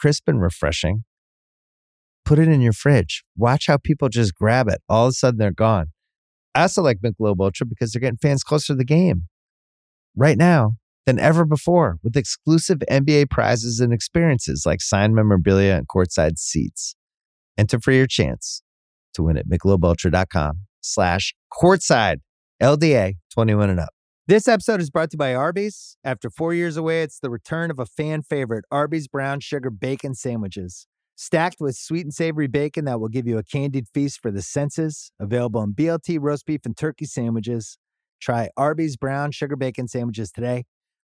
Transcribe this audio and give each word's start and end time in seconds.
crisp 0.00 0.28
and 0.28 0.40
refreshing. 0.40 1.04
Put 2.24 2.38
it 2.38 2.48
in 2.48 2.60
your 2.60 2.72
fridge. 2.72 3.24
Watch 3.36 3.66
how 3.66 3.76
people 3.76 4.08
just 4.08 4.34
grab 4.34 4.68
it. 4.68 4.80
All 4.88 5.06
of 5.06 5.10
a 5.10 5.12
sudden, 5.12 5.38
they're 5.38 5.52
gone. 5.52 5.88
I 6.54 6.62
also 6.62 6.82
like 6.82 6.98
Michelob 6.98 7.40
Ultra 7.40 7.66
because 7.66 7.92
they're 7.92 8.00
getting 8.00 8.18
fans 8.18 8.42
closer 8.42 8.72
to 8.72 8.76
the 8.76 8.84
game 8.84 9.24
right 10.16 10.38
now 10.38 10.72
than 11.06 11.18
ever 11.18 11.44
before 11.44 11.98
with 12.02 12.16
exclusive 12.16 12.78
NBA 12.90 13.30
prizes 13.30 13.80
and 13.80 13.92
experiences 13.92 14.64
like 14.66 14.80
signed 14.80 15.14
memorabilia 15.14 15.74
and 15.76 15.88
courtside 15.88 16.38
seats. 16.38 16.94
Enter 17.56 17.78
for 17.78 17.92
your 17.92 18.06
chance 18.06 18.62
to 19.14 19.22
win 19.22 19.36
at 19.36 19.48
michelobultra.com 19.48 20.60
slash 20.80 21.34
courtside 21.52 22.16
LDA 22.62 23.14
21 23.34 23.70
and 23.70 23.80
up. 23.80 23.99
This 24.30 24.46
episode 24.46 24.80
is 24.80 24.90
brought 24.90 25.10
to 25.10 25.16
you 25.16 25.18
by 25.18 25.34
Arby's. 25.34 25.96
After 26.04 26.30
four 26.30 26.54
years 26.54 26.76
away, 26.76 27.02
it's 27.02 27.18
the 27.18 27.30
return 27.30 27.68
of 27.68 27.80
a 27.80 27.84
fan 27.84 28.22
favorite, 28.22 28.64
Arby's 28.70 29.08
brown 29.08 29.40
sugar 29.40 29.70
bacon 29.70 30.14
sandwiches. 30.14 30.86
Stacked 31.16 31.56
with 31.58 31.74
sweet 31.74 32.02
and 32.02 32.14
savory 32.14 32.46
bacon 32.46 32.84
that 32.84 33.00
will 33.00 33.08
give 33.08 33.26
you 33.26 33.38
a 33.38 33.42
candied 33.42 33.88
feast 33.92 34.20
for 34.22 34.30
the 34.30 34.40
senses. 34.40 35.10
Available 35.18 35.64
in 35.64 35.74
BLT 35.74 36.18
roast 36.20 36.46
beef 36.46 36.60
and 36.64 36.76
turkey 36.76 37.06
sandwiches. 37.06 37.76
Try 38.20 38.50
Arby's 38.56 38.96
brown 38.96 39.32
sugar 39.32 39.56
bacon 39.56 39.88
sandwiches 39.88 40.30
today. 40.30 40.62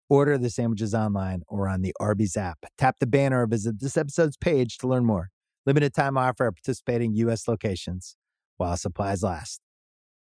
Order 0.09 0.37
the 0.37 0.49
sandwiches 0.49 0.93
online 0.93 1.43
or 1.47 1.69
on 1.69 1.81
the 1.81 1.93
Arby's 2.01 2.35
app. 2.35 2.57
Tap 2.77 2.97
the 2.99 3.07
banner 3.07 3.43
or 3.43 3.47
visit 3.47 3.79
this 3.79 3.95
episode's 3.95 4.35
page 4.35 4.77
to 4.79 4.87
learn 4.89 5.05
more. 5.05 5.29
Limited 5.65 5.93
time 5.93 6.17
offer 6.17 6.47
at 6.47 6.55
participating 6.55 7.13
U.S. 7.13 7.47
locations 7.47 8.17
while 8.57 8.75
supplies 8.75 9.23
last. 9.23 9.62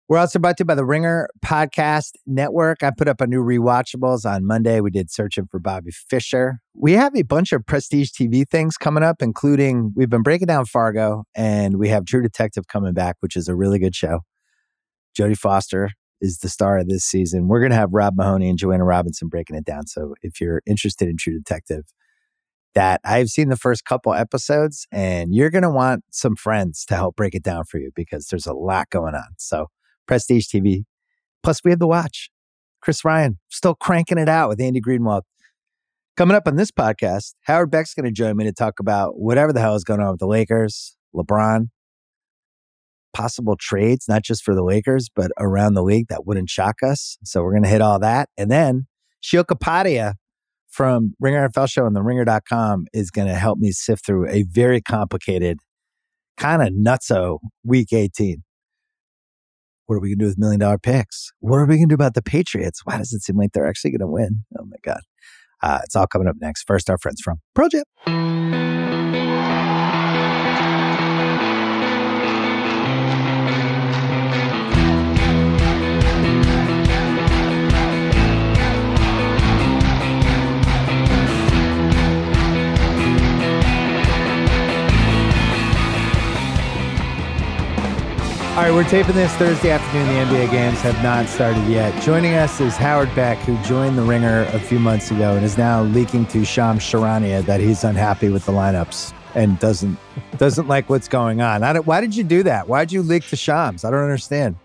We're 0.10 0.20
also 0.20 0.40
brought 0.40 0.56
to 0.58 0.62
you 0.62 0.66
by 0.66 0.76
the 0.76 0.86
Ringer 0.86 1.28
Podcast 1.46 2.12
Network. 2.26 2.82
I 2.82 2.92
put 2.98 3.10
up 3.10 3.20
a 3.20 3.28
new 3.28 3.44
rewatchables 3.44 4.26
on 4.26 4.46
Monday. 4.46 4.80
We 4.80 4.90
did 4.90 5.12
Searching 5.12 5.48
for 5.52 5.60
Bobby 5.60 5.92
Fischer. 5.92 6.60
We 6.74 6.94
have 6.94 7.14
a 7.18 7.24
bunch 7.24 7.52
of 7.52 7.66
prestige 7.66 8.12
TV 8.12 8.48
things 8.48 8.78
coming 8.78 9.04
up, 9.04 9.22
including 9.22 9.92
we've 9.98 10.10
been 10.10 10.24
breaking 10.24 10.48
down 10.48 10.64
Fargo 10.64 11.26
and 11.36 11.78
we 11.78 11.90
have 11.90 12.06
True 12.06 12.22
Detective 12.22 12.70
coming 12.70 12.94
back, 12.94 13.18
which 13.20 13.36
is 13.36 13.50
a 13.50 13.56
really 13.56 13.80
good 13.80 13.96
show. 13.96 14.22
Jodie 15.14 15.38
Foster 15.38 15.90
is 16.22 16.38
the 16.38 16.48
star 16.48 16.78
of 16.78 16.88
this 16.88 17.04
season. 17.04 17.50
We're 17.50 17.60
going 17.60 17.72
to 17.72 17.78
have 17.78 17.90
Rob 17.92 18.16
Mahoney 18.16 18.48
and 18.48 18.58
Joanna 18.58 18.86
Robinson 18.86 19.28
breaking 19.28 19.58
it 19.58 19.66
down. 19.66 19.88
So 19.88 20.16
if 20.22 20.40
you're 20.40 20.62
interested 20.66 21.10
in 21.10 21.18
True 21.18 21.38
Detective, 21.38 21.84
that 22.76 23.02
I've 23.04 23.28
seen 23.28 23.50
the 23.50 23.58
first 23.58 23.84
couple 23.84 24.14
episodes 24.14 24.88
and 24.90 25.36
you're 25.36 25.50
going 25.50 25.64
to 25.64 25.70
want 25.70 26.06
some 26.12 26.38
friends 26.38 26.86
to 26.86 26.96
help 26.96 27.18
break 27.18 27.36
it 27.36 27.44
down 27.44 27.66
for 27.66 27.78
you 27.78 27.92
because 27.94 28.28
there's 28.28 28.46
a 28.46 28.54
lot 28.54 28.90
going 28.90 29.16
on. 29.16 29.34
So 29.38 29.68
Prestige 30.08 30.48
TV. 30.48 30.84
Plus, 31.44 31.62
we 31.64 31.72
have 31.72 31.80
the 31.80 31.88
watch. 31.88 32.30
Chris 32.82 33.04
Ryan 33.04 33.40
still 33.50 33.76
cranking 33.76 34.18
it 34.18 34.30
out 34.30 34.50
with 34.50 34.62
Andy 34.62 34.82
Greenwald. 34.82 35.22
Coming 36.16 36.36
up 36.36 36.48
on 36.48 36.56
this 36.56 36.72
podcast, 36.72 37.36
Howard 37.44 37.70
Beck's 37.70 37.94
going 37.94 38.06
to 38.06 38.12
join 38.12 38.36
me 38.38 38.44
to 38.46 38.52
talk 38.52 38.80
about 38.80 39.20
whatever 39.20 39.54
the 39.54 39.60
hell 39.60 39.76
is 39.76 39.84
going 39.84 40.00
on 40.00 40.12
with 40.12 40.20
the 40.20 40.28
Lakers, 40.28 40.96
LeBron, 41.16 41.68
possible 43.14 43.56
trades, 43.56 44.06
not 44.08 44.24
just 44.24 44.44
for 44.44 44.56
the 44.56 44.64
Lakers, 44.64 45.10
but 45.16 45.32
around 45.40 45.74
the 45.74 45.84
league 45.84 46.08
that 46.10 46.26
wouldn't 46.26 46.50
shock 46.50 46.78
us. 46.84 47.18
So 47.24 47.44
we're 47.44 47.52
going 47.52 47.64
to 47.64 47.70
hit 47.70 47.82
all 47.82 48.00
that. 48.00 48.30
And 48.38 48.50
then 48.50 48.88
Sheil 49.22 49.44
Kapadia 49.44 50.14
from 50.70 51.14
Ringer 51.20 51.50
NFL 51.50 51.70
Show 51.70 51.86
and 51.86 51.96
the 51.96 52.04
ringer.com 52.04 52.86
is 52.94 53.12
going 53.12 53.28
to 53.28 53.36
help 53.36 53.58
me 53.60 53.72
sift 53.72 54.06
through 54.06 54.28
a 54.30 54.44
very 54.44 54.82
complicated, 54.82 55.60
kind 56.38 56.62
of 56.62 56.70
nutso 56.70 57.40
week 57.64 57.94
18. 57.94 58.44
What 59.88 59.96
are 59.96 60.00
we 60.00 60.10
going 60.10 60.20
to 60.20 60.26
do 60.26 60.28
with 60.28 60.38
million 60.38 60.60
dollar 60.60 60.78
picks? 60.78 61.32
What 61.40 61.58
are 61.58 61.66
we 61.66 61.78
going 61.78 61.90
to 61.90 61.94
do 61.94 61.96
about 61.96 62.14
the 62.14 62.22
Patriots? 62.22 62.82
Why 62.84 62.98
does 62.98 63.14
it 63.14 63.24
seem 63.24 63.38
like 63.38 63.54
they're 63.54 63.68
actually 63.68 63.92
going 63.92 64.02
to 64.02 64.08
win? 64.08 64.46
Oh 64.60 64.66
my 64.66 64.78
God. 64.84 65.02
Uh, 65.64 65.80
it's 65.84 65.96
all 65.96 66.08
coming 66.08 66.28
up 66.28 66.36
next. 66.40 66.64
First, 66.68 66.90
our 66.90 66.98
friends 66.98 67.22
from 67.22 67.40
Project. 67.56 67.86
All 88.58 88.64
right, 88.64 88.74
we're 88.74 88.90
taping 88.90 89.14
this 89.14 89.32
Thursday 89.34 89.70
afternoon. 89.70 90.08
The 90.08 90.36
NBA 90.36 90.50
games 90.50 90.82
have 90.82 91.00
not 91.04 91.28
started 91.28 91.64
yet. 91.68 92.02
Joining 92.02 92.34
us 92.34 92.60
is 92.60 92.76
Howard 92.76 93.14
Beck, 93.14 93.38
who 93.38 93.56
joined 93.62 94.00
the 94.00 94.02
Ringer 94.02 94.46
a 94.52 94.60
few 94.60 94.80
months 94.80 95.12
ago 95.12 95.36
and 95.36 95.46
is 95.46 95.60
now 95.60 95.84
leaking 95.84 96.26
to 96.26 96.44
Shams 96.44 96.82
Charania 96.82 97.46
that 97.46 97.60
he's 97.60 97.84
unhappy 97.84 98.30
with 98.30 98.48
the 98.48 98.52
lineups 98.52 99.14
and 99.36 99.60
doesn't 99.60 99.96
doesn't 100.40 100.68
like 100.68 100.90
what's 100.90 101.08
going 101.08 101.40
on. 101.40 101.62
why 101.86 102.02
did 102.02 102.16
you 102.16 102.24
do 102.24 102.42
that? 102.42 102.68
Why 102.68 102.84
did 102.84 102.94
you 102.94 103.04
leak 103.04 103.28
to 103.28 103.36
Shams? 103.36 103.86
I 103.86 103.92
don't 103.92 104.02
understand. 104.02 104.56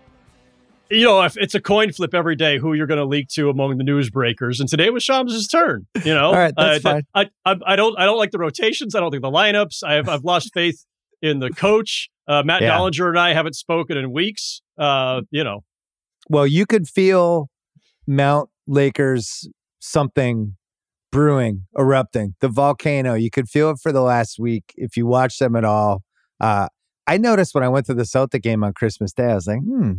You 0.89 1.05
know, 1.05 1.21
if 1.21 1.37
it's 1.37 1.53
a 1.53 1.61
coin 1.61 1.93
flip 1.93 2.15
every 2.15 2.35
day 2.35 2.57
who 2.57 2.73
you're 2.73 2.87
going 2.87 2.97
to 2.97 3.05
leak 3.05 3.27
to 3.35 3.51
among 3.51 3.77
the 3.77 3.83
newsbreakers, 3.83 4.59
and 4.59 4.67
today 4.67 4.89
was 4.89 5.03
Shams' 5.03 5.47
turn. 5.47 5.85
You 6.03 6.15
know, 6.15 6.25
all 6.29 6.33
right, 6.33 6.53
that's 6.57 6.83
uh, 6.83 6.93
fine. 6.93 7.03
I, 7.13 7.29
I, 7.45 7.59
I 7.63 7.75
don't 7.75 7.95
I 7.99 8.05
don't 8.05 8.17
like 8.17 8.31
the 8.31 8.39
rotations. 8.39 8.95
I 8.95 9.01
don't 9.01 9.11
think 9.11 9.21
the 9.21 9.29
lineups. 9.29 9.83
I 9.83 9.93
have 9.93 10.09
I've 10.09 10.23
lost 10.23 10.51
faith 10.51 10.83
in 11.21 11.37
the 11.37 11.51
coach. 11.51 12.09
Uh, 12.27 12.43
Matt 12.43 12.61
yeah. 12.61 12.77
Dollinger 12.77 13.09
and 13.09 13.19
I 13.19 13.33
haven't 13.33 13.55
spoken 13.55 13.97
in 13.97 14.11
weeks. 14.11 14.61
Uh, 14.77 15.21
you 15.31 15.43
know, 15.43 15.63
well, 16.29 16.47
you 16.47 16.65
could 16.65 16.87
feel 16.87 17.49
Mount 18.07 18.49
Lakers 18.67 19.47
something 19.79 20.55
brewing, 21.11 21.67
erupting, 21.77 22.35
the 22.39 22.47
volcano. 22.47 23.13
You 23.13 23.29
could 23.29 23.49
feel 23.49 23.69
it 23.71 23.77
for 23.81 23.91
the 23.91 24.01
last 24.01 24.39
week 24.39 24.73
if 24.75 24.97
you 24.97 25.05
watch 25.05 25.37
them 25.37 25.55
at 25.55 25.65
all. 25.65 26.01
Uh, 26.39 26.67
I 27.05 27.17
noticed 27.17 27.53
when 27.53 27.63
I 27.63 27.69
went 27.69 27.85
to 27.87 27.93
the 27.93 28.05
Celtic 28.05 28.41
game 28.41 28.63
on 28.63 28.73
Christmas 28.73 29.13
Day, 29.13 29.25
I 29.25 29.35
was 29.35 29.47
like, 29.47 29.59
hmm, 29.59 29.91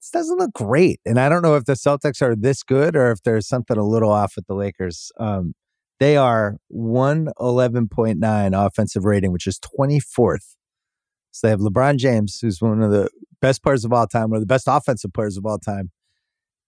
this 0.00 0.10
doesn't 0.10 0.38
look 0.38 0.52
great. 0.52 1.00
And 1.06 1.18
I 1.18 1.28
don't 1.28 1.42
know 1.42 1.54
if 1.54 1.64
the 1.64 1.74
Celtics 1.74 2.20
are 2.20 2.36
this 2.36 2.62
good 2.62 2.96
or 2.96 3.10
if 3.12 3.22
there's 3.22 3.46
something 3.46 3.76
a 3.76 3.84
little 3.84 4.10
off 4.10 4.34
with 4.36 4.46
the 4.46 4.54
Lakers. 4.54 5.10
Um, 5.18 5.54
they 6.00 6.16
are 6.16 6.58
111.9 6.72 8.66
offensive 8.66 9.04
rating, 9.04 9.32
which 9.32 9.46
is 9.46 9.58
24th 9.80 10.54
so 11.38 11.46
they 11.46 11.52
have 11.52 11.60
LeBron 11.60 11.98
James, 11.98 12.40
who's 12.42 12.60
one 12.60 12.82
of 12.82 12.90
the 12.90 13.08
best 13.40 13.62
players 13.62 13.84
of 13.84 13.92
all 13.92 14.08
time, 14.08 14.30
one 14.30 14.38
of 14.38 14.42
the 14.42 14.46
best 14.46 14.64
offensive 14.66 15.12
players 15.12 15.36
of 15.36 15.46
all 15.46 15.58
time. 15.58 15.92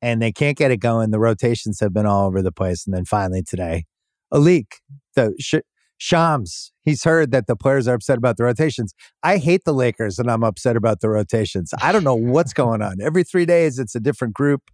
And 0.00 0.22
they 0.22 0.31
can't 0.31 0.56
get 0.56 0.70
it 0.70 0.76
going. 0.76 1.10
The 1.10 1.19
rotations 1.19 1.81
have 1.81 1.92
been 1.92 2.06
all 2.06 2.28
over 2.28 2.41
the 2.41 2.53
place. 2.53 2.86
And 2.86 2.94
then 2.94 3.04
finally 3.04 3.42
today, 3.42 3.86
a 4.31 4.38
leak. 4.38 4.76
The 5.16 5.34
Sh- 5.41 5.66
Shams, 5.98 6.70
he's 6.84 7.03
heard 7.03 7.32
that 7.32 7.48
the 7.48 7.56
players 7.56 7.88
are 7.88 7.94
upset 7.94 8.16
about 8.16 8.36
the 8.36 8.44
rotations. 8.44 8.94
I 9.25 9.38
hate 9.38 9.64
the 9.64 9.75
Lakers 9.75 10.20
and 10.20 10.31
I'm 10.31 10.44
upset 10.44 10.76
about 10.76 11.00
the 11.00 11.08
rotations. 11.08 11.75
I 11.82 11.91
don't 11.91 12.04
know 12.04 12.14
what's 12.14 12.52
going 12.52 12.81
on. 12.81 13.02
Every 13.02 13.25
three 13.25 13.47
days, 13.47 13.81
it's 13.81 13.97
a 13.97 14.00
different 14.00 14.34
group 14.34 14.70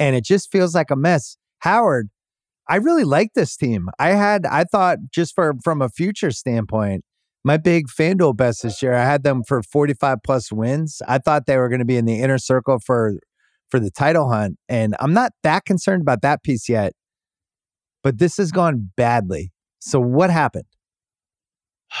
and 0.00 0.16
it 0.16 0.24
just 0.24 0.50
feels 0.50 0.74
like 0.74 0.90
a 0.90 0.96
mess. 0.96 1.36
Howard, 1.60 2.08
I 2.68 2.76
really 2.76 3.04
like 3.04 3.30
this 3.34 3.56
team. 3.56 3.90
I 4.00 4.10
had, 4.10 4.44
I 4.44 4.64
thought 4.64 4.98
just 5.14 5.36
for 5.36 5.54
from 5.62 5.80
a 5.80 5.88
future 5.88 6.32
standpoint, 6.32 7.04
my 7.46 7.56
big 7.56 7.86
FanDuel 7.86 8.36
bets 8.36 8.62
this 8.62 8.82
year, 8.82 8.92
I 8.92 9.04
had 9.04 9.22
them 9.22 9.44
for 9.46 9.62
45 9.62 10.18
plus 10.24 10.50
wins. 10.50 11.00
I 11.06 11.18
thought 11.18 11.46
they 11.46 11.56
were 11.56 11.68
going 11.68 11.78
to 11.78 11.84
be 11.84 11.96
in 11.96 12.04
the 12.04 12.20
inner 12.20 12.38
circle 12.38 12.80
for 12.84 13.20
for 13.70 13.78
the 13.78 13.90
title 13.90 14.28
hunt. 14.28 14.56
And 14.68 14.96
I'm 14.98 15.12
not 15.12 15.30
that 15.44 15.64
concerned 15.64 16.02
about 16.02 16.22
that 16.22 16.42
piece 16.42 16.68
yet. 16.68 16.92
But 18.02 18.18
this 18.18 18.36
has 18.38 18.50
gone 18.50 18.90
badly. 18.96 19.52
So 19.78 20.00
what 20.00 20.30
happened? 20.30 20.66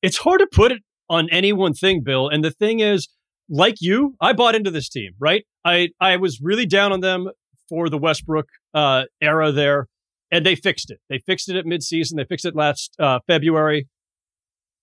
It's 0.00 0.18
hard 0.18 0.40
to 0.40 0.46
put 0.46 0.70
it 0.70 0.82
on 1.08 1.30
any 1.30 1.54
one 1.54 1.72
thing, 1.72 2.02
Bill. 2.04 2.28
And 2.28 2.44
the 2.44 2.50
thing 2.50 2.80
is, 2.80 3.08
like 3.48 3.76
you, 3.80 4.16
I 4.20 4.34
bought 4.34 4.54
into 4.54 4.70
this 4.70 4.86
team, 4.90 5.12
right? 5.18 5.46
I 5.64 5.88
I 5.98 6.18
was 6.18 6.42
really 6.42 6.66
down 6.66 6.92
on 6.92 7.00
them 7.00 7.30
for 7.70 7.88
the 7.88 7.96
Westbrook 7.96 8.44
uh, 8.74 9.04
era 9.22 9.50
there, 9.50 9.86
and 10.30 10.44
they 10.44 10.56
fixed 10.56 10.90
it. 10.90 10.98
They 11.08 11.20
fixed 11.24 11.48
it 11.48 11.56
at 11.56 11.64
midseason. 11.64 12.16
They 12.16 12.26
fixed 12.26 12.44
it 12.44 12.54
last 12.54 12.94
uh, 12.98 13.20
February. 13.26 13.88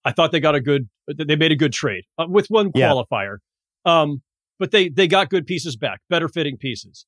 I 0.04 0.12
thought 0.12 0.32
they 0.32 0.40
got 0.40 0.56
a 0.56 0.62
good, 0.62 0.90
they 1.08 1.36
made 1.36 1.52
a 1.52 1.56
good 1.56 1.74
trade 1.74 2.04
uh, 2.18 2.26
with 2.28 2.48
one 2.48 2.72
qualifier. 2.72 3.38
Yeah. 3.86 4.02
Um, 4.02 4.22
but 4.60 4.72
they 4.72 4.90
they 4.90 5.08
got 5.08 5.30
good 5.30 5.48
pieces 5.48 5.76
back, 5.76 6.02
better 6.10 6.30
fitting 6.30 6.56
pieces. 6.56 7.06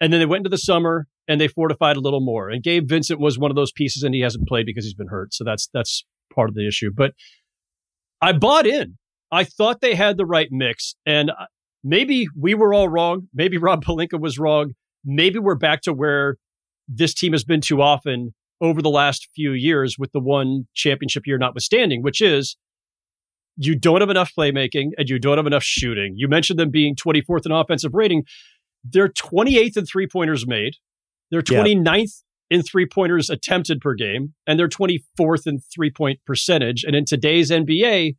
And 0.00 0.12
then 0.12 0.20
they 0.20 0.26
went 0.26 0.40
into 0.40 0.50
the 0.50 0.58
summer 0.58 1.06
and 1.26 1.40
they 1.40 1.48
fortified 1.48 1.96
a 1.96 2.00
little 2.00 2.20
more. 2.20 2.50
And 2.50 2.62
Gabe 2.62 2.88
Vincent 2.88 3.18
was 3.18 3.38
one 3.38 3.50
of 3.50 3.54
those 3.54 3.72
pieces, 3.72 4.02
and 4.02 4.14
he 4.14 4.20
hasn't 4.20 4.46
played 4.46 4.66
because 4.66 4.84
he's 4.84 4.94
been 4.94 5.08
hurt. 5.08 5.32
So 5.32 5.42
that's 5.42 5.68
that's 5.72 6.04
part 6.34 6.50
of 6.50 6.54
the 6.54 6.66
issue. 6.66 6.90
But 6.94 7.12
I 8.20 8.32
bought 8.32 8.66
in. 8.66 8.98
I 9.30 9.44
thought 9.44 9.80
they 9.80 9.94
had 9.94 10.18
the 10.18 10.26
right 10.26 10.48
mix, 10.50 10.94
and 11.06 11.30
uh, 11.30 11.46
maybe 11.82 12.26
we 12.38 12.54
were 12.54 12.74
all 12.74 12.88
wrong. 12.88 13.28
Maybe 13.32 13.56
Rob 13.56 13.82
Pelinka 13.82 14.20
was 14.20 14.38
wrong. 14.38 14.72
Maybe 15.04 15.38
we're 15.38 15.54
back 15.54 15.80
to 15.82 15.94
where 15.94 16.36
this 16.86 17.14
team 17.14 17.32
has 17.32 17.44
been 17.44 17.62
too 17.62 17.80
often 17.80 18.34
over 18.62 18.80
the 18.80 18.88
last 18.88 19.28
few 19.34 19.52
years, 19.52 19.96
with 19.98 20.12
the 20.12 20.20
one 20.20 20.66
championship 20.72 21.26
year 21.26 21.36
notwithstanding, 21.36 22.02
which 22.02 22.22
is 22.22 22.56
you 23.56 23.76
don't 23.78 24.00
have 24.00 24.08
enough 24.08 24.32
playmaking 24.38 24.90
and 24.96 25.08
you 25.08 25.18
don't 25.18 25.36
have 25.36 25.46
enough 25.46 25.64
shooting. 25.64 26.14
You 26.16 26.28
mentioned 26.28 26.58
them 26.58 26.70
being 26.70 26.94
24th 26.94 27.44
in 27.44 27.52
offensive 27.52 27.92
rating. 27.92 28.22
They're 28.84 29.08
28th 29.08 29.76
in 29.76 29.84
three 29.84 30.06
pointers 30.06 30.46
made. 30.46 30.74
They're 31.30 31.42
29th 31.42 32.22
yeah. 32.50 32.56
in 32.56 32.62
three 32.62 32.86
pointers 32.86 33.28
attempted 33.28 33.80
per 33.80 33.94
game, 33.94 34.34
and 34.46 34.58
they're 34.58 34.68
24th 34.68 35.46
in 35.46 35.58
three 35.74 35.90
point 35.90 36.20
percentage. 36.24 36.84
And 36.84 36.94
in 36.94 37.04
today's 37.04 37.50
NBA, 37.50 38.16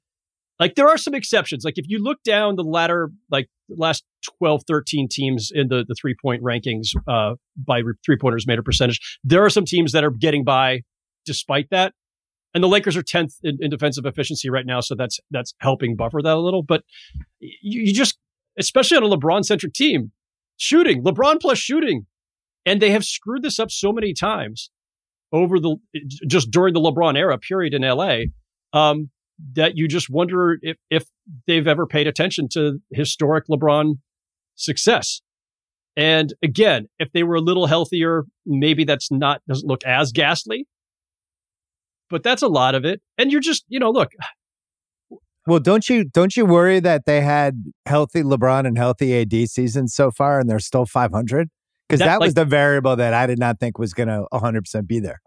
like 0.59 0.75
there 0.75 0.87
are 0.87 0.97
some 0.97 1.13
exceptions. 1.15 1.63
Like 1.63 1.77
if 1.77 1.85
you 1.87 1.99
look 1.99 2.21
down 2.23 2.55
the 2.55 2.63
ladder, 2.63 3.11
like 3.31 3.49
last 3.77 4.03
12, 4.39 4.63
13 4.67 5.07
teams 5.09 5.51
in 5.53 5.67
the, 5.67 5.85
the 5.87 5.95
three 5.95 6.15
point 6.21 6.41
rankings 6.43 6.87
uh, 7.07 7.35
by 7.57 7.81
three 8.05 8.17
pointers 8.17 8.47
made 8.47 8.59
a 8.59 8.63
percentage, 8.63 9.19
there 9.23 9.43
are 9.43 9.49
some 9.49 9.65
teams 9.65 9.91
that 9.91 10.03
are 10.03 10.11
getting 10.11 10.43
by 10.43 10.81
despite 11.25 11.69
that. 11.71 11.93
And 12.53 12.63
the 12.63 12.67
Lakers 12.67 12.95
are 12.95 13.03
10th 13.03 13.33
in, 13.43 13.57
in 13.59 13.69
defensive 13.71 14.05
efficiency 14.05 14.49
right 14.49 14.65
now. 14.65 14.79
So 14.79 14.93
that's, 14.95 15.19
that's 15.31 15.53
helping 15.59 15.95
buffer 15.95 16.21
that 16.21 16.35
a 16.35 16.39
little. 16.39 16.61
But 16.61 16.83
you, 17.39 17.81
you 17.81 17.93
just, 17.93 18.17
especially 18.57 18.97
on 18.97 19.03
a 19.03 19.09
LeBron 19.09 19.43
centric 19.43 19.73
team, 19.73 20.11
shooting, 20.57 21.03
LeBron 21.03 21.41
plus 21.41 21.57
shooting. 21.57 22.05
And 22.65 22.81
they 22.81 22.91
have 22.91 23.03
screwed 23.03 23.43
this 23.43 23.59
up 23.59 23.71
so 23.71 23.91
many 23.91 24.13
times 24.13 24.69
over 25.31 25.59
the, 25.59 25.77
just 26.27 26.51
during 26.51 26.73
the 26.73 26.79
LeBron 26.79 27.17
era 27.17 27.37
period 27.37 27.73
in 27.73 27.81
LA. 27.81 28.25
Um, 28.71 29.09
that 29.55 29.75
you 29.75 29.87
just 29.87 30.09
wonder 30.09 30.57
if, 30.61 30.77
if 30.89 31.05
they've 31.47 31.67
ever 31.67 31.85
paid 31.85 32.07
attention 32.07 32.47
to 32.49 32.79
historic 32.91 33.45
LeBron 33.47 33.95
success. 34.55 35.21
And 35.95 36.33
again, 36.41 36.87
if 36.99 37.11
they 37.13 37.23
were 37.23 37.35
a 37.35 37.41
little 37.41 37.67
healthier, 37.67 38.23
maybe 38.45 38.83
that's 38.83 39.11
not 39.11 39.41
doesn't 39.47 39.67
look 39.67 39.83
as 39.83 40.11
ghastly. 40.11 40.67
But 42.09 42.23
that's 42.23 42.41
a 42.41 42.47
lot 42.47 42.75
of 42.75 42.85
it. 42.85 43.01
And 43.17 43.31
you're 43.31 43.41
just, 43.41 43.63
you 43.67 43.79
know, 43.79 43.91
look. 43.91 44.11
Well, 45.45 45.59
don't 45.59 45.89
you 45.89 46.05
don't 46.05 46.35
you 46.37 46.45
worry 46.45 46.79
that 46.79 47.05
they 47.05 47.21
had 47.21 47.63
healthy 47.85 48.23
LeBron 48.23 48.65
and 48.65 48.77
healthy 48.77 49.19
AD 49.19 49.49
seasons 49.49 49.93
so 49.93 50.09
far 50.09 50.39
and 50.39 50.49
they're 50.49 50.59
still 50.59 50.85
500? 50.85 51.49
Because 51.87 51.99
that, 51.99 52.05
that 52.05 52.19
like, 52.19 52.27
was 52.27 52.33
the 52.33 52.45
variable 52.45 52.95
that 52.95 53.13
I 53.13 53.27
did 53.27 53.39
not 53.39 53.59
think 53.59 53.77
was 53.77 53.93
going 53.93 54.07
to 54.07 54.25
100% 54.33 54.87
be 54.87 54.99
there. 54.99 55.21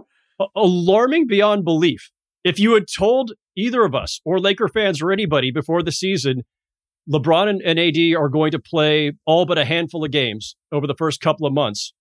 Alarming 0.57 1.27
beyond 1.27 1.65
belief. 1.65 2.11
If 2.45 2.59
you 2.59 2.75
had 2.75 2.85
told 2.89 3.33
either 3.57 3.85
of 3.85 3.95
us 3.95 4.21
or 4.25 4.39
Laker 4.39 4.69
fans 4.69 5.03
or 5.03 5.11
anybody 5.11 5.51
before 5.51 5.83
the 5.83 5.93
season, 5.93 6.43
LeBron 7.11 7.49
and, 7.49 7.63
and 7.63 7.79
AD 7.79 8.21
are 8.21 8.29
going 8.29 8.51
to 8.51 8.59
play 8.59 9.13
all 9.25 9.47
but 9.47 9.59
a 9.59 9.65
handful 9.65 10.05
of 10.05 10.11
games 10.11 10.57
over 10.73 10.87
the 10.87 10.95
first 10.97 11.21
couple 11.21 11.47
of 11.47 11.53
months, 11.53 11.93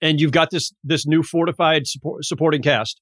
and 0.00 0.20
you've 0.20 0.32
got 0.32 0.50
this 0.50 0.72
this 0.84 1.06
new 1.06 1.22
fortified 1.22 1.86
support, 1.86 2.24
supporting 2.24 2.62
cast. 2.62 3.00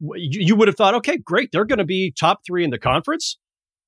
You, 0.00 0.40
you, 0.46 0.56
would 0.56 0.68
have 0.68 0.76
thought, 0.76 0.94
okay, 0.96 1.16
great, 1.16 1.50
they're 1.52 1.64
going 1.64 1.78
to 1.78 1.84
be 1.84 2.12
top 2.18 2.40
three 2.46 2.64
in 2.64 2.70
the 2.70 2.78
conference. 2.78 3.38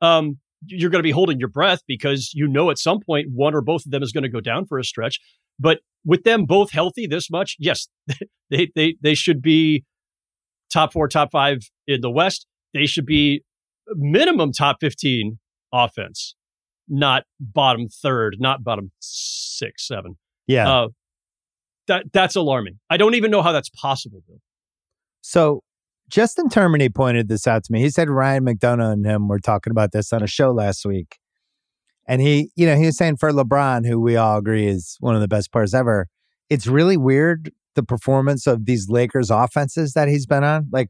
Um, 0.00 0.38
you're 0.64 0.90
going 0.90 1.00
to 1.00 1.06
be 1.06 1.10
holding 1.10 1.38
your 1.38 1.48
breath 1.48 1.80
because 1.86 2.32
you 2.32 2.46
know 2.46 2.70
at 2.70 2.78
some 2.78 3.00
point 3.00 3.28
one 3.32 3.54
or 3.54 3.60
both 3.60 3.84
of 3.84 3.90
them 3.90 4.02
is 4.02 4.12
going 4.12 4.22
to 4.22 4.30
go 4.30 4.40
down 4.40 4.66
for 4.66 4.78
a 4.78 4.84
stretch. 4.84 5.20
But 5.58 5.80
with 6.04 6.24
them 6.24 6.44
both 6.44 6.70
healthy 6.70 7.06
this 7.06 7.30
much, 7.30 7.56
yes, 7.58 7.88
they 8.50 8.70
they 8.74 8.96
they 9.02 9.14
should 9.14 9.42
be 9.42 9.84
top 10.76 10.92
four, 10.92 11.08
top 11.08 11.30
five 11.32 11.70
in 11.86 12.02
the 12.02 12.10
West. 12.10 12.46
They 12.74 12.86
should 12.86 13.06
be 13.06 13.42
minimum 13.94 14.52
top 14.52 14.76
15 14.80 15.38
offense, 15.72 16.34
not 16.88 17.24
bottom 17.40 17.88
third, 17.88 18.36
not 18.38 18.62
bottom 18.62 18.92
six, 19.00 19.86
seven. 19.86 20.18
Yeah. 20.46 20.70
Uh, 20.70 20.88
that 21.86 22.04
that's 22.12 22.36
alarming. 22.36 22.78
I 22.90 22.96
don't 22.96 23.14
even 23.14 23.30
know 23.30 23.42
how 23.42 23.52
that's 23.52 23.70
possible, 23.70 24.22
Bill. 24.26 24.40
So 25.22 25.62
Justin 26.08 26.48
Termine 26.48 26.92
pointed 26.92 27.28
this 27.28 27.46
out 27.46 27.64
to 27.64 27.72
me. 27.72 27.80
He 27.80 27.90
said 27.90 28.10
Ryan 28.10 28.44
McDonough 28.44 28.92
and 28.92 29.06
him 29.06 29.28
were 29.28 29.38
talking 29.38 29.70
about 29.70 29.92
this 29.92 30.12
on 30.12 30.22
a 30.22 30.26
show 30.26 30.50
last 30.50 30.84
week. 30.84 31.18
And 32.08 32.20
he, 32.20 32.50
you 32.54 32.66
know, 32.66 32.76
he 32.76 32.86
was 32.86 32.96
saying 32.96 33.16
for 33.16 33.32
LeBron, 33.32 33.86
who 33.86 34.00
we 34.00 34.16
all 34.16 34.38
agree 34.38 34.66
is 34.66 34.96
one 35.00 35.14
of 35.14 35.20
the 35.20 35.28
best 35.28 35.50
players 35.50 35.74
ever, 35.74 36.08
it's 36.50 36.66
really 36.66 36.96
weird 36.96 37.50
the 37.76 37.84
performance 37.84 38.48
of 38.48 38.66
these 38.66 38.88
Lakers 38.88 39.30
offenses 39.30 39.92
that 39.92 40.08
he's 40.08 40.26
been 40.26 40.42
on? 40.42 40.68
Like, 40.72 40.88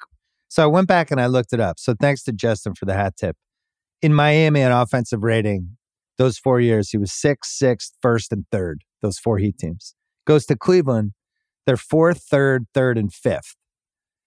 so 0.49 0.63
I 0.63 0.67
went 0.67 0.89
back 0.89 1.11
and 1.11 1.21
I 1.21 1.27
looked 1.27 1.53
it 1.53 1.61
up. 1.61 1.79
So 1.79 1.95
thanks 2.01 2.23
to 2.25 2.33
Justin 2.33 2.75
for 2.75 2.87
the 2.87 2.95
hat 2.95 3.17
tip. 3.19 3.37
In 4.01 4.15
Miami, 4.15 4.63
an 4.63 4.73
offensive 4.73 5.23
rating, 5.23 5.77
those 6.17 6.39
four 6.39 6.61
years, 6.61 6.91
he 6.91 6.97
was 6.97 7.13
sixth, 7.13 7.53
sixth, 7.53 7.93
first, 8.01 8.33
and 8.33 8.47
third, 8.51 8.83
those 9.03 9.19
four 9.19 9.39
Heat 9.39 9.59
teams. 9.59 9.95
Goes 10.27 10.47
to 10.47 10.57
Cleveland, 10.57 11.13
they're 11.67 11.77
fourth, 11.77 12.23
third, 12.23 12.67
third, 12.73 12.97
and 12.97 13.13
fifth. 13.13 13.57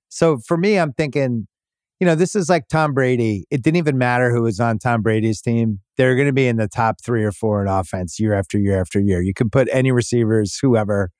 So 0.09 0.37
for 0.37 0.57
me, 0.57 0.77
I'm 0.77 0.93
thinking, 0.93 1.47
you 1.99 2.05
know, 2.05 2.15
this 2.15 2.35
is 2.35 2.49
like 2.49 2.67
Tom 2.67 2.93
Brady. 2.93 3.45
It 3.49 3.61
didn't 3.61 3.77
even 3.77 3.97
matter 3.97 4.31
who 4.31 4.43
was 4.43 4.59
on 4.59 4.79
Tom 4.79 5.01
Brady's 5.01 5.41
team. 5.41 5.79
They're 5.97 6.15
going 6.15 6.27
to 6.27 6.33
be 6.33 6.47
in 6.47 6.57
the 6.57 6.67
top 6.67 6.97
three 7.03 7.23
or 7.23 7.31
four 7.31 7.61
in 7.61 7.67
offense 7.67 8.19
year 8.19 8.33
after 8.33 8.57
year 8.57 8.79
after 8.79 8.99
year. 8.99 9.21
You 9.21 9.33
can 9.33 9.49
put 9.49 9.67
any 9.71 9.91
receivers, 9.91 10.57
whoever, 10.61 11.11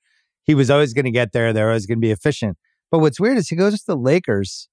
he 0.44 0.54
was 0.54 0.70
always 0.70 0.92
going 0.92 1.04
to 1.04 1.10
get 1.10 1.32
there. 1.32 1.52
They're 1.52 1.68
always 1.68 1.86
going 1.86 1.98
to 1.98 2.06
be 2.06 2.10
efficient. 2.10 2.56
But 2.90 2.98
what's 2.98 3.20
weird 3.20 3.38
is 3.38 3.48
he 3.48 3.56
goes 3.56 3.78
to 3.78 3.84
the 3.86 3.96
Lakers 3.96 4.68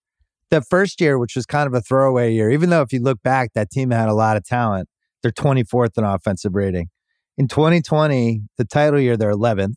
the 0.50 0.62
first 0.62 1.02
year, 1.02 1.20
which 1.20 1.36
was 1.36 1.46
kind 1.46 1.68
of 1.68 1.74
a 1.74 1.82
throwaway 1.82 2.34
year, 2.34 2.50
even 2.50 2.70
though 2.70 2.82
if 2.82 2.94
you 2.94 3.02
look 3.02 3.22
back, 3.22 3.52
that 3.54 3.70
team 3.70 3.92
had 3.92 4.10
a 4.10 4.14
lot 4.14 4.38
of 4.38 4.46
talent. 4.46 4.88
They're 5.22 5.32
24th 5.32 5.98
in 5.98 6.04
offensive 6.04 6.56
rating. 6.56 6.88
In 7.38 7.48
2020, 7.48 8.42
the 8.58 8.66
title 8.66 9.00
year, 9.00 9.18
they're 9.18 9.34
11th. 9.34 9.76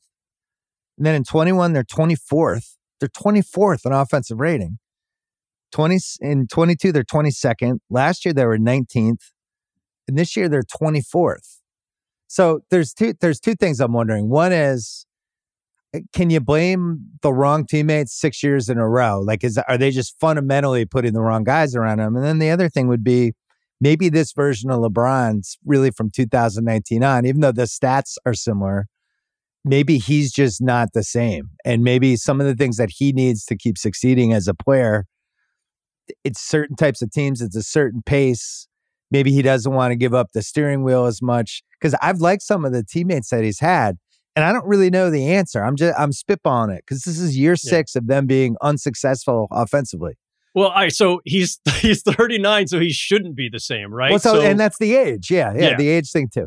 And 0.97 1.07
then 1.07 1.15
in 1.15 1.25
21, 1.25 1.73
they're 1.73 1.83
24th. 1.83 2.77
They're 3.01 3.09
24th 3.09 3.87
in 3.87 3.93
offensive 3.93 4.39
rating. 4.39 4.79
20 5.73 5.99
in 6.21 6.47
22, 6.47 6.93
they're 6.93 7.05
22nd. 7.05 7.79
Last 7.89 8.25
year 8.25 8.35
they 8.35 8.45
were 8.45 8.59
19th. 8.59 9.31
And 10.09 10.19
this 10.19 10.37
year 10.37 10.49
they're 10.49 10.63
24th. 10.63 11.59
So 12.27 12.61
there's 12.71 12.93
two 12.93 13.15
there's 13.21 13.41
two 13.41 13.55
things 13.55 13.81
I'm 13.81 13.93
wondering. 13.93 14.29
One 14.29 14.53
is 14.53 15.07
can 16.13 16.31
you 16.31 16.41
blame 16.41 17.01
the 17.23 17.33
wrong 17.33 17.67
teammates 17.67 18.13
six 18.19 18.43
years 18.43 18.69
in 18.69 18.79
a 18.79 18.89
row? 18.89 19.21
Like, 19.21 19.43
is 19.43 19.59
are 19.59 19.79
they 19.79 19.91
just 19.91 20.19
fundamentally 20.21 20.85
putting 20.85 21.13
the 21.13 21.21
wrong 21.21 21.45
guys 21.45 21.75
around 21.75 21.99
them? 21.99 22.17
And 22.17 22.25
then 22.25 22.39
the 22.39 22.51
other 22.51 22.69
thing 22.69 22.89
would 22.89 23.03
be 23.03 23.33
maybe 23.81 24.09
this 24.09 24.33
version 24.33 24.71
of 24.71 24.81
LeBron's 24.81 25.59
really 25.65 25.91
from 25.91 26.11
2019 26.11 27.03
on, 27.03 27.27
even 27.27 27.41
though 27.41 27.53
the 27.53 27.63
stats 27.63 28.17
are 28.25 28.35
similar. 28.35 28.87
Maybe 29.65 29.99
he's 29.99 30.33
just 30.33 30.63
not 30.63 30.89
the 30.95 31.03
same, 31.03 31.51
and 31.67 31.83
maybe 31.83 32.17
some 32.17 32.41
of 32.41 32.47
the 32.47 32.55
things 32.55 32.79
that 32.79 32.91
he 32.97 33.13
needs 33.13 33.45
to 33.45 33.57
keep 33.57 33.77
succeeding 33.77 34.33
as 34.33 34.49
a 34.49 34.55
player, 34.55 35.05
it's 36.25 36.41
certain 36.41 36.77
types 36.77 37.03
of 37.03 37.11
teams, 37.11 37.43
it's 37.43 37.57
a 37.57 37.63
certain 37.63 38.01
pace. 38.07 38.69
Maybe 39.11 39.33
he 39.33 39.43
doesn't 39.43 39.73
want 39.73 39.91
to 39.91 39.97
give 39.97 40.15
up 40.15 40.29
the 40.33 40.41
steering 40.41 40.83
wheel 40.83 41.05
as 41.05 41.21
much 41.21 41.63
because 41.79 41.95
I've 42.01 42.21
liked 42.21 42.43
some 42.43 42.65
of 42.65 42.73
the 42.73 42.85
teammates 42.85 43.29
that 43.31 43.45
he's 43.45 43.61
had 43.61 43.99
and 44.37 44.45
I 44.45 44.53
don't 44.53 44.67
really 44.67 44.91
know 44.91 45.11
the 45.11 45.33
answer. 45.33 45.63
I'm 45.63 45.77
just 45.77 45.99
I'm 45.99 46.11
spitballing 46.11 46.75
it 46.75 46.85
because 46.87 47.03
this 47.03 47.19
is 47.19 47.37
year 47.37 47.57
six 47.57 47.95
yeah. 47.95 47.99
of 48.01 48.07
them 48.07 48.27
being 48.27 48.57
unsuccessful 48.63 49.49
offensively. 49.51 50.15
Well, 50.55 50.69
all 50.69 50.75
right. 50.75 50.93
So 50.93 51.21
he's 51.25 51.61
he's 51.77 52.03
39, 52.03 52.69
so 52.69 52.81
he 52.81 52.93
shouldn't 52.93 53.37
be 53.37 53.49
the 53.51 53.61
same, 53.61 53.93
right? 53.93 54.11
Well, 54.11 54.19
so, 54.19 54.35
so 54.35 54.41
and 54.41 54.59
that's 54.59 54.79
the 54.79 54.95
age. 54.95 55.31
Yeah, 55.31 55.53
yeah, 55.55 55.71
yeah, 55.71 55.77
the 55.77 55.89
age 55.89 56.11
thing 56.11 56.29
too. 56.33 56.47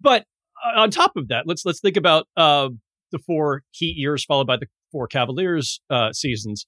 But 0.00 0.24
uh, 0.64 0.80
on 0.80 0.90
top 0.90 1.12
of 1.16 1.28
that, 1.28 1.44
let's 1.46 1.64
let's 1.64 1.80
think 1.80 1.96
about 1.96 2.26
uh, 2.36 2.68
the 3.12 3.18
four 3.18 3.62
Heat 3.70 3.96
years 3.96 4.24
followed 4.24 4.46
by 4.46 4.56
the 4.56 4.66
four 4.92 5.06
Cavaliers 5.06 5.80
uh, 5.90 6.12
seasons. 6.12 6.66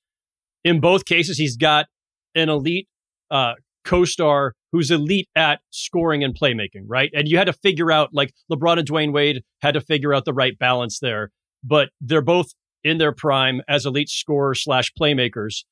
In 0.64 0.80
both 0.80 1.04
cases, 1.04 1.38
he's 1.38 1.56
got 1.56 1.86
an 2.34 2.48
elite 2.48 2.88
uh, 3.30 3.54
co-star 3.84 4.54
who's 4.72 4.90
elite 4.90 5.28
at 5.36 5.60
scoring 5.70 6.24
and 6.24 6.38
playmaking, 6.38 6.84
right? 6.86 7.10
And 7.14 7.28
you 7.28 7.38
had 7.38 7.46
to 7.46 7.52
figure 7.52 7.90
out 7.90 8.10
like 8.12 8.34
LeBron 8.50 8.78
and 8.78 8.88
Dwyane 8.88 9.12
Wade 9.12 9.42
had 9.62 9.74
to 9.74 9.80
figure 9.80 10.12
out 10.12 10.24
the 10.24 10.32
right 10.34 10.58
balance 10.58 10.98
there, 11.00 11.30
but 11.62 11.90
they're 12.00 12.22
both 12.22 12.52
in 12.84 12.98
their 12.98 13.12
prime 13.12 13.62
as 13.68 13.86
elite 13.86 14.08
scorers 14.08 14.62
slash 14.62 14.92
playmakers. 15.00 15.64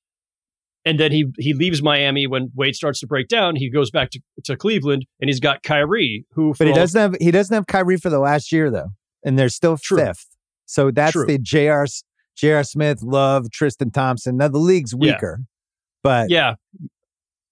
And 0.86 1.00
then 1.00 1.12
he 1.12 1.26
he 1.38 1.54
leaves 1.54 1.82
Miami 1.82 2.26
when 2.26 2.50
Wade 2.54 2.74
starts 2.74 3.00
to 3.00 3.06
break 3.06 3.28
down. 3.28 3.56
He 3.56 3.70
goes 3.70 3.90
back 3.90 4.10
to, 4.10 4.20
to 4.44 4.56
Cleveland 4.56 5.06
and 5.18 5.30
he's 5.30 5.40
got 5.40 5.62
Kyrie, 5.62 6.26
who 6.32 6.52
But 6.58 6.66
he 6.66 6.74
doesn't 6.74 7.00
have 7.00 7.14
he 7.20 7.30
doesn't 7.30 7.54
have 7.54 7.66
Kyrie 7.66 7.96
for 7.96 8.10
the 8.10 8.18
last 8.18 8.52
year 8.52 8.70
though. 8.70 8.90
And 9.24 9.38
they're 9.38 9.48
still 9.48 9.78
True. 9.78 9.98
fifth. 9.98 10.26
So 10.66 10.90
that's 10.90 11.12
True. 11.12 11.26
the 11.26 11.38
JR 11.38 11.86
J.R. 12.36 12.64
Smith, 12.64 13.02
Love, 13.02 13.50
Tristan 13.50 13.90
Thompson. 13.90 14.36
Now 14.36 14.48
the 14.48 14.58
league's 14.58 14.94
weaker, 14.94 15.38
yeah. 15.40 15.44
but 16.02 16.30
yeah, 16.30 16.54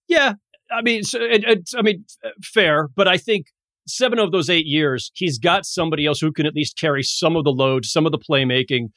yeah. 0.09 0.35
I 0.75 0.83
mean, 0.83 1.01
it, 1.01 1.45
it, 1.45 1.71
I 1.77 1.83
mean, 1.83 2.05
fair, 2.43 2.89
but 2.95 3.09
I 3.09 3.19
think 3.19 3.47
seven 3.87 4.19
of 4.19 4.33
those 4.33 4.49
eight 4.49 4.67
years, 4.67 5.11
he's 5.15 5.39
got 5.39 5.67
somebody 5.67 6.07
else 6.07 6.21
who 6.21 6.33
can 6.33 6.47
at 6.47 6.55
least 6.55 6.79
carry 6.79 7.03
some 7.03 7.37
of 7.37 7.45
the 7.45 7.51
load, 7.51 7.85
some 7.85 8.07
of 8.07 8.13
the 8.13 8.19
playmaking, 8.19 8.89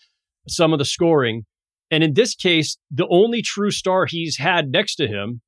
some 0.48 0.74
of 0.74 0.79
the 0.79 0.86
scoring. 0.86 1.44
And 1.91 2.03
in 2.03 2.13
this 2.13 2.36
case, 2.36 2.77
the 2.91 3.08
only 3.10 3.41
true 3.41 3.72
star 3.72 4.05
he's 4.05 4.38
had 4.38 4.70
next 4.70 4.96
to 4.96 5.08
him, 5.08 5.41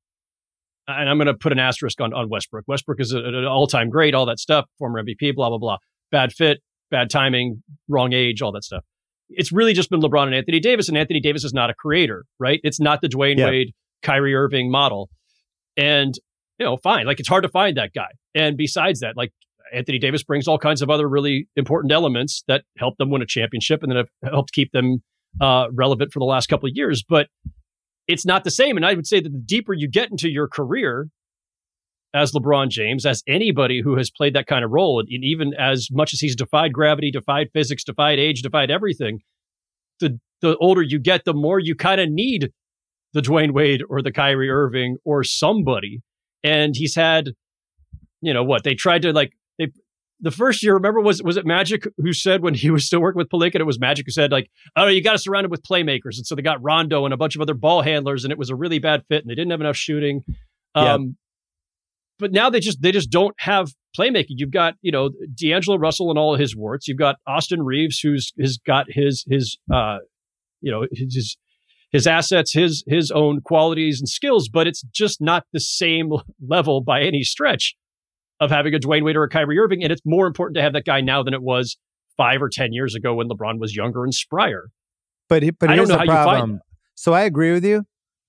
and 0.86 1.08
I'm 1.08 1.18
going 1.18 1.26
to 1.26 1.34
put 1.34 1.52
an 1.52 1.58
asterisk 1.58 2.00
on, 2.00 2.14
on 2.14 2.28
Westbrook. 2.30 2.64
Westbrook 2.66 3.00
is 3.00 3.12
a, 3.12 3.18
an 3.18 3.44
all 3.44 3.66
time 3.66 3.90
great, 3.90 4.14
all 4.14 4.26
that 4.26 4.38
stuff, 4.38 4.66
former 4.78 5.02
MVP, 5.02 5.34
blah, 5.34 5.48
blah, 5.48 5.58
blah. 5.58 5.76
Bad 6.10 6.32
fit, 6.32 6.58
bad 6.90 7.10
timing, 7.10 7.62
wrong 7.88 8.12
age, 8.12 8.40
all 8.40 8.52
that 8.52 8.64
stuff. 8.64 8.84
It's 9.28 9.52
really 9.52 9.74
just 9.74 9.90
been 9.90 10.00
LeBron 10.00 10.26
and 10.26 10.34
Anthony 10.34 10.60
Davis, 10.60 10.88
and 10.88 10.96
Anthony 10.96 11.20
Davis 11.20 11.44
is 11.44 11.52
not 11.52 11.68
a 11.68 11.74
creator, 11.74 12.24
right? 12.38 12.60
It's 12.62 12.80
not 12.80 13.02
the 13.02 13.08
Dwyane 13.08 13.36
yeah. 13.36 13.46
Wade, 13.46 13.74
Kyrie 14.02 14.34
Irving 14.34 14.70
model. 14.70 15.10
And, 15.78 16.12
you 16.58 16.66
know, 16.66 16.76
fine. 16.76 17.06
Like 17.06 17.20
it's 17.20 17.28
hard 17.28 17.44
to 17.44 17.48
find 17.48 17.76
that 17.78 17.92
guy. 17.94 18.08
And 18.34 18.56
besides 18.56 19.00
that, 19.00 19.16
like 19.16 19.32
Anthony 19.72 19.98
Davis 19.98 20.22
brings 20.22 20.48
all 20.48 20.58
kinds 20.58 20.82
of 20.82 20.90
other 20.90 21.08
really 21.08 21.48
important 21.56 21.92
elements 21.92 22.42
that 22.48 22.64
help 22.76 22.98
them 22.98 23.10
win 23.10 23.22
a 23.22 23.26
championship 23.26 23.82
and 23.82 23.90
then 23.90 23.96
have 23.96 24.08
helped 24.30 24.52
keep 24.52 24.72
them 24.72 25.02
uh, 25.40 25.68
relevant 25.72 26.12
for 26.12 26.18
the 26.18 26.24
last 26.24 26.48
couple 26.48 26.68
of 26.68 26.72
years. 26.74 27.04
But 27.08 27.28
it's 28.06 28.26
not 28.26 28.44
the 28.44 28.50
same. 28.50 28.76
And 28.76 28.84
I 28.84 28.94
would 28.94 29.06
say 29.06 29.20
that 29.20 29.30
the 29.30 29.42
deeper 29.44 29.72
you 29.72 29.88
get 29.88 30.10
into 30.10 30.28
your 30.28 30.48
career 30.48 31.08
as 32.14 32.32
LeBron 32.32 32.70
James, 32.70 33.04
as 33.04 33.22
anybody 33.28 33.82
who 33.82 33.96
has 33.96 34.10
played 34.10 34.34
that 34.34 34.46
kind 34.46 34.64
of 34.64 34.70
role, 34.70 34.98
and 34.98 35.08
even 35.10 35.52
as 35.54 35.88
much 35.92 36.14
as 36.14 36.20
he's 36.20 36.34
defied 36.34 36.72
gravity, 36.72 37.10
defied 37.10 37.48
physics, 37.52 37.84
defied 37.84 38.18
age, 38.18 38.42
defied 38.42 38.70
everything, 38.70 39.20
the 40.00 40.18
the 40.40 40.56
older 40.56 40.82
you 40.82 40.98
get, 40.98 41.24
the 41.24 41.34
more 41.34 41.58
you 41.58 41.74
kind 41.74 42.00
of 42.00 42.08
need 42.10 42.50
the 43.12 43.20
Dwyane 43.20 43.52
Wade 43.52 43.82
or 43.88 44.02
the 44.02 44.12
Kyrie 44.12 44.50
Irving 44.50 44.96
or 45.04 45.24
somebody. 45.24 46.00
And 46.44 46.74
he's 46.76 46.94
had, 46.94 47.30
you 48.20 48.32
know, 48.32 48.44
what 48.44 48.64
they 48.64 48.74
tried 48.74 49.02
to 49.02 49.12
like 49.12 49.32
they 49.58 49.68
the 50.20 50.30
first 50.30 50.62
year, 50.62 50.74
remember, 50.74 51.00
was 51.00 51.22
was 51.22 51.36
it 51.36 51.46
Magic 51.46 51.86
who 51.98 52.12
said 52.12 52.42
when 52.42 52.54
he 52.54 52.70
was 52.70 52.86
still 52.86 53.00
working 53.00 53.18
with 53.18 53.28
Pelinka, 53.28 53.56
it 53.56 53.66
was 53.66 53.78
Magic 53.78 54.06
who 54.06 54.12
said 54.12 54.32
like, 54.32 54.50
"Oh, 54.76 54.88
you 54.88 55.02
got 55.02 55.12
to 55.12 55.18
surround 55.18 55.44
it 55.44 55.50
with 55.50 55.62
playmakers," 55.62 56.16
and 56.16 56.26
so 56.26 56.34
they 56.34 56.42
got 56.42 56.62
Rondo 56.62 57.04
and 57.04 57.14
a 57.14 57.16
bunch 57.16 57.36
of 57.36 57.42
other 57.42 57.54
ball 57.54 57.82
handlers, 57.82 58.24
and 58.24 58.32
it 58.32 58.38
was 58.38 58.50
a 58.50 58.56
really 58.56 58.78
bad 58.78 59.04
fit, 59.08 59.22
and 59.22 59.30
they 59.30 59.34
didn't 59.34 59.50
have 59.50 59.60
enough 59.60 59.76
shooting. 59.76 60.24
Um, 60.74 61.02
yep. 61.02 61.10
But 62.18 62.32
now 62.32 62.50
they 62.50 62.60
just 62.60 62.82
they 62.82 62.90
just 62.90 63.10
don't 63.10 63.34
have 63.38 63.72
playmaking. 63.96 64.36
You've 64.36 64.50
got 64.50 64.74
you 64.82 64.90
know 64.90 65.10
D'Angelo 65.34 65.78
Russell 65.78 66.10
and 66.10 66.18
all 66.18 66.34
his 66.34 66.56
warts. 66.56 66.88
You've 66.88 66.98
got 66.98 67.16
Austin 67.26 67.62
Reaves 67.62 68.00
who's 68.00 68.32
has 68.40 68.58
got 68.58 68.86
his 68.88 69.24
his 69.28 69.56
uh 69.72 69.98
you 70.60 70.72
know 70.72 70.86
his 70.90 71.36
his 71.90 72.06
assets, 72.06 72.52
his 72.52 72.84
his 72.86 73.10
own 73.10 73.40
qualities 73.40 74.00
and 74.00 74.08
skills, 74.08 74.48
but 74.48 74.66
it's 74.66 74.82
just 74.92 75.20
not 75.20 75.44
the 75.52 75.60
same 75.60 76.10
level 76.46 76.80
by 76.80 77.02
any 77.02 77.22
stretch 77.22 77.74
of 78.40 78.50
having 78.50 78.74
a 78.74 78.78
Dwyane 78.78 79.04
Wade 79.04 79.16
or 79.16 79.24
a 79.24 79.28
Kyrie 79.28 79.58
Irving. 79.58 79.82
And 79.82 79.92
it's 79.92 80.02
more 80.04 80.26
important 80.26 80.56
to 80.56 80.62
have 80.62 80.72
that 80.74 80.84
guy 80.84 81.00
now 81.00 81.22
than 81.22 81.34
it 81.34 81.42
was 81.42 81.76
five 82.16 82.42
or 82.42 82.48
10 82.48 82.72
years 82.72 82.94
ago 82.94 83.14
when 83.14 83.28
LeBron 83.28 83.58
was 83.58 83.74
younger 83.74 84.04
and 84.04 84.12
sprier. 84.12 84.64
But, 85.28 85.42
but 85.58 85.70
I 85.70 85.76
don't 85.76 85.88
know 85.88 85.98
how 85.98 86.04
problem. 86.04 86.50
you 86.50 86.56
find. 86.56 86.60
So 86.94 87.14
I 87.14 87.22
agree 87.22 87.52
with 87.52 87.64
you. 87.64 87.84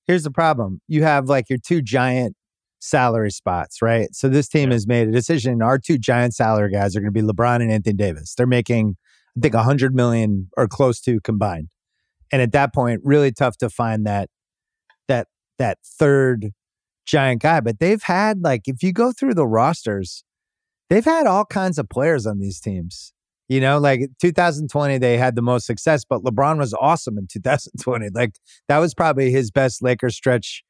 Here's 0.06 0.24
the 0.24 0.32
problem. 0.32 0.82
You 0.88 1.04
have 1.04 1.30
like 1.30 1.50
your 1.50 1.60
two 1.60 1.82
giant 1.82 2.36
salary 2.80 3.32
spots, 3.32 3.82
right? 3.82 4.14
So 4.14 4.30
this 4.30 4.48
team 4.48 4.70
yeah. 4.70 4.76
has 4.76 4.88
made 4.88 5.08
a 5.08 5.12
decision. 5.12 5.62
Our 5.62 5.78
two 5.78 5.98
giant 5.98 6.34
salary 6.34 6.72
guys 6.72 6.96
are 6.96 7.02
going 7.02 7.14
to 7.14 7.22
be 7.22 7.28
LeBron 7.28 7.62
and 7.62 7.72
Anthony 7.72 7.96
Davis. 7.96 8.34
They're 8.36 8.48
making, 8.48 8.96
I 9.38 9.42
think, 9.42 9.54
a 9.54 9.58
100 9.58 9.94
million 9.94 10.50
or 10.58 10.68
close 10.68 11.00
to 11.02 11.20
combined. 11.22 11.70
And 12.32 12.42
at 12.42 12.52
that 12.52 12.74
point, 12.74 13.02
really 13.04 13.32
tough 13.32 13.58
to 13.58 13.70
find 13.70 14.06
that 14.06 14.30
that 15.08 15.28
that 15.58 15.80
third 15.84 16.52
giant 17.06 17.42
guy, 17.42 17.60
but 17.60 17.80
they've 17.80 18.04
had 18.04 18.42
like 18.42 18.62
if 18.68 18.84
you 18.84 18.94
go 18.94 19.12
through 19.12 19.34
the 19.34 19.48
rosters, 19.48 20.24
they've 20.90 21.06
had 21.06 21.28
all 21.28 21.46
kinds 21.46 21.78
of 21.78 21.90
players 21.90 22.26
on 22.26 22.40
these 22.40 22.60
teams. 22.60 23.14
You 23.48 23.60
know, 23.60 23.80
like 23.80 24.02
2020 24.22 25.00
they 25.00 25.18
had 25.18 25.36
the 25.36 25.42
most 25.42 25.66
success, 25.66 26.06
but 26.08 26.24
LeBron 26.24 26.60
was 26.60 26.74
awesome 26.80 27.18
in 27.18 27.28
2020. 27.28 28.10
Like 28.14 28.36
that 28.68 28.78
was 28.78 28.94
probably 28.94 29.32
his 29.32 29.50
best 29.50 29.82
Lakers 29.82 30.16
stretch 30.16 30.64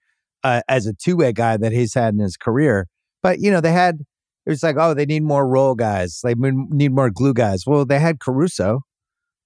uh, 0.43 0.61
as 0.69 0.85
a 0.85 0.93
two-way 0.93 1.33
guy 1.33 1.57
that 1.57 1.73
he's 1.73 1.93
had 1.93 2.13
in 2.13 2.21
his 2.21 2.37
career. 2.37 2.87
But 3.21 3.39
you 3.39 3.51
know, 3.51 3.59
they 3.59 3.73
had 3.73 3.99
it 4.45 4.49
was 4.49 4.63
like, 4.63 4.77
oh, 4.79 4.93
they 4.93 5.05
need 5.05 5.23
more 5.23 5.47
role 5.47 5.75
guys. 5.75 6.21
They 6.23 6.33
need 6.35 6.93
more 6.93 7.09
glue 7.09 7.33
guys. 7.33 7.65
Well, 7.67 7.85
they 7.85 7.99
had 7.99 8.19
Caruso, 8.19 8.81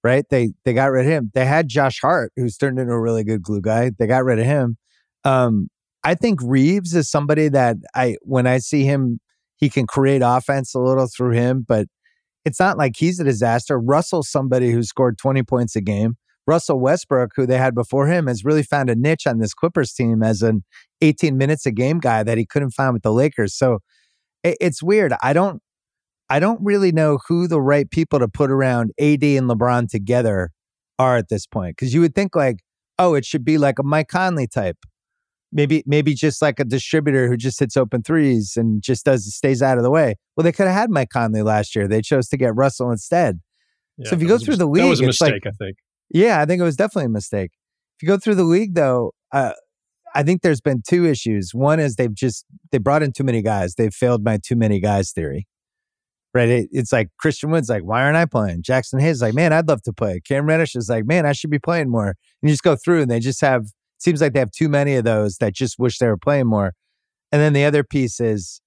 right? 0.04 0.24
They 0.30 0.52
they 0.64 0.74
got 0.74 0.92
rid 0.92 1.06
of 1.06 1.10
him. 1.10 1.30
They 1.34 1.46
had 1.46 1.68
Josh 1.68 2.00
Hart, 2.00 2.32
who's 2.36 2.56
turned 2.56 2.78
into 2.78 2.92
a 2.92 3.00
really 3.00 3.24
good 3.24 3.42
glue 3.42 3.62
guy. 3.62 3.90
They 3.98 4.06
got 4.06 4.24
rid 4.24 4.38
of 4.38 4.44
him. 4.44 4.76
Um, 5.24 5.68
I 6.04 6.14
think 6.14 6.40
Reaves 6.42 6.94
is 6.94 7.10
somebody 7.10 7.48
that 7.48 7.76
I 7.94 8.16
when 8.22 8.46
I 8.46 8.58
see 8.58 8.84
him, 8.84 9.18
he 9.56 9.70
can 9.70 9.86
create 9.86 10.22
offense 10.24 10.74
a 10.74 10.78
little 10.78 11.08
through 11.08 11.32
him, 11.32 11.64
but 11.66 11.86
it's 12.44 12.60
not 12.60 12.76
like 12.76 12.96
he's 12.96 13.18
a 13.18 13.24
disaster. 13.24 13.80
Russell's 13.80 14.28
somebody 14.28 14.70
who 14.70 14.82
scored 14.82 15.16
20 15.16 15.42
points 15.44 15.74
a 15.74 15.80
game. 15.80 16.16
Russell 16.46 16.78
Westbrook, 16.78 17.30
who 17.34 17.46
they 17.46 17.56
had 17.56 17.74
before 17.74 18.06
him, 18.06 18.26
has 18.26 18.44
really 18.44 18.62
found 18.62 18.90
a 18.90 18.94
niche 18.94 19.26
on 19.26 19.38
this 19.38 19.54
Clippers 19.54 19.94
team 19.94 20.22
as 20.22 20.42
an 20.42 20.62
18 21.00 21.38
minutes 21.38 21.64
a 21.64 21.70
game 21.70 22.00
guy 22.00 22.22
that 22.22 22.36
he 22.36 22.44
couldn't 22.44 22.72
find 22.72 22.92
with 22.92 23.02
the 23.02 23.12
Lakers. 23.12 23.54
So 23.54 23.78
it, 24.42 24.58
it's 24.60 24.82
weird. 24.82 25.14
I 25.22 25.32
don't 25.32 25.62
I 26.30 26.40
don't 26.40 26.60
really 26.62 26.92
know 26.92 27.18
who 27.28 27.46
the 27.46 27.60
right 27.60 27.90
people 27.90 28.18
to 28.18 28.28
put 28.28 28.50
around 28.50 28.92
AD 28.98 29.22
and 29.22 29.48
LeBron 29.48 29.88
together 29.88 30.50
are 30.98 31.16
at 31.16 31.28
this 31.28 31.46
point. 31.46 31.76
Because 31.76 31.92
you 31.92 32.00
would 32.00 32.14
think 32.14 32.34
like, 32.34 32.60
oh, 32.98 33.14
it 33.14 33.24
should 33.24 33.44
be 33.44 33.58
like 33.58 33.78
a 33.78 33.82
Mike 33.82 34.08
Conley 34.08 34.46
type 34.46 34.78
maybe 35.54 35.84
maybe 35.86 36.12
just 36.12 36.42
like 36.42 36.60
a 36.60 36.64
distributor 36.64 37.28
who 37.28 37.36
just 37.36 37.58
hits 37.58 37.76
open 37.76 38.02
threes 38.02 38.54
and 38.56 38.82
just 38.82 39.06
does 39.06 39.32
stays 39.34 39.62
out 39.62 39.78
of 39.78 39.84
the 39.84 39.90
way. 39.90 40.16
Well, 40.36 40.42
they 40.44 40.52
could 40.52 40.66
have 40.66 40.74
had 40.74 40.90
Mike 40.90 41.08
Conley 41.10 41.42
last 41.42 41.74
year. 41.74 41.88
They 41.88 42.02
chose 42.02 42.28
to 42.28 42.36
get 42.36 42.54
Russell 42.54 42.90
instead. 42.90 43.40
Yeah, 43.96 44.10
so 44.10 44.16
if 44.16 44.22
you 44.22 44.28
go 44.28 44.36
through 44.36 44.56
the 44.56 44.66
league, 44.66 44.82
that 44.82 44.90
was 44.90 45.00
a 45.00 45.06
mistake. 45.06 45.32
Like, 45.32 45.46
I 45.46 45.50
think. 45.52 45.76
Yeah, 46.10 46.40
I 46.40 46.44
think 46.44 46.60
it 46.60 46.64
was 46.64 46.76
definitely 46.76 47.06
a 47.06 47.10
mistake. 47.10 47.52
If 47.96 48.02
you 48.02 48.08
go 48.08 48.18
through 48.18 48.34
the 48.34 48.44
league, 48.44 48.74
though, 48.74 49.12
uh, 49.32 49.52
I 50.16 50.24
think 50.24 50.42
there's 50.42 50.60
been 50.60 50.82
two 50.86 51.06
issues. 51.06 51.54
One 51.54 51.78
is 51.78 51.94
they've 51.94 52.14
just 52.14 52.44
they 52.72 52.78
brought 52.78 53.04
in 53.04 53.12
too 53.12 53.24
many 53.24 53.40
guys. 53.40 53.76
They've 53.76 53.94
failed 53.94 54.24
my 54.24 54.38
too 54.44 54.56
many 54.56 54.80
guys 54.80 55.12
theory. 55.12 55.46
Right? 56.34 56.48
It, 56.48 56.68
it's 56.72 56.92
like 56.92 57.10
Christian 57.18 57.50
Wood's 57.50 57.68
like, 57.68 57.84
why 57.84 58.02
aren't 58.02 58.16
I 58.16 58.26
playing? 58.26 58.62
Jaxson 58.62 59.00
Hayes 59.00 59.22
like, 59.22 59.34
man, 59.34 59.52
I'd 59.52 59.68
love 59.68 59.82
to 59.82 59.92
play. 59.92 60.20
Cam 60.26 60.46
Reddish 60.46 60.74
is 60.74 60.88
like, 60.88 61.06
man, 61.06 61.26
I 61.26 61.32
should 61.32 61.50
be 61.50 61.60
playing 61.60 61.90
more. 61.90 62.08
And 62.08 62.16
you 62.42 62.50
just 62.50 62.64
go 62.64 62.76
through 62.76 63.02
and 63.02 63.10
they 63.10 63.20
just 63.20 63.40
have 63.40 63.66
seems 63.98 64.20
like 64.20 64.32
they 64.32 64.40
have 64.40 64.50
too 64.50 64.68
many 64.68 64.96
of 64.96 65.04
those 65.04 65.38
that 65.38 65.54
just 65.54 65.78
wish 65.78 65.98
they 65.98 66.08
were 66.08 66.16
playing 66.16 66.46
more. 66.46 66.74
And 67.32 67.40
then 67.40 67.52
the 67.52 67.64
other 67.64 67.82
piece 67.84 68.20
is 68.20 68.60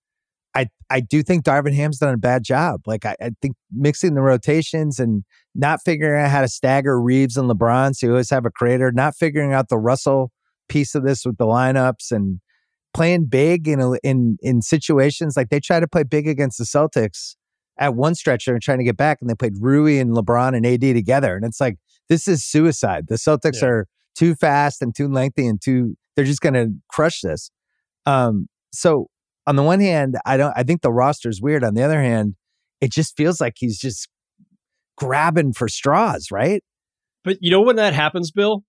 I 0.55 0.67
I 0.89 0.99
do 0.99 1.21
think 1.23 1.45
Darvin 1.45 1.73
Ham's 1.73 1.99
done 1.99 2.13
a 2.13 2.17
bad 2.17 2.43
job. 2.43 2.81
Like 2.85 3.05
I, 3.05 3.15
I, 3.21 3.31
think 3.41 3.55
mixing 3.71 4.15
the 4.15 4.21
rotations 4.21 4.99
and 4.99 5.23
not 5.53 5.79
figuring 5.85 6.21
out 6.21 6.31
how 6.31 6.41
to 6.41 6.47
stagger 6.47 6.99
Reaves 6.99 7.37
and 7.37 7.49
LeBron 7.49 7.95
so 7.95 8.07
you 8.07 8.11
always 8.11 8.29
have 8.29 8.45
a 8.45 8.51
creator, 8.51 8.91
not 8.91 9.15
figuring 9.15 9.53
out 9.53 9.69
the 9.69 9.77
Russell 9.77 10.31
piece 10.67 10.95
of 10.95 11.05
this 11.05 11.25
with 11.25 11.37
the 11.37 11.45
lineups 11.45 12.11
and 12.11 12.39
playing 12.93 13.25
big 13.25 13.67
in 13.67 13.79
a, 13.79 13.93
in 14.03 14.37
in 14.41 14.61
situations 14.61 15.37
like 15.37 15.49
they 15.49 15.59
try 15.59 15.79
to 15.79 15.87
play 15.87 16.03
big 16.03 16.27
against 16.27 16.57
the 16.57 16.65
Celtics 16.65 17.35
at 17.79 17.95
one 17.95 18.15
stretch 18.15 18.45
they're 18.45 18.59
trying 18.59 18.79
to 18.79 18.83
get 18.83 18.97
back 18.97 19.19
and 19.21 19.29
they 19.29 19.35
played 19.35 19.53
Rui 19.59 19.99
and 19.99 20.15
LeBron 20.15 20.55
and 20.55 20.65
AD 20.65 20.81
together 20.81 21.35
and 21.35 21.45
it's 21.45 21.59
like 21.59 21.77
this 22.09 22.27
is 22.27 22.45
suicide. 22.45 23.05
The 23.07 23.15
Celtics 23.15 23.61
yeah. 23.61 23.67
are 23.67 23.87
too 24.15 24.35
fast 24.35 24.81
and 24.81 24.95
too 24.95 25.07
lengthy 25.07 25.47
and 25.47 25.61
too 25.61 25.95
they're 26.15 26.25
just 26.25 26.41
going 26.41 26.53
to 26.53 26.69
crush 26.89 27.21
this. 27.21 27.51
Um, 28.05 28.47
so 28.71 29.07
on 29.45 29.55
the 29.55 29.63
one 29.63 29.79
hand, 29.79 30.17
I 30.25 30.37
don't 30.37 30.53
I 30.55 30.63
think 30.63 30.81
the 30.81 30.91
roster 30.91 31.29
is 31.29 31.41
weird. 31.41 31.63
On 31.63 31.73
the 31.73 31.83
other 31.83 32.01
hand, 32.01 32.35
it 32.81 32.91
just 32.91 33.15
feels 33.15 33.39
like 33.39 33.53
he's 33.57 33.79
just 33.79 34.07
grabbing 34.97 35.53
for 35.53 35.67
straws, 35.67 36.29
right? 36.31 36.63
But 37.23 37.37
you 37.41 37.51
know 37.51 37.61
when 37.61 37.75
that 37.77 37.93
happens, 37.93 38.31
Bill? 38.31 38.63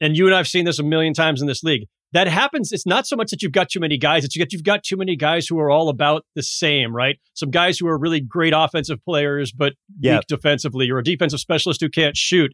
And 0.00 0.16
you 0.16 0.26
and 0.26 0.34
I've 0.34 0.48
seen 0.48 0.64
this 0.64 0.78
a 0.78 0.82
million 0.82 1.14
times 1.14 1.40
in 1.40 1.46
this 1.46 1.62
league. 1.62 1.86
That 2.14 2.28
happens. 2.28 2.70
It's 2.70 2.86
not 2.86 3.08
so 3.08 3.16
much 3.16 3.30
that 3.30 3.42
you've 3.42 3.52
got 3.52 3.68
too 3.68 3.80
many 3.80 3.98
guys, 3.98 4.24
it's 4.24 4.36
you 4.36 4.46
you've 4.48 4.62
got 4.62 4.84
too 4.84 4.96
many 4.96 5.16
guys 5.16 5.48
who 5.48 5.58
are 5.58 5.68
all 5.68 5.88
about 5.88 6.24
the 6.36 6.44
same, 6.44 6.94
right? 6.94 7.16
Some 7.34 7.50
guys 7.50 7.76
who 7.76 7.88
are 7.88 7.98
really 7.98 8.20
great 8.20 8.52
offensive 8.56 9.04
players, 9.04 9.50
but 9.50 9.74
yep. 9.98 10.20
weak 10.20 10.26
defensively, 10.28 10.88
or 10.90 10.98
a 10.98 11.04
defensive 11.04 11.40
specialist 11.40 11.80
who 11.80 11.88
can't 11.90 12.16
shoot. 12.16 12.52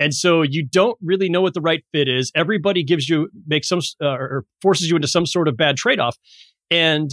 And 0.00 0.14
so 0.14 0.40
you 0.40 0.66
don't 0.66 0.96
really 1.02 1.28
know 1.28 1.42
what 1.42 1.52
the 1.52 1.60
right 1.60 1.84
fit 1.92 2.08
is. 2.08 2.32
Everybody 2.34 2.82
gives 2.82 3.06
you, 3.06 3.28
makes 3.46 3.68
some, 3.68 3.80
uh, 4.00 4.08
or 4.08 4.44
forces 4.62 4.88
you 4.88 4.96
into 4.96 5.08
some 5.08 5.26
sort 5.26 5.46
of 5.46 5.58
bad 5.58 5.76
trade 5.76 6.00
off. 6.00 6.16
And 6.70 7.10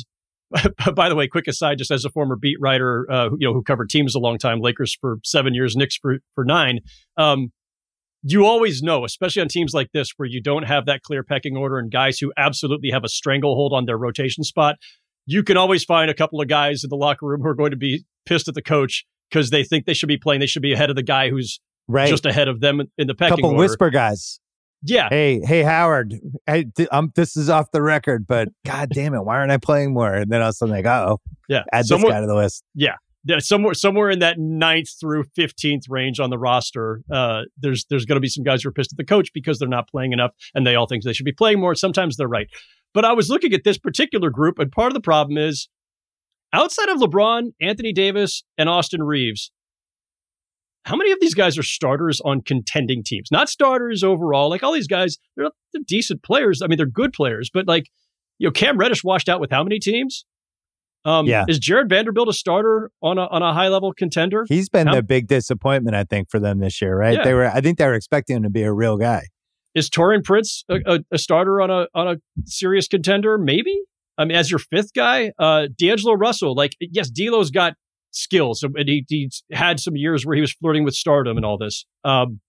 by 0.95 1.09
the 1.09 1.15
way, 1.15 1.27
quick 1.27 1.47
aside, 1.47 1.77
just 1.77 1.91
as 1.91 2.05
a 2.05 2.09
former 2.09 2.37
beat 2.37 2.57
writer, 2.61 3.05
uh, 3.11 3.29
you 3.37 3.47
know, 3.47 3.53
who 3.53 3.61
covered 3.61 3.89
teams 3.89 4.15
a 4.15 4.19
long 4.19 4.37
time, 4.37 4.61
Lakers 4.61 4.97
for 4.99 5.19
seven 5.25 5.53
years, 5.53 5.75
Knicks 5.75 5.97
for, 5.97 6.19
for 6.33 6.45
nine. 6.45 6.79
Um, 7.17 7.51
you 8.23 8.45
always 8.45 8.81
know, 8.81 9.05
especially 9.05 9.41
on 9.41 9.47
teams 9.47 9.73
like 9.73 9.91
this, 9.93 10.11
where 10.17 10.27
you 10.27 10.41
don't 10.41 10.63
have 10.63 10.85
that 10.85 11.01
clear 11.03 11.23
pecking 11.23 11.55
order 11.55 11.77
and 11.77 11.91
guys 11.91 12.19
who 12.19 12.31
absolutely 12.37 12.89
have 12.91 13.03
a 13.03 13.09
stranglehold 13.09 13.73
on 13.73 13.85
their 13.85 13.97
rotation 13.97 14.43
spot. 14.43 14.75
You 15.25 15.43
can 15.43 15.57
always 15.57 15.83
find 15.83 16.09
a 16.09 16.13
couple 16.13 16.41
of 16.41 16.47
guys 16.47 16.83
in 16.83 16.89
the 16.89 16.95
locker 16.95 17.25
room 17.25 17.41
who 17.41 17.47
are 17.47 17.55
going 17.55 17.71
to 17.71 17.77
be 17.77 18.03
pissed 18.25 18.47
at 18.47 18.55
the 18.55 18.61
coach 18.61 19.05
because 19.29 19.51
they 19.51 19.63
think 19.63 19.85
they 19.85 19.93
should 19.93 20.07
be 20.07 20.17
playing. 20.17 20.39
They 20.39 20.47
should 20.47 20.61
be 20.61 20.73
ahead 20.73 20.89
of 20.89 20.95
the 20.95 21.03
guy 21.03 21.29
who's 21.29 21.59
right. 21.87 22.09
just 22.09 22.25
ahead 22.25 22.47
of 22.47 22.61
them 22.61 22.81
in 22.97 23.07
the 23.07 23.15
pecking 23.15 23.33
A 23.33 23.35
Couple 23.37 23.51
order. 23.51 23.59
whisper 23.59 23.89
guys. 23.89 24.39
Yeah. 24.81 25.09
Hey, 25.09 25.41
hey, 25.43 25.61
Howard. 25.61 26.15
Hey, 26.47 26.65
um, 26.91 27.11
this 27.15 27.35
is 27.35 27.49
off 27.49 27.71
the 27.71 27.81
record, 27.81 28.25
but 28.25 28.47
God 28.65 28.89
damn 28.93 29.13
it, 29.13 29.21
why 29.21 29.37
aren't 29.37 29.51
I 29.51 29.57
playing 29.57 29.93
more? 29.93 30.13
And 30.13 30.31
then 30.31 30.41
a 30.41 30.53
sudden, 30.53 30.73
like, 30.73 30.85
oh, 30.85 31.19
yeah, 31.49 31.63
add 31.73 31.85
Someone, 31.85 32.09
this 32.09 32.15
guy 32.15 32.21
to 32.21 32.27
the 32.27 32.35
list. 32.35 32.63
Yeah, 32.75 32.95
somewhere 33.39 33.73
somewhere 33.73 34.09
in 34.09 34.19
that 34.19 34.37
ninth 34.37 34.89
through 34.99 35.23
fifteenth 35.35 35.83
range 35.89 36.19
on 36.19 36.29
the 36.29 36.37
roster. 36.37 37.01
Uh, 37.11 37.41
there's 37.57 37.85
there's 37.89 38.05
going 38.05 38.17
to 38.17 38.21
be 38.21 38.29
some 38.29 38.43
guys 38.43 38.63
who 38.63 38.69
are 38.69 38.73
pissed 38.73 38.93
at 38.93 38.97
the 38.97 39.05
coach 39.05 39.31
because 39.33 39.59
they're 39.59 39.67
not 39.67 39.89
playing 39.89 40.13
enough, 40.13 40.31
and 40.53 40.65
they 40.65 40.75
all 40.75 40.87
think 40.87 41.03
they 41.03 41.13
should 41.13 41.25
be 41.25 41.31
playing 41.31 41.59
more. 41.59 41.75
Sometimes 41.75 42.17
they're 42.17 42.27
right, 42.27 42.47
but 42.93 43.05
I 43.05 43.13
was 43.13 43.29
looking 43.29 43.53
at 43.53 43.63
this 43.63 43.77
particular 43.77 44.29
group, 44.29 44.59
and 44.59 44.71
part 44.71 44.87
of 44.87 44.93
the 44.93 45.01
problem 45.01 45.37
is 45.37 45.69
outside 46.53 46.89
of 46.89 46.97
LeBron, 46.97 47.51
Anthony 47.61 47.93
Davis, 47.93 48.43
and 48.57 48.69
Austin 48.69 49.03
Reaves. 49.03 49.51
How 50.85 50.95
many 50.95 51.11
of 51.11 51.19
these 51.19 51.35
guys 51.35 51.57
are 51.57 51.63
starters 51.63 52.21
on 52.23 52.41
contending 52.41 53.03
teams? 53.05 53.27
Not 53.31 53.49
starters 53.49 54.01
overall. 54.01 54.49
Like 54.49 54.63
all 54.63 54.71
these 54.71 54.87
guys, 54.87 55.17
they're, 55.35 55.51
they're 55.71 55.83
decent 55.85 56.23
players. 56.23 56.61
I 56.63 56.67
mean, 56.67 56.77
they're 56.77 56.87
good 56.87 57.13
players, 57.13 57.51
but 57.53 57.67
like, 57.67 57.87
you 58.39 58.47
know, 58.47 58.51
Cam 58.51 58.77
Reddish 58.77 59.03
washed 59.03 59.29
out 59.29 59.41
with 59.41 59.51
how 59.51 59.63
many 59.63 59.77
teams? 59.77 60.25
Um, 61.09 61.25
yeah. 61.25 61.45
Is 61.47 61.57
Jarred 61.57 61.89
Vanderbilt 61.89 62.29
a 62.29 62.33
starter 62.33 62.91
on 63.01 63.17
a 63.17 63.23
on 63.23 63.41
a 63.41 63.51
high 63.51 63.69
level 63.69 63.93
contender? 63.93 64.45
He's 64.47 64.69
been 64.69 64.85
How, 64.85 64.95
the 64.95 65.01
big 65.01 65.27
disappointment, 65.27 65.95
I 65.95 66.03
think, 66.03 66.29
for 66.29 66.39
them 66.39 66.59
this 66.59 66.79
year. 66.81 66.95
Right? 66.95 67.15
Yeah. 67.15 67.23
They 67.23 67.33
were. 67.33 67.47
I 67.47 67.61
think 67.61 67.79
they 67.79 67.87
were 67.87 67.95
expecting 67.95 68.37
him 68.37 68.43
to 68.43 68.49
be 68.49 68.61
a 68.61 68.71
real 68.71 68.95
guy. 68.95 69.23
Is 69.73 69.89
Taurean 69.89 70.23
Prince 70.23 70.63
a, 70.69 70.77
a, 70.85 70.99
a, 71.11 71.17
starter 71.17 71.61
on 71.61 71.71
a 71.71 71.87
on 71.95 72.07
a 72.07 72.15
serious 72.45 72.87
contender? 72.87 73.39
Maybe. 73.39 73.81
I 74.19 74.25
mean, 74.25 74.37
as 74.37 74.51
your 74.51 74.59
fifth 74.59 74.93
guy, 74.93 75.31
uh, 75.39 75.67
D'Angelo 75.79 76.13
Russell. 76.13 76.53
Like, 76.53 76.75
yes, 76.79 77.09
D'Lo's 77.09 77.49
got 77.49 77.73
skills, 78.11 78.61
and 78.63 78.87
he, 78.87 79.05
he's 79.07 79.43
had 79.51 79.79
some 79.79 79.95
years 79.95 80.25
where 80.25 80.35
he 80.35 80.41
was 80.41 80.51
flirting 80.51 80.83
with 80.83 80.93
stardom 80.93 81.37
and 81.37 81.45
all 81.45 81.57
this. 81.57 81.85
Um, 82.03 82.39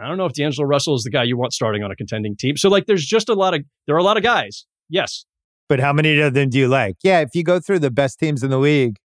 I 0.00 0.08
don't 0.08 0.16
know 0.16 0.24
if 0.24 0.32
D'Angelo 0.32 0.66
Russell 0.66 0.94
is 0.94 1.02
the 1.02 1.10
guy 1.10 1.24
you 1.24 1.36
want 1.36 1.52
starting 1.52 1.82
on 1.82 1.90
a 1.90 1.96
contending 1.96 2.34
team. 2.36 2.56
So, 2.56 2.68
like, 2.68 2.86
there's 2.86 3.04
just 3.04 3.28
a 3.28 3.34
lot 3.34 3.54
of 3.54 3.60
there 3.86 3.94
are 3.94 3.98
a 3.98 4.02
lot 4.02 4.16
of 4.16 4.22
guys. 4.22 4.64
Yes, 4.88 5.24
but 5.68 5.80
how 5.80 5.92
many 5.92 6.18
of 6.20 6.34
them 6.34 6.50
do 6.50 6.58
you 6.58 6.68
like? 6.68 6.96
Yeah, 7.02 7.20
if 7.20 7.34
you 7.34 7.42
go 7.42 7.60
through 7.60 7.80
the 7.80 7.90
best 7.90 8.18
teams 8.18 8.42
in 8.42 8.50
the 8.50 8.58
league, 8.58 8.96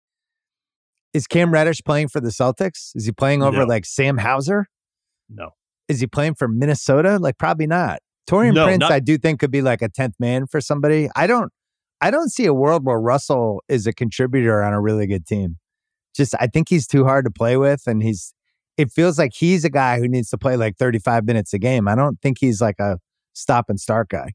is 1.14 1.28
Cam 1.28 1.52
Reddish 1.52 1.82
playing 1.84 2.08
for 2.08 2.22
the 2.22 2.30
Celtics? 2.30 2.92
Is 2.96 3.06
he 3.06 3.12
playing 3.12 3.44
over 3.44 3.60
no. 3.60 3.66
like 3.66 3.86
Sam 3.86 4.18
Hauser? 4.18 4.68
No. 5.30 5.52
Is 5.88 6.00
he 6.00 6.08
playing 6.08 6.36
for 6.36 6.48
Minnesota? 6.48 7.18
Like 7.18 7.38
probably 7.38 7.68
not. 7.68 8.00
Taurean 8.30 8.54
no, 8.54 8.66
Prince, 8.66 8.82
not- 8.82 8.92
I 8.92 9.00
do 9.00 9.18
think 9.18 9.40
could 9.40 9.52
be 9.52 9.62
like 9.62 9.82
a 9.82 9.90
tenth 9.90 10.16
man 10.20 10.48
for 10.48 10.62
somebody. 10.62 11.10
I 11.16 11.28
don't 11.28 11.52
I 12.00 12.12
don't 12.12 12.30
see 12.30 12.46
a 12.46 12.54
world 12.54 12.86
where 12.86 13.00
Russell 13.00 13.64
is 13.68 13.86
a 13.88 13.94
contributor 13.94 14.64
on 14.64 14.74
a 14.74 14.82
really 14.82 15.06
good 15.06 15.26
team. 15.26 15.58
Just 16.16 16.34
I 16.40 16.48
think 16.48 16.70
he's 16.70 16.88
too 16.88 17.04
hard 17.04 17.26
to 17.26 17.32
play 17.32 17.58
with 17.58 17.84
and 17.88 18.02
he's 18.02 18.34
it 18.78 18.92
feels 18.92 19.20
like 19.20 19.34
he's 19.34 19.66
a 19.66 19.70
guy 19.70 20.00
who 20.00 20.08
needs 20.08 20.30
to 20.30 20.38
play 20.38 20.56
like 20.56 20.78
35 20.78 21.26
minutes 21.26 21.54
a 21.54 21.60
game. 21.60 21.88
I 21.88 21.96
don't 21.96 22.22
think 22.22 22.38
he's 22.40 22.62
like 22.62 22.80
a 22.80 23.00
stop 23.34 23.70
and 23.70 23.80
start 23.80 24.10
guy 24.10 24.32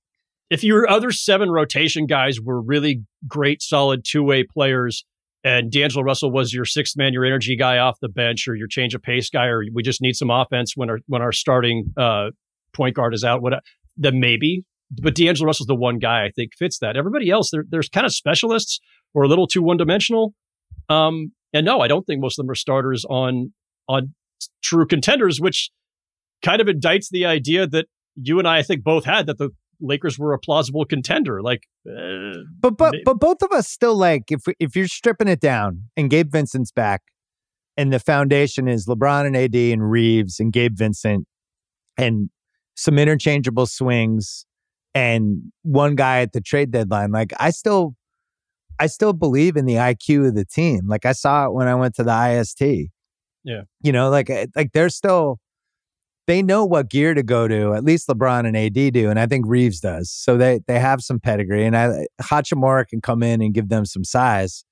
if 0.50 0.62
your 0.62 0.88
other 0.88 1.10
seven 1.10 1.50
rotation 1.50 2.06
guys 2.06 2.40
were 2.40 2.60
really 2.60 3.02
great, 3.26 3.62
solid 3.62 4.04
two 4.04 4.22
way 4.22 4.44
players, 4.44 5.04
and 5.44 5.70
D'Angelo 5.70 6.04
Russell 6.04 6.30
was 6.32 6.52
your 6.52 6.64
sixth 6.64 6.96
man, 6.96 7.12
your 7.12 7.24
energy 7.24 7.56
guy 7.56 7.78
off 7.78 7.98
the 8.00 8.08
bench, 8.08 8.48
or 8.48 8.54
your 8.54 8.68
change 8.68 8.94
of 8.94 9.02
pace 9.02 9.30
guy, 9.30 9.46
or 9.46 9.62
we 9.72 9.82
just 9.82 10.00
need 10.00 10.14
some 10.14 10.30
offense 10.30 10.72
when 10.76 10.90
our 10.90 10.98
when 11.06 11.22
our 11.22 11.32
starting 11.32 11.92
uh, 11.96 12.30
point 12.72 12.94
guard 12.96 13.14
is 13.14 13.24
out, 13.24 13.42
what 13.42 13.54
then 13.96 14.20
maybe. 14.20 14.64
But 15.02 15.14
D'Angelo 15.16 15.46
Russell's 15.46 15.66
the 15.66 15.74
one 15.74 15.98
guy 15.98 16.24
I 16.24 16.30
think 16.30 16.52
fits 16.56 16.78
that. 16.78 16.96
Everybody 16.96 17.28
else, 17.28 17.50
there's 17.70 17.88
kind 17.88 18.06
of 18.06 18.12
specialists 18.12 18.78
or 19.14 19.24
a 19.24 19.28
little 19.28 19.48
too 19.48 19.62
one 19.62 19.76
dimensional. 19.76 20.32
Um, 20.88 21.32
and 21.52 21.66
no, 21.66 21.80
I 21.80 21.88
don't 21.88 22.04
think 22.04 22.20
most 22.20 22.38
of 22.38 22.44
them 22.44 22.50
are 22.50 22.56
starters 22.56 23.04
on 23.04 23.52
on 23.88 24.14
true 24.62 24.86
contenders, 24.86 25.40
which 25.40 25.70
kind 26.42 26.60
of 26.60 26.66
indicts 26.66 27.08
the 27.10 27.24
idea 27.24 27.66
that 27.66 27.86
you 28.16 28.38
and 28.38 28.46
I, 28.46 28.58
I 28.58 28.62
think, 28.62 28.84
both 28.84 29.04
had 29.04 29.26
that 29.26 29.38
the 29.38 29.50
Lakers 29.80 30.18
were 30.18 30.32
a 30.32 30.38
plausible 30.38 30.84
contender. 30.84 31.42
Like, 31.42 31.66
uh, 31.88 32.38
but 32.60 32.76
but 32.76 32.94
but 33.04 33.20
both 33.20 33.42
of 33.42 33.52
us 33.52 33.68
still 33.68 33.96
like 33.96 34.30
if 34.30 34.42
if 34.58 34.76
you're 34.76 34.88
stripping 34.88 35.28
it 35.28 35.40
down 35.40 35.84
and 35.96 36.10
Gabe 36.10 36.30
Vincent's 36.30 36.72
back, 36.72 37.02
and 37.76 37.92
the 37.92 37.98
foundation 37.98 38.68
is 38.68 38.86
LeBron 38.86 39.26
and 39.26 39.36
AD 39.36 39.54
and 39.54 39.90
Reaves 39.90 40.40
and 40.40 40.52
Gabe 40.52 40.76
Vincent, 40.76 41.26
and 41.96 42.30
some 42.74 42.98
interchangeable 42.98 43.66
swings, 43.66 44.46
and 44.94 45.52
one 45.62 45.94
guy 45.94 46.20
at 46.20 46.32
the 46.32 46.40
trade 46.40 46.70
deadline. 46.70 47.12
Like, 47.12 47.32
I 47.38 47.50
still. 47.50 47.94
I 48.78 48.88
still 48.88 49.14
believe 49.14 49.56
in 49.56 49.64
the 49.64 49.76
IQ 49.76 50.28
of 50.28 50.34
the 50.34 50.44
team. 50.44 50.82
Like 50.86 51.06
I 51.06 51.12
saw 51.12 51.46
it 51.46 51.54
when 51.54 51.66
I 51.66 51.74
went 51.74 51.94
to 51.94 52.04
the 52.04 52.12
IST. 52.12 52.90
Yeah. 53.42 53.62
You 53.80 53.92
know, 53.92 54.10
like 54.10 54.28
eh, 54.28 54.48
like 54.54 54.72
they're 54.72 54.90
still 54.90 55.38
they 56.26 56.42
know 56.42 56.64
what 56.64 56.90
gear 56.90 57.14
to 57.14 57.22
go 57.22 57.46
to. 57.48 57.74
At 57.74 57.84
least 57.84 58.08
LeBron 58.08 58.46
and 58.46 58.56
AD 58.56 58.92
do, 58.92 59.10
and 59.10 59.18
I 59.18 59.26
think 59.26 59.46
Reaves 59.46 59.80
does. 59.80 60.10
So 60.10 60.36
they 60.36 60.60
they 60.66 60.78
have 60.78 61.00
some 61.00 61.20
pedigree, 61.20 61.64
and 61.64 61.76
I 61.76 62.06
Hachimura 62.20 62.86
can 62.86 63.00
come 63.00 63.22
in 63.22 63.40
and 63.40 63.54
give 63.54 63.68
them 63.68 63.84
some 63.84 64.04
size. 64.04 64.64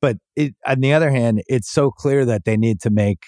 But 0.00 0.16
it, 0.36 0.54
on 0.66 0.80
the 0.80 0.92
other 0.92 1.10
hand, 1.10 1.42
it's 1.48 1.70
so 1.70 1.90
clear 1.90 2.24
that 2.24 2.44
they 2.44 2.56
need 2.56 2.80
to 2.82 2.90
make 2.90 3.26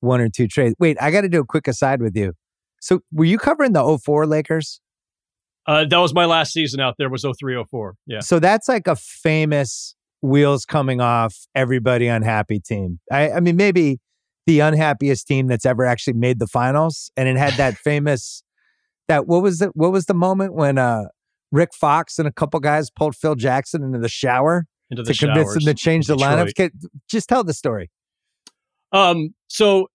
one 0.00 0.20
or 0.20 0.28
two 0.28 0.48
trades. 0.48 0.74
Wait, 0.78 0.96
I 1.00 1.10
got 1.10 1.22
to 1.22 1.28
do 1.28 1.40
a 1.40 1.44
quick 1.44 1.68
aside 1.68 2.00
with 2.00 2.16
you. 2.16 2.32
So 2.80 3.00
were 3.12 3.24
you 3.24 3.38
covering 3.38 3.72
the 3.72 3.98
04 3.98 4.26
Lakers? 4.26 4.80
Uh, 5.66 5.86
that 5.86 5.96
was 5.96 6.12
my 6.12 6.26
last 6.26 6.52
season 6.52 6.80
out 6.80 6.96
there 6.98 7.08
was 7.08 7.22
0304. 7.22 7.94
Yeah. 8.06 8.20
So 8.20 8.38
that's 8.38 8.68
like 8.68 8.86
a 8.86 8.96
famous 8.96 9.94
wheels 10.20 10.66
coming 10.66 11.00
off, 11.00 11.34
everybody 11.54 12.06
unhappy 12.06 12.60
team. 12.60 13.00
I, 13.10 13.32
I 13.32 13.40
mean, 13.40 13.56
maybe 13.56 13.98
the 14.46 14.60
unhappiest 14.60 15.26
team 15.26 15.46
that's 15.46 15.64
ever 15.64 15.84
actually 15.84 16.14
made 16.14 16.38
the 16.38 16.46
finals. 16.46 17.10
And 17.16 17.28
it 17.28 17.36
had 17.36 17.54
that 17.54 17.76
famous 17.84 18.42
that 19.08 19.26
what 19.26 19.42
was 19.42 19.60
it? 19.60 19.70
What 19.74 19.92
was 19.92 20.06
the 20.06 20.14
moment 20.14 20.54
when 20.54 20.78
uh 20.78 21.04
Rick 21.52 21.70
Fox 21.74 22.18
and 22.18 22.26
a 22.26 22.32
couple 22.32 22.58
guys 22.60 22.90
pulled 22.90 23.14
Phil 23.14 23.34
Jackson 23.34 23.82
into 23.82 23.98
the 23.98 24.08
shower 24.08 24.66
into 24.90 25.02
the 25.02 25.12
to 25.12 25.26
convince 25.26 25.54
him 25.54 25.62
to 25.62 25.74
change 25.74 26.06
the 26.06 26.16
lineup? 26.16 26.52
Just 27.08 27.28
tell 27.28 27.44
the 27.44 27.54
story. 27.54 27.90
Um. 28.92 29.34
So 29.48 29.88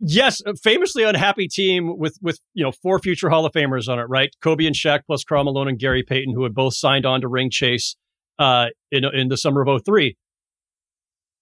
yes, 0.00 0.42
famously 0.62 1.04
unhappy 1.04 1.48
team 1.48 1.96
with 1.98 2.16
with 2.20 2.40
you 2.54 2.64
know 2.64 2.72
four 2.72 2.98
future 2.98 3.30
Hall 3.30 3.46
of 3.46 3.52
Famers 3.52 3.88
on 3.88 3.98
it, 3.98 4.04
right? 4.04 4.34
Kobe 4.42 4.66
and 4.66 4.74
Shaq 4.74 5.00
plus 5.06 5.24
Karl 5.24 5.44
Malone 5.44 5.68
and 5.68 5.78
Gary 5.78 6.02
Payton, 6.02 6.34
who 6.34 6.42
had 6.42 6.54
both 6.54 6.74
signed 6.74 7.06
on 7.06 7.20
to 7.20 7.28
ring 7.28 7.50
chase 7.50 7.96
uh, 8.38 8.66
in 8.90 9.04
in 9.04 9.28
the 9.28 9.36
summer 9.36 9.62
of 9.62 9.82
03 9.84 10.16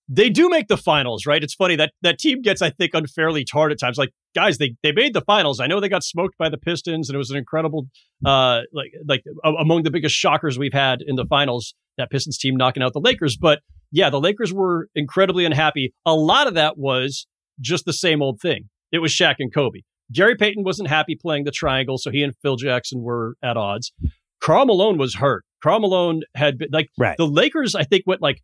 they 0.08 0.30
do 0.30 0.48
make 0.48 0.68
the 0.68 0.76
finals, 0.76 1.26
right? 1.26 1.42
It's 1.42 1.54
funny 1.54 1.76
that 1.76 1.92
that 2.02 2.18
team 2.18 2.40
gets, 2.40 2.62
I 2.62 2.70
think, 2.70 2.92
unfairly 2.94 3.44
tarred 3.44 3.72
at 3.72 3.78
times. 3.78 3.98
Like, 3.98 4.10
guys, 4.34 4.58
they 4.58 4.74
they 4.82 4.92
made 4.92 5.12
the 5.12 5.20
finals. 5.20 5.60
I 5.60 5.66
know 5.66 5.80
they 5.80 5.88
got 5.88 6.02
smoked 6.02 6.38
by 6.38 6.48
the 6.48 6.56
Pistons, 6.56 7.08
and 7.08 7.14
it 7.14 7.18
was 7.18 7.30
an 7.30 7.36
incredible, 7.36 7.88
uh, 8.24 8.60
like 8.72 8.92
like 9.06 9.22
among 9.44 9.82
the 9.82 9.90
biggest 9.90 10.14
shockers 10.14 10.58
we've 10.58 10.72
had 10.72 11.02
in 11.06 11.16
the 11.16 11.26
finals. 11.26 11.74
That 11.98 12.10
Pistons 12.10 12.38
team 12.38 12.56
knocking 12.56 12.82
out 12.82 12.92
the 12.92 13.00
Lakers, 13.00 13.36
but 13.36 13.58
yeah, 13.90 14.08
the 14.08 14.20
Lakers 14.20 14.52
were 14.52 14.88
incredibly 14.94 15.44
unhappy. 15.44 15.92
A 16.06 16.14
lot 16.14 16.46
of 16.46 16.54
that 16.54 16.78
was 16.78 17.26
just 17.60 17.86
the 17.86 17.92
same 17.92 18.22
old 18.22 18.40
thing. 18.40 18.68
It 18.92 19.00
was 19.00 19.10
Shaq 19.10 19.34
and 19.40 19.52
Kobe. 19.52 19.80
Gary 20.12 20.36
Payton 20.36 20.62
wasn't 20.62 20.88
happy 20.88 21.16
playing 21.20 21.42
the 21.42 21.50
triangle, 21.50 21.98
so 21.98 22.12
he 22.12 22.22
and 22.22 22.34
Phil 22.40 22.54
Jackson 22.54 23.02
were 23.02 23.34
at 23.42 23.56
odds. 23.56 23.92
Karl 24.40 24.64
Malone 24.66 24.96
was 24.96 25.16
hurt. 25.16 25.44
Karl 25.60 25.80
Malone 25.80 26.22
had 26.34 26.56
been 26.56 26.68
like 26.72 26.88
right. 26.96 27.16
the 27.16 27.26
Lakers. 27.26 27.74
I 27.74 27.82
think 27.82 28.04
went 28.06 28.22
like 28.22 28.40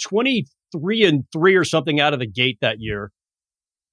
twenty 0.00 0.46
three 0.72 1.04
and 1.04 1.24
three 1.32 1.54
or 1.54 1.64
something 1.64 2.00
out 2.00 2.12
of 2.12 2.18
the 2.18 2.26
gate 2.26 2.58
that 2.60 2.76
year. 2.78 3.10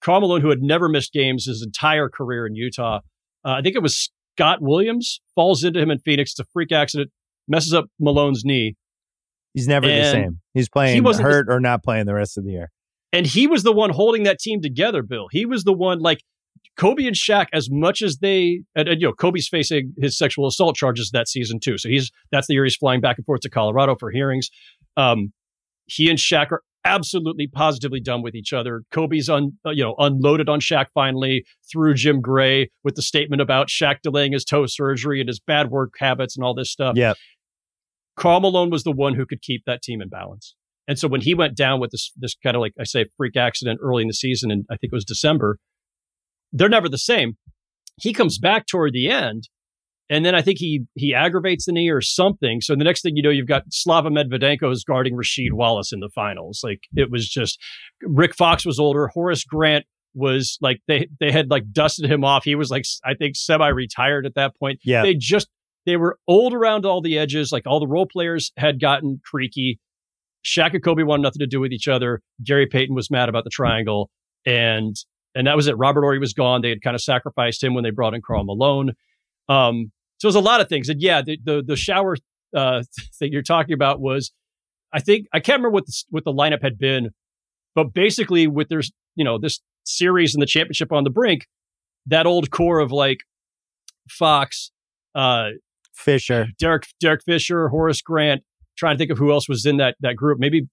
Karl 0.02 0.22
Malone, 0.22 0.42
who 0.42 0.50
had 0.50 0.62
never 0.62 0.88
missed 0.88 1.12
games 1.12 1.46
his 1.46 1.62
entire 1.62 2.10
career 2.10 2.48
in 2.48 2.56
Utah, 2.56 3.00
uh, 3.46 3.52
I 3.52 3.62
think 3.62 3.76
it 3.76 3.84
was 3.84 4.10
Scott 4.36 4.60
Williams, 4.62 5.20
falls 5.36 5.63
into 5.63 5.80
him 5.80 5.92
in 5.92 6.00
Phoenix. 6.00 6.32
It's 6.32 6.39
a 6.39 6.46
freak 6.54 6.72
accident, 6.72 7.12
messes 7.48 7.74
up 7.74 7.86
Malone's 8.00 8.44
knee. 8.46 8.76
He's 9.54 9.68
never 9.68 9.88
and 9.88 10.06
the 10.06 10.12
same. 10.12 10.39
He's 10.54 10.70
playing 10.70 10.96
he 10.96 11.02
wasn't 11.02 11.28
hurt 11.28 11.48
the, 11.48 11.54
or 11.54 11.60
not 11.60 11.84
playing 11.84 12.06
the 12.06 12.13
rest 12.13 12.38
of 12.38 12.46
the 12.46 12.52
year. 12.52 12.72
And 13.12 13.26
he 13.26 13.48
was 13.48 13.63
the 13.63 13.74
one 13.74 13.89
holding 13.89 14.24
that 14.24 14.39
team 14.39 14.62
together, 14.62 15.02
Bill. 15.02 15.28
He 15.32 15.46
was 15.46 15.63
the 15.63 15.74
one, 15.74 16.00
like 16.00 16.20
Kobe 16.78 17.06
and 17.06 17.15
Shaq, 17.15 17.48
as 17.52 17.68
much 17.70 18.02
as 18.02 18.20
they, 18.22 18.62
and, 18.76 18.88
and, 18.88 19.02
you 19.02 19.08
know, 19.08 19.13
Kobe's 19.13 19.48
facing 19.50 19.94
his 19.98 20.18
sexual 20.18 20.48
assault 20.48 20.76
charges 20.76 21.10
that 21.12 21.28
season 21.28 21.60
too. 21.60 21.78
So 21.78 21.89
he's 21.89 22.12
that's 22.32 22.48
the 22.48 22.54
year 22.54 22.63
he's 22.63 22.76
flying 22.76 23.02
back 23.02 23.18
and 23.18 23.26
forth 23.26 23.42
to 23.42 23.50
Colorado 23.50 23.96
for 24.00 24.12
hearings. 24.12 24.50
Um, 24.96 25.34
he 25.88 26.10
and 26.10 26.20
Shaq 26.20 26.52
are 26.52 26.62
absolutely 26.89 27.47
positively 27.47 27.99
done 27.99 28.21
with 28.21 28.36
each 28.36 28.52
other. 28.52 28.84
Kobe's 28.91 29.30
un, 29.30 29.52
uh, 29.65 29.69
you 29.69 29.84
know, 29.84 29.95
unloaded 29.99 30.49
on 30.49 30.60
Shaq 30.60 30.88
finally 30.93 31.45
through 31.71 31.93
Jim 31.93 32.19
Gray 32.19 32.69
with 32.84 32.95
the 32.95 33.02
statement 33.02 33.41
about 33.41 33.67
Shaq 33.67 33.97
delaying 34.02 34.34
his 34.34 34.43
toe 34.43 34.65
surgery 34.65 35.19
and 35.19 35.28
his 35.28 35.39
bad 35.39 35.69
work 35.69 35.93
habits 35.99 36.36
and 36.36 36.43
all 36.43 36.54
this 36.54 36.71
stuff. 36.71 36.95
Yeah. 36.97 37.13
Karl 38.17 38.41
Malone 38.41 38.69
was 38.69 38.84
the 38.84 38.91
one 38.91 39.13
who 39.13 39.25
could 39.25 39.41
keep 39.41 39.63
that 39.65 39.82
team 39.82 40.02
in 40.02 40.10
balance. 40.10 40.56
And 40.88 40.97
so 40.97 41.08
when 41.08 41.21
he 41.21 41.36
went 41.36 41.56
down 41.56 41.80
with 41.80 41.91
this 41.91 42.12
this 42.17 42.36
kind 42.41 42.56
of 42.56 42.62
like 42.62 42.73
I 42.80 42.84
say 42.84 43.06
freak 43.15 43.38
accident 43.38 43.80
early 43.82 44.02
in 44.02 44.08
the 44.08 44.13
season 44.13 44.49
and 44.49 44.65
I 44.71 44.75
think 44.75 44.91
it 44.91 44.95
was 44.95 45.06
December, 45.06 45.58
they're 46.52 46.67
never 46.67 46.89
the 46.89 46.97
same. 46.97 47.38
He 47.97 48.12
comes 48.12 48.39
back 48.39 48.65
toward 48.65 48.93
the 48.93 49.10
end 49.10 49.49
and 50.10 50.26
then 50.26 50.34
I 50.34 50.41
think 50.41 50.58
he 50.58 50.86
he 50.95 51.13
aggravates 51.13 51.65
the 51.65 51.72
knee 51.72 51.89
or 51.89 52.02
something. 52.02 52.62
So 52.62 52.76
the 52.76 52.84
next 52.84 53.02
thing 53.02 53.15
you 53.15 53.24
know, 53.24 53.30
you've 53.30 53.48
got 53.48 53.63
Slava 53.69 54.10
Medvedenko 54.10 54.72
is 54.72 54.84
guarding 54.84 55.15
Rasheed 55.15 55.54
Wallace 55.54 55.91
in 55.93 56.00
the 56.00 56.10
finals. 56.13 56.62
Like 56.63 56.82
it 56.95 57.12
was 57.12 57.28
just 57.30 57.60
Rick 58.02 58.36
Fox 58.36 58.65
was 58.65 58.80
older. 58.80 59.08
Horace 59.08 59.43
Grant 59.43 59.86
was 60.15 60.58
like 60.62 60.82
they 60.88 61.08
they 61.19 61.32
had 61.32 61.52
like 61.52 61.72
dusted 61.72 62.10
him 62.10 62.24
off. 62.24 62.43
He 62.43 62.56
was 62.56 62.72
like 62.72 62.86
I 63.06 63.13
think 63.13 63.36
semi-retired 63.36 64.26
at 64.26 64.36
that 64.36 64.58
point. 64.58 64.80
Yeah. 64.84 65.04
They 65.04 65.13
just 65.13 65.48
they 65.86 65.98
were 65.98 66.17
old 66.28 66.54
around 66.54 66.86
all 66.86 67.02
the 67.02 67.17
edges. 67.17 67.52
Like 67.52 67.67
all 67.67 67.80
the 67.80 67.88
role 67.88 68.08
players 68.08 68.52
had 68.58 68.80
gotten 68.80 69.22
creaky. 69.24 69.80
Shaq 70.43 70.74
and 70.74 70.84
Kobe 70.84 71.04
wanted 71.04 71.24
nothing 71.24 71.39
to 71.39 71.48
do 71.48 71.60
with 71.60 71.72
each 71.72 71.88
other. 71.88 72.22
Gary 72.43 72.65
Payton 72.65 72.95
was 72.95 73.12
mad 73.12 73.30
about 73.30 73.43
the 73.43 73.50
triangle, 73.50 74.10
and 74.45 74.95
and 75.36 75.45
that 75.48 75.56
was 75.56 75.67
it. 75.67 75.78
Robert 75.78 76.02
Horry 76.02 76.19
was 76.19 76.34
gone. 76.34 76.62
They 76.62 76.69
had 76.69 76.82
kind 76.82 76.95
of 76.95 77.02
sacrificed 77.02 77.63
him 77.63 77.74
when 77.74 77.84
they 77.84 77.91
brought 77.91 78.13
in 78.13 78.22
Karl 78.26 78.45
Malone. 78.45 78.93
Um, 79.50 79.91
so 80.19 80.27
there's 80.27 80.36
a 80.36 80.39
lot 80.39 80.62
of 80.62 80.69
things. 80.69 80.89
And 80.89 81.01
yeah, 81.01 81.21
the 81.21 81.39
the, 81.43 81.63
the 81.65 81.75
shower 81.75 82.17
uh, 82.55 82.84
thing 83.19 83.32
you're 83.32 83.41
talking 83.41 83.73
about 83.73 83.99
was, 83.99 84.32
I 84.93 84.99
think 84.99 85.27
I 85.34 85.39
can't 85.39 85.60
remember 85.60 85.71
what 85.71 85.86
the 85.86 86.03
what 86.10 86.25
the 86.25 86.34
lineup 86.34 86.62
had 86.62 86.77
been, 86.77 87.10
but 87.75 87.93
basically 87.93 88.47
with 88.47 88.69
there's 88.69 88.91
you 89.15 89.23
know 89.23 89.38
this 89.38 89.62
series 89.86 90.36
and 90.36 90.41
the 90.41 90.47
championship 90.47 90.91
on 90.91 91.03
the 91.03 91.10
brink, 91.10 91.47
that 92.05 92.25
old 92.25 92.51
core 92.51 92.79
of 92.79 92.91
like 92.91 93.19
Fox, 94.10 94.71
uh, 95.15 95.49
Fisher, 95.93 96.47
Derek 96.60 96.84
Derek 96.99 97.23
Fisher, 97.23 97.69
Horace 97.69 98.01
Grant. 98.01 98.43
Trying 98.77 98.95
to 98.95 98.97
think 98.97 99.12
of 99.12 99.17
who 99.17 99.34
else 99.34 99.49
was 99.49 99.65
in 99.65 99.77
that 99.77 99.95
that 99.99 100.15
group. 100.15 100.39
Maybe 100.39 100.67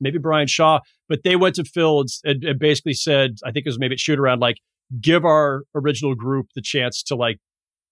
maybe 0.00 0.18
Brian 0.18 0.48
Shaw, 0.48 0.80
but 1.08 1.20
they 1.24 1.36
went 1.36 1.54
to 1.54 1.64
Fields 1.64 2.20
and, 2.24 2.42
and 2.44 2.58
basically 2.58 2.92
said, 2.92 3.36
I 3.44 3.52
think 3.52 3.64
it 3.64 3.68
was 3.68 3.78
maybe 3.78 3.94
a 3.94 3.98
shoot 3.98 4.18
around 4.18 4.40
like 4.40 4.56
give 5.00 5.24
our 5.24 5.62
original 5.74 6.14
group 6.14 6.48
the 6.54 6.60
chance 6.60 7.02
to 7.04 7.14
like 7.14 7.38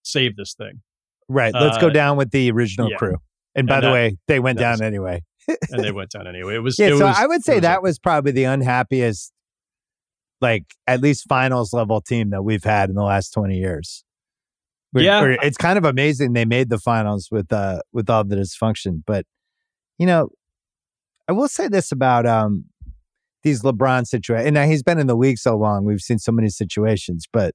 save 0.03 0.35
this 0.35 0.53
thing. 0.53 0.81
Right. 1.27 1.53
Let's 1.53 1.77
uh, 1.77 1.81
go 1.81 1.89
down 1.89 2.17
with 2.17 2.31
the 2.31 2.51
original 2.51 2.89
yeah. 2.89 2.97
crew. 2.97 3.17
And 3.55 3.67
by 3.67 3.75
and 3.75 3.83
the 3.83 3.87
that, 3.87 3.93
way, 3.93 4.17
they 4.27 4.39
went 4.39 4.59
down 4.59 4.73
was, 4.73 4.81
anyway. 4.81 5.23
and 5.47 5.83
they 5.83 5.91
went 5.91 6.11
down 6.11 6.27
anyway. 6.27 6.55
It 6.55 6.59
was 6.59 6.79
yeah. 6.79 6.87
It 6.87 6.97
so 6.97 7.05
was, 7.05 7.15
I 7.17 7.25
would 7.25 7.43
say 7.43 7.55
was 7.55 7.61
that 7.63 7.79
a, 7.79 7.81
was 7.81 7.99
probably 7.99 8.31
the 8.31 8.45
unhappiest, 8.45 9.33
like 10.39 10.65
at 10.87 11.01
least 11.01 11.25
finals 11.27 11.73
level 11.73 11.99
team 11.99 12.29
that 12.29 12.43
we've 12.43 12.63
had 12.63 12.89
in 12.89 12.95
the 12.95 13.03
last 13.03 13.31
twenty 13.31 13.57
years. 13.57 14.03
We're, 14.93 15.03
yeah, 15.03 15.21
we're, 15.21 15.31
it's 15.41 15.57
kind 15.57 15.77
of 15.77 15.85
amazing 15.85 16.33
they 16.33 16.45
made 16.45 16.69
the 16.69 16.77
finals 16.77 17.29
with 17.31 17.51
uh 17.51 17.81
with 17.91 18.09
all 18.09 18.23
the 18.23 18.35
dysfunction. 18.35 19.03
But 19.05 19.25
you 19.97 20.05
know, 20.05 20.29
I 21.27 21.33
will 21.33 21.47
say 21.47 21.67
this 21.67 21.91
about 21.91 22.25
um 22.25 22.65
these 23.43 23.63
LeBron 23.63 24.05
situations. 24.05 24.47
And 24.47 24.53
now 24.53 24.65
he's 24.65 24.83
been 24.83 24.99
in 24.99 25.07
the 25.07 25.15
league 25.15 25.39
so 25.39 25.57
long, 25.57 25.83
we've 25.83 26.01
seen 26.01 26.19
so 26.19 26.31
many 26.31 26.49
situations. 26.49 27.25
But 27.31 27.53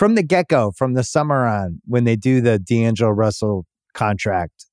from 0.00 0.14
the 0.14 0.22
get 0.22 0.48
go, 0.48 0.72
from 0.78 0.94
the 0.94 1.04
summer 1.04 1.46
on, 1.46 1.78
when 1.84 2.04
they 2.04 2.16
do 2.16 2.40
the 2.40 2.58
D'Angelo 2.58 3.10
Russell 3.10 3.66
contract, 3.92 4.64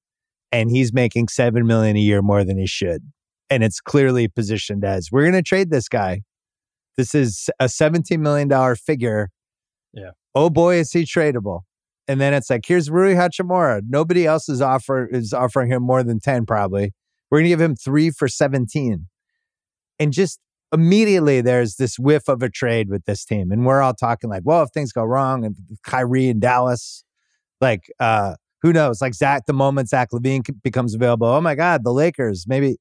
and 0.53 0.71
he's 0.71 0.93
making 0.93 1.27
seven 1.27 1.67
million 1.67 1.97
a 1.97 1.99
year 1.99 2.21
more 2.21 2.45
than 2.45 2.57
he 2.57 2.65
should, 2.65 3.01
and 3.49 3.61
it's 3.61 3.81
clearly 3.81 4.29
positioned 4.29 4.85
as 4.85 5.09
we're 5.11 5.23
going 5.23 5.33
to 5.33 5.41
trade 5.41 5.69
this 5.69 5.89
guy. 5.89 6.21
This 6.95 7.13
is 7.13 7.49
a 7.59 7.67
seventeen 7.67 8.21
million 8.21 8.47
dollar 8.47 8.77
figure. 8.77 9.29
Yeah. 9.91 10.11
Oh 10.33 10.49
boy, 10.49 10.77
is 10.77 10.93
he 10.93 11.03
tradable? 11.03 11.63
And 12.07 12.21
then 12.21 12.33
it's 12.33 12.49
like, 12.49 12.63
here's 12.65 12.89
Rui 12.89 13.13
Hachimura. 13.13 13.81
Nobody 13.85 14.25
else 14.25 14.47
is 14.47 14.61
offer 14.61 15.07
is 15.07 15.33
offering 15.33 15.69
him 15.69 15.83
more 15.83 16.03
than 16.03 16.21
ten, 16.21 16.45
probably. 16.45 16.93
We're 17.29 17.39
gonna 17.39 17.49
give 17.49 17.59
him 17.59 17.75
three 17.75 18.11
for 18.11 18.29
seventeen, 18.29 19.07
and 19.99 20.13
just 20.13 20.39
immediately 20.73 21.41
there's 21.41 21.75
this 21.75 21.97
whiff 21.97 22.27
of 22.27 22.41
a 22.41 22.49
trade 22.49 22.89
with 22.89 23.05
this 23.05 23.23
team. 23.25 23.51
And 23.51 23.65
we're 23.65 23.81
all 23.81 23.93
talking 23.93 24.29
like, 24.29 24.43
well, 24.45 24.63
if 24.63 24.69
things 24.69 24.91
go 24.91 25.03
wrong 25.03 25.45
and 25.45 25.55
Kyrie 25.83 26.27
in 26.27 26.39
Dallas, 26.39 27.03
like, 27.61 27.91
uh, 27.99 28.35
who 28.61 28.73
knows? 28.73 29.01
Like 29.01 29.13
Zach, 29.13 29.45
the 29.45 29.53
moment 29.53 29.89
Zach 29.89 30.09
LaVine 30.11 30.43
becomes 30.63 30.93
available, 30.93 31.27
oh 31.27 31.41
my 31.41 31.55
God, 31.55 31.83
the 31.83 31.93
Lakers, 31.93 32.45
maybe. 32.47 32.77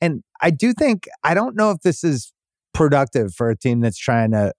And 0.00 0.22
I 0.40 0.50
do 0.50 0.72
think, 0.72 1.08
I 1.24 1.34
don't 1.34 1.56
know 1.56 1.70
if 1.70 1.80
this 1.80 2.04
is 2.04 2.32
productive 2.72 3.34
for 3.34 3.50
a 3.50 3.56
team 3.56 3.80
that's 3.80 3.98
trying 3.98 4.30
to 4.32 4.52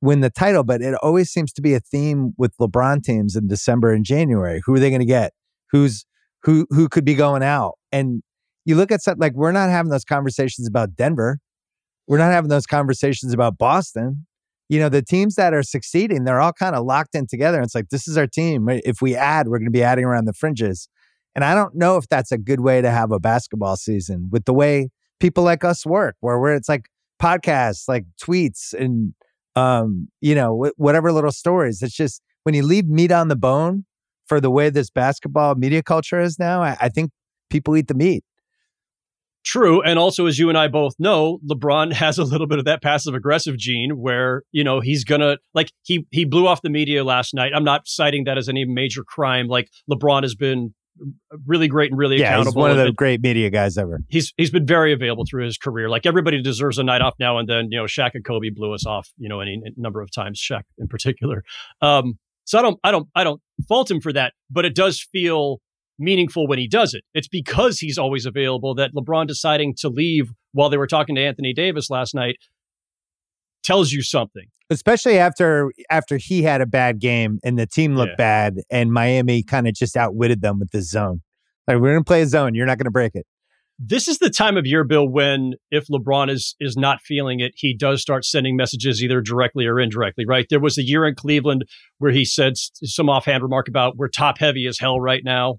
win 0.00 0.20
the 0.20 0.30
title, 0.30 0.64
but 0.64 0.80
it 0.80 0.94
always 1.02 1.30
seems 1.30 1.52
to 1.54 1.62
be 1.62 1.74
a 1.74 1.80
theme 1.80 2.32
with 2.38 2.56
LeBron 2.58 3.02
teams 3.02 3.36
in 3.36 3.48
December 3.48 3.92
and 3.92 4.04
January. 4.04 4.60
Who 4.64 4.74
are 4.74 4.78
they 4.78 4.90
going 4.90 5.00
to 5.00 5.06
get? 5.06 5.32
Who's 5.72 6.04
who 6.42 6.66
who 6.70 6.88
could 6.88 7.04
be 7.04 7.14
going 7.14 7.42
out? 7.42 7.74
And 7.90 8.22
you 8.64 8.76
look 8.76 8.92
at 8.92 9.02
something 9.02 9.20
like 9.20 9.34
we're 9.34 9.52
not 9.52 9.70
having 9.70 9.90
those 9.90 10.04
conversations 10.04 10.68
about 10.68 10.94
Denver. 10.96 11.38
We're 12.06 12.18
not 12.18 12.32
having 12.32 12.50
those 12.50 12.66
conversations 12.66 13.32
about 13.32 13.58
Boston. 13.58 14.26
You 14.68 14.80
know, 14.80 14.88
the 14.88 15.02
teams 15.02 15.36
that 15.36 15.54
are 15.54 15.62
succeeding, 15.62 16.24
they're 16.24 16.40
all 16.40 16.52
kind 16.52 16.74
of 16.74 16.84
locked 16.84 17.14
in 17.14 17.26
together. 17.26 17.60
It's 17.60 17.74
like, 17.74 17.88
this 17.90 18.08
is 18.08 18.16
our 18.16 18.26
team. 18.26 18.68
If 18.68 19.00
we 19.00 19.14
add, 19.14 19.48
we're 19.48 19.58
going 19.58 19.66
to 19.66 19.70
be 19.70 19.82
adding 19.82 20.04
around 20.04 20.24
the 20.24 20.32
fringes. 20.32 20.88
And 21.34 21.44
I 21.44 21.54
don't 21.54 21.74
know 21.74 21.96
if 21.98 22.08
that's 22.08 22.32
a 22.32 22.38
good 22.38 22.60
way 22.60 22.80
to 22.80 22.90
have 22.90 23.12
a 23.12 23.20
basketball 23.20 23.76
season 23.76 24.28
with 24.32 24.44
the 24.44 24.54
way 24.54 24.88
people 25.20 25.44
like 25.44 25.64
us 25.64 25.86
work, 25.86 26.16
where 26.20 26.38
we're, 26.38 26.54
it's 26.54 26.68
like 26.68 26.88
podcasts, 27.22 27.88
like 27.88 28.04
tweets 28.20 28.72
and, 28.72 29.14
um, 29.54 30.08
you 30.20 30.34
know, 30.34 30.70
whatever 30.76 31.12
little 31.12 31.32
stories. 31.32 31.82
It's 31.82 31.94
just 31.94 32.22
when 32.42 32.54
you 32.54 32.62
leave 32.62 32.88
meat 32.88 33.12
on 33.12 33.28
the 33.28 33.36
bone 33.36 33.84
for 34.26 34.40
the 34.40 34.50
way 34.50 34.70
this 34.70 34.90
basketball 34.90 35.54
media 35.54 35.82
culture 35.82 36.20
is 36.20 36.38
now, 36.38 36.62
I, 36.62 36.76
I 36.80 36.88
think 36.88 37.10
people 37.50 37.76
eat 37.76 37.86
the 37.86 37.94
meat. 37.94 38.24
True. 39.46 39.80
And 39.80 39.96
also, 39.96 40.26
as 40.26 40.40
you 40.40 40.48
and 40.48 40.58
I 40.58 40.66
both 40.66 40.94
know, 40.98 41.38
LeBron 41.48 41.92
has 41.94 42.18
a 42.18 42.24
little 42.24 42.48
bit 42.48 42.58
of 42.58 42.64
that 42.64 42.82
passive 42.82 43.14
aggressive 43.14 43.56
gene 43.56 43.92
where, 43.92 44.42
you 44.50 44.64
know, 44.64 44.80
he's 44.80 45.04
going 45.04 45.20
to, 45.20 45.38
like, 45.54 45.70
he, 45.82 46.04
he 46.10 46.24
blew 46.24 46.48
off 46.48 46.62
the 46.62 46.70
media 46.70 47.04
last 47.04 47.32
night. 47.32 47.52
I'm 47.54 47.64
not 47.64 47.86
citing 47.86 48.24
that 48.24 48.36
as 48.36 48.48
any 48.48 48.64
major 48.64 49.04
crime. 49.04 49.46
Like, 49.46 49.70
LeBron 49.88 50.24
has 50.24 50.34
been 50.34 50.74
really 51.46 51.68
great 51.68 51.92
and 51.92 51.98
really 51.98 52.18
yeah, 52.18 52.32
accountable. 52.32 52.62
He's 52.62 52.70
one 52.70 52.70
of 52.72 52.84
the 52.86 52.92
great 52.92 53.20
media 53.20 53.50
guys 53.50 53.78
ever. 53.78 54.00
He's 54.08 54.32
he's 54.36 54.50
been 54.50 54.66
very 54.66 54.92
available 54.92 55.24
through 55.28 55.44
his 55.44 55.58
career. 55.58 55.90
Like 55.90 56.06
everybody 56.06 56.40
deserves 56.42 56.78
a 56.78 56.82
night 56.82 57.02
off 57.02 57.14
now 57.20 57.36
and 57.36 57.46
then. 57.46 57.68
You 57.70 57.80
know, 57.80 57.84
Shaq 57.84 58.12
and 58.14 58.24
Kobe 58.24 58.48
blew 58.48 58.72
us 58.72 58.86
off. 58.86 59.10
You 59.18 59.28
know, 59.28 59.40
any 59.40 59.60
number 59.76 60.00
of 60.00 60.10
times. 60.10 60.40
Shaq 60.40 60.62
in 60.78 60.88
particular. 60.88 61.44
Um, 61.82 62.18
so 62.44 62.58
I 62.58 62.62
don't 62.62 62.80
I 62.82 62.90
don't 62.92 63.08
I 63.14 63.24
don't 63.24 63.42
fault 63.68 63.90
him 63.90 64.00
for 64.00 64.12
that, 64.12 64.32
but 64.50 64.64
it 64.64 64.74
does 64.74 65.06
feel 65.12 65.60
meaningful 65.98 66.46
when 66.46 66.58
he 66.58 66.68
does 66.68 66.94
it. 66.94 67.02
It's 67.14 67.28
because 67.28 67.78
he's 67.78 67.98
always 67.98 68.26
available 68.26 68.74
that 68.74 68.92
LeBron 68.94 69.26
deciding 69.26 69.74
to 69.78 69.88
leave 69.88 70.32
while 70.52 70.68
they 70.68 70.76
were 70.76 70.86
talking 70.86 71.14
to 71.16 71.22
Anthony 71.22 71.52
Davis 71.52 71.90
last 71.90 72.14
night 72.14 72.36
tells 73.62 73.92
you 73.92 74.02
something. 74.02 74.44
Especially 74.70 75.18
after 75.18 75.70
after 75.90 76.16
he 76.16 76.42
had 76.42 76.60
a 76.60 76.66
bad 76.66 77.00
game 77.00 77.38
and 77.44 77.58
the 77.58 77.66
team 77.66 77.94
looked 77.94 78.12
yeah. 78.12 78.16
bad 78.50 78.54
and 78.70 78.92
Miami 78.92 79.42
kind 79.42 79.68
of 79.68 79.74
just 79.74 79.96
outwitted 79.96 80.40
them 80.40 80.58
with 80.58 80.70
the 80.70 80.82
zone. 80.82 81.22
Like 81.68 81.78
we're 81.78 81.92
going 81.92 82.00
to 82.00 82.04
play 82.04 82.22
a 82.22 82.26
zone, 82.26 82.54
you're 82.54 82.66
not 82.66 82.78
going 82.78 82.86
to 82.86 82.90
break 82.90 83.14
it. 83.14 83.26
This 83.78 84.08
is 84.08 84.18
the 84.18 84.30
time 84.30 84.56
of 84.56 84.66
year, 84.66 84.84
Bill, 84.84 85.06
when 85.06 85.52
if 85.70 85.86
LeBron 85.88 86.30
is 86.30 86.56
is 86.58 86.76
not 86.76 87.02
feeling 87.02 87.40
it, 87.40 87.52
he 87.56 87.76
does 87.76 88.00
start 88.00 88.24
sending 88.24 88.56
messages 88.56 89.02
either 89.02 89.20
directly 89.20 89.66
or 89.66 89.78
indirectly. 89.78 90.24
Right? 90.26 90.46
There 90.48 90.60
was 90.60 90.78
a 90.78 90.82
year 90.82 91.06
in 91.06 91.14
Cleveland 91.14 91.64
where 91.98 92.12
he 92.12 92.24
said 92.24 92.54
some 92.56 93.08
offhand 93.10 93.42
remark 93.42 93.68
about 93.68 93.96
we're 93.96 94.08
top 94.08 94.38
heavy 94.38 94.66
as 94.66 94.78
hell 94.78 94.98
right 94.98 95.22
now. 95.24 95.58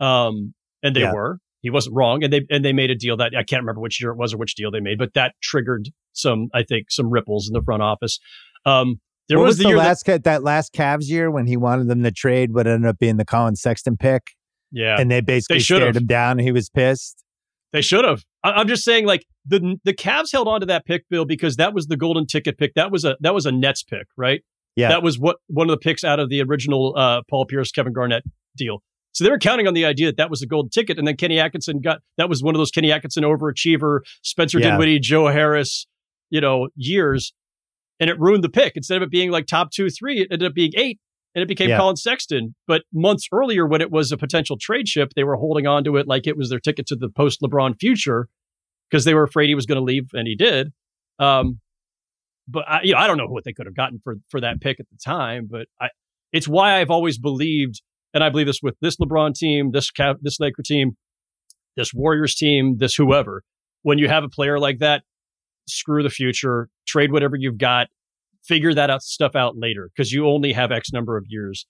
Um, 0.00 0.54
and 0.82 0.94
they 0.94 1.00
yeah. 1.00 1.12
were. 1.12 1.38
He 1.60 1.70
wasn't 1.70 1.96
wrong, 1.96 2.22
and 2.22 2.30
they 2.30 2.42
and 2.50 2.62
they 2.62 2.74
made 2.74 2.90
a 2.90 2.94
deal 2.94 3.16
that 3.16 3.32
I 3.34 3.42
can't 3.42 3.62
remember 3.62 3.80
which 3.80 3.98
year 3.98 4.10
it 4.10 4.18
was 4.18 4.34
or 4.34 4.36
which 4.36 4.54
deal 4.54 4.70
they 4.70 4.80
made, 4.80 4.98
but 4.98 5.14
that 5.14 5.32
triggered 5.42 5.88
some, 6.12 6.48
I 6.52 6.62
think, 6.62 6.90
some 6.90 7.08
ripples 7.08 7.48
in 7.48 7.54
the 7.54 7.62
front 7.62 7.82
office. 7.82 8.18
Um, 8.66 9.00
there 9.28 9.38
was, 9.38 9.56
was 9.56 9.58
the, 9.58 9.70
the 9.70 9.76
last 9.76 10.04
that, 10.04 10.24
that 10.24 10.42
last 10.42 10.74
Cavs 10.74 11.08
year 11.08 11.30
when 11.30 11.46
he 11.46 11.56
wanted 11.56 11.88
them 11.88 12.02
to 12.02 12.10
trade, 12.10 12.52
but 12.52 12.66
ended 12.66 12.86
up 12.86 12.98
being 12.98 13.16
the 13.16 13.24
Collin 13.24 13.56
Sexton 13.56 13.96
pick. 13.96 14.32
Yeah, 14.72 15.00
and 15.00 15.10
they 15.10 15.22
basically 15.22 15.56
they 15.56 15.62
stared 15.62 15.96
him 15.96 16.04
down, 16.06 16.32
and 16.32 16.42
he 16.42 16.52
was 16.52 16.68
pissed. 16.68 17.24
They 17.72 17.80
should 17.80 18.04
have. 18.04 18.24
I, 18.42 18.60
am 18.60 18.68
just 18.68 18.84
saying, 18.84 19.06
like 19.06 19.24
the 19.46 19.76
the 19.84 19.94
Cavs 19.94 20.32
held 20.32 20.48
on 20.48 20.60
to 20.60 20.66
that 20.66 20.84
pick, 20.84 21.08
Bill, 21.08 21.24
because 21.24 21.56
that 21.56 21.72
was 21.72 21.86
the 21.86 21.96
golden 21.96 22.26
ticket 22.26 22.58
pick. 22.58 22.74
That 22.74 22.90
was 22.92 23.06
a 23.06 23.16
that 23.20 23.32
was 23.34 23.46
a 23.46 23.52
Nets 23.52 23.82
pick, 23.82 24.06
right? 24.18 24.42
Yeah, 24.76 24.88
that 24.88 25.02
was 25.02 25.18
what 25.18 25.36
one 25.46 25.70
of 25.70 25.70
the 25.70 25.78
picks 25.80 26.04
out 26.04 26.20
of 26.20 26.28
the 26.28 26.42
original 26.42 26.94
uh, 26.94 27.22
Paul 27.30 27.46
Pierce, 27.46 27.70
Kevin 27.70 27.94
Garnett 27.94 28.24
deal. 28.56 28.82
So 29.14 29.24
they 29.24 29.30
were 29.30 29.38
counting 29.38 29.66
on 29.66 29.74
the 29.74 29.84
idea 29.84 30.06
that 30.06 30.16
that 30.16 30.28
was 30.28 30.42
a 30.42 30.46
gold 30.46 30.72
ticket. 30.72 30.98
And 30.98 31.06
then 31.06 31.16
Kenny 31.16 31.38
Atkinson 31.38 31.80
got 31.80 32.00
that 32.18 32.28
was 32.28 32.42
one 32.42 32.54
of 32.54 32.58
those 32.58 32.70
Kenny 32.70 32.92
Atkinson 32.92 33.24
overachiever, 33.24 34.00
Spencer 34.22 34.58
yeah. 34.58 34.70
Dinwiddie, 34.70 34.98
Joe 34.98 35.28
Harris, 35.28 35.86
you 36.30 36.40
know, 36.40 36.68
years. 36.74 37.32
And 38.00 38.10
it 38.10 38.18
ruined 38.18 38.42
the 38.42 38.48
pick. 38.48 38.72
Instead 38.74 38.96
of 38.96 39.02
it 39.04 39.10
being 39.10 39.30
like 39.30 39.46
top 39.46 39.70
two, 39.70 39.88
three, 39.88 40.20
it 40.20 40.28
ended 40.32 40.48
up 40.48 40.54
being 40.54 40.72
eight 40.76 40.98
and 41.34 41.42
it 41.42 41.48
became 41.48 41.70
yeah. 41.70 41.76
Collin 41.76 41.96
Sexton. 41.96 42.54
But 42.66 42.82
months 42.92 43.28
earlier, 43.32 43.66
when 43.66 43.80
it 43.80 43.90
was 43.90 44.12
a 44.12 44.16
potential 44.16 44.56
trade 44.60 44.88
ship, 44.88 45.12
they 45.14 45.24
were 45.24 45.36
holding 45.36 45.66
on 45.66 45.84
to 45.84 45.96
it 45.96 46.08
like 46.08 46.26
it 46.26 46.36
was 46.36 46.50
their 46.50 46.60
ticket 46.60 46.86
to 46.88 46.96
the 46.96 47.08
post 47.08 47.40
LeBron 47.40 47.78
future 47.78 48.28
because 48.90 49.04
they 49.04 49.14
were 49.14 49.24
afraid 49.24 49.48
he 49.48 49.54
was 49.54 49.66
going 49.66 49.78
to 49.78 49.84
leave, 49.84 50.08
and 50.12 50.26
he 50.26 50.36
did. 50.36 50.72
Um, 51.18 51.60
but 52.46 52.64
I, 52.68 52.82
you 52.82 52.92
know, 52.92 52.98
I 52.98 53.06
don't 53.06 53.16
know 53.16 53.26
what 53.26 53.44
they 53.44 53.52
could 53.52 53.66
have 53.66 53.76
gotten 53.76 54.00
for 54.02 54.16
for 54.28 54.40
that 54.40 54.60
pick 54.60 54.80
at 54.80 54.86
the 54.90 54.98
time. 55.04 55.48
But 55.50 55.66
I, 55.80 55.88
it's 56.32 56.46
why 56.48 56.80
I've 56.80 56.90
always 56.90 57.18
believed 57.18 57.80
and 58.14 58.22
I 58.22 58.30
believe 58.30 58.46
this 58.46 58.60
with 58.62 58.76
this 58.80 58.96
LeBron 58.96 59.34
team, 59.34 59.72
this 59.72 59.90
Cav- 59.90 60.20
this 60.22 60.38
Laker 60.40 60.62
team, 60.62 60.96
this 61.76 61.92
Warriors 61.92 62.34
team, 62.34 62.76
this 62.78 62.94
whoever. 62.94 63.42
When 63.82 63.98
you 63.98 64.08
have 64.08 64.24
a 64.24 64.28
player 64.28 64.58
like 64.58 64.78
that, 64.78 65.02
screw 65.68 66.02
the 66.02 66.10
future, 66.10 66.68
trade 66.86 67.12
whatever 67.12 67.36
you've 67.36 67.58
got, 67.58 67.88
figure 68.44 68.72
that 68.72 68.88
out 68.88 69.02
stuff 69.02 69.34
out 69.34 69.56
later 69.58 69.90
because 69.94 70.12
you 70.12 70.26
only 70.26 70.52
have 70.52 70.70
X 70.70 70.92
number 70.92 71.16
of 71.16 71.24
years 71.28 71.66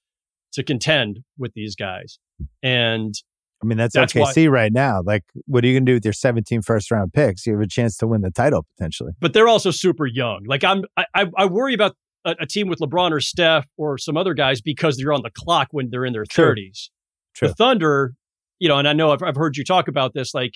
to 0.53 0.63
contend 0.63 1.21
with 1.39 1.53
these 1.55 1.75
guys. 1.75 2.19
And 2.63 3.15
I 3.63 3.67
mean, 3.67 3.79
that's, 3.79 3.95
that's 3.95 4.13
OKC 4.13 4.47
why, 4.49 4.53
right 4.53 4.73
now. 4.73 5.01
Like, 5.03 5.23
what 5.47 5.65
are 5.65 5.67
you 5.67 5.75
going 5.75 5.87
to 5.87 5.91
do 5.91 5.97
with 5.97 6.05
your 6.05 6.13
17 6.13 6.63
first 6.63 6.91
round 6.91 7.13
picks? 7.13 7.47
You 7.47 7.55
have 7.55 7.63
a 7.63 7.67
chance 7.67 7.97
to 7.99 8.07
win 8.07 8.21
the 8.21 8.31
title 8.31 8.67
potentially. 8.77 9.13
But 9.21 9.33
they're 9.33 9.49
also 9.49 9.71
super 9.71 10.07
young. 10.07 10.45
Like, 10.47 10.63
I'm, 10.63 10.85
I, 10.97 11.27
I 11.37 11.47
worry 11.47 11.73
about 11.75 11.97
a, 12.25 12.35
a, 12.41 12.47
team 12.47 12.69
with 12.69 12.79
LeBron 12.79 13.11
or 13.11 13.21
Steph 13.21 13.67
or 13.77 13.99
some 13.99 14.17
other 14.17 14.35
guys 14.35 14.61
because 14.61 14.97
they're 14.97 15.13
on 15.13 15.23
the 15.23 15.31
clock 15.31 15.69
when 15.71 15.91
they're 15.91 16.05
in 16.05 16.13
their 16.13 16.25
True. 16.25 16.55
30s. 16.55 16.89
True. 17.35 17.49
The 17.49 17.55
Thunder, 17.55 18.15
you 18.59 18.69
know, 18.69 18.79
and 18.79 18.89
I 18.89 18.93
know 18.93 19.13
I've, 19.13 19.23
I've 19.23 19.37
heard 19.37 19.57
you 19.57 19.65
talk 19.65 19.89
about 19.89 20.15
this. 20.15 20.35
Like, 20.35 20.53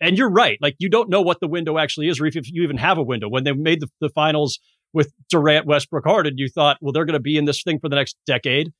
and 0.00 0.16
you're 0.16 0.30
right. 0.30 0.58
Like 0.60 0.76
you 0.78 0.88
don't 0.88 1.08
know 1.08 1.22
what 1.22 1.40
the 1.40 1.48
window 1.48 1.78
actually 1.78 2.08
is, 2.08 2.20
or 2.20 2.26
if, 2.26 2.36
if 2.36 2.50
you 2.50 2.62
even 2.62 2.78
have 2.78 2.98
a 2.98 3.02
window. 3.02 3.28
When 3.28 3.44
they 3.44 3.52
made 3.52 3.80
the, 3.80 3.88
the 4.00 4.08
finals 4.10 4.58
with 4.92 5.12
Durant, 5.28 5.66
Westbrook, 5.66 6.04
Harden, 6.04 6.34
you 6.36 6.48
thought, 6.48 6.78
well, 6.80 6.92
they're 6.92 7.04
going 7.04 7.14
to 7.14 7.20
be 7.20 7.36
in 7.36 7.44
this 7.44 7.62
thing 7.62 7.78
for 7.78 7.88
the 7.88 7.96
next 7.96 8.16
decade. 8.26 8.70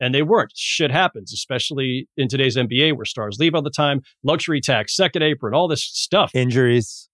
And 0.00 0.12
they 0.12 0.22
weren't. 0.22 0.50
Shit 0.56 0.90
happens, 0.90 1.32
especially 1.32 2.08
in 2.16 2.26
today's 2.26 2.56
NBA 2.56 2.96
where 2.96 3.04
stars 3.04 3.36
leave 3.38 3.54
all 3.54 3.62
the 3.62 3.70
time, 3.70 4.00
luxury 4.24 4.60
tax, 4.60 4.96
second 4.96 5.22
apron, 5.22 5.54
all 5.54 5.68
this 5.68 5.84
stuff. 5.84 6.32
Injuries. 6.34 7.08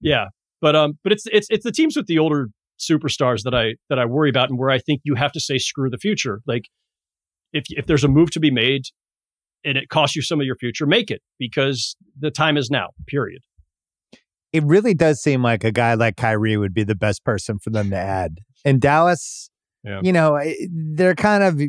Yeah. 0.00 0.26
But 0.60 0.76
um, 0.76 0.98
but 1.02 1.12
it's 1.12 1.24
it's 1.32 1.48
it's 1.50 1.64
the 1.64 1.72
teams 1.72 1.96
with 1.96 2.06
the 2.06 2.18
older 2.18 2.48
superstars 2.78 3.42
that 3.44 3.54
I 3.54 3.74
that 3.88 3.98
I 3.98 4.04
worry 4.04 4.30
about 4.30 4.50
and 4.50 4.58
where 4.58 4.70
I 4.70 4.78
think 4.78 5.00
you 5.04 5.14
have 5.14 5.32
to 5.32 5.40
say 5.40 5.58
screw 5.58 5.90
the 5.90 5.98
future. 5.98 6.40
Like 6.46 6.64
if 7.52 7.64
if 7.70 7.86
there's 7.86 8.04
a 8.04 8.08
move 8.08 8.30
to 8.32 8.40
be 8.40 8.50
made 8.50 8.82
and 9.64 9.76
it 9.76 9.88
costs 9.88 10.16
you 10.16 10.22
some 10.22 10.40
of 10.40 10.46
your 10.46 10.56
future, 10.56 10.86
make 10.86 11.10
it 11.10 11.22
because 11.38 11.96
the 12.18 12.30
time 12.30 12.56
is 12.56 12.70
now. 12.70 12.88
Period. 13.06 13.42
It 14.52 14.64
really 14.64 14.94
does 14.94 15.20
seem 15.20 15.42
like 15.42 15.62
a 15.64 15.72
guy 15.72 15.94
like 15.94 16.16
Kyrie 16.16 16.56
would 16.56 16.72
be 16.72 16.84
the 16.84 16.94
best 16.94 17.24
person 17.24 17.58
for 17.58 17.70
them 17.70 17.90
to 17.90 17.96
add. 17.96 18.38
In 18.64 18.78
Dallas, 18.78 19.50
yeah. 19.84 20.00
you 20.02 20.12
know, 20.12 20.40
they're 20.70 21.14
kind 21.14 21.42
of 21.42 21.60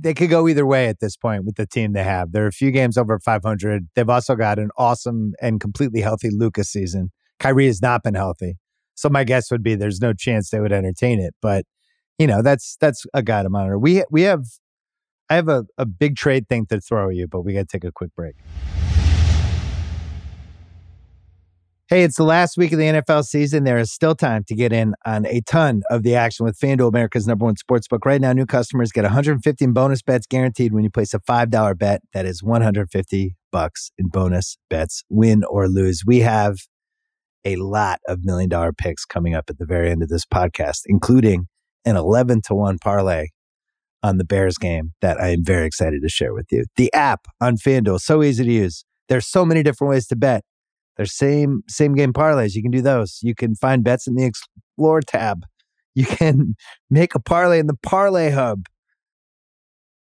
they 0.00 0.14
could 0.14 0.28
go 0.28 0.48
either 0.48 0.66
way 0.66 0.88
at 0.88 1.00
this 1.00 1.16
point 1.16 1.44
with 1.44 1.56
the 1.56 1.66
team 1.66 1.92
they 1.92 2.04
have. 2.04 2.32
They're 2.32 2.46
a 2.46 2.52
few 2.52 2.70
games 2.70 2.98
over 2.98 3.18
500. 3.18 3.88
They've 3.94 4.08
also 4.08 4.34
got 4.34 4.58
an 4.58 4.70
awesome 4.76 5.32
and 5.40 5.60
completely 5.60 6.00
healthy 6.00 6.28
Luka's 6.30 6.68
season. 6.68 7.10
Kyrie 7.40 7.66
has 7.66 7.80
not 7.80 8.02
been 8.02 8.14
healthy. 8.14 8.56
So 8.94 9.08
my 9.08 9.24
guess 9.24 9.50
would 9.50 9.62
be 9.62 9.74
there's 9.74 10.00
no 10.00 10.12
chance 10.12 10.50
they 10.50 10.60
would 10.60 10.72
entertain 10.72 11.20
it. 11.20 11.34
But 11.40 11.64
you 12.18 12.26
know, 12.26 12.42
that's 12.42 12.76
that's 12.80 13.04
a 13.14 13.22
guy 13.22 13.42
to 13.42 13.50
monitor. 13.50 13.78
We 13.78 14.04
we 14.10 14.22
have 14.22 14.44
I 15.28 15.34
have 15.36 15.48
a, 15.48 15.64
a 15.78 15.86
big 15.86 16.16
trade 16.16 16.48
thing 16.48 16.66
to 16.66 16.80
throw 16.80 17.08
at 17.08 17.16
you, 17.16 17.26
but 17.26 17.42
we 17.42 17.54
gotta 17.54 17.66
take 17.66 17.84
a 17.84 17.92
quick 17.92 18.14
break. 18.14 18.36
Hey, 21.86 22.02
it's 22.02 22.16
the 22.16 22.24
last 22.24 22.56
week 22.56 22.72
of 22.72 22.78
the 22.78 22.86
NFL 22.86 23.24
season. 23.24 23.64
There 23.64 23.76
is 23.76 23.92
still 23.92 24.14
time 24.14 24.42
to 24.44 24.54
get 24.54 24.72
in 24.72 24.94
on 25.04 25.26
a 25.26 25.42
ton 25.42 25.82
of 25.90 26.02
the 26.02 26.14
action 26.14 26.46
with 26.46 26.58
FanDuel, 26.58 26.88
America's 26.88 27.26
number 27.26 27.44
one 27.44 27.56
sports 27.56 27.86
book. 27.86 28.06
Right 28.06 28.22
now, 28.22 28.32
new 28.32 28.46
customers 28.46 28.90
get 28.90 29.04
150 29.04 29.66
bonus 29.66 30.00
bets 30.00 30.26
guaranteed 30.26 30.72
when 30.72 30.82
you 30.82 30.88
place 30.88 31.12
a 31.12 31.20
$5 31.20 31.78
bet. 31.78 32.00
That 32.14 32.24
is 32.24 32.42
150 32.42 33.36
bucks 33.52 33.90
in 33.98 34.08
bonus 34.08 34.56
bets, 34.70 35.04
win 35.10 35.44
or 35.44 35.68
lose. 35.68 36.04
We 36.06 36.20
have 36.20 36.56
a 37.44 37.56
lot 37.56 38.00
of 38.08 38.24
million 38.24 38.48
dollar 38.48 38.72
picks 38.72 39.04
coming 39.04 39.34
up 39.34 39.50
at 39.50 39.58
the 39.58 39.66
very 39.66 39.90
end 39.90 40.02
of 40.02 40.08
this 40.08 40.24
podcast, 40.24 40.82
including 40.86 41.46
an 41.84 41.96
11 41.96 42.42
to 42.46 42.54
1 42.54 42.78
parlay 42.78 43.28
on 44.02 44.18
the 44.18 44.24
Bears 44.24 44.58
game 44.58 44.92
that 45.00 45.20
I 45.20 45.28
am 45.28 45.44
very 45.44 45.66
excited 45.66 46.02
to 46.02 46.08
share 46.08 46.34
with 46.34 46.46
you. 46.50 46.64
The 46.76 46.92
app 46.92 47.26
on 47.40 47.56
FanDuel, 47.56 48.00
so 48.00 48.22
easy 48.22 48.44
to 48.44 48.52
use. 48.52 48.84
There's 49.08 49.26
so 49.26 49.44
many 49.44 49.62
different 49.62 49.90
ways 49.90 50.06
to 50.08 50.16
bet. 50.16 50.44
There's 50.96 51.12
same 51.12 51.62
same 51.68 51.94
game 51.94 52.12
parlays. 52.12 52.54
You 52.54 52.62
can 52.62 52.70
do 52.70 52.82
those. 52.82 53.18
You 53.22 53.34
can 53.34 53.54
find 53.54 53.82
bets 53.82 54.06
in 54.06 54.14
the 54.14 54.24
Explore 54.24 55.00
tab. 55.02 55.44
You 55.94 56.06
can 56.06 56.54
make 56.90 57.14
a 57.14 57.20
parlay 57.20 57.58
in 57.58 57.66
the 57.66 57.76
Parlay 57.82 58.30
Hub. 58.30 58.66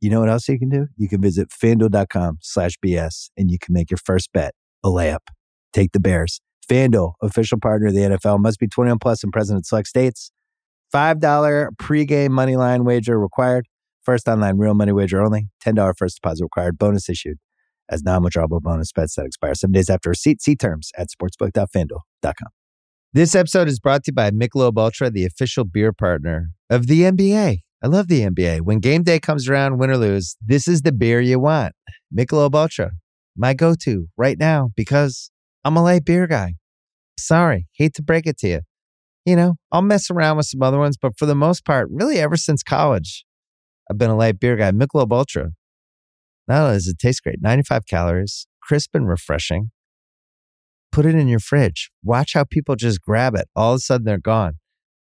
You 0.00 0.10
know 0.10 0.20
what 0.20 0.28
else 0.28 0.48
you 0.48 0.58
can 0.58 0.68
do? 0.68 0.88
You 0.96 1.08
can 1.08 1.22
visit 1.22 1.48
fanduel.com 1.50 2.38
slash 2.42 2.72
BS 2.84 3.30
and 3.38 3.50
you 3.50 3.58
can 3.58 3.72
make 3.72 3.90
your 3.90 3.98
first 4.04 4.30
bet 4.34 4.54
a 4.84 4.88
layup. 4.88 5.28
Take 5.72 5.92
the 5.92 6.00
Bears. 6.00 6.40
FanDuel, 6.68 7.14
official 7.22 7.58
partner 7.58 7.88
of 7.88 7.94
the 7.94 8.00
NFL, 8.00 8.40
must 8.40 8.58
be 8.58 8.68
21 8.68 8.98
plus 8.98 9.22
and 9.22 9.32
present 9.32 9.58
in 9.58 9.64
select 9.64 9.88
states. 9.88 10.30
$5 10.94 11.68
pregame 11.76 12.30
money 12.30 12.56
line 12.56 12.84
wager 12.84 13.18
required. 13.18 13.66
First 14.02 14.28
online 14.28 14.58
real 14.58 14.74
money 14.74 14.92
wager 14.92 15.22
only. 15.22 15.48
$10 15.64 15.94
first 15.96 16.16
deposit 16.16 16.44
required. 16.44 16.78
Bonus 16.78 17.08
issued 17.08 17.38
as 17.88 18.02
non-withdrawable 18.02 18.60
bonus 18.60 18.92
bets 18.92 19.14
that 19.16 19.26
expire 19.26 19.54
seven 19.54 19.72
days 19.72 19.90
after 19.90 20.10
receipt. 20.10 20.40
See 20.40 20.56
terms 20.56 20.90
at 20.96 21.08
sportsbook.fanduel.com. 21.08 22.48
This 23.12 23.34
episode 23.34 23.68
is 23.68 23.78
brought 23.78 24.04
to 24.04 24.10
you 24.10 24.14
by 24.14 24.30
Michelob 24.30 24.76
Ultra, 24.76 25.10
the 25.10 25.24
official 25.24 25.64
beer 25.64 25.92
partner 25.92 26.50
of 26.68 26.86
the 26.86 27.02
NBA. 27.02 27.58
I 27.82 27.86
love 27.86 28.08
the 28.08 28.22
NBA. 28.22 28.62
When 28.62 28.80
game 28.80 29.02
day 29.02 29.20
comes 29.20 29.48
around, 29.48 29.78
win 29.78 29.90
or 29.90 29.98
lose, 29.98 30.36
this 30.44 30.66
is 30.66 30.82
the 30.82 30.92
beer 30.92 31.20
you 31.20 31.38
want. 31.38 31.74
Michelob 32.16 32.54
Ultra, 32.54 32.92
my 33.36 33.54
go-to 33.54 34.08
right 34.16 34.38
now 34.38 34.70
because 34.74 35.30
I'm 35.64 35.76
a 35.76 35.82
light 35.82 36.04
beer 36.04 36.26
guy. 36.26 36.54
Sorry, 37.18 37.66
hate 37.72 37.94
to 37.94 38.02
break 38.02 38.26
it 38.26 38.38
to 38.38 38.48
you. 38.48 38.60
You 39.24 39.36
know, 39.36 39.54
I'll 39.72 39.82
mess 39.82 40.10
around 40.10 40.36
with 40.36 40.46
some 40.46 40.62
other 40.62 40.78
ones, 40.78 40.96
but 41.00 41.16
for 41.18 41.24
the 41.24 41.34
most 41.34 41.64
part, 41.64 41.88
really 41.90 42.18
ever 42.18 42.36
since 42.36 42.62
college, 42.62 43.24
I've 43.90 43.96
been 43.96 44.10
a 44.10 44.16
light 44.16 44.38
beer 44.38 44.56
guy. 44.56 44.70
Michelob 44.72 45.12
Ultra. 45.12 45.52
Not 46.46 46.62
only 46.62 46.74
does 46.74 46.88
it 46.88 46.98
taste 46.98 47.22
great, 47.22 47.38
95 47.40 47.86
calories, 47.86 48.46
crisp 48.62 48.90
and 48.94 49.08
refreshing. 49.08 49.70
Put 50.92 51.06
it 51.06 51.14
in 51.14 51.26
your 51.26 51.40
fridge. 51.40 51.90
Watch 52.02 52.34
how 52.34 52.44
people 52.44 52.76
just 52.76 53.00
grab 53.00 53.34
it. 53.34 53.48
All 53.56 53.72
of 53.72 53.76
a 53.78 53.80
sudden, 53.80 54.04
they're 54.04 54.18
gone. 54.18 54.54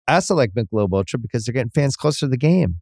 I 0.08 0.14
also 0.14 0.34
like 0.34 0.50
Michelob 0.56 0.92
Ultra 0.92 1.20
because 1.20 1.44
they're 1.44 1.52
getting 1.52 1.70
fans 1.70 1.94
closer 1.94 2.26
to 2.26 2.28
the 2.28 2.36
game. 2.36 2.80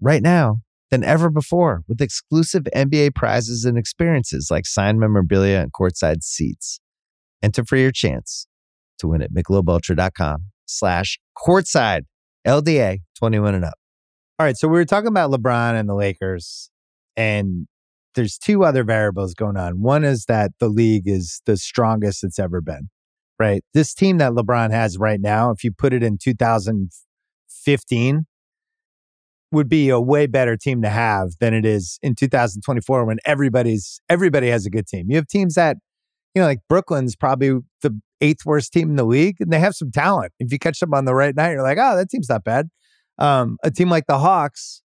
Right 0.00 0.22
now, 0.22 0.58
than 0.92 1.02
ever 1.02 1.28
before 1.30 1.82
with 1.88 2.00
exclusive 2.02 2.64
NBA 2.76 3.14
prizes 3.14 3.64
and 3.64 3.78
experiences 3.78 4.48
like 4.50 4.66
signed 4.66 5.00
memorabilia 5.00 5.58
and 5.58 5.72
courtside 5.72 6.22
seats. 6.22 6.80
Enter 7.42 7.64
for 7.64 7.78
your 7.78 7.90
chance 7.90 8.46
to 8.98 9.08
win 9.08 9.22
at 9.22 9.32
michelobultra.com 9.32 10.48
slash 10.66 11.18
courtside 11.36 12.02
LDA 12.46 12.98
21 13.18 13.54
and 13.54 13.64
up. 13.64 13.72
All 14.38 14.44
right, 14.44 14.56
so 14.56 14.68
we 14.68 14.74
were 14.74 14.84
talking 14.84 15.08
about 15.08 15.30
LeBron 15.30 15.80
and 15.80 15.88
the 15.88 15.94
Lakers, 15.94 16.70
and 17.16 17.66
there's 18.14 18.36
two 18.36 18.62
other 18.62 18.84
variables 18.84 19.32
going 19.32 19.56
on. 19.56 19.80
One 19.80 20.04
is 20.04 20.26
that 20.26 20.50
the 20.60 20.68
league 20.68 21.08
is 21.08 21.40
the 21.46 21.56
strongest 21.56 22.22
it's 22.22 22.38
ever 22.38 22.60
been, 22.60 22.90
right? 23.38 23.64
This 23.72 23.94
team 23.94 24.18
that 24.18 24.32
LeBron 24.32 24.72
has 24.72 24.98
right 24.98 25.22
now, 25.22 25.52
if 25.52 25.64
you 25.64 25.72
put 25.72 25.94
it 25.94 26.02
in 26.02 26.18
2015, 26.18 28.26
would 29.52 29.68
be 29.68 29.90
a 29.90 30.00
way 30.00 30.26
better 30.26 30.56
team 30.56 30.82
to 30.82 30.88
have 30.88 31.32
than 31.38 31.54
it 31.54 31.64
is 31.64 31.98
in 32.02 32.14
2024 32.14 33.04
when 33.04 33.18
everybody's 33.24 34.00
everybody 34.08 34.48
has 34.48 34.66
a 34.66 34.70
good 34.70 34.86
team. 34.86 35.06
You 35.10 35.16
have 35.16 35.28
teams 35.28 35.54
that, 35.54 35.76
you 36.34 36.40
know, 36.40 36.48
like 36.48 36.60
Brooklyn's 36.68 37.14
probably 37.14 37.58
the 37.82 38.00
eighth 38.22 38.46
worst 38.46 38.72
team 38.72 38.90
in 38.90 38.96
the 38.96 39.04
league, 39.04 39.36
and 39.40 39.52
they 39.52 39.58
have 39.58 39.74
some 39.74 39.90
talent. 39.90 40.32
If 40.38 40.50
you 40.50 40.58
catch 40.58 40.80
them 40.80 40.94
on 40.94 41.04
the 41.04 41.14
right 41.14 41.36
night, 41.36 41.52
you're 41.52 41.62
like, 41.62 41.78
oh, 41.78 41.96
that 41.96 42.08
team's 42.08 42.30
not 42.30 42.44
bad. 42.44 42.68
Um, 43.18 43.58
a 43.62 43.70
team 43.70 43.90
like 43.90 44.06
the 44.08 44.18
Hawks, 44.18 44.82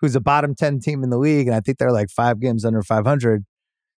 who's 0.00 0.14
a 0.14 0.20
bottom 0.20 0.54
10 0.54 0.80
team 0.80 1.02
in 1.02 1.10
the 1.10 1.18
league, 1.18 1.46
and 1.46 1.56
I 1.56 1.60
think 1.60 1.78
they're 1.78 1.92
like 1.92 2.10
five 2.10 2.40
games 2.40 2.64
under 2.64 2.82
500. 2.82 3.44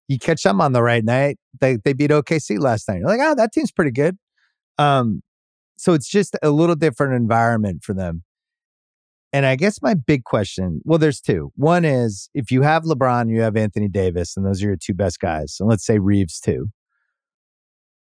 You 0.09 0.18
catch 0.18 0.42
them 0.42 0.61
on 0.61 0.72
the 0.72 0.83
right 0.83 1.04
night. 1.04 1.38
They 1.61 1.78
they 1.83 1.94
beat 1.94 2.11
OKC 2.11 2.59
last 2.59 2.88
night. 2.88 2.98
You're 2.98 3.09
like, 3.09 3.20
oh, 3.22 3.35
that 3.37 3.52
team's 3.52 3.72
pretty 3.72 3.92
good. 3.92 4.18
Um, 4.76 5.22
so 5.76 5.94
it's 5.94 6.09
just 6.09 6.37
a 6.42 6.50
little 6.50 6.74
different 6.74 7.14
environment 7.14 7.85
for 7.85 7.94
them. 7.94 8.24
And 9.32 9.46
I 9.46 9.54
guess 9.54 9.80
my 9.80 9.94
big 9.94 10.24
question, 10.24 10.80
well, 10.84 10.98
there's 10.98 11.20
two. 11.20 11.52
One 11.54 11.84
is 11.84 12.28
if 12.34 12.50
you 12.50 12.62
have 12.62 12.82
LeBron, 12.82 13.30
you 13.30 13.42
have 13.42 13.56
Anthony 13.56 13.88
Davis, 13.88 14.36
and 14.36 14.44
those 14.44 14.62
are 14.62 14.66
your 14.68 14.76
two 14.76 14.94
best 14.94 15.20
guys. 15.20 15.56
And 15.60 15.68
let's 15.68 15.86
say 15.86 15.98
Reaves 15.98 16.40
too. 16.40 16.68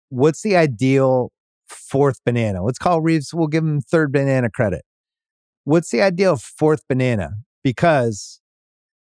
What's 0.08 0.42
the 0.42 0.56
ideal 0.56 1.30
fourth 1.68 2.18
banana? 2.24 2.64
Let's 2.64 2.78
call 2.78 3.00
Reaves, 3.00 3.32
we'll 3.32 3.46
give 3.46 3.62
him 3.62 3.80
third 3.80 4.10
banana 4.12 4.50
credit. 4.50 4.82
What's 5.64 5.90
the 5.90 6.02
ideal 6.02 6.36
fourth 6.36 6.82
banana? 6.88 7.30
Because 7.62 8.40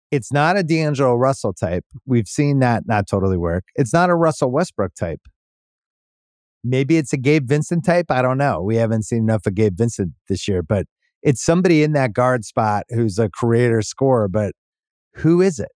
it's 0.09 0.31
not 0.31 0.57
a 0.57 0.63
D'Angelo 0.63 1.13
Russell 1.15 1.53
type. 1.53 1.85
We've 2.05 2.27
seen 2.27 2.59
that 2.59 2.83
not 2.87 3.07
totally 3.07 3.37
work. 3.37 3.65
It's 3.75 3.93
not 3.93 4.09
a 4.09 4.15
Russell 4.15 4.51
Westbrook 4.51 4.95
type. 4.95 5.21
Maybe 6.63 6.97
it's 6.97 7.13
a 7.13 7.17
Gabe 7.17 7.47
Vincent 7.47 7.85
type. 7.85 8.09
I 8.09 8.23
don't 8.23 8.37
know. 8.37 8.61
We 8.61 8.77
haven't 8.77 9.03
seen 9.03 9.19
enough 9.19 9.45
of 9.45 9.53
Gabe 9.53 9.77
Vincent 9.77 10.13
this 10.27 10.47
year, 10.47 10.63
but 10.63 10.87
it's 11.23 11.43
somebody 11.43 11.83
in 11.83 11.93
that 11.93 12.13
guard 12.13 12.45
spot 12.45 12.83
who's 12.89 13.19
a 13.19 13.29
creator 13.29 13.81
scorer, 13.81 14.27
but 14.27 14.53
who 15.15 15.41
is 15.41 15.59
it? 15.59 15.69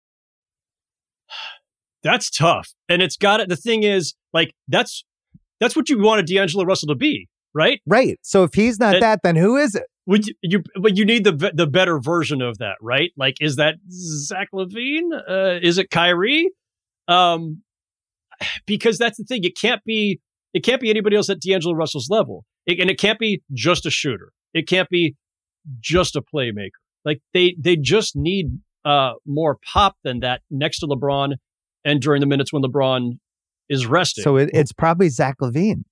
That's 2.02 2.30
tough. 2.30 2.68
And 2.88 3.02
it's 3.02 3.16
got 3.16 3.40
it. 3.40 3.48
The 3.48 3.56
thing 3.56 3.82
is, 3.82 4.14
like, 4.32 4.52
that's 4.68 5.04
that's 5.60 5.74
what 5.74 5.88
you 5.88 6.00
wanted 6.00 6.26
D'Angelo 6.26 6.64
Russell 6.64 6.88
to 6.88 6.94
be, 6.94 7.28
right? 7.54 7.80
Right. 7.86 8.18
So 8.22 8.44
if 8.44 8.54
he's 8.54 8.78
not 8.78 8.94
and, 8.94 9.02
that, 9.02 9.20
then 9.22 9.36
who 9.36 9.56
is 9.56 9.74
it? 9.74 9.84
Would 10.06 10.26
you, 10.26 10.34
you, 10.42 10.62
but 10.80 10.96
you 10.96 11.04
need 11.04 11.24
the 11.24 11.52
the 11.54 11.66
better 11.66 11.98
version 11.98 12.40
of 12.40 12.58
that, 12.58 12.76
right? 12.80 13.10
Like, 13.16 13.36
is 13.40 13.56
that 13.56 13.74
Zach 13.90 14.48
LaVine? 14.54 15.10
Uh, 15.28 15.58
is 15.60 15.76
it 15.76 15.90
Kyrie? 15.90 16.50
Um, 17.08 17.62
because 18.66 18.96
that's 18.96 19.18
the 19.18 19.24
thing. 19.24 19.44
It 19.44 19.56
can't 19.60 19.82
be. 19.84 20.20
It 20.54 20.64
can't 20.64 20.80
be 20.80 20.88
anybody 20.88 21.14
else 21.14 21.28
at 21.28 21.40
D'Angelo 21.40 21.74
Russell's 21.74 22.08
level, 22.08 22.44
it, 22.64 22.80
and 22.80 22.88
it 22.88 22.98
can't 22.98 23.18
be 23.18 23.42
just 23.52 23.84
a 23.84 23.90
shooter. 23.90 24.32
It 24.54 24.66
can't 24.66 24.88
be 24.88 25.14
just 25.80 26.16
a 26.16 26.22
playmaker. 26.22 26.70
Like 27.04 27.20
they 27.32 27.56
they 27.58 27.76
just 27.76 28.16
need 28.16 28.58
uh, 28.84 29.14
more 29.26 29.56
pop 29.64 29.96
than 30.02 30.20
that 30.20 30.42
next 30.50 30.80
to 30.80 30.86
LeBron 30.86 31.34
and 31.84 32.00
during 32.00 32.20
the 32.20 32.26
minutes 32.26 32.52
when 32.52 32.62
LeBron 32.62 33.18
is 33.68 33.86
resting. 33.86 34.22
So 34.22 34.36
it, 34.36 34.50
it's 34.52 34.72
probably 34.72 35.08
Zach 35.08 35.36
LaVine. 35.40 35.84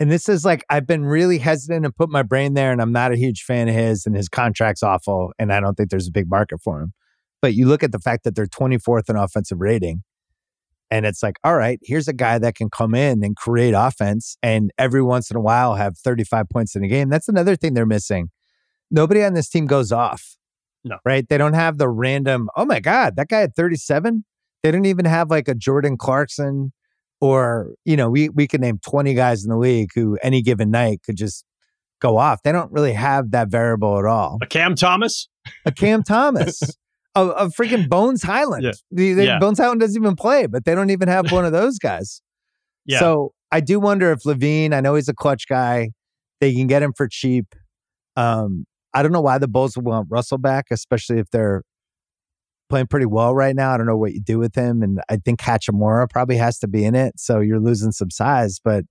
And 0.00 0.10
this 0.10 0.28
is 0.28 0.44
like 0.44 0.64
I've 0.68 0.86
been 0.86 1.04
really 1.04 1.38
hesitant 1.38 1.84
to 1.84 1.92
put 1.92 2.10
my 2.10 2.22
brain 2.22 2.54
there, 2.54 2.72
and 2.72 2.82
I'm 2.82 2.92
not 2.92 3.12
a 3.12 3.16
huge 3.16 3.42
fan 3.42 3.68
of 3.68 3.74
his, 3.74 4.06
and 4.06 4.16
his 4.16 4.28
contract's 4.28 4.82
awful, 4.82 5.32
and 5.38 5.52
I 5.52 5.60
don't 5.60 5.74
think 5.74 5.90
there's 5.90 6.08
a 6.08 6.12
big 6.12 6.28
market 6.28 6.60
for 6.62 6.80
him. 6.80 6.92
But 7.40 7.54
you 7.54 7.66
look 7.66 7.82
at 7.82 7.92
the 7.92 7.98
fact 7.98 8.24
that 8.24 8.34
they're 8.34 8.46
24th 8.46 9.10
in 9.10 9.16
offensive 9.16 9.60
rating, 9.60 10.02
And 10.90 11.06
it's 11.06 11.22
like, 11.22 11.36
all 11.42 11.56
right, 11.56 11.78
here's 11.82 12.06
a 12.06 12.12
guy 12.12 12.38
that 12.38 12.54
can 12.54 12.70
come 12.70 12.94
in 12.94 13.24
and 13.24 13.36
create 13.36 13.74
offense 13.76 14.36
and 14.42 14.70
every 14.78 15.02
once 15.02 15.30
in 15.30 15.36
a 15.36 15.40
while 15.40 15.74
have 15.74 15.98
35 15.98 16.48
points 16.48 16.76
in 16.76 16.84
a 16.84 16.88
game. 16.88 17.08
That's 17.08 17.28
another 17.28 17.56
thing 17.56 17.74
they're 17.74 17.86
missing. 17.86 18.30
Nobody 18.92 19.24
on 19.24 19.34
this 19.34 19.48
team 19.48 19.66
goes 19.66 19.90
off. 19.90 20.36
No. 20.84 20.98
Right? 21.04 21.28
They 21.28 21.38
don't 21.38 21.54
have 21.54 21.78
the 21.78 21.88
random, 21.88 22.48
oh 22.56 22.64
my 22.64 22.78
God, 22.80 23.16
that 23.16 23.28
guy 23.28 23.42
at 23.42 23.54
37. 23.56 24.24
They 24.62 24.70
don't 24.70 24.84
even 24.84 25.04
have 25.06 25.30
like 25.30 25.48
a 25.48 25.54
Jordan 25.54 25.96
Clarkson 25.96 26.72
or, 27.20 27.72
you 27.84 27.96
know, 27.96 28.10
we 28.10 28.28
we 28.28 28.46
could 28.48 28.60
name 28.60 28.78
20 28.84 29.14
guys 29.14 29.44
in 29.44 29.50
the 29.50 29.56
league 29.56 29.90
who 29.94 30.18
any 30.22 30.42
given 30.42 30.70
night 30.70 31.00
could 31.04 31.16
just 31.16 31.44
go 32.00 32.16
off. 32.16 32.42
They 32.42 32.50
don't 32.52 32.70
really 32.72 32.92
have 32.92 33.30
that 33.30 33.48
variable 33.48 33.98
at 33.98 34.04
all. 34.04 34.38
A 34.42 34.46
Cam 34.46 34.74
Thomas? 34.74 35.28
A 35.64 35.72
Cam 35.72 36.02
Thomas. 36.06 36.60
a, 37.14 37.26
a 37.28 37.46
freaking 37.48 37.88
Bones 37.88 38.22
Hyland. 38.24 38.64
Yeah. 38.64 38.72
The, 38.90 39.12
the- 39.14 39.24
Yeah. 39.24 39.38
Bones 39.38 39.58
Hyland 39.58 39.80
doesn't 39.80 40.00
even 40.00 40.16
play, 40.16 40.46
but 40.46 40.64
they 40.64 40.74
don't 40.74 40.90
even 40.90 41.08
have 41.08 41.30
one 41.30 41.44
of 41.44 41.52
those 41.52 41.78
guys. 41.78 42.20
Yeah. 42.86 42.98
So 42.98 43.32
I 43.52 43.60
do 43.60 43.78
wonder 43.78 44.10
if 44.10 44.24
LaVine, 44.24 44.72
I 44.74 44.80
know 44.80 44.96
he's 44.96 45.08
a 45.08 45.14
clutch 45.14 45.46
guy, 45.48 45.90
they 46.40 46.52
can 46.54 46.66
get 46.66 46.82
him 46.82 46.92
for 46.96 47.06
cheap. 47.08 47.46
Um, 48.16 48.64
I 48.94 49.02
don't 49.02 49.12
know 49.12 49.20
why 49.20 49.38
the 49.38 49.48
Bulls 49.48 49.76
would 49.76 49.84
want 49.84 50.08
Russell 50.10 50.38
back, 50.38 50.66
especially 50.70 51.18
if 51.18 51.30
they're 51.30 51.62
playing 52.68 52.86
pretty 52.86 53.06
well 53.06 53.34
right 53.34 53.54
now. 53.54 53.72
I 53.72 53.76
don't 53.76 53.86
know 53.86 53.96
what 53.96 54.12
you 54.14 54.20
do 54.20 54.38
with 54.38 54.54
him. 54.54 54.82
And 54.82 55.00
I 55.08 55.16
think 55.16 55.40
Hachimura 55.40 56.08
probably 56.08 56.36
has 56.36 56.58
to 56.60 56.68
be 56.68 56.84
in 56.84 56.94
it. 56.94 57.18
So 57.18 57.40
you're 57.40 57.60
losing 57.60 57.92
some 57.92 58.10
size, 58.10 58.60
but 58.62 58.84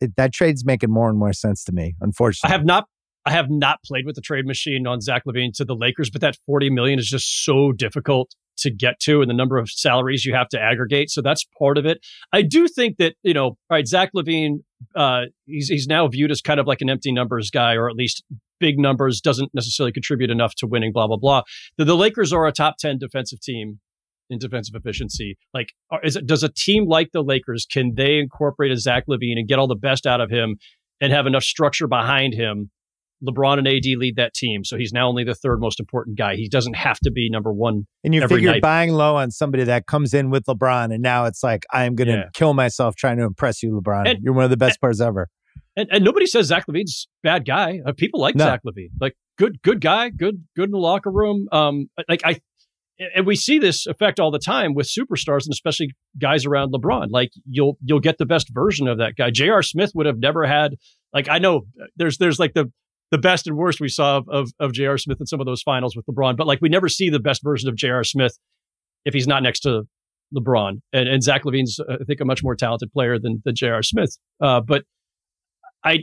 it, 0.00 0.14
that 0.16 0.32
trade's 0.32 0.64
making 0.64 0.90
more 0.90 1.08
and 1.08 1.18
more 1.18 1.32
sense 1.32 1.64
to 1.64 1.72
me, 1.72 1.94
unfortunately. 2.00 2.52
I 2.54 2.56
have 2.56 2.66
not 2.66 2.84
I 3.24 3.30
have 3.32 3.50
not 3.50 3.82
played 3.82 4.06
with 4.06 4.14
the 4.14 4.20
trade 4.20 4.46
machine 4.46 4.86
on 4.86 5.00
Zach 5.00 5.24
LaVine 5.26 5.52
to 5.54 5.64
the 5.64 5.74
Lakers, 5.74 6.10
but 6.10 6.20
that 6.20 6.36
40 6.46 6.70
million 6.70 6.98
is 6.98 7.08
just 7.08 7.44
so 7.44 7.72
difficult 7.72 8.36
to 8.58 8.70
get 8.70 8.98
to 9.00 9.20
and 9.20 9.30
the 9.30 9.34
number 9.34 9.58
of 9.58 9.70
salaries 9.70 10.24
you 10.24 10.34
have 10.34 10.48
to 10.48 10.60
aggregate. 10.60 11.10
So 11.10 11.22
that's 11.22 11.44
part 11.58 11.78
of 11.78 11.86
it. 11.86 11.98
I 12.32 12.42
do 12.42 12.68
think 12.68 12.96
that, 12.98 13.14
you 13.22 13.34
know, 13.34 13.46
all 13.46 13.58
right, 13.70 13.86
Zach 13.86 14.10
LaVine, 14.14 14.58
uh, 14.94 15.22
he's, 15.46 15.68
he's 15.68 15.86
now 15.86 16.06
viewed 16.08 16.30
as 16.30 16.40
kind 16.40 16.60
of 16.60 16.66
like 16.66 16.80
an 16.80 16.90
empty 16.90 17.12
numbers 17.12 17.50
guy, 17.50 17.74
or 17.74 17.88
at 17.88 17.96
least 17.96 18.24
big 18.58 18.78
numbers 18.78 19.20
doesn't 19.20 19.50
necessarily 19.54 19.92
contribute 19.92 20.30
enough 20.30 20.54
to 20.56 20.66
winning, 20.66 20.92
blah, 20.92 21.06
blah, 21.06 21.18
blah. 21.18 21.42
The, 21.76 21.84
the 21.84 21.96
Lakers 21.96 22.32
are 22.32 22.46
a 22.46 22.52
top 22.52 22.76
10 22.78 22.98
defensive 22.98 23.40
team 23.40 23.80
in 24.28 24.38
defensive 24.38 24.74
efficiency. 24.74 25.36
Like, 25.54 25.72
is 26.02 26.16
it, 26.16 26.26
does 26.26 26.42
a 26.42 26.48
team 26.48 26.86
like 26.86 27.10
the 27.12 27.22
Lakers, 27.22 27.66
can 27.70 27.94
they 27.94 28.18
incorporate 28.18 28.72
a 28.72 28.76
Zach 28.76 29.04
LaVine 29.08 29.38
and 29.38 29.48
get 29.48 29.58
all 29.58 29.68
the 29.68 29.76
best 29.76 30.06
out 30.06 30.20
of 30.20 30.30
him 30.30 30.56
and 31.00 31.12
have 31.12 31.26
enough 31.26 31.44
structure 31.44 31.86
behind 31.86 32.34
him 32.34 32.70
LeBron 33.24 33.58
and 33.58 33.66
AD 33.66 33.84
lead 33.96 34.16
that 34.16 34.34
team, 34.34 34.64
so 34.64 34.76
he's 34.76 34.92
now 34.92 35.08
only 35.08 35.24
the 35.24 35.34
third 35.34 35.60
most 35.60 35.80
important 35.80 36.18
guy. 36.18 36.34
He 36.36 36.48
doesn't 36.48 36.74
have 36.74 36.98
to 37.00 37.10
be 37.10 37.30
number 37.30 37.52
one. 37.52 37.86
And 38.04 38.14
you 38.14 38.26
figure 38.28 38.50
night. 38.52 38.62
buying 38.62 38.92
low 38.92 39.16
on 39.16 39.30
somebody 39.30 39.64
that 39.64 39.86
comes 39.86 40.12
in 40.14 40.30
with 40.30 40.44
LeBron, 40.44 40.92
and 40.92 41.02
now 41.02 41.24
it's 41.24 41.42
like 41.42 41.64
I'm 41.72 41.94
going 41.94 42.08
to 42.08 42.14
Yeah. 42.14 42.24
kill 42.34 42.52
myself 42.54 42.94
trying 42.96 43.16
to 43.18 43.24
impress 43.24 43.62
you, 43.62 43.80
LeBron. 43.80 44.08
And- 44.10 44.18
You're 44.22 44.34
one 44.34 44.44
of 44.44 44.50
the 44.50 44.56
best 44.56 44.80
players 44.80 45.00
ever. 45.00 45.28
And, 45.76 45.88
and 45.90 46.04
nobody 46.04 46.26
says 46.26 46.46
Zach 46.46 46.66
LaVine's 46.66 47.06
bad 47.22 47.44
guy. 47.46 47.80
Uh, 47.84 47.92
people 47.92 48.20
like 48.20 48.34
No. 48.34 48.44
Zach 48.44 48.60
LaVine, 48.66 48.90
like 49.00 49.14
good, 49.38 49.60
good 49.62 49.80
guy, 49.80 50.08
good, 50.10 50.44
good 50.54 50.66
in 50.66 50.70
the 50.70 50.78
locker 50.78 51.10
room. 51.10 51.48
Um, 51.52 51.88
like 52.08 52.20
I, 52.24 52.40
and 53.14 53.26
we 53.26 53.36
see 53.36 53.58
this 53.58 53.86
effect 53.86 54.18
all 54.18 54.30
the 54.30 54.38
time 54.38 54.72
with 54.72 54.86
superstars 54.86 55.44
and 55.44 55.52
especially 55.52 55.94
guys 56.18 56.46
around 56.46 56.72
LeBron. 56.72 57.08
Like 57.10 57.30
you'll 57.48 57.76
you'll 57.84 58.00
get 58.00 58.16
the 58.16 58.24
best 58.24 58.48
version 58.54 58.88
of 58.88 58.96
that 58.98 59.16
guy. 59.16 59.30
J.R. 59.30 59.62
Smith 59.62 59.92
would 59.94 60.06
have 60.06 60.18
never 60.18 60.46
had. 60.46 60.76
Like 61.12 61.28
I 61.28 61.38
know 61.38 61.66
there's 61.96 62.16
there's 62.16 62.38
like 62.38 62.54
the 62.54 62.72
the 63.10 63.18
best 63.18 63.46
and 63.46 63.56
worst 63.56 63.80
we 63.80 63.88
saw 63.88 64.18
of, 64.18 64.28
of, 64.28 64.50
of 64.58 64.72
J.R. 64.72 64.98
Smith 64.98 65.18
in 65.20 65.26
some 65.26 65.40
of 65.40 65.46
those 65.46 65.62
finals 65.62 65.94
with 65.96 66.06
LeBron, 66.06 66.36
but 66.36 66.46
like 66.46 66.60
we 66.60 66.68
never 66.68 66.88
see 66.88 67.08
the 67.08 67.20
best 67.20 67.42
version 67.42 67.68
of 67.68 67.76
J.R. 67.76 68.04
Smith 68.04 68.38
if 69.04 69.14
he's 69.14 69.26
not 69.26 69.42
next 69.42 69.60
to 69.60 69.82
LeBron. 70.34 70.80
And, 70.92 71.08
and 71.08 71.22
Zach 71.22 71.44
LaVine's, 71.44 71.78
uh, 71.80 71.98
I 72.00 72.04
think, 72.04 72.20
a 72.20 72.24
much 72.24 72.42
more 72.42 72.56
talented 72.56 72.92
player 72.92 73.18
than, 73.18 73.42
than 73.44 73.54
J.R. 73.54 73.82
Smith. 73.82 74.18
Uh, 74.40 74.60
but 74.60 74.82
I, 75.84 76.02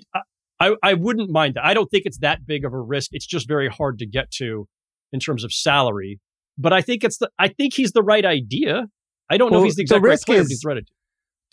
I, 0.60 0.76
I 0.82 0.94
wouldn't 0.94 1.30
mind 1.30 1.56
that. 1.56 1.66
I 1.66 1.74
don't 1.74 1.88
think 1.90 2.04
it's 2.06 2.20
that 2.20 2.46
big 2.46 2.64
of 2.64 2.74
a 2.74 2.80
risk. 2.80 3.10
It's 3.12 3.26
just 3.26 3.48
very 3.48 3.68
hard 3.68 4.00
to 4.00 4.06
get 4.06 4.32
to 4.38 4.68
in 5.12 5.20
terms 5.20 5.44
of 5.44 5.52
salary. 5.52 6.20
But 6.58 6.72
I 6.72 6.82
think 6.82 7.04
it's 7.04 7.18
the, 7.18 7.30
I 7.38 7.50
think 7.50 7.74
he's 7.74 7.92
the 7.92 8.04
right 8.04 8.24
idea. 8.24 8.86
I 9.30 9.38
don't 9.38 9.52
know 9.52 9.60
if 9.60 9.66
he's 9.66 9.76
the 9.76 9.80
the 9.82 9.84
exact 9.84 10.04
right 10.04 10.10
risk 10.12 10.26
player, 10.26 10.40
is- 10.40 10.46
but 10.46 10.50
he's 10.52 10.60
the 10.62 10.68
right 10.70 10.78
idea. 10.78 10.86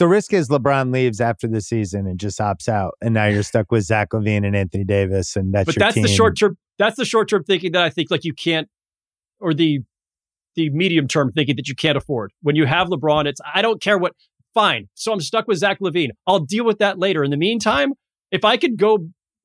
The 0.00 0.08
risk 0.08 0.32
is 0.32 0.48
LeBron 0.48 0.94
leaves 0.94 1.20
after 1.20 1.46
the 1.46 1.60
season 1.60 2.06
and 2.06 2.18
just 2.18 2.38
opts 2.38 2.70
out, 2.70 2.94
and 3.02 3.12
now 3.12 3.26
you're 3.26 3.42
stuck 3.42 3.70
with 3.70 3.84
Zach 3.84 4.08
LaVine 4.14 4.46
and 4.46 4.56
Anthony 4.56 4.82
Davis, 4.82 5.36
and 5.36 5.52
that's 5.52 5.66
but 5.66 5.74
that's 5.78 5.94
the 5.94 6.08
short 6.08 6.38
term 6.38 6.56
that's 6.78 6.96
the 6.96 7.04
short 7.04 7.28
term 7.28 7.44
thinking 7.44 7.72
that 7.72 7.82
I 7.82 7.90
think 7.90 8.10
like 8.10 8.24
you 8.24 8.32
can't 8.32 8.66
or 9.40 9.52
the 9.52 9.80
the 10.56 10.70
medium 10.70 11.06
term 11.06 11.30
thinking 11.32 11.54
that 11.56 11.68
you 11.68 11.74
can't 11.74 11.98
afford. 11.98 12.32
When 12.40 12.56
you 12.56 12.64
have 12.64 12.88
LeBron, 12.88 13.26
it's 13.26 13.42
I 13.54 13.60
don't 13.60 13.82
care 13.82 13.98
what 13.98 14.14
fine. 14.54 14.88
So 14.94 15.12
I'm 15.12 15.20
stuck 15.20 15.46
with 15.46 15.58
Zach 15.58 15.80
LaVine. 15.80 16.12
I'll 16.26 16.40
deal 16.40 16.64
with 16.64 16.78
that 16.78 16.98
later. 16.98 17.22
In 17.22 17.30
the 17.30 17.36
meantime, 17.36 17.92
if 18.30 18.42
I 18.42 18.56
could 18.56 18.78
go 18.78 19.00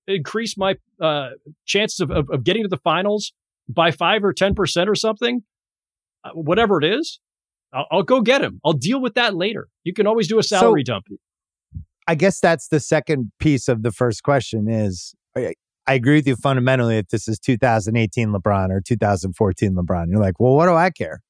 increase 0.07 0.57
my 0.57 0.75
uh, 1.01 1.31
chances 1.65 1.99
of, 1.99 2.11
of, 2.11 2.29
of 2.29 2.45
getting 2.45 2.63
to 2.63 2.69
the 2.69 2.77
finals 2.77 3.33
by 3.67 3.91
five 3.91 4.23
or 4.23 4.31
ten 4.31 4.55
percent 4.55 4.89
or 4.89 4.95
something, 4.95 5.41
uh, 6.23 6.29
whatever 6.29 6.81
it 6.81 6.85
is, 6.85 7.19
I'll, 7.75 7.87
I'll 7.91 8.03
go 8.03 8.21
get 8.21 8.41
him. 8.41 8.61
I'll 8.63 8.73
deal 8.73 9.01
with 9.01 9.15
that 9.15 9.35
later. 9.35 9.67
You 9.83 9.93
can 9.93 10.07
always 10.07 10.27
do 10.27 10.39
a 10.39 10.43
salary 10.43 10.83
dump. 10.83 11.05
I 12.07 12.15
guess 12.15 12.39
that's 12.39 12.67
the 12.69 12.79
second 12.79 13.31
piece 13.39 13.67
of 13.67 13.83
the 13.83 13.91
first 13.91 14.23
question 14.23 14.69
is 14.69 15.13
I, 15.35 15.55
I 15.87 15.93
agree 15.95 16.15
with 16.15 16.27
you 16.27 16.35
fundamentally 16.35 16.97
if 16.97 17.09
this 17.09 17.27
is 17.27 17.39
2018 17.39 18.29
LeBron 18.29 18.71
or 18.71 18.81
2014 18.81 19.75
LeBron. 19.75 20.05
You're 20.09 20.19
like, 20.19 20.39
well, 20.39 20.55
what 20.55 20.67
do 20.67 20.73
I 20.73 20.89
care? 20.89 21.21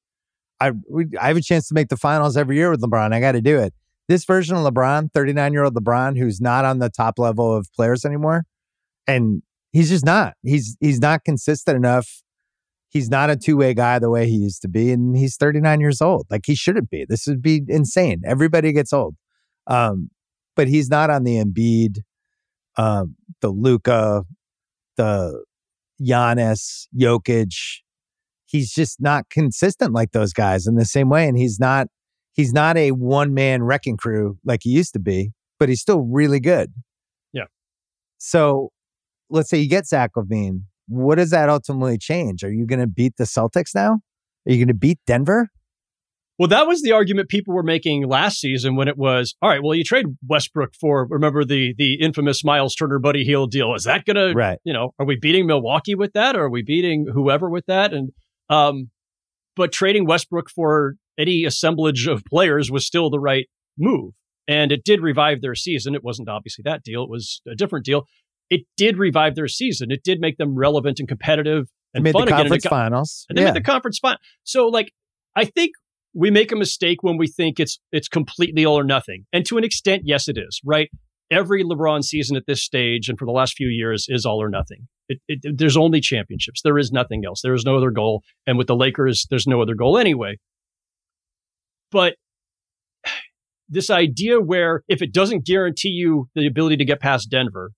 I 0.60 0.72
we, 0.90 1.06
I 1.20 1.28
have 1.28 1.36
a 1.36 1.42
chance 1.42 1.68
to 1.68 1.74
make 1.74 1.88
the 1.88 1.96
finals 1.96 2.36
every 2.36 2.56
year 2.56 2.70
with 2.70 2.80
LeBron. 2.80 3.12
I 3.12 3.20
got 3.20 3.32
to 3.32 3.42
do 3.42 3.58
it. 3.58 3.74
This 4.08 4.24
version 4.24 4.56
of 4.56 4.62
LeBron, 4.72 5.12
39 5.12 5.52
year 5.52 5.64
old 5.64 5.74
LeBron, 5.74 6.16
who's 6.16 6.40
not 6.40 6.64
on 6.64 6.78
the 6.78 6.88
top 6.88 7.18
level 7.18 7.54
of 7.54 7.68
players 7.74 8.04
anymore, 8.04 8.44
and 9.06 9.42
he's 9.72 9.90
just 9.90 10.04
not. 10.04 10.34
He's 10.42 10.76
he's 10.80 11.00
not 11.00 11.24
consistent 11.24 11.76
enough. 11.76 12.22
He's 12.96 13.10
not 13.10 13.28
a 13.28 13.36
two 13.36 13.58
way 13.58 13.74
guy 13.74 13.98
the 13.98 14.08
way 14.08 14.26
he 14.26 14.36
used 14.36 14.62
to 14.62 14.68
be, 14.68 14.90
and 14.90 15.14
he's 15.14 15.36
39 15.36 15.80
years 15.80 16.00
old. 16.00 16.26
Like 16.30 16.46
he 16.46 16.54
shouldn't 16.54 16.88
be. 16.88 17.04
This 17.06 17.26
would 17.26 17.42
be 17.42 17.60
insane. 17.68 18.22
Everybody 18.24 18.72
gets 18.72 18.90
old. 18.90 19.16
Um, 19.66 20.08
but 20.54 20.66
he's 20.66 20.88
not 20.88 21.10
on 21.10 21.24
the 21.24 21.36
Embiid, 21.36 21.98
um, 22.78 23.16
the 23.42 23.50
Luka, 23.50 24.24
the 24.96 25.44
Giannis, 26.00 26.86
Jokic. 26.98 27.52
He's 28.46 28.72
just 28.72 28.98
not 28.98 29.28
consistent 29.28 29.92
like 29.92 30.12
those 30.12 30.32
guys 30.32 30.66
in 30.66 30.76
the 30.76 30.86
same 30.86 31.10
way, 31.10 31.28
and 31.28 31.36
he's 31.36 31.60
not 31.60 31.88
he's 32.32 32.54
not 32.54 32.78
a 32.78 32.92
one 32.92 33.34
man 33.34 33.62
wrecking 33.62 33.98
crew 33.98 34.38
like 34.42 34.60
he 34.62 34.70
used 34.70 34.94
to 34.94 35.00
be. 35.00 35.32
But 35.58 35.68
he's 35.68 35.82
still 35.82 36.00
really 36.00 36.40
good. 36.40 36.72
Yeah. 37.34 37.44
So, 38.16 38.70
let's 39.28 39.50
say 39.50 39.58
you 39.58 39.68
get 39.68 39.86
Zach 39.86 40.12
LaVine. 40.16 40.62
What 40.88 41.16
does 41.16 41.30
that 41.30 41.48
ultimately 41.48 41.98
change? 41.98 42.44
Are 42.44 42.52
you 42.52 42.66
going 42.66 42.80
to 42.80 42.86
beat 42.86 43.16
the 43.16 43.24
Celtics 43.24 43.74
now? 43.74 44.00
Are 44.46 44.52
you 44.52 44.58
going 44.58 44.68
to 44.68 44.74
beat 44.74 44.98
Denver? 45.06 45.48
Well, 46.38 46.48
that 46.48 46.66
was 46.66 46.82
the 46.82 46.92
argument 46.92 47.30
people 47.30 47.54
were 47.54 47.62
making 47.62 48.06
last 48.06 48.40
season 48.40 48.76
when 48.76 48.88
it 48.88 48.98
was 48.98 49.34
all 49.40 49.48
right. 49.48 49.62
Well, 49.62 49.74
you 49.74 49.84
trade 49.84 50.06
Westbrook 50.26 50.74
for 50.78 51.06
remember 51.08 51.44
the 51.46 51.74
the 51.78 51.94
infamous 51.94 52.44
Miles 52.44 52.74
Turner 52.74 52.98
Buddy 52.98 53.24
Hield 53.24 53.50
deal. 53.50 53.74
Is 53.74 53.84
that 53.84 54.04
going 54.04 54.16
to 54.16 54.34
Right. 54.34 54.58
you 54.62 54.72
know? 54.72 54.90
Are 54.98 55.06
we 55.06 55.16
beating 55.18 55.46
Milwaukee 55.46 55.94
with 55.94 56.12
that, 56.12 56.36
or 56.36 56.44
are 56.44 56.50
we 56.50 56.62
beating 56.62 57.06
whoever 57.12 57.48
with 57.48 57.64
that? 57.66 57.94
And 57.94 58.10
um, 58.50 58.90
but 59.56 59.72
trading 59.72 60.06
Westbrook 60.06 60.50
for 60.50 60.96
any 61.18 61.44
assemblage 61.44 62.06
of 62.06 62.22
players 62.26 62.70
was 62.70 62.86
still 62.86 63.08
the 63.08 63.18
right 63.18 63.46
move, 63.78 64.12
and 64.46 64.72
it 64.72 64.84
did 64.84 65.00
revive 65.00 65.40
their 65.40 65.54
season. 65.54 65.94
It 65.94 66.04
wasn't 66.04 66.28
obviously 66.28 66.62
that 66.66 66.82
deal; 66.82 67.02
it 67.02 67.08
was 67.08 67.40
a 67.50 67.54
different 67.54 67.86
deal. 67.86 68.04
It 68.50 68.62
did 68.76 68.98
revive 68.98 69.34
their 69.34 69.48
season. 69.48 69.90
It 69.90 70.02
did 70.04 70.20
make 70.20 70.38
them 70.38 70.54
relevant 70.54 70.98
and 70.98 71.08
competitive 71.08 71.66
They 71.92 71.98
and 71.98 72.04
made 72.04 72.12
fun 72.12 72.26
the 72.26 72.34
again. 72.34 72.38
Conference 72.38 72.64
got- 72.64 72.70
finals. 72.70 73.26
and 73.28 73.38
they 73.38 73.42
yeah. 73.42 73.48
made 73.48 73.56
the 73.56 73.64
conference 73.64 73.98
final. 73.98 74.18
So 74.44 74.66
like 74.68 74.92
I 75.34 75.44
think 75.44 75.72
we 76.14 76.30
make 76.30 76.50
a 76.52 76.56
mistake 76.56 77.02
when 77.02 77.18
we 77.18 77.26
think 77.26 77.60
it's 77.60 77.78
it's 77.92 78.08
completely 78.08 78.64
all 78.64 78.78
or 78.78 78.84
nothing. 78.84 79.26
And 79.32 79.44
to 79.46 79.58
an 79.58 79.64
extent, 79.64 80.02
yes, 80.04 80.28
it 80.28 80.38
is, 80.38 80.60
right? 80.64 80.88
Every 81.30 81.64
LeBron 81.64 82.04
season 82.04 82.36
at 82.36 82.44
this 82.46 82.62
stage 82.62 83.08
and 83.08 83.18
for 83.18 83.26
the 83.26 83.32
last 83.32 83.54
few 83.54 83.68
years 83.68 84.06
is 84.08 84.24
all 84.24 84.40
or 84.40 84.48
nothing. 84.48 84.86
It, 85.08 85.18
it, 85.28 85.58
there's 85.58 85.76
only 85.76 86.00
championships. 86.00 86.62
There 86.62 86.78
is 86.78 86.90
nothing 86.90 87.24
else. 87.24 87.40
There 87.42 87.54
is 87.54 87.64
no 87.64 87.76
other 87.76 87.90
goal. 87.90 88.22
And 88.46 88.58
with 88.58 88.66
the 88.66 88.76
Lakers, 88.76 89.26
there's 89.28 89.46
no 89.46 89.60
other 89.60 89.74
goal 89.74 89.98
anyway. 89.98 90.38
But 91.90 92.14
this 93.68 93.90
idea 93.90 94.40
where 94.40 94.82
if 94.88 95.02
it 95.02 95.12
doesn't 95.12 95.44
guarantee 95.44 95.90
you 95.90 96.28
the 96.34 96.46
ability 96.46 96.76
to 96.78 96.84
get 96.84 97.00
past 97.00 97.28
Denver, 97.30 97.72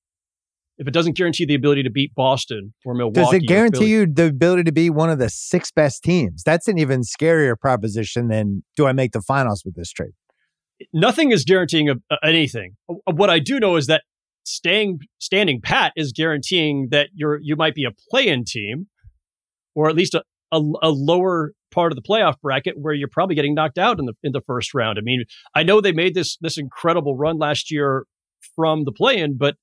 if 0.79 0.87
it 0.87 0.93
doesn't 0.93 1.17
guarantee 1.17 1.45
the 1.45 1.55
ability 1.55 1.83
to 1.83 1.91
beat 1.91 2.15
Boston 2.15 2.73
or 2.85 2.95
Milwaukee, 2.95 3.21
Does 3.21 3.33
it 3.35 3.47
guarantee 3.47 3.87
you 3.91 4.07
the 4.07 4.27
ability 4.29 4.63
to 4.65 4.73
be 4.73 4.91
one 4.91 5.11
of 5.11 5.19
the 5.19 5.29
six 5.29 5.71
best 5.73 6.03
teams? 6.05 6.43
That's 6.45 6.69
an 6.69 6.79
even 6.79 7.01
scarier 7.03 7.59
proposition 7.59 8.29
than 8.29 8.63
do 8.77 8.87
I 8.87 8.93
make 8.93 9.13
the 9.13 9.21
finals 9.23 9.63
with 9.65 9.75
this 9.75 9.91
trade? 9.91 10.13
nothing 10.93 11.33
is 11.33 11.45
guaranteeing 11.45 11.89
a- 11.89 11.97
anything. 12.25 12.77
Uh, 12.89 12.95
What 13.13 13.31
I 13.31 13.39
do 13.41 13.59
know 13.59 13.77
is 13.77 13.87
that 13.89 14.03
staying 14.45 15.01
standing 15.19 15.61
pat 15.61 15.93
is 15.97 16.13
guaranteeing 16.13 16.89
that 16.91 17.09
you're 17.15 17.39
you 17.43 17.57
might 17.57 17.75
be 17.75 17.85
a 17.85 17.91
play-in 18.11 18.45
team, 18.45 18.87
or 19.75 19.89
at 19.89 19.97
least 19.97 20.15
a, 20.15 20.23
a, 20.53 20.59
a 20.83 20.91
lower 20.91 21.53
part 21.71 21.93
of 21.93 21.97
the 21.97 22.03
playoff 22.03 22.35
bracket 22.41 22.75
where 22.79 22.95
you're 22.95 23.09
probably 23.09 23.35
getting 23.35 23.55
knocked 23.55 23.79
out 23.79 23.99
in 23.99 24.07
the 24.07 24.15
in 24.23 24.33
the 24.33 24.41
first 24.41 24.73
round. 24.73 24.99
I 24.99 25.03
mean, 25.03 25.25
I 25.55 25.65
know 25.65 25.81
they 25.81 25.93
made 25.93 26.15
this 26.15 26.37
this 26.41 26.57
incredible 26.57 27.17
run 27.17 27.39
last 27.39 27.71
year 27.73 28.07
from 28.55 28.85
the 28.85 28.93
play-in, 28.93 29.37
but 29.37 29.57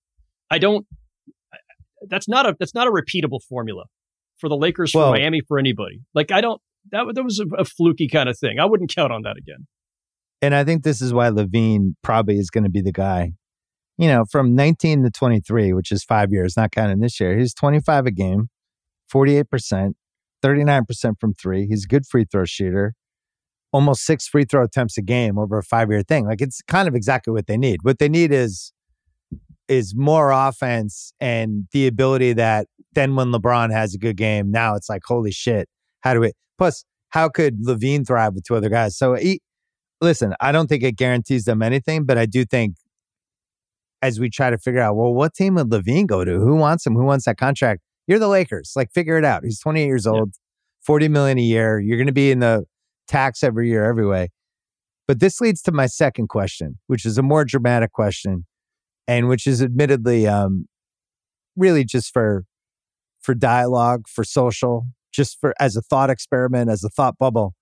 I 0.52 0.58
don't. 0.58 0.86
That's 2.08 2.28
not 2.28 2.46
a 2.46 2.56
that's 2.60 2.74
not 2.74 2.88
a 2.88 2.92
repeatable 2.92 3.40
formula 3.48 3.86
for 4.38 4.50
the 4.50 4.58
Lakers, 4.58 4.92
for 4.92 5.00
well, 5.00 5.12
Miami, 5.12 5.42
for 5.48 5.58
anybody. 5.58 6.02
Like 6.14 6.32
I 6.32 6.42
don't. 6.42 6.62
That 6.92 7.06
that 7.16 7.24
was 7.24 7.40
a, 7.40 7.46
a 7.56 7.66
fluky 7.66 8.08
kind 8.08 8.30
of 8.30 8.38
thing. 8.38 8.60
I 8.60 8.66
wouldn't 8.66 8.94
count 8.94 9.12
on 9.12 9.24
that 9.24 9.38
again. 9.38 9.68
And 10.42 10.54
I 10.54 10.64
think 10.64 10.84
this 10.84 11.02
is 11.02 11.14
why 11.14 11.30
LaVine 11.30 11.96
probably 12.04 12.38
is 12.38 12.50
going 12.50 12.66
to 12.66 12.70
be 12.70 12.82
the 12.82 12.92
guy. 12.92 13.32
You 13.98 14.08
know, 14.10 14.26
from 14.30 14.56
19 14.56 15.04
to 15.04 15.10
23, 15.10 15.74
which 15.74 15.92
is 15.92 16.04
five 16.04 16.32
years, 16.32 16.58
not 16.58 16.72
counting 16.72 17.00
this 17.00 17.20
year, 17.20 17.38
he's 17.38 17.54
25 17.54 18.06
a 18.08 18.12
game, 18.12 18.50
48%, 19.12 19.94
39% 20.44 21.14
from 21.20 21.34
three. 21.34 21.66
He's 21.66 21.86
a 21.86 21.88
good 21.88 22.06
free 22.06 22.26
throw 22.30 22.44
shooter, 22.44 22.94
almost 23.72 24.06
six 24.06 24.28
free 24.28 24.44
throw 24.44 24.64
attempts 24.64 24.98
a 24.98 25.02
game 25.02 25.40
over 25.40 25.58
a 25.58 25.64
five 25.64 25.90
year 25.90 26.04
thing. 26.04 26.28
Like 26.28 26.42
it's 26.42 26.62
kind 26.68 26.88
of 26.88 26.96
exactly 26.96 27.32
what 27.32 27.48
they 27.48 27.58
need. 27.58 27.80
What 27.84 28.00
they 28.00 28.10
need 28.10 28.34
is 28.34 28.74
is 29.68 29.96
more 29.96 30.32
offense 30.32 31.14
and 31.20 31.68
the 31.72 31.88
ability 31.88 32.34
that 32.34 32.68
then 32.94 33.16
when 33.16 33.32
LeBron 33.32 33.72
has 33.72 33.94
a 33.94 33.98
good 33.98 34.18
game, 34.18 34.52
now 34.52 34.76
it's 34.76 34.90
like, 34.90 35.02
holy 35.06 35.32
shit, 35.32 35.68
how 36.02 36.14
do 36.14 36.20
we 36.20 36.32
plus 36.58 36.86
how 37.10 37.30
could 37.30 37.64
LaVine 37.64 38.06
thrive 38.06 38.34
with 38.34 38.44
two 38.44 38.56
other 38.56 38.70
guys? 38.70 38.98
So 38.98 39.16
he, 39.16 39.42
listen, 40.02 40.34
I 40.40 40.52
don't 40.52 40.68
think 40.68 40.84
it 40.84 40.98
guarantees 40.98 41.46
them 41.46 41.62
anything, 41.62 42.06
but 42.06 42.18
I 42.18 42.26
do 42.26 42.46
think 42.46 42.76
as 44.02 44.20
we 44.20 44.30
try 44.30 44.50
to 44.50 44.58
figure 44.58 44.82
out, 44.82 44.96
well, 44.96 45.14
what 45.14 45.34
team 45.34 45.56
would 45.56 45.70
LaVine 45.70 46.08
go 46.08 46.24
to? 46.24 46.40
Who 46.40 46.56
wants 46.56 46.86
him? 46.86 46.94
Who 46.94 47.06
wants 47.06 47.26
that 47.26 47.38
contract? 47.38 47.82
You're 48.08 48.20
the 48.20 48.28
Lakers. 48.28 48.74
Like, 48.76 48.92
figure 48.92 49.18
it 49.18 49.26
out. 49.26 49.44
He's 49.44 49.60
28 49.60 49.86
years 49.86 50.06
old, 50.06 50.30
yeah. 50.34 50.86
40 50.86 51.08
million 51.08 51.38
a 51.40 51.42
year. 51.42 51.80
You're 51.80 51.98
going 51.98 52.08
to 52.08 52.14
be 52.14 52.32
in 52.32 52.40
the 52.40 52.66
tax 53.08 53.44
every 53.44 53.70
year, 53.70 53.86
every 53.86 54.06
way. 54.06 54.30
But 55.08 55.20
this 55.20 55.40
leads 55.42 55.62
to 55.64 55.72
my 55.72 55.86
second 55.86 56.28
question, 56.28 56.80
which 56.88 57.06
is 57.06 57.18
a 57.18 57.24
more 57.24 57.46
dramatic 57.46 57.92
question, 57.92 58.46
and 59.08 59.28
which 59.28 59.48
is 59.48 59.62
admittedly 59.62 60.28
um, 60.28 60.68
really 61.56 61.84
just 61.86 62.12
for 62.12 62.46
for 63.22 63.34
dialogue, 63.34 64.08
for 64.08 64.24
social, 64.24 64.88
just 65.12 65.40
for 65.40 65.54
as 65.60 65.76
a 65.76 65.82
thought 65.82 66.10
experiment, 66.10 66.70
as 66.70 66.84
a 66.84 66.90
thought 66.90 67.18
bubble. 67.18 67.54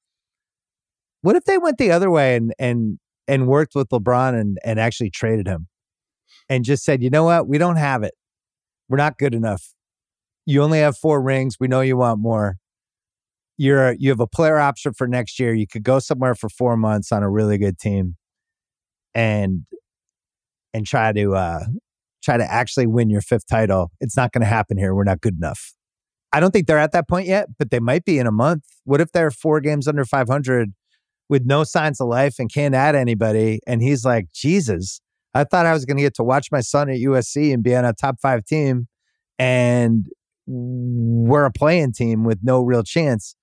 What 1.22 1.36
if 1.36 1.46
they 1.46 1.58
went 1.58 1.78
the 1.78 1.92
other 1.92 2.12
way 2.12 2.36
and 2.36 2.54
and 2.60 3.00
and 3.28 3.48
worked 3.48 3.76
with 3.76 3.90
LeBron 3.90 4.40
and 4.40 4.58
and 4.64 4.80
actually 4.80 5.10
traded 5.10 5.48
him, 5.48 5.68
and 6.50 6.66
just 6.66 6.84
said, 6.84 7.02
you 7.02 7.10
know 7.10 7.24
what, 7.24 7.48
we 7.48 7.58
don't 7.58 7.78
have 7.78 8.04
it, 8.04 8.14
we're 8.90 8.98
not 8.98 9.18
good 9.18 9.34
enough 9.34 9.74
you 10.46 10.62
only 10.62 10.80
have 10.80 10.98
four 10.98 11.22
rings. 11.22 11.58
We 11.60 11.68
know 11.68 11.82
you 11.82 11.98
want 11.98 12.20
more. 12.20 12.58
You're 13.58 13.94
you 13.94 14.10
have 14.10 14.20
a 14.20 14.28
player 14.28 14.58
option 14.58 14.94
for 14.94 15.08
next 15.08 15.40
year. 15.40 15.54
You 15.54 15.68
could 15.68 15.84
go 15.84 16.00
somewhere 16.00 16.36
for 16.36 16.50
four 16.50 16.76
months 16.76 17.12
on 17.12 17.24
a 17.24 17.30
really 17.30 17.58
good 17.58 17.78
team, 17.78 18.16
and 19.14 19.66
and 20.74 20.86
try 20.86 21.12
to 21.14 21.36
uh, 21.36 21.66
try 22.24 22.38
to 22.38 22.52
actually 22.52 22.88
win 22.88 23.10
your 23.10 23.22
fifth 23.22 23.48
title. 23.48 23.92
It's 24.00 24.18
not 24.18 24.32
going 24.32 24.42
to 24.42 24.48
happen 24.48 24.78
here. 24.78 24.96
We're 24.96 25.04
not 25.04 25.22
good 25.22 25.36
enough. 25.38 25.74
I 26.32 26.40
don't 26.40 26.52
think 26.52 26.66
they're 26.66 26.80
at 26.80 26.94
that 26.94 27.08
point 27.08 27.28
yet, 27.28 27.50
but 27.60 27.70
they 27.70 27.80
might 27.80 28.06
be 28.06 28.18
in 28.18 28.26
a 28.26 28.32
month. 28.32 28.64
What 28.86 29.02
if 29.02 29.12
they're 29.12 29.30
four 29.30 29.60
games 29.60 29.88
under 29.88 30.04
500 30.04 30.74
with 31.30 31.46
no 31.46 31.64
signs 31.64 32.02
of 32.02 32.08
life 32.08 32.36
and 32.40 32.52
can't 32.52 32.74
add 32.74 32.96
anybody? 32.96 33.60
And 33.68 33.84
he's 33.84 34.04
like, 34.04 34.32
Jesus, 34.34 35.00
I 35.36 35.44
thought 35.44 35.68
I 35.68 35.74
was 35.74 35.86
going 35.86 35.98
to 35.98 36.04
get 36.04 36.16
to 36.16 36.24
watch 36.24 36.48
my 36.52 36.62
son 36.62 36.90
at 36.90 36.98
USC 36.98 37.54
and 37.54 37.62
be 37.62 37.76
on 37.76 37.86
a 37.86 37.94
top 37.94 38.16
five 38.20 38.46
team. 38.46 38.88
And 39.38 40.08
we're 40.48 41.46
a 41.46 41.52
playing 41.52 41.94
team 41.94 42.24
with 42.24 42.40
no 42.42 42.64
real 42.64 42.84
chance. 42.84 43.36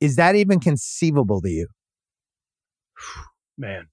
Is 0.00 0.16
that 0.16 0.34
even 0.34 0.60
conceivable 0.60 1.42
to 1.42 1.50
you? 1.50 1.68
Man, 3.58 3.88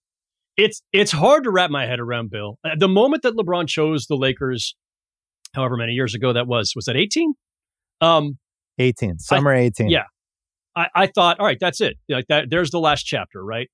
it's 0.57 0.81
it's 0.91 1.11
hard 1.11 1.43
to 1.45 1.51
wrap 1.51 1.71
my 1.71 1.85
head 1.85 1.99
around, 1.99 2.29
Bill. 2.29 2.57
Uh, 2.63 2.71
the 2.77 2.87
moment 2.87 3.23
that 3.23 3.35
LeBron 3.35 3.67
chose 3.67 4.05
the 4.07 4.15
Lakers, 4.15 4.75
however 5.53 5.77
many 5.77 5.93
years 5.93 6.13
ago 6.13 6.33
that 6.33 6.47
was, 6.47 6.73
was 6.75 6.85
that 6.85 6.95
18? 6.95 7.33
Um 8.01 8.37
18, 8.79 9.19
summer 9.19 9.53
I, 9.53 9.59
18. 9.59 9.89
Yeah. 9.89 10.03
I, 10.75 10.87
I 10.95 11.07
thought, 11.07 11.39
all 11.39 11.45
right, 11.45 11.59
that's 11.59 11.81
it. 11.81 11.97
Like 12.09 12.27
that 12.27 12.49
there's 12.49 12.71
the 12.71 12.79
last 12.79 13.03
chapter, 13.03 13.43
right? 13.43 13.69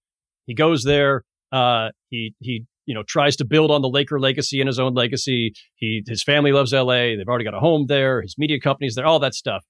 He 0.45 0.53
goes 0.53 0.83
there, 0.83 1.23
uh 1.51 1.89
he 2.09 2.33
he 2.39 2.65
you 2.85 2.95
know 2.95 3.03
tries 3.03 3.35
to 3.37 3.45
build 3.45 3.71
on 3.71 3.81
the 3.81 3.89
Laker 3.89 4.19
legacy 4.19 4.61
and 4.61 4.67
his 4.67 4.79
own 4.79 4.93
legacy. 4.93 5.53
He 5.75 6.03
his 6.07 6.23
family 6.23 6.51
loves 6.51 6.73
LA. 6.73 7.15
They've 7.15 7.27
already 7.27 7.45
got 7.45 7.53
a 7.53 7.59
home 7.59 7.85
there. 7.87 8.21
His 8.21 8.35
media 8.37 8.59
companies 8.59 8.95
there. 8.95 9.05
All 9.05 9.19
that 9.19 9.33
stuff. 9.33 9.65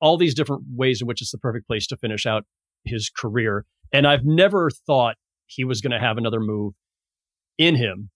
All 0.00 0.18
these 0.18 0.34
different 0.34 0.64
ways 0.74 1.00
in 1.00 1.06
which 1.06 1.22
it's 1.22 1.32
the 1.32 1.38
perfect 1.38 1.66
place 1.66 1.86
to 1.86 1.96
finish 1.96 2.26
out 2.26 2.44
his 2.84 3.10
career. 3.10 3.64
And 3.92 4.06
I've 4.06 4.24
never 4.24 4.70
thought 4.86 5.16
he 5.54 5.64
was 5.64 5.80
going 5.80 5.92
to 5.92 5.98
have 5.98 6.18
another 6.18 6.40
move 6.40 6.74
in 7.58 7.76
him. 7.76 8.10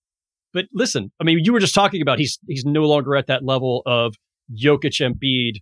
But 0.52 0.66
listen, 0.72 1.12
I 1.20 1.24
mean, 1.24 1.40
you 1.42 1.52
were 1.52 1.60
just 1.60 1.74
talking 1.74 2.02
about 2.02 2.18
he's 2.18 2.38
he's 2.46 2.64
no 2.64 2.84
longer 2.84 3.16
at 3.16 3.26
that 3.26 3.44
level 3.44 3.82
of 3.86 4.14
Jokic, 4.52 5.00
Embiid, 5.00 5.60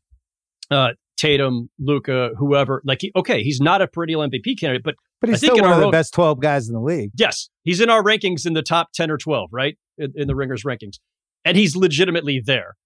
uh, 0.70 0.92
Tatum, 1.16 1.70
Luka, 1.78 2.30
whoever. 2.38 2.82
Like, 2.84 2.98
he, 3.00 3.12
okay, 3.16 3.42
he's 3.42 3.60
not 3.60 3.82
a 3.82 3.88
perennial 3.88 4.22
MVP 4.22 4.58
candidate, 4.60 4.84
but 4.84 4.94
but 5.20 5.30
he's 5.30 5.38
still 5.38 5.56
one 5.56 5.72
of 5.72 5.78
the 5.78 5.86
own, 5.86 5.90
best 5.90 6.12
12 6.14 6.40
guys 6.40 6.68
in 6.68 6.74
the 6.74 6.80
league. 6.80 7.10
Yes. 7.16 7.48
He's 7.62 7.80
in 7.80 7.88
our 7.88 8.02
rankings 8.02 8.46
in 8.46 8.52
the 8.52 8.62
top 8.62 8.88
10 8.94 9.10
or 9.10 9.16
12, 9.16 9.48
right? 9.50 9.76
In, 9.96 10.12
in, 10.14 10.28
the 10.28 10.36
Ringers 10.36 10.62
rankings. 10.62 10.98
And 11.44 11.56
he's 11.56 11.74
legitimately 11.74 12.42
there. 12.44 12.76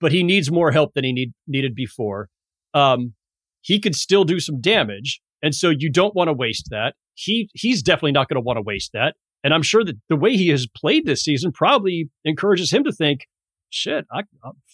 But 0.00 0.12
he 0.12 0.22
needs 0.22 0.50
more 0.50 0.72
help 0.72 0.94
than 0.94 1.04
he 1.04 1.12
need, 1.12 1.32
needed 1.46 1.74
before. 1.74 2.28
Um, 2.72 3.14
he 3.60 3.80
could 3.80 3.94
still 3.94 4.24
do 4.24 4.40
some 4.40 4.60
damage. 4.60 5.20
And 5.42 5.54
so 5.54 5.70
you 5.76 5.90
don't 5.90 6.14
want 6.14 6.28
to 6.28 6.32
waste 6.32 6.68
that. 6.70 6.94
He 7.18 7.50
he's 7.54 7.82
definitely 7.82 8.12
not 8.12 8.28
going 8.28 8.36
to 8.36 8.44
want 8.44 8.58
to 8.58 8.62
waste 8.62 8.92
that. 8.92 9.16
And 9.42 9.52
I'm 9.52 9.62
sure 9.62 9.84
that 9.84 9.96
the 10.08 10.16
way 10.16 10.36
he 10.36 10.48
has 10.48 10.66
played 10.66 11.04
this 11.04 11.22
season 11.22 11.52
probably 11.52 12.10
encourages 12.24 12.72
him 12.72 12.84
to 12.84 12.92
think, 12.92 13.26
shit, 13.70 14.04
I'm 14.12 14.24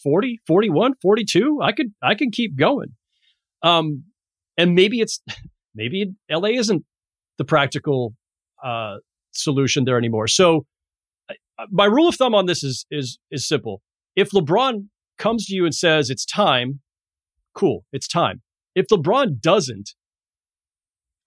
40, 0.03 0.41
41, 0.47 0.95
42, 1.01 1.61
I 1.63 1.73
could 1.73 1.93
I 2.03 2.15
can 2.15 2.31
keep 2.31 2.57
going. 2.57 2.89
Um, 3.63 4.05
and 4.59 4.75
maybe 4.75 5.01
it's 5.01 5.21
maybe 5.75 6.13
LA 6.31 6.51
isn't 6.51 6.85
the 7.39 7.45
practical 7.45 8.15
uh, 8.63 8.97
solution 9.33 9.85
there 9.85 9.97
anymore. 9.97 10.29
So 10.29 10.67
my 11.71 11.87
rule 11.87 12.09
of 12.09 12.15
thumb 12.17 12.35
on 12.35 12.47
this 12.47 12.63
is 12.63 12.85
is 12.91 13.19
is 13.31 13.49
simple. 13.49 13.81
If 14.17 14.31
LeBron 14.31 14.87
comes 15.19 15.47
to 15.47 15.55
you 15.55 15.65
and 15.65 15.75
says 15.75 16.11
it's 16.11 16.25
time, 16.25 16.81
cool, 17.55 17.85
it's 17.93 18.09
time. 18.09 18.43
If 18.75 18.87
LeBron 18.89 19.41
doesn't, 19.41 19.95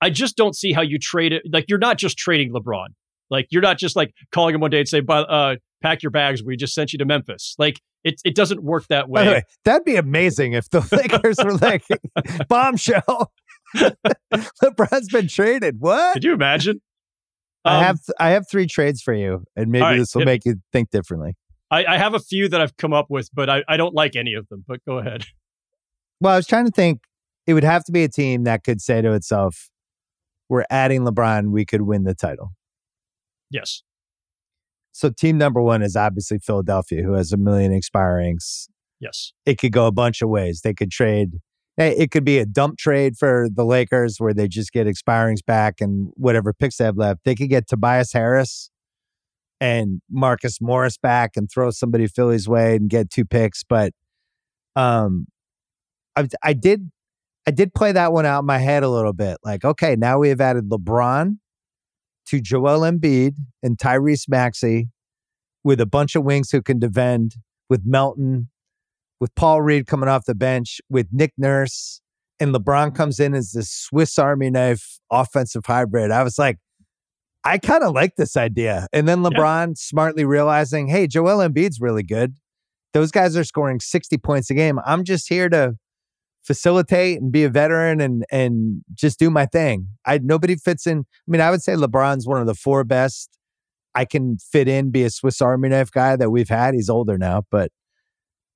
I 0.02 0.10
just 0.10 0.38
don't 0.38 0.56
see 0.56 0.74
how 0.74 0.82
you 0.82 1.00
trade 1.00 1.34
it. 1.34 1.44
Like 1.52 1.66
you're 1.68 1.80
not 1.80 1.98
just 1.98 2.18
trading 2.18 2.52
LeBron. 2.52 2.88
Like 3.30 3.48
you're 3.50 3.62
not 3.62 3.78
just 3.78 3.96
like 3.96 4.14
calling 4.32 4.56
him 4.56 4.62
one 4.62 4.72
day 4.72 4.80
and 4.80 4.88
say, 4.88 5.02
"But 5.02 5.30
uh, 5.30 5.56
pack 5.82 6.04
your 6.04 6.12
bags. 6.12 6.44
We 6.44 6.56
just 6.56 6.74
sent 6.74 6.94
you 6.94 7.00
to 7.00 7.06
Memphis." 7.06 7.56
Like 7.58 7.80
it, 8.04 8.22
it 8.24 8.36
doesn't 8.36 8.64
work 8.64 8.88
that 8.88 9.10
way. 9.10 9.28
way. 9.28 9.44
That'd 9.66 9.86
be 9.86 9.96
amazing 9.96 10.54
if 10.54 10.70
the 10.70 10.80
Lakers 10.92 11.38
were 11.44 11.56
like 11.56 11.84
bombshell. 12.48 13.32
LeBron's 13.76 15.10
been 15.10 15.28
traded. 15.28 15.78
What? 15.80 16.14
Could 16.14 16.24
you 16.24 16.34
imagine? 16.34 16.82
Um, 17.66 17.74
I 17.74 17.84
have 17.84 18.00
I 18.20 18.30
have 18.30 18.46
three 18.50 18.68
trades 18.68 19.02
for 19.02 19.14
you, 19.14 19.44
and 19.56 19.72
maybe 19.72 19.82
right, 19.82 19.98
this 19.98 20.16
will 20.16 20.26
make 20.26 20.46
you 20.46 20.56
think 20.72 20.90
differently. 20.90 21.36
I, 21.70 21.84
I, 21.84 21.98
have 21.98 22.14
a 22.14 22.20
few 22.20 22.48
that 22.48 22.62
I've 22.62 22.78
come 22.78 22.94
up 22.94 23.08
with, 23.10 23.30
but 23.34 23.50
I, 23.50 23.62
I 23.68 23.76
don't 23.76 23.94
like 23.94 24.16
any 24.16 24.36
of 24.36 24.48
them. 24.48 24.64
But 24.66 24.80
go 24.88 25.00
ahead. 25.00 25.26
Well, 26.22 26.34
I 26.34 26.38
was 26.38 26.48
trying 26.48 26.66
to 26.66 26.72
think. 26.72 27.02
It 27.46 27.54
would 27.54 27.64
have 27.64 27.84
to 27.86 27.92
be 27.94 28.04
a 28.04 28.10
team 28.10 28.44
that 28.44 28.64
could 28.64 28.82
say 28.82 29.02
to 29.02 29.14
itself, 29.14 29.70
"We're 30.50 30.66
adding 30.70 31.02
LeBron. 31.02 31.52
We 31.52 31.66
could 31.66 31.82
win 31.82 32.04
the 32.04 32.16
title." 32.16 32.54
Yes. 33.50 33.84
So 34.92 35.10
team 35.10 35.38
number 35.38 35.62
one 35.62 35.82
is 35.84 35.96
obviously 35.96 36.40
Philadelphia, 36.40 37.04
who 37.04 37.14
has 37.14 37.32
a 37.32 37.38
million 37.38 37.72
expirings. 37.72 38.68
Yes. 39.00 39.32
It 39.46 39.60
could 39.60 39.72
go 39.72 39.86
a 39.86 39.92
bunch 39.92 40.22
of 40.22 40.30
ways. 40.30 40.62
They 40.62 40.74
could 40.74 40.90
trade 40.90 41.40
it 41.78 42.10
could 42.10 42.26
be 42.26 42.40
a 42.40 42.46
dump 42.46 42.80
trade 42.80 43.18
for 43.18 43.48
the 43.54 43.64
Lakers 43.64 44.18
where 44.18 44.34
they 44.34 44.48
just 44.48 44.72
get 44.72 44.88
expirings 44.88 45.46
back 45.46 45.80
and 45.80 46.12
whatever 46.16 46.52
picks 46.52 46.78
they 46.78 46.86
have 46.86 46.98
left. 46.98 47.24
They 47.24 47.36
could 47.36 47.50
get 47.50 47.68
Tobias 47.68 48.14
Harris 48.14 48.72
and 49.62 50.02
Marcus 50.10 50.60
Morris 50.60 50.98
back 50.98 51.38
and 51.38 51.50
throw 51.52 51.70
somebody 51.70 52.08
Philly's 52.08 52.50
way 52.50 52.76
and 52.76 52.90
get 52.90 53.12
two 53.12 53.26
picks. 53.26 53.64
But 53.64 53.94
um, 54.76 55.28
I, 56.16 56.28
I 56.44 56.54
did 56.54 56.90
I 57.48 57.52
did 57.52 57.74
play 57.74 57.94
that 57.94 58.12
one 58.12 58.26
out 58.26 58.40
in 58.40 58.46
my 58.46 58.58
head 58.58 58.84
a 58.84 58.90
little 58.90 59.14
bit. 59.14 59.38
Like, 59.44 59.64
okay, 59.64 59.96
now 59.96 60.20
we 60.20 60.30
have 60.30 60.42
added 60.42 60.70
LeBron 60.70 61.38
to 62.28 62.42
Joel 62.42 62.82
Embiid 62.82 63.36
and 63.64 63.78
Tyrese 63.78 64.28
Maxey 64.28 64.90
with 65.64 65.80
a 65.80 65.86
bunch 65.86 66.16
of 66.16 66.24
wings 66.24 66.52
who 66.52 66.62
can 66.62 66.78
defend 66.78 67.36
with 67.70 67.82
Melton 67.86 68.50
with 69.20 69.34
Paul 69.36 69.62
Reed 69.62 69.88
coming 69.88 70.10
off 70.10 70.26
the 70.26 70.36
bench, 70.36 70.80
with 70.90 71.08
Nick 71.12 71.34
Nurse, 71.38 72.02
and 72.40 72.54
LeBron 72.54 72.88
mm-hmm. 72.88 72.96
comes 72.96 73.20
in 73.20 73.34
as 73.34 73.52
this 73.52 73.72
Swiss 73.72 74.18
Army 74.20 74.50
knife 74.50 75.00
offensive 75.12 75.66
hybrid. 75.66 76.12
I 76.12 76.24
was 76.24 76.38
like, 76.38 76.58
I 77.44 77.58
kind 77.58 77.84
of 77.84 77.94
like 77.94 78.16
this 78.18 78.36
idea. 78.36 78.88
And 78.92 79.08
then 79.08 79.24
LeBron 79.24 79.68
yeah. 79.70 79.74
smartly 79.76 80.26
realizing, 80.26 80.88
hey, 80.88 81.08
Joel 81.08 81.48
Embiid's 81.48 81.80
really 81.80 82.04
good. 82.04 82.36
Those 82.94 83.12
guys 83.12 83.38
are 83.38 83.44
scoring 83.44 83.80
60 83.80 84.18
points 84.18 84.50
a 84.50 84.54
game. 84.54 84.80
I'm 84.86 85.04
just 85.04 85.30
here 85.30 85.50
to 85.50 85.76
facilitate 86.48 87.22
and 87.22 87.32
be 87.32 87.44
a 87.44 87.50
veteran 87.50 88.00
and 88.02 88.24
and 88.32 88.82
just 88.94 89.20
do 89.20 89.30
my 89.30 89.46
thing. 89.46 89.90
I 90.06 90.18
nobody 90.20 90.56
fits 90.56 90.88
in. 90.88 91.00
I 91.00 91.04
mean, 91.28 91.42
I 91.42 91.52
would 91.52 91.62
say 91.62 91.74
LeBron's 91.74 92.26
one 92.26 92.40
of 92.42 92.48
the 92.48 92.56
four 92.56 92.84
best. 92.84 93.30
I 93.94 94.06
can 94.06 94.38
fit 94.38 94.68
in, 94.68 94.90
be 94.92 95.04
a 95.04 95.10
Swiss 95.10 95.42
Army 95.42 95.70
knife 95.70 95.92
guy 95.92 96.16
that 96.16 96.30
we've 96.30 96.50
had. 96.50 96.74
He's 96.74 96.90
older 96.90 97.18
now, 97.18 97.44
but 97.52 97.72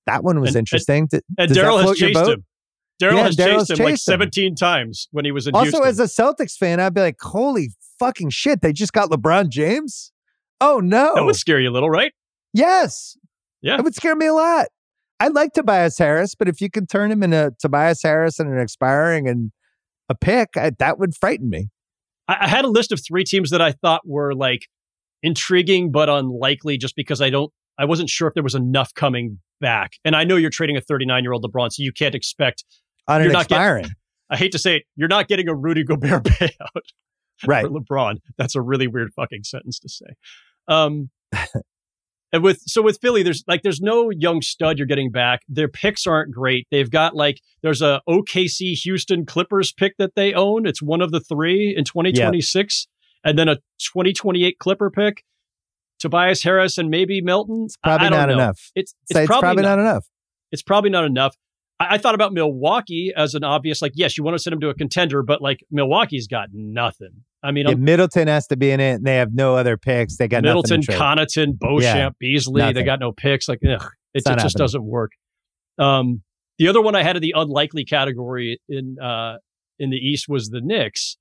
that 0.06 0.24
one 0.24 0.40
was 0.40 0.52
And- 0.52 0.58
interesting. 0.62 1.08
D- 1.12 1.20
And 1.38 1.52
Daryl 1.52 1.82
has 1.86 1.98
chased 1.98 2.18
him. 2.20 2.46
Daryl 3.02 3.16
Yeah, 3.18 3.24
has 3.24 3.36
Daryl's 3.36 3.68
chased 3.68 3.80
him 3.80 3.84
like 3.86 3.94
chased 3.94 4.08
him. 4.08 4.12
17 4.14 4.56
times 4.56 5.08
when 5.12 5.26
he 5.26 5.32
was 5.32 5.48
in 5.48 5.56
Also, 5.56 5.82
Houston. 5.82 5.88
as 5.88 6.00
a 6.00 6.04
Celtics 6.04 6.56
fan, 6.56 6.80
I'd 6.80 6.94
be 6.94 7.02
like, 7.02 7.16
"Holy 7.20 7.70
fucking 8.00 8.30
shit! 8.30 8.62
They 8.62 8.72
just 8.74 8.94
got 8.94 9.10
LeBron 9.10 9.50
James." 9.50 10.12
Oh 10.60 10.80
no! 10.80 11.14
that 11.16 11.26
would 11.26 11.36
scare 11.36 11.60
you 11.60 11.70
a 11.70 11.74
little, 11.74 11.90
right? 11.90 12.14
yes, 12.54 13.18
Yeah. 13.62 13.78
it 13.80 13.84
would 13.84 13.96
scare 13.96 14.16
me 14.16 14.28
a 14.28 14.34
lot. 14.34 14.68
I 15.22 15.28
like 15.28 15.54
Tobias 15.54 16.00
Harris, 16.00 16.34
but 16.34 16.50
if 16.50 16.62
you 16.62 16.70
could 16.72 16.90
turn 16.90 17.12
him 17.12 17.22
into 17.22 17.52
Tobias 17.60 18.02
Harris 18.02 18.40
and 18.40 18.52
an 18.52 18.60
expiring 18.60 19.28
and 19.28 19.52
a 20.10 20.16
pick, 20.16 20.58
I, 20.58 20.72
that 20.80 20.98
would 20.98 21.14
frighten 21.14 21.48
me. 21.48 21.70
I, 22.28 22.38
I 22.42 22.48
had 22.48 22.66
a 22.66 22.68
list 22.68 22.92
of 22.92 23.00
three 23.08 23.24
teams 23.24 23.52
that 23.52 23.62
I 23.62 23.72
thought 23.72 24.02
were 24.04 24.34
like 24.34 24.66
intriguing 25.22 25.92
but 25.92 26.10
unlikely 26.10 26.80
just 26.80 26.96
because 26.96 27.22
I 27.22 27.30
don't 27.30 27.54
I 27.78 27.86
wasn't 27.86 28.10
sure 28.10 28.28
if 28.28 28.34
there 28.34 28.42
was 28.42 28.56
enough 28.56 28.96
coming 28.96 29.38
back. 29.60 29.92
And 30.04 30.16
I 30.16 30.24
know 30.24 30.38
you're 30.38 30.50
trading 30.50 30.76
a 30.76 30.82
39 30.82 31.22
year 31.24 31.34
old 31.34 31.46
LeBron, 31.46 31.72
so 31.72 31.84
you 31.84 31.94
can't 31.94 32.16
expect 32.16 32.66
On 33.08 33.22
You're 33.22 33.30
an 33.30 33.36
expiring, 33.36 33.86
I 34.32 34.38
hate 34.38 34.54
to 34.54 34.60
say 34.60 34.78
it, 34.78 34.84
you're 34.96 35.08
not 35.08 35.28
getting 35.28 35.48
a 35.48 35.54
Rudy 35.54 35.84
Gobert 35.84 36.24
payout 36.24 36.82
right? 37.46 37.64
for 37.64 37.70
LeBron. 37.70 38.16
That's 38.40 38.56
a 38.56 38.62
really 38.62 38.88
weird 38.88 39.14
fucking 39.14 39.44
sentence 39.44 39.78
to 39.82 39.90
say. 39.90 40.16
Um 40.68 41.12
and 42.34 42.44
with 42.44 42.62
so 42.66 42.82
with 42.82 43.00
Philly, 43.02 43.24
there's 43.24 43.44
like 43.48 43.62
there's 43.62 43.82
no 43.82 44.10
young 44.10 44.42
stud 44.42 44.78
you're 44.78 44.88
getting 44.88 45.12
back. 45.12 45.42
Their 45.50 45.68
picks 45.68 46.08
aren't 46.08 46.32
great. 46.34 46.68
They've 46.72 46.90
got 46.90 47.16
like 47.16 47.42
there's 47.62 47.82
a 47.82 48.02
OKC 48.08 48.74
Houston 48.84 49.26
Clippers 49.26 49.74
pick 49.74 49.98
that 49.98 50.16
they 50.16 50.34
own. 50.34 50.66
It's 50.66 50.82
one 50.82 51.02
of 51.02 51.12
the 51.12 51.20
three 51.20 51.74
in 51.76 51.84
2026, 51.84 52.88
and 53.24 53.38
then 53.38 53.50
a 53.50 53.56
2028 53.80 54.58
Clipper 54.60 54.90
pick. 54.90 55.24
Tobias 56.00 56.42
Harris 56.42 56.78
and 56.78 56.90
maybe 56.90 57.22
Melton. 57.22 57.66
It's 57.66 57.78
probably 57.78 58.08
I, 58.08 58.10
I 58.10 58.10
not 58.12 58.30
know. 58.30 58.36
enough. 58.36 58.72
It's 58.76 58.96
it's, 59.08 59.14
Say 59.14 59.28
probably, 59.28 59.62
not, 59.62 59.78
enough. 59.78 60.06
it's 60.52 60.64
probably 60.64 60.90
not 60.90 61.06
enough. 61.06 61.36
I, 61.80 61.96
I 61.96 61.98
thought 62.00 62.16
about 62.16 62.34
Milwaukee 62.34 63.14
as 63.16 63.36
an 63.36 63.44
obvious 63.44 63.82
like 63.82 63.92
yes, 63.96 64.18
you 64.18 64.24
want 64.24 64.36
to 64.36 64.40
send 64.40 64.54
him 64.54 64.62
to 64.62 64.70
a 64.70 64.74
contender, 64.74 65.22
but 65.22 65.42
like 65.42 65.64
Milwaukee's 65.70 66.28
got 66.28 66.50
nothing. 66.54 67.24
I 67.44 67.52
mean, 67.52 67.68
Yeah, 67.68 67.76
Middleton 67.76 68.28
has 68.28 68.48
to 68.48 68.58
be 68.58 68.72
in 68.72 68.80
it, 68.80 68.96
and 68.96 69.06
they 69.06 69.16
have 69.16 69.34
no 69.34 69.56
other 69.56 69.78
picks. 69.78 70.18
They 70.18 70.28
got 70.28 70.44
Middleton, 70.44 70.82
nothing. 70.88 71.02
Connaughton, 71.02 71.58
Beauchamp, 71.58 71.84
Yeah, 71.84 72.10
Beasley. 72.20 72.74
They 72.74 72.84
got 72.84 73.00
no 73.00 73.12
picks. 73.12 73.48
Like, 73.48 73.60
ugh, 73.68 73.84
it, 74.14 74.24
it 74.26 74.40
just 74.40 74.58
doesn't 74.58 74.84
work. 74.84 75.12
Um, 75.80 76.22
the 76.60 76.68
other 76.68 76.82
one 76.82 76.96
I 76.96 77.04
had 77.04 77.16
in 77.16 77.22
the 77.22 77.34
unlikely 77.36 77.86
category 77.86 78.60
in 78.70 78.98
uh, 79.00 79.38
in 79.80 79.90
the 79.90 79.98
East 79.98 80.28
was 80.30 80.50
the 80.50 80.62
Knicks, 80.62 81.18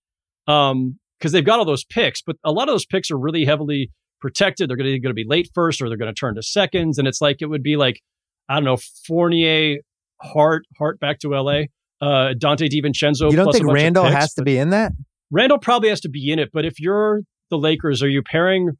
um, 0.46 0.98
because 1.18 1.32
they've 1.32 1.44
got 1.44 1.58
all 1.58 1.64
those 1.64 1.84
picks, 1.84 2.20
but 2.20 2.36
a 2.44 2.52
lot 2.52 2.68
of 2.68 2.74
those 2.74 2.86
picks 2.86 3.10
are 3.10 3.18
really 3.18 3.44
heavily 3.44 3.90
protected. 4.20 4.68
They're 4.68 4.76
going 4.76 5.02
to 5.02 5.14
be 5.14 5.24
late 5.26 5.48
first, 5.54 5.80
or 5.80 5.88
they're 5.88 5.96
going 5.96 6.14
to 6.14 6.18
turn 6.18 6.34
to 6.34 6.42
seconds, 6.42 6.98
and 6.98 7.08
it's 7.08 7.22
like 7.22 7.38
it 7.40 7.46
would 7.46 7.62
be 7.62 7.76
like 7.76 8.02
I 8.48 8.56
don't 8.56 8.64
know 8.64 8.76
Fournier, 9.06 9.78
Hart, 10.20 10.64
Hart 10.76 11.00
back 11.00 11.20
to 11.20 11.34
L.A. 11.34 11.70
Uh, 12.02 12.34
Donte 12.34 12.68
DiVincenzo. 12.68 13.30
you 13.30 13.36
don't 13.36 13.52
think 13.52 13.66
Randle 13.66 14.04
picks, 14.04 14.16
has 14.16 14.34
to 14.34 14.42
be 14.42 14.58
in 14.58 14.70
that? 14.70 14.92
Randle 15.30 15.58
probably 15.58 15.88
has 15.88 16.00
to 16.00 16.08
be 16.08 16.30
in 16.30 16.38
it, 16.38 16.50
but 16.52 16.64
if 16.64 16.80
you're 16.80 17.22
the 17.50 17.58
Lakers, 17.58 18.02
are 18.02 18.08
you 18.08 18.22
pairing 18.22 18.70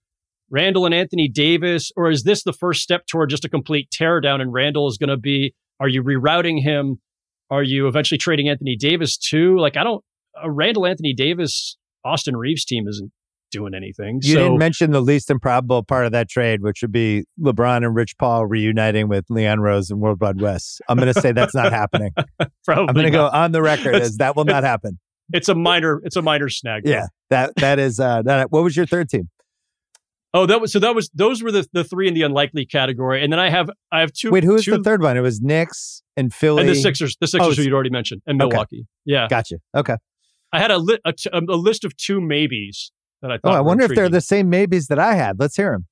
Randle 0.51 0.85
and 0.85 0.95
Anthony 0.95 1.29
Davis, 1.29 1.93
or 1.97 2.11
is 2.11 2.25
this 2.25 2.43
the 2.43 2.53
first 2.53 2.83
step 2.83 3.07
toward 3.07 3.31
just 3.31 3.45
a 3.45 3.49
complete 3.49 3.89
teardown? 3.91 4.41
And 4.41 4.53
Randle 4.53 4.89
is 4.89 4.99
going 4.99 5.11
to 5.11 5.17
be, 5.17 5.55
are 5.79 5.89
you 5.89 6.03
rerouting 6.03 6.61
him? 6.63 7.01
Are 7.51 7.63
you 7.63 7.87
eventually 7.87 8.19
trading 8.19 8.49
Anthony 8.49 8.77
Davis 8.77 9.17
too? 9.17 9.59
Like, 9.59 9.77
I 9.77 9.85
don't, 9.85 10.05
a 10.43 10.51
Randle, 10.51 10.87
Anthony 10.87 11.15
Davis, 11.15 11.77
Austin 12.05 12.37
Reaves 12.37 12.65
team 12.65 12.87
isn't 12.89 13.13
doing 13.51 13.75
anything. 13.75 14.21
You 14.23 14.35
so 14.35 14.39
didn't 14.41 14.59
mention 14.59 14.91
the 14.93 15.01
least 15.01 15.31
improbable 15.31 15.83
part 15.83 16.07
of 16.07 16.13
that 16.13 16.29
trade, 16.29 16.63
which 16.63 16.83
would 16.83 16.93
be 16.93 17.25
LeBron 17.41 17.79
and 17.79 17.95
Rich 17.95 18.17
Paul 18.19 18.47
reuniting 18.47 19.09
with 19.09 19.25
Leon 19.29 19.61
Rose 19.61 19.91
and 19.91 20.01
World 20.01 20.21
Wide 20.21 20.41
Wes. 20.41 20.81
I'm 20.89 20.97
going 20.97 21.13
to 21.13 21.21
say 21.21 21.33
that's 21.33 21.55
not 21.55 21.73
happening. 21.73 22.13
probably 22.65 22.89
I'm 22.89 22.95
going 22.95 23.07
to 23.07 23.11
go 23.11 23.29
on 23.29 23.53
the 23.53 23.63
record 23.63 23.97
as 23.97 24.17
that 24.19 24.37
will 24.37 24.45
not 24.45 24.65
happen. 24.65 24.99
It's 25.33 25.49
a 25.49 25.55
minor, 25.55 26.01
it's 26.05 26.17
a 26.17 26.23
minor 26.23 26.49
snag. 26.49 26.83
Yeah, 26.87 27.07
that 27.31 27.55
that 27.57 27.79
is. 27.79 28.01
Uh, 28.01 28.23
that, 28.23 28.51
what 28.51 28.63
was 28.65 28.77
your 28.77 28.87
third 28.87 29.09
team? 29.09 29.29
Oh, 30.33 30.47
that 30.47 30.61
was, 30.61 30.73
so 30.73 30.79
that 30.79 30.95
was, 30.95 31.11
those 31.13 31.43
were 31.43 31.51
the, 31.51 31.67
the 31.73 31.83
three 31.83 32.07
in 32.07 32.15
the 32.15 32.23
unlikely 32.23 32.65
category. 32.65 33.21
And 33.25 33.33
then 33.33 33.41
I 33.41 33.51
have, 33.51 33.69
I 33.91 33.99
have 33.99 34.13
two. 34.13 34.31
Wait, 34.31 34.45
who 34.45 34.53
was 34.53 34.65
two, 34.65 34.77
the 34.77 34.83
third 34.85 35.03
one? 35.03 35.17
It 35.17 35.23
was 35.23 35.41
Knicks 35.41 36.05
and 36.17 36.33
Philly. 36.33 36.61
And 36.61 36.69
the 36.69 36.77
Sixers, 36.77 37.17
the 37.21 37.27
Sixers 37.27 37.55
Oh, 37.55 37.57
who 37.57 37.63
you'd 37.63 37.73
already 37.73 37.91
mentioned, 37.91 38.23
and 38.29 38.41
okay. 38.41 38.49
Milwaukee. 38.49 38.87
Yeah. 39.05 39.27
Gotcha. 39.29 39.57
Okay. 39.75 39.97
I 40.53 40.61
had 40.61 40.71
a, 40.71 40.79
li- 40.79 41.01
a, 41.05 41.13
t- 41.13 41.31
a 41.33 41.41
list 41.41 41.85
of 41.85 41.97
two 41.97 42.21
maybes 42.21 42.93
that 43.23 43.33
I 43.33 43.39
thought. 43.39 43.55
Oh, 43.55 43.57
I 43.57 43.61
wonder 43.61 43.85
if 43.85 43.95
they're 43.95 44.09
the 44.09 44.21
same 44.21 44.49
maybes 44.49 44.87
that 44.87 45.01
I 45.01 45.17
had. 45.17 45.41
Let's 45.41 45.57
hear 45.57 45.73
them. 45.73 45.87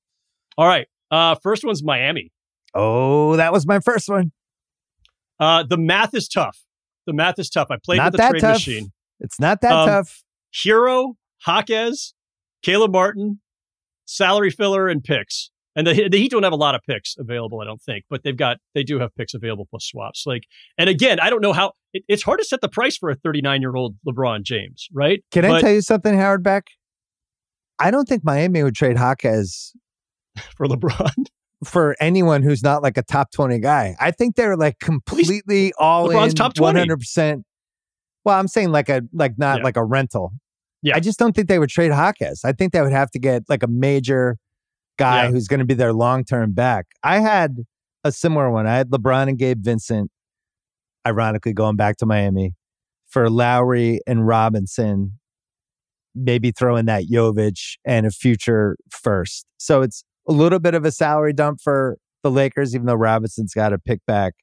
All 0.57 0.67
right. 0.67 0.87
Uh, 1.11 1.35
first 1.35 1.65
one's 1.65 1.83
Miami. 1.83 2.31
Oh, 2.73 3.35
that 3.35 3.51
was 3.51 3.67
my 3.67 3.79
first 3.81 4.07
one. 4.07 4.31
Uh, 5.37 5.63
the 5.63 5.77
math 5.77 6.13
is 6.13 6.29
tough. 6.29 6.59
The 7.07 7.13
math 7.13 7.39
is 7.39 7.49
tough. 7.49 7.67
I 7.71 7.75
played 7.83 7.97
Not 7.97 8.05
with 8.05 8.11
the 8.13 8.17
that 8.19 8.29
trade 8.31 8.41
tough. 8.41 8.55
machine. 8.55 8.91
It's 9.19 9.39
not 9.39 9.61
that 9.61 9.71
Um, 9.71 9.87
tough. 9.87 10.23
Herro, 10.53 11.13
Jaquez, 11.45 12.13
Caleb 12.63 12.91
Martin, 12.91 13.39
salary 14.05 14.49
filler, 14.49 14.87
and 14.87 15.03
picks. 15.03 15.51
And 15.75 15.85
the, 15.85 16.09
the 16.09 16.17
Heat 16.17 16.31
don't 16.31 16.43
have 16.43 16.51
a 16.51 16.57
lot 16.57 16.75
of 16.75 16.81
picks 16.87 17.15
available, 17.17 17.61
I 17.61 17.65
don't 17.65 17.81
think, 17.81 18.03
but 18.09 18.23
they've 18.23 18.35
got 18.35 18.57
they 18.73 18.83
do 18.83 18.99
have 18.99 19.15
picks 19.15 19.33
available 19.33 19.67
plus 19.69 19.85
swaps. 19.85 20.23
Like, 20.25 20.43
and 20.77 20.89
again, 20.89 21.19
I 21.19 21.29
don't 21.29 21.41
know 21.41 21.53
how 21.53 21.73
it, 21.93 22.03
it's 22.07 22.23
hard 22.23 22.39
to 22.39 22.45
set 22.45 22.61
the 22.61 22.69
price 22.69 22.97
for 22.97 23.09
a 23.09 23.15
39 23.15 23.61
year 23.61 23.75
old 23.75 23.95
LeBron 24.07 24.43
James, 24.43 24.87
right? 24.91 25.23
Can 25.31 25.45
I 25.45 25.61
tell 25.61 25.71
you 25.71 25.81
something, 25.81 26.17
Howard 26.17 26.43
Beck? 26.43 26.65
I 27.79 27.91
don't 27.91 28.09
think 28.09 28.23
Miami 28.25 28.61
would 28.63 28.75
trade 28.75 28.97
Jaquez 28.97 29.73
for 30.57 30.67
LeBron, 30.67 31.27
for 31.63 31.95
anyone 31.99 32.43
who's 32.43 32.63
not 32.63 32.83
like 32.83 32.97
a 32.97 33.03
top 33.03 33.31
20 33.31 33.59
guy. 33.59 33.95
I 33.99 34.11
think 34.11 34.35
they're 34.35 34.57
like 34.57 34.79
completely 34.79 35.71
all 35.77 36.09
LeBron's 36.09 36.33
in 36.33 36.35
top 36.35 36.55
20. 36.55 36.87
100%. 36.87 37.43
Well, 38.25 38.37
I'm 38.39 38.47
saying 38.47 38.71
like 38.71 38.89
a 38.89 39.01
like 39.13 39.37
not 39.37 39.59
Yeah. 39.59 39.63
like 39.63 39.77
a 39.77 39.83
rental. 39.83 40.33
Yeah. 40.81 40.95
I 40.95 40.99
just 40.99 41.19
don't 41.19 41.35
think 41.35 41.47
they 41.47 41.59
would 41.59 41.69
trade 41.69 41.89
Jaquez. 41.91 42.41
I 42.45 42.53
think 42.53 42.73
they 42.73 42.81
would 42.81 42.91
have 42.91 43.11
to 43.11 43.19
get 43.19 43.43
like 43.49 43.63
a 43.63 43.67
major 43.67 44.37
guy 44.97 45.23
Yeah. 45.25 45.31
who's 45.31 45.47
going 45.47 45.59
to 45.59 45.65
be 45.65 45.73
their 45.73 45.93
long-term 45.93 46.53
back. 46.53 46.87
I 47.03 47.19
had 47.19 47.57
a 48.03 48.11
similar 48.11 48.49
one. 48.49 48.65
I 48.67 48.75
had 48.77 48.89
LeBron 48.89 49.27
and 49.29 49.37
Gabe 49.37 49.63
Vincent 49.63 50.09
ironically 51.05 51.53
going 51.53 51.75
back 51.75 51.97
to 51.97 52.05
Miami 52.05 52.53
for 53.09 53.29
Lowry 53.29 53.99
and 54.07 54.25
Robinson 54.27 55.19
maybe 56.15 56.51
throw 56.51 56.75
in 56.75 56.85
that 56.87 57.05
Jovic 57.11 57.77
and 57.85 58.05
a 58.05 58.11
future 58.11 58.77
first. 58.91 59.45
So 59.57 59.81
it's 59.81 60.03
a 60.27 60.31
little 60.33 60.59
bit 60.59 60.73
of 60.75 60.85
a 60.85 60.91
salary 60.91 61.33
dump 61.33 61.59
for 61.61 61.97
the 62.23 62.31
Lakers, 62.31 62.75
even 62.75 62.85
though 62.87 62.95
Robinson's 62.95 63.53
got 63.53 63.73
a 63.73 63.79
pick 63.79 63.99
back 64.05 64.33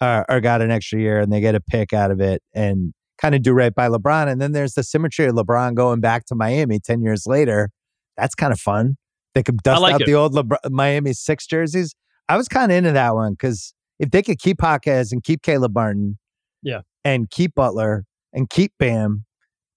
uh, 0.00 0.24
or 0.28 0.40
got 0.40 0.60
an 0.62 0.70
extra 0.70 1.00
year 1.00 1.20
and 1.20 1.32
they 1.32 1.40
get 1.40 1.54
a 1.54 1.60
pick 1.60 1.92
out 1.92 2.10
of 2.10 2.20
it 2.20 2.42
and 2.54 2.92
kind 3.18 3.34
of 3.34 3.42
do 3.42 3.52
right 3.52 3.74
by 3.74 3.88
LeBron. 3.88 4.28
And 4.30 4.40
then 4.40 4.52
there's 4.52 4.74
the 4.74 4.82
symmetry 4.82 5.26
of 5.26 5.34
LeBron 5.34 5.74
going 5.74 6.00
back 6.00 6.24
to 6.26 6.34
Miami 6.34 6.78
10 6.80 7.02
years 7.02 7.26
later. 7.26 7.70
That's 8.16 8.34
kind 8.34 8.52
of 8.52 8.60
fun. 8.60 8.96
They 9.34 9.42
could 9.42 9.58
dust 9.58 9.82
like 9.82 9.94
out 9.94 10.02
it. 10.02 10.06
the 10.06 10.14
old 10.14 10.34
LeBron, 10.34 10.58
Miami 10.70 11.12
six 11.12 11.46
jerseys. 11.46 11.94
I 12.28 12.36
was 12.36 12.48
kind 12.48 12.70
of 12.72 12.78
into 12.78 12.92
that 12.92 13.14
one 13.14 13.32
because 13.32 13.74
if 13.98 14.10
they 14.10 14.22
could 14.22 14.38
keep 14.38 14.58
Jaquez 14.62 15.12
and 15.12 15.22
keep 15.22 15.42
Caleb 15.42 15.74
Martin, 15.74 16.18
Yeah. 16.62 16.80
and 17.04 17.28
keep 17.30 17.54
Butler 17.54 18.04
and 18.32 18.48
keep 18.48 18.72
Bam 18.78 19.24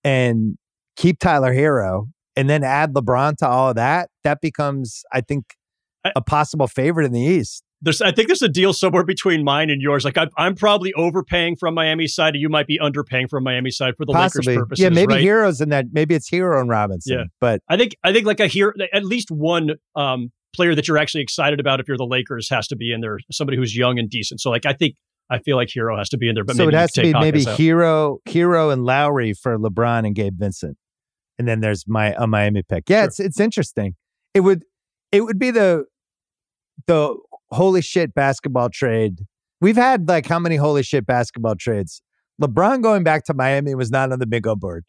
and 0.04 0.58
keep 0.96 1.20
Tyler 1.20 1.54
Herro 1.54 2.10
and 2.36 2.50
then 2.50 2.64
add 2.64 2.94
LeBron 2.94 3.36
to 3.38 3.48
all 3.48 3.70
of 3.70 3.76
that, 3.76 4.10
that 4.24 4.42
becomes, 4.42 5.04
I 5.12 5.22
think, 5.22 5.56
I- 6.06 6.14
a 6.16 6.22
possible 6.22 6.68
favorite 6.68 7.06
in 7.06 7.12
the 7.12 7.22
East. 7.22 7.64
There's 7.82 8.02
I 8.02 8.12
think 8.12 8.28
there's 8.28 8.42
a 8.42 8.50
deal 8.50 8.74
somewhere 8.74 9.04
between 9.04 9.44
mine 9.44 9.70
and 9.70 9.82
yours. 9.82 10.04
Like 10.04 10.18
I, 10.18 10.28
I'm 10.36 10.56
probably 10.56 10.94
overpaying 10.94 11.58
from 11.58 11.76
Miami 11.76 12.08
side, 12.08 12.34
and 12.34 12.42
you 12.42 12.50
might 12.50 12.66
be 12.66 12.80
underpaying 12.80 13.30
from 13.30 13.44
Miami 13.44 13.70
side 13.70 13.94
for 13.98 14.06
the 14.06 14.14
Possibly, 14.14 14.54
Lakers 14.54 14.64
purposes. 14.64 14.84
yeah, 14.84 14.90
maybe 14.90 15.14
right? 15.14 15.24
Herro's 15.24 15.62
in 15.62 15.70
that. 15.70 15.86
Maybe 15.92 16.16
it's 16.16 16.30
Herro 16.30 16.60
and 16.60 16.70
Robinson. 16.70 17.18
Yeah. 17.20 17.24
but 17.40 17.62
I 17.70 17.78
think 17.78 17.96
I 18.04 18.12
think 18.14 18.26
like 18.26 18.40
a 18.40 18.48
here 18.48 18.74
at 18.94 19.06
least 19.06 19.30
one 19.30 19.76
um, 19.96 20.32
player 20.56 20.74
that 20.74 20.88
you're 20.88 20.98
actually 20.98 21.22
excited 21.22 21.60
about 21.60 21.80
if 21.80 21.88
you're 21.88 21.98
the 21.98 22.06
Lakers 22.08 22.50
has 22.50 22.68
to 22.70 22.76
be 22.76 22.92
in 22.92 23.02
there. 23.02 23.20
Somebody 23.32 23.58
who's 23.58 23.78
young 23.78 24.00
and 24.00 24.10
decent. 24.10 24.42
So 24.42 24.50
like 24.50 24.66
I 24.66 24.74
think 24.74 24.96
I 25.30 25.38
feel 25.38 25.56
like 25.56 25.70
Herro 25.70 25.98
has 26.00 26.10
to 26.10 26.18
be 26.18 26.30
in 26.30 26.34
there. 26.36 26.46
But 26.46 26.56
so 26.56 26.64
maybe 26.66 26.76
it 26.76 26.80
has 26.80 26.92
to 26.94 27.02
be 27.04 27.14
maybe. 27.14 27.44
Herro, 27.46 28.18
Herro 28.28 28.74
and 28.74 28.86
Lowry 28.86 29.34
for 29.34 29.58
LeBron 29.60 30.04
and 30.08 30.16
Gabe 30.16 30.40
Vincent, 30.40 30.78
and 31.38 31.48
then 31.48 31.60
there's 31.60 31.84
my 31.88 32.16
a 32.18 32.26
Miami 32.26 32.64
pick. 32.64 32.90
Yeah, 32.90 33.02
Sure. 33.02 33.06
it's 33.06 33.20
it's 33.20 33.40
interesting. 33.40 33.94
It 34.34 34.40
would 34.40 34.64
it 35.12 35.22
would 35.22 35.38
be 35.38 35.52
the 35.52 35.86
the 36.86 37.18
holy 37.52 37.82
shit 37.82 38.14
basketball 38.14 38.70
trade. 38.70 39.22
We've 39.60 39.76
had 39.76 40.08
like 40.08 40.28
how 40.28 40.40
many 40.40 40.56
holy 40.56 40.84
shit 40.84 41.06
basketball 41.06 41.56
trades? 41.56 42.02
LeBron 42.42 42.84
going 42.84 43.04
back 43.04 43.24
to 43.26 43.34
Miami 43.34 43.74
was 43.76 43.90
not 43.90 44.12
on 44.12 44.20
the 44.20 44.28
big 44.28 44.46
O 44.48 44.56
board. 44.56 44.86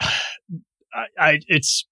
I, 0.00 1.06
I 1.18 1.38
it's 1.48 1.86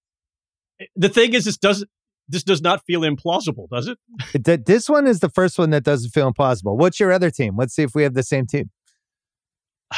the 0.95 1.09
thing 1.09 1.33
is 1.33 1.45
this 1.45 1.57
doesn't 1.57 1.89
this 2.31 2.43
does 2.43 2.61
not 2.61 2.85
feel 2.85 3.01
implausible, 3.01 3.67
does 3.69 3.87
it? 3.87 3.97
it? 4.33 4.65
This 4.65 4.87
one 4.87 5.05
is 5.05 5.19
the 5.19 5.29
first 5.29 5.59
one 5.59 5.71
that 5.71 5.83
doesn't 5.83 6.11
feel 6.11 6.31
implausible. 6.31 6.77
What's 6.77 6.97
your 6.99 7.11
other 7.11 7.29
team? 7.29 7.55
Let's 7.57 7.75
see 7.75 7.83
if 7.83 7.93
we 7.93 8.03
have 8.03 8.13
the 8.13 8.23
same 8.23 8.47
team. 8.47 8.69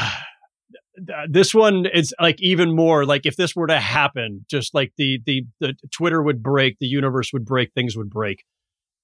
this 1.30 1.54
one 1.54 1.86
is 1.86 2.14
like 2.20 2.42
even 2.42 2.76
more 2.76 3.06
like 3.06 3.26
if 3.26 3.36
this 3.36 3.56
were 3.56 3.68
to 3.68 3.80
happen, 3.80 4.46
just 4.50 4.74
like 4.74 4.94
the 4.98 5.20
the 5.26 5.46
the 5.60 5.76
Twitter 5.92 6.24
would 6.24 6.42
break, 6.42 6.78
the 6.80 6.88
universe 6.88 7.32
would 7.34 7.46
break, 7.46 7.72
things 7.74 7.96
would 7.96 8.10
break. 8.10 8.44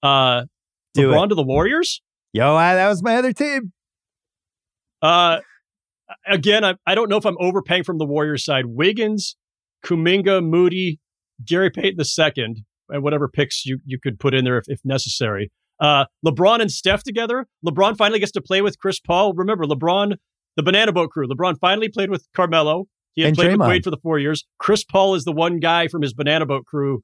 Uh, 0.02 0.44
Do 0.94 1.10
LeBron 1.10 1.26
it. 1.26 1.30
to 1.30 1.36
the 1.36 1.44
Warriors. 1.44 2.02
Yo, 2.34 2.56
I, 2.56 2.76
that 2.76 2.88
was 2.88 3.04
my 3.04 3.16
other 3.16 3.34
team. 3.34 3.72
Uh, 5.02 5.40
again, 6.28 6.64
I, 6.64 6.76
I 6.86 6.96
don't 6.96 7.10
know 7.10 7.18
if 7.18 7.26
I'm 7.26 7.38
overpaying 7.40 7.84
from 7.84 7.98
the 7.98 8.06
Warriors 8.06 8.46
side. 8.46 8.66
Wiggins, 8.68 9.36
Kuminga, 9.86 10.44
Moody, 10.46 11.00
Gary 11.44 11.70
Payton 11.70 11.98
the 11.98 12.06
second, 12.06 12.66
and 12.90 13.04
whatever 13.04 13.28
picks 13.28 13.66
you, 13.66 13.80
you 13.86 14.00
could 14.00 14.20
put 14.20 14.34
in 14.34 14.46
there 14.46 14.58
if, 14.58 14.66
if 14.68 14.80
necessary. 14.84 15.52
Uh, 15.80 16.06
LeBron 16.26 16.62
and 16.62 16.72
Steph 16.72 17.04
together. 17.04 17.48
LeBron 17.66 17.98
finally 17.98 18.20
gets 18.20 18.34
to 18.34 18.42
play 18.42 18.62
with 18.62 18.78
Chris 18.80 19.00
Paul. 19.00 19.34
Remember, 19.34 19.66
LeBron, 19.66 20.16
the 20.58 20.64
Banana 20.64 20.92
Boat 20.92 21.10
crew. 21.10 21.28
LeBron 21.28 21.56
finally 21.60 21.88
played 21.90 22.10
with 22.10 22.28
Carmelo. 22.36 22.86
He 23.16 23.22
had 23.22 23.30
And 23.30 23.38
played 23.38 23.58
with 23.58 23.68
Wade 23.68 23.84
for 23.84 23.90
the 23.90 23.98
four 23.98 24.20
years. 24.20 24.46
Chris 24.60 24.84
Paul 24.84 25.16
is 25.16 25.24
the 25.24 25.32
one 25.32 25.60
guy 25.60 25.88
from 25.88 26.02
his 26.02 26.14
Banana 26.14 26.46
Boat 26.46 26.66
crew 26.66 27.02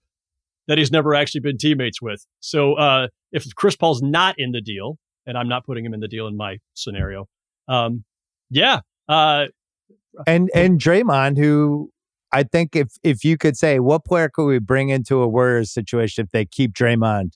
that 0.68 0.78
he's 0.78 0.92
never 0.92 1.14
actually 1.14 1.42
been 1.42 1.58
teammates 1.58 2.02
with. 2.02 2.26
So 2.40 2.74
uh, 2.76 3.08
if 3.32 3.46
Chris 3.56 3.76
Paul's 3.76 4.02
not 4.02 4.36
in 4.38 4.52
the 4.52 4.62
deal, 4.62 4.98
and 5.26 5.38
I'm 5.38 5.48
not 5.48 5.66
putting 5.66 5.86
him 5.86 5.94
in 5.94 6.00
the 6.00 6.08
deal 6.08 6.28
in 6.28 6.38
my 6.38 6.58
scenario, 6.74 7.28
um, 7.68 8.04
yeah, 8.50 8.82
uh, 9.08 9.46
And 10.28 10.50
and 10.54 10.80
Draymond, 10.80 11.38
who 11.38 11.92
I 12.32 12.44
think 12.44 12.76
if 12.76 12.90
if 13.04 13.24
you 13.24 13.38
could 13.38 13.58
say 13.58 13.80
what 13.80 14.06
player 14.06 14.30
could 14.30 14.46
we 14.46 14.60
bring 14.60 14.90
into 14.90 15.22
a 15.22 15.28
Warriors 15.28 15.72
situation 15.72 16.24
if 16.26 16.32
they 16.32 16.46
keep 16.46 16.74
Draymond, 16.74 17.34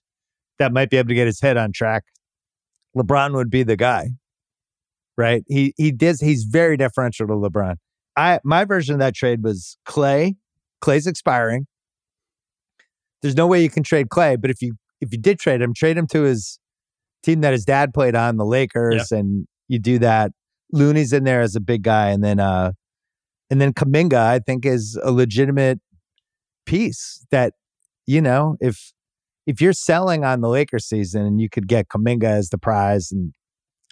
that 0.57 0.73
might 0.73 0.89
be 0.89 0.97
able 0.97 1.09
to 1.09 1.15
get 1.15 1.27
his 1.27 1.41
head 1.41 1.57
on 1.57 1.71
track. 1.71 2.03
LeBron 2.97 3.33
would 3.33 3.49
be 3.49 3.63
the 3.63 3.75
guy, 3.75 4.11
right? 5.17 5.43
He 5.47 5.73
he 5.77 5.91
does. 5.91 6.21
He's 6.21 6.43
very 6.43 6.77
deferential 6.77 7.27
to 7.27 7.33
LeBron. 7.33 7.75
I 8.15 8.39
my 8.43 8.65
version 8.65 8.93
of 8.93 8.99
that 8.99 9.15
trade 9.15 9.43
was 9.43 9.77
Clay. 9.85 10.35
Clay's 10.81 11.07
expiring. 11.07 11.67
There's 13.21 13.35
no 13.35 13.47
way 13.47 13.61
you 13.61 13.69
can 13.69 13.83
trade 13.83 14.09
Clay, 14.09 14.35
but 14.35 14.49
if 14.49 14.61
you 14.61 14.75
if 15.01 15.11
you 15.11 15.17
did 15.17 15.39
trade 15.39 15.61
him, 15.61 15.73
trade 15.73 15.97
him 15.97 16.07
to 16.07 16.23
his 16.23 16.59
team 17.23 17.41
that 17.41 17.51
his 17.53 17.65
dad 17.65 17.93
played 17.93 18.15
on, 18.15 18.37
the 18.37 18.45
Lakers, 18.45 19.11
and 19.11 19.47
you 19.67 19.79
do 19.79 19.99
that. 19.99 20.31
Looney's 20.71 21.13
in 21.13 21.23
there 21.23 21.41
as 21.41 21.55
a 21.55 21.59
big 21.59 21.83
guy, 21.83 22.09
and 22.09 22.23
then 22.23 22.39
uh, 22.39 22.71
and 23.49 23.59
then 23.59 23.73
Kuminga, 23.73 24.17
I 24.17 24.39
think, 24.39 24.65
is 24.65 24.99
a 25.03 25.11
legitimate 25.11 25.79
piece 26.65 27.25
that 27.31 27.53
you 28.05 28.21
know 28.21 28.55
if 28.61 28.91
if 29.47 29.59
you're 29.59 29.73
selling 29.73 30.23
on 30.23 30.41
the 30.41 30.49
Lakers 30.49 30.85
season 30.85 31.25
and 31.25 31.41
you 31.41 31.49
could 31.49 31.67
get 31.67 31.87
Kuminga 31.89 32.25
as 32.25 32.49
the 32.49 32.57
prize, 32.57 33.11
and 33.11 33.33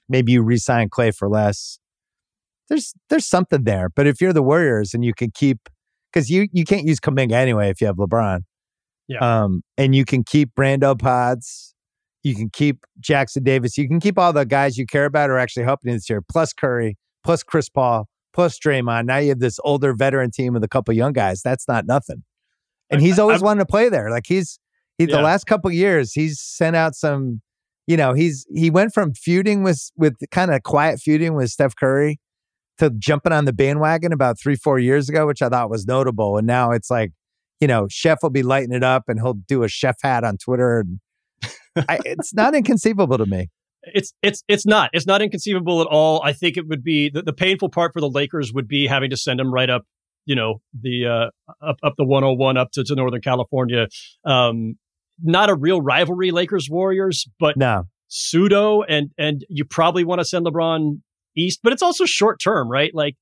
maybe 0.08 0.34
you 0.34 0.44
re-sign 0.44 0.90
Clay 0.90 1.12
for 1.12 1.28
less. 1.28 1.80
There's 2.70 2.94
there's 3.10 3.26
something 3.26 3.64
there, 3.64 3.90
but 3.90 4.08
if 4.08 4.22
you're 4.22 4.34
the 4.34 4.44
Warriors 4.44 4.94
and 4.94 5.04
you 5.04 5.14
can 5.14 5.32
keep 5.32 5.70
because 6.12 6.30
you 6.30 6.48
you 6.52 6.64
can't 6.64 6.86
use 6.86 7.00
Kuminga 7.00 7.32
anyway 7.32 7.70
if 7.70 7.82
you 7.82 7.88
have 7.88 7.96
LeBron, 7.96 8.42
Yeah. 9.08 9.20
um, 9.44 9.62
and 9.78 9.96
you 9.96 10.04
can 10.06 10.24
keep 10.24 10.50
Brando 10.56 10.98
Pods, 11.00 11.74
you 12.24 12.36
can 12.36 12.50
keep 12.50 12.86
Jackson 13.00 13.44
Davis, 13.44 13.78
you 13.78 13.88
can 13.88 14.00
keep 14.00 14.18
all 14.18 14.34
the 14.34 14.46
guys 14.46 14.78
you 14.78 14.86
care 14.86 15.06
about 15.06 15.30
are 15.30 15.38
actually 15.38 15.64
helping 15.64 15.94
this 15.94 16.10
year, 16.10 16.22
plus 16.22 16.52
Curry, 16.54 16.98
plus 17.24 17.42
Chris 17.44 17.70
Paul, 17.70 18.08
plus 18.34 18.60
Draymond. 18.60 19.06
Now 19.06 19.18
you 19.18 19.30
have 19.30 19.40
this 19.40 19.60
older 19.64 19.94
veteran 19.94 20.32
team 20.32 20.54
with 20.54 20.64
a 20.64 20.68
couple 20.68 20.94
young 20.94 21.14
guys. 21.14 21.42
That's 21.42 21.68
not 21.68 21.86
nothing. 21.86 22.24
And 22.90 23.02
he's 23.02 23.18
always 23.20 23.38
I'm- 23.42 23.46
wanted 23.46 23.60
to 23.62 23.66
play 23.68 23.90
there. 23.90 24.10
Like 24.10 24.26
he's 24.28 24.60
he, 24.98 25.06
the 25.06 25.14
Yeah. 25.14 25.22
last 25.22 25.46
couple 25.46 25.72
years, 25.72 26.14
he's 26.14 26.40
sent 26.42 26.76
out 26.76 26.96
some. 26.96 27.42
You 27.86 27.96
know, 27.96 28.12
he's 28.14 28.46
he 28.54 28.70
went 28.70 28.94
from 28.94 29.14
feuding 29.14 29.64
with 29.64 29.92
with 29.96 30.16
kind 30.32 30.52
of 30.54 30.64
quiet 30.64 31.00
feuding 31.00 31.34
with 31.36 31.50
Steph 31.52 31.76
Curry 31.76 32.20
to 32.80 32.90
jumping 32.90 33.32
on 33.32 33.46
the 33.46 33.54
bandwagon 33.54 34.12
about 34.12 34.38
three 34.40 34.56
four 34.56 34.80
years 34.80 35.08
ago, 35.08 35.26
which 35.26 35.42
I 35.42 35.48
thought 35.50 35.70
was 35.70 35.86
notable. 35.88 36.38
And 36.38 36.46
now 36.46 36.72
it's 36.72 36.90
like, 36.92 37.12
you 37.60 37.68
know, 37.68 37.88
Chef 37.90 38.20
will 38.22 38.30
be 38.30 38.44
lighting 38.44 38.74
it 38.74 38.84
up, 38.84 39.04
and 39.08 39.20
he'll 39.20 39.34
do 39.34 39.64
a 39.64 39.68
chef 39.68 39.96
hat 40.02 40.24
on 40.24 40.38
Twitter. 40.38 40.80
And 40.80 41.00
I, 41.90 42.00
it's 42.06 42.34
not 42.34 42.56
inconceivable 42.56 43.18
to 43.18 43.26
me. 43.26 43.50
it's 43.84 44.14
it's 44.22 44.44
it's 44.48 44.66
not 44.66 44.90
it's 44.94 45.06
not 45.06 45.22
inconceivable 45.22 45.82
at 45.82 45.88
all. 45.88 46.22
I 46.24 46.34
think 46.34 46.58
it 46.58 46.68
would 46.68 46.84
be 46.84 47.10
the, 47.10 47.22
the 47.22 47.34
painful 47.34 47.70
part 47.70 47.94
for 47.94 48.02
the 48.02 48.10
Lakers 48.10 48.54
would 48.54 48.68
be 48.68 48.88
having 48.88 49.10
to 49.10 49.18
send 49.18 49.40
him 49.40 49.54
right 49.54 49.70
up, 49.70 49.84
you 50.26 50.36
know, 50.36 50.62
the 50.80 51.06
uh, 51.06 51.66
up 51.66 51.78
up 51.84 51.94
the 51.98 52.06
101 52.06 52.58
up 52.58 52.72
to, 52.74 52.84
to 52.84 52.96
Northern 52.96 53.22
California. 53.22 53.88
Um, 54.26 54.76
not 55.24 55.50
a 55.50 55.56
real 55.56 55.82
rivalry, 55.82 56.32
Lakers 56.32 56.70
Warriors, 56.70 57.28
but 57.40 57.58
No, 57.58 57.86
pseudo, 58.08 58.84
and 58.84 59.10
and 59.18 59.46
you 59.50 59.66
probably 59.66 60.04
want 60.04 60.20
to 60.20 60.26
send 60.26 60.46
LeBron 60.46 61.02
east, 61.36 61.60
but 61.64 61.74
it's 61.74 61.82
also 61.82 62.06
short 62.06 62.40
term, 62.40 62.70
right? 62.70 62.94
Like 62.94 63.16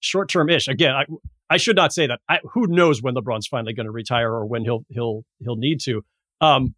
short 0.00 0.28
term 0.30 0.48
ish. 0.48 0.68
Again, 0.68 0.92
I 0.92 1.04
I 1.50 1.56
should 1.56 1.76
not 1.76 1.92
say 1.92 2.06
that. 2.06 2.20
I, 2.28 2.38
who 2.52 2.66
knows 2.66 3.02
when 3.02 3.14
LeBron's 3.14 3.46
finally 3.46 3.74
going 3.74 3.86
to 3.86 3.92
retire 3.92 4.32
or 4.32 4.46
when 4.46 4.64
he'll 4.64 4.84
he'll 4.88 5.24
he'll 5.40 5.56
need 5.56 5.80
to. 5.84 6.02
Um, 6.40 6.74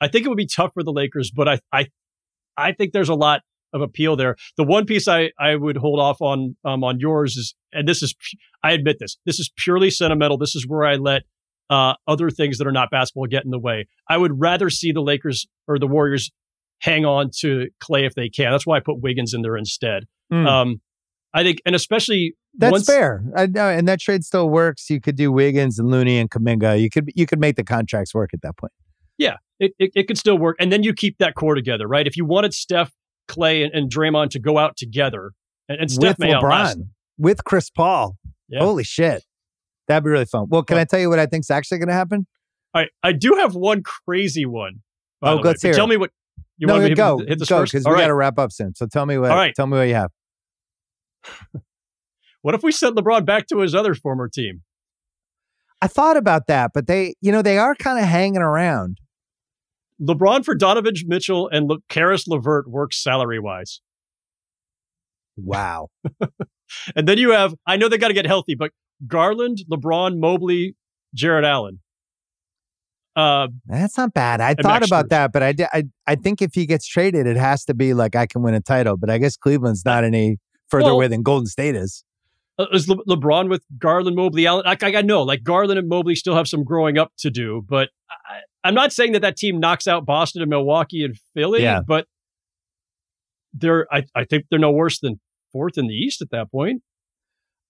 I 0.00 0.08
think 0.08 0.26
it 0.26 0.28
would 0.28 0.36
be 0.36 0.46
tough 0.46 0.72
for 0.74 0.82
the 0.82 0.92
Lakers, 0.92 1.30
but 1.30 1.48
I 1.48 1.60
I 1.72 1.86
I 2.56 2.72
think 2.72 2.92
there's 2.92 3.08
a 3.08 3.14
lot 3.14 3.42
of 3.72 3.80
appeal 3.80 4.16
there. 4.16 4.36
The 4.56 4.64
one 4.64 4.86
piece 4.86 5.08
I 5.08 5.30
I 5.38 5.56
would 5.56 5.76
hold 5.76 6.00
off 6.00 6.20
on 6.20 6.56
um 6.64 6.84
on 6.84 7.00
yours 7.00 7.36
is, 7.36 7.54
and 7.72 7.88
this 7.88 8.02
is 8.02 8.14
I 8.62 8.72
admit 8.72 8.98
this, 9.00 9.16
this 9.26 9.40
is 9.40 9.50
purely 9.56 9.90
sentimental. 9.90 10.38
This 10.38 10.54
is 10.54 10.66
where 10.66 10.84
I 10.84 10.96
let 10.96 11.22
uh 11.70 11.94
other 12.06 12.30
things 12.30 12.58
that 12.58 12.66
are 12.66 12.72
not 12.72 12.90
basketball 12.90 13.26
get 13.26 13.44
in 13.44 13.50
the 13.50 13.58
way. 13.58 13.88
I 14.08 14.16
would 14.16 14.40
rather 14.40 14.70
see 14.70 14.92
the 14.92 15.02
Lakers 15.02 15.46
or 15.66 15.78
the 15.78 15.86
Warriors 15.86 16.30
hang 16.80 17.04
on 17.04 17.30
to 17.40 17.68
Clay 17.80 18.04
if 18.04 18.14
they 18.14 18.28
can. 18.28 18.52
That's 18.52 18.66
why 18.66 18.76
I 18.76 18.80
put 18.80 19.00
Wiggins 19.00 19.32
in 19.32 19.42
there 19.42 19.56
instead. 19.56 20.04
Mm. 20.32 20.46
Um, 20.46 20.80
I 21.34 21.42
think, 21.42 21.60
and 21.66 21.74
especially 21.74 22.36
that's 22.56 22.72
once, 22.72 22.86
fair. 22.86 23.22
I 23.36 23.46
know, 23.46 23.68
and 23.68 23.86
that 23.88 24.00
trade 24.00 24.24
still 24.24 24.48
works. 24.48 24.88
You 24.88 25.00
could 25.00 25.16
do 25.16 25.32
Wiggins 25.32 25.78
and 25.78 25.90
Looney 25.90 26.18
and 26.18 26.30
Kuminga. 26.30 26.80
You 26.80 26.88
could 26.88 27.10
you 27.14 27.26
could 27.26 27.40
make 27.40 27.56
the 27.56 27.64
contracts 27.64 28.14
work 28.14 28.30
at 28.32 28.40
that 28.42 28.56
point. 28.56 28.72
it, 29.58 29.72
it, 29.78 29.92
it 29.94 30.06
could 30.06 30.18
still 30.18 30.38
work. 30.38 30.56
And 30.58 30.72
then 30.72 30.82
you 30.82 30.92
keep 30.92 31.18
that 31.18 31.34
core 31.34 31.54
together, 31.54 31.86
right? 31.86 32.06
If 32.06 32.16
you 32.16 32.24
wanted 32.24 32.54
Steph, 32.54 32.92
Clay, 33.28 33.62
and, 33.62 33.72
and 33.74 33.90
Draymond 33.90 34.30
to 34.30 34.38
go 34.38 34.58
out 34.58 34.76
together, 34.76 35.32
and, 35.68 35.80
and 35.80 35.90
Steph 35.90 36.18
with 36.18 36.18
may 36.20 36.32
LeBron, 36.32 36.88
with 37.18 37.44
Chris 37.44 37.70
Paul. 37.70 38.16
Yeah. 38.48 38.60
Holy 38.60 38.84
shit, 38.84 39.24
that'd 39.88 40.04
be 40.04 40.10
really 40.10 40.26
fun. 40.26 40.46
Well, 40.48 40.62
can 40.62 40.76
I 40.76 40.84
tell 40.84 41.00
you 41.00 41.08
what 41.08 41.18
I 41.18 41.26
think's 41.26 41.50
actually 41.50 41.78
going 41.78 41.88
to 41.88 41.94
happen? 41.94 42.26
All 42.74 42.82
right, 42.82 42.90
I 43.02 43.12
do 43.12 43.34
have 43.34 43.54
one 43.54 43.82
crazy 43.82 44.44
one. 44.44 44.82
Oh, 45.22 45.30
the 45.30 45.36
way, 45.36 45.42
let's 45.44 45.62
but 45.62 45.68
hear 45.68 45.74
Tell 45.74 45.86
me 45.86 45.96
what 45.96 46.10
you 46.58 46.66
no, 46.66 46.74
want 46.74 46.84
me 46.84 46.88
to 46.90 46.94
go 46.94 47.18
hit 47.18 47.38
this 47.38 47.48
go 47.48 47.60
first. 47.60 47.72
because 47.72 47.86
we 47.86 47.96
got 47.96 48.08
to 48.08 48.14
wrap 48.14 48.38
up 48.38 48.52
soon. 48.52 48.74
So 48.74 48.86
tell 48.86 49.06
me 49.06 49.16
what. 49.18 49.30
All 49.30 49.36
right. 49.36 49.54
Tell 49.54 49.66
me 49.66 49.78
what 49.78 49.84
you 49.84 49.94
have. 49.94 50.10
What 52.42 52.54
if 52.54 52.62
we 52.62 52.72
sent 52.72 52.94
LeBron 52.94 53.24
back 53.24 53.46
to 53.46 53.60
his 53.60 53.74
other 53.74 53.94
former 53.94 54.28
team? 54.28 54.64
I 55.80 55.86
thought 55.86 56.18
about 56.18 56.46
that, 56.48 56.72
but 56.74 56.86
they, 56.86 57.14
you 57.22 57.32
know, 57.32 57.40
they 57.40 57.56
are 57.56 57.74
kind 57.74 57.98
of 57.98 58.04
hanging 58.04 58.42
around. 58.42 58.98
LeBron 59.98 60.44
for 60.44 60.54
Donovan 60.54 60.92
Mitchell 61.06 61.48
and 61.48 61.70
Le- 61.70 61.78
Caris 61.88 62.28
LeVert 62.28 62.68
works 62.68 63.02
salary 63.02 63.40
wise. 63.40 63.80
Wow. 65.38 65.88
And 66.96 67.06
then 67.06 67.18
you 67.18 67.30
have, 67.30 67.54
I 67.66 67.76
know 67.76 67.88
they 67.88 67.98
got 67.98 68.08
to 68.08 68.14
get 68.14 68.26
healthy, 68.26 68.54
but 68.54 68.70
Garland, 69.06 69.58
LeBron, 69.70 70.18
Mobley, 70.18 70.74
Jarrett 71.14 71.44
Allen. 71.44 71.80
Uh, 73.14 73.48
That's 73.66 73.96
not 73.96 74.12
bad. 74.12 74.40
I 74.40 74.54
thought 74.54 74.80
Max 74.80 74.86
about 74.86 75.10
that, 75.10 75.32
but 75.32 75.42
I, 75.42 75.54
I, 75.72 75.84
I 76.06 76.14
think 76.16 76.42
if 76.42 76.54
he 76.54 76.66
gets 76.66 76.86
traded, 76.86 77.26
it 77.26 77.36
has 77.36 77.64
to 77.66 77.74
be 77.74 77.94
like 77.94 78.16
I 78.16 78.26
can 78.26 78.42
win 78.42 78.54
a 78.54 78.60
title. 78.60 78.96
But 78.96 79.10
I 79.10 79.18
guess 79.18 79.36
Cleveland's 79.36 79.84
not 79.84 80.04
any 80.04 80.38
further 80.78 80.84
Well- 80.86 80.94
away 80.96 81.08
than 81.08 81.22
Golden 81.22 81.46
State 81.46 81.74
is. 81.76 82.04
uh, 82.58 82.66
is 82.72 82.88
Le- 82.88 83.04
LeBron 83.06 83.48
with 83.50 83.64
Garland, 83.78 84.14
Mobley, 84.16 84.46
Allen? 84.46 84.62
Like, 84.64 84.82
I, 84.84 85.00
know, 85.02 85.22
like 85.22 85.42
Garland 85.42 85.78
and 85.78 85.88
Mobley 85.88 86.14
still 86.14 86.36
have 86.36 86.46
some 86.48 86.62
growing 86.64 86.98
up 86.98 87.12
to 87.18 87.30
do, 87.30 87.64
but 87.68 87.88
I, 88.10 88.40
I'm 88.62 88.74
not 88.74 88.92
saying 88.92 89.12
that 89.12 89.22
that 89.22 89.36
team 89.36 89.58
knocks 89.58 89.86
out 89.88 90.06
Boston 90.06 90.40
and 90.42 90.50
Milwaukee 90.50 91.04
and 91.04 91.16
Philly, 91.34 91.62
Yeah. 91.62 91.80
but 91.86 92.06
they're, 93.52 93.86
I, 93.92 94.04
I 94.14 94.24
think 94.24 94.44
they're 94.50 94.58
no 94.58 94.70
worse 94.72 94.98
than 95.00 95.20
fourth 95.52 95.78
in 95.78 95.86
the 95.86 95.94
East 95.94 96.20
at 96.22 96.30
that 96.30 96.50
point. 96.50 96.82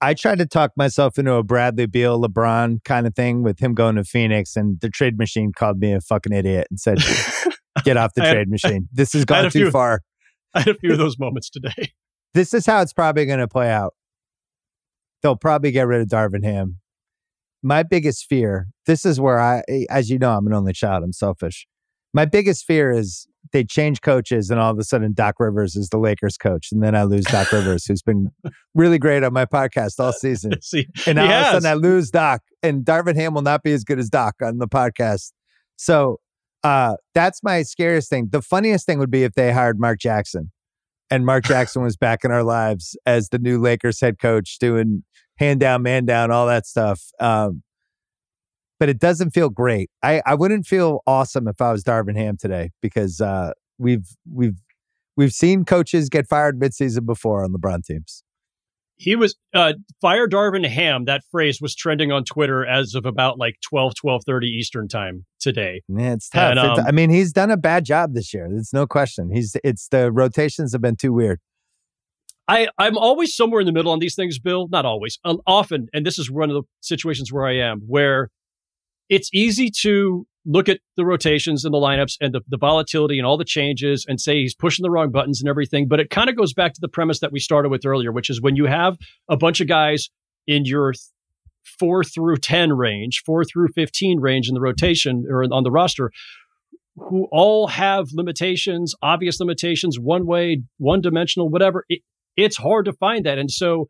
I 0.00 0.12
tried 0.14 0.38
to 0.38 0.46
talk 0.46 0.72
myself 0.76 1.18
into 1.18 1.32
a 1.32 1.42
Bradley 1.42 1.86
Beal, 1.86 2.20
LeBron 2.20 2.84
kind 2.84 3.06
of 3.06 3.14
thing 3.14 3.42
with 3.42 3.60
him 3.60 3.74
going 3.74 3.96
to 3.96 4.04
Phoenix, 4.04 4.54
and 4.56 4.78
the 4.80 4.90
trade 4.90 5.16
machine 5.16 5.52
called 5.56 5.78
me 5.78 5.92
a 5.92 6.00
fucking 6.00 6.32
idiot 6.32 6.66
and 6.68 6.78
said, 6.78 6.98
"Get 7.84 7.96
off 7.96 8.12
the 8.14 8.22
I 8.22 8.26
had- 8.26 8.32
trade 8.34 8.48
machine. 8.50 8.88
This 8.92 9.14
has 9.14 9.24
gone 9.24 9.44
too 9.44 9.50
few- 9.50 9.70
far." 9.70 10.00
I 10.52 10.60
had 10.60 10.68
a 10.68 10.78
few 10.78 10.92
of 10.92 10.98
those 10.98 11.18
moments 11.18 11.48
today. 11.48 11.92
This 12.34 12.52
is 12.52 12.66
how 12.66 12.80
it's 12.82 12.92
probably 12.92 13.26
going 13.26 13.38
to 13.38 13.48
play 13.48 13.70
out. 13.70 13.94
They'll 15.22 15.36
probably 15.36 15.70
get 15.70 15.86
rid 15.86 16.02
of 16.02 16.08
Darvin 16.08 16.44
Ham. 16.44 16.80
My 17.62 17.82
biggest 17.82 18.26
fear, 18.26 18.66
this 18.86 19.06
is 19.06 19.18
where 19.18 19.40
I, 19.40 19.62
as 19.88 20.10
you 20.10 20.18
know, 20.18 20.36
I'm 20.36 20.46
an 20.46 20.52
only 20.52 20.74
child. 20.74 21.02
I'm 21.02 21.12
selfish. 21.12 21.66
My 22.12 22.26
biggest 22.26 22.66
fear 22.66 22.92
is 22.92 23.26
they 23.52 23.64
change 23.64 24.00
coaches 24.00 24.50
and 24.50 24.60
all 24.60 24.70
of 24.70 24.78
a 24.78 24.84
sudden 24.84 25.14
Doc 25.14 25.36
Rivers 25.38 25.74
is 25.76 25.88
the 25.88 25.98
Lakers 25.98 26.36
coach. 26.36 26.68
And 26.70 26.82
then 26.82 26.94
I 26.94 27.04
lose 27.04 27.24
Doc 27.24 27.50
Rivers, 27.52 27.86
who's 27.86 28.02
been 28.02 28.30
really 28.74 28.98
great 28.98 29.22
on 29.22 29.32
my 29.32 29.46
podcast 29.46 29.98
all 29.98 30.12
season. 30.12 30.52
See, 30.60 30.86
And 31.06 31.18
all 31.18 31.24
of 31.24 31.30
a 31.30 31.50
sudden 31.52 31.66
I 31.66 31.74
lose 31.74 32.10
Doc. 32.10 32.42
And 32.62 32.84
Darvin 32.84 33.16
Ham 33.16 33.34
will 33.34 33.42
not 33.42 33.62
be 33.62 33.72
as 33.72 33.84
good 33.84 33.98
as 33.98 34.10
Doc 34.10 34.36
on 34.42 34.58
the 34.58 34.68
podcast. 34.68 35.32
So 35.76 36.20
uh, 36.62 36.96
that's 37.14 37.42
my 37.42 37.62
scariest 37.62 38.10
thing. 38.10 38.28
The 38.30 38.42
funniest 38.42 38.86
thing 38.86 38.98
would 38.98 39.10
be 39.10 39.24
if 39.24 39.34
they 39.34 39.52
hired 39.52 39.80
Mark 39.80 40.00
Jackson 40.00 40.50
and 41.10 41.26
Mark 41.26 41.44
Jackson 41.44 41.82
was 41.82 41.96
back 41.96 42.24
in 42.24 42.30
our 42.30 42.42
lives 42.42 42.96
as 43.06 43.28
the 43.28 43.38
new 43.38 43.60
Lakers 43.60 44.00
head 44.00 44.18
coach 44.18 44.58
doing 44.58 45.04
hand 45.36 45.60
down, 45.60 45.82
man 45.82 46.04
down, 46.04 46.30
all 46.30 46.46
that 46.46 46.66
stuff. 46.66 47.02
Um, 47.20 47.62
but 48.80 48.88
it 48.88 48.98
doesn't 48.98 49.30
feel 49.30 49.50
great. 49.50 49.90
I, 50.02 50.22
I 50.26 50.34
wouldn't 50.34 50.66
feel 50.66 51.00
awesome 51.06 51.48
if 51.48 51.60
I 51.60 51.72
was 51.72 51.84
Darvin 51.84 52.16
Ham 52.16 52.36
today 52.36 52.70
because 52.82 53.20
uh, 53.20 53.52
we've 53.78 54.06
we've 54.30 54.60
we've 55.16 55.32
seen 55.32 55.64
coaches 55.64 56.08
get 56.08 56.26
fired 56.26 56.60
midseason 56.60 57.06
before 57.06 57.44
on 57.44 57.52
LeBron 57.52 57.84
teams. 57.84 58.22
He 58.96 59.16
was 59.16 59.34
uh, 59.52 59.74
fire 60.00 60.28
Darvin 60.28 60.66
Ham. 60.66 61.04
That 61.06 61.22
phrase 61.30 61.60
was 61.60 61.74
trending 61.74 62.12
on 62.12 62.24
Twitter 62.24 62.64
as 62.64 62.94
of 62.94 63.06
about 63.06 63.38
like 63.38 63.56
12, 63.68 63.94
1230 64.00 64.46
Eastern 64.46 64.88
time 64.88 65.24
today. 65.40 65.82
Yeah, 65.88 66.12
it's 66.12 66.28
tough. 66.28 66.50
And, 66.50 66.58
um, 66.58 66.78
it's, 66.78 66.88
I 66.88 66.92
mean, 66.92 67.10
he's 67.10 67.32
done 67.32 67.50
a 67.50 67.56
bad 67.56 67.84
job 67.84 68.14
this 68.14 68.32
year. 68.32 68.48
It's 68.52 68.72
no 68.72 68.86
question. 68.86 69.30
He's 69.32 69.56
it's 69.64 69.88
the 69.88 70.12
rotations 70.12 70.72
have 70.72 70.80
been 70.80 70.96
too 70.96 71.12
weird. 71.12 71.40
I, 72.46 72.68
I'm 72.78 72.98
always 72.98 73.34
somewhere 73.34 73.60
in 73.60 73.66
the 73.66 73.72
middle 73.72 73.90
on 73.90 73.98
these 73.98 74.14
things, 74.14 74.38
Bill. 74.38 74.68
Not 74.68 74.84
always, 74.84 75.18
uh, 75.24 75.36
often, 75.46 75.88
and 75.94 76.04
this 76.04 76.18
is 76.18 76.30
one 76.30 76.50
of 76.50 76.54
the 76.54 76.62
situations 76.80 77.32
where 77.32 77.46
I 77.46 77.56
am, 77.56 77.80
where 77.86 78.30
it's 79.08 79.30
easy 79.32 79.70
to 79.80 80.26
look 80.46 80.68
at 80.68 80.80
the 80.96 81.04
rotations 81.04 81.64
and 81.64 81.72
the 81.72 81.78
lineups 81.78 82.16
and 82.20 82.34
the, 82.34 82.40
the 82.48 82.58
volatility 82.58 83.18
and 83.18 83.26
all 83.26 83.38
the 83.38 83.44
changes 83.44 84.04
and 84.06 84.20
say 84.20 84.34
he's 84.34 84.54
pushing 84.54 84.82
the 84.82 84.90
wrong 84.90 85.10
buttons 85.10 85.40
and 85.40 85.48
everything. 85.48 85.88
But 85.88 86.00
it 86.00 86.10
kind 86.10 86.28
of 86.28 86.36
goes 86.36 86.52
back 86.52 86.74
to 86.74 86.80
the 86.80 86.88
premise 86.88 87.20
that 87.20 87.32
we 87.32 87.40
started 87.40 87.70
with 87.70 87.86
earlier, 87.86 88.12
which 88.12 88.28
is 88.28 88.42
when 88.42 88.56
you 88.56 88.66
have 88.66 88.96
a 89.28 89.36
bunch 89.36 89.60
of 89.60 89.68
guys 89.68 90.10
in 90.46 90.64
your 90.64 90.92
four 91.78 92.04
through 92.04 92.36
10 92.36 92.74
range, 92.74 93.22
four 93.24 93.44
through 93.44 93.68
15 93.74 94.20
range 94.20 94.48
in 94.48 94.54
the 94.54 94.60
rotation 94.60 95.24
or 95.28 95.44
on 95.44 95.64
the 95.64 95.70
roster, 95.70 96.10
who 96.96 97.26
all 97.32 97.66
have 97.68 98.08
limitations, 98.12 98.94
obvious 99.02 99.40
limitations, 99.40 99.98
one 99.98 100.26
way, 100.26 100.62
one 100.78 101.00
dimensional, 101.00 101.48
whatever. 101.48 101.84
It, 101.88 102.00
it's 102.36 102.56
hard 102.56 102.84
to 102.84 102.92
find 102.92 103.24
that. 103.24 103.38
And 103.38 103.50
so 103.50 103.88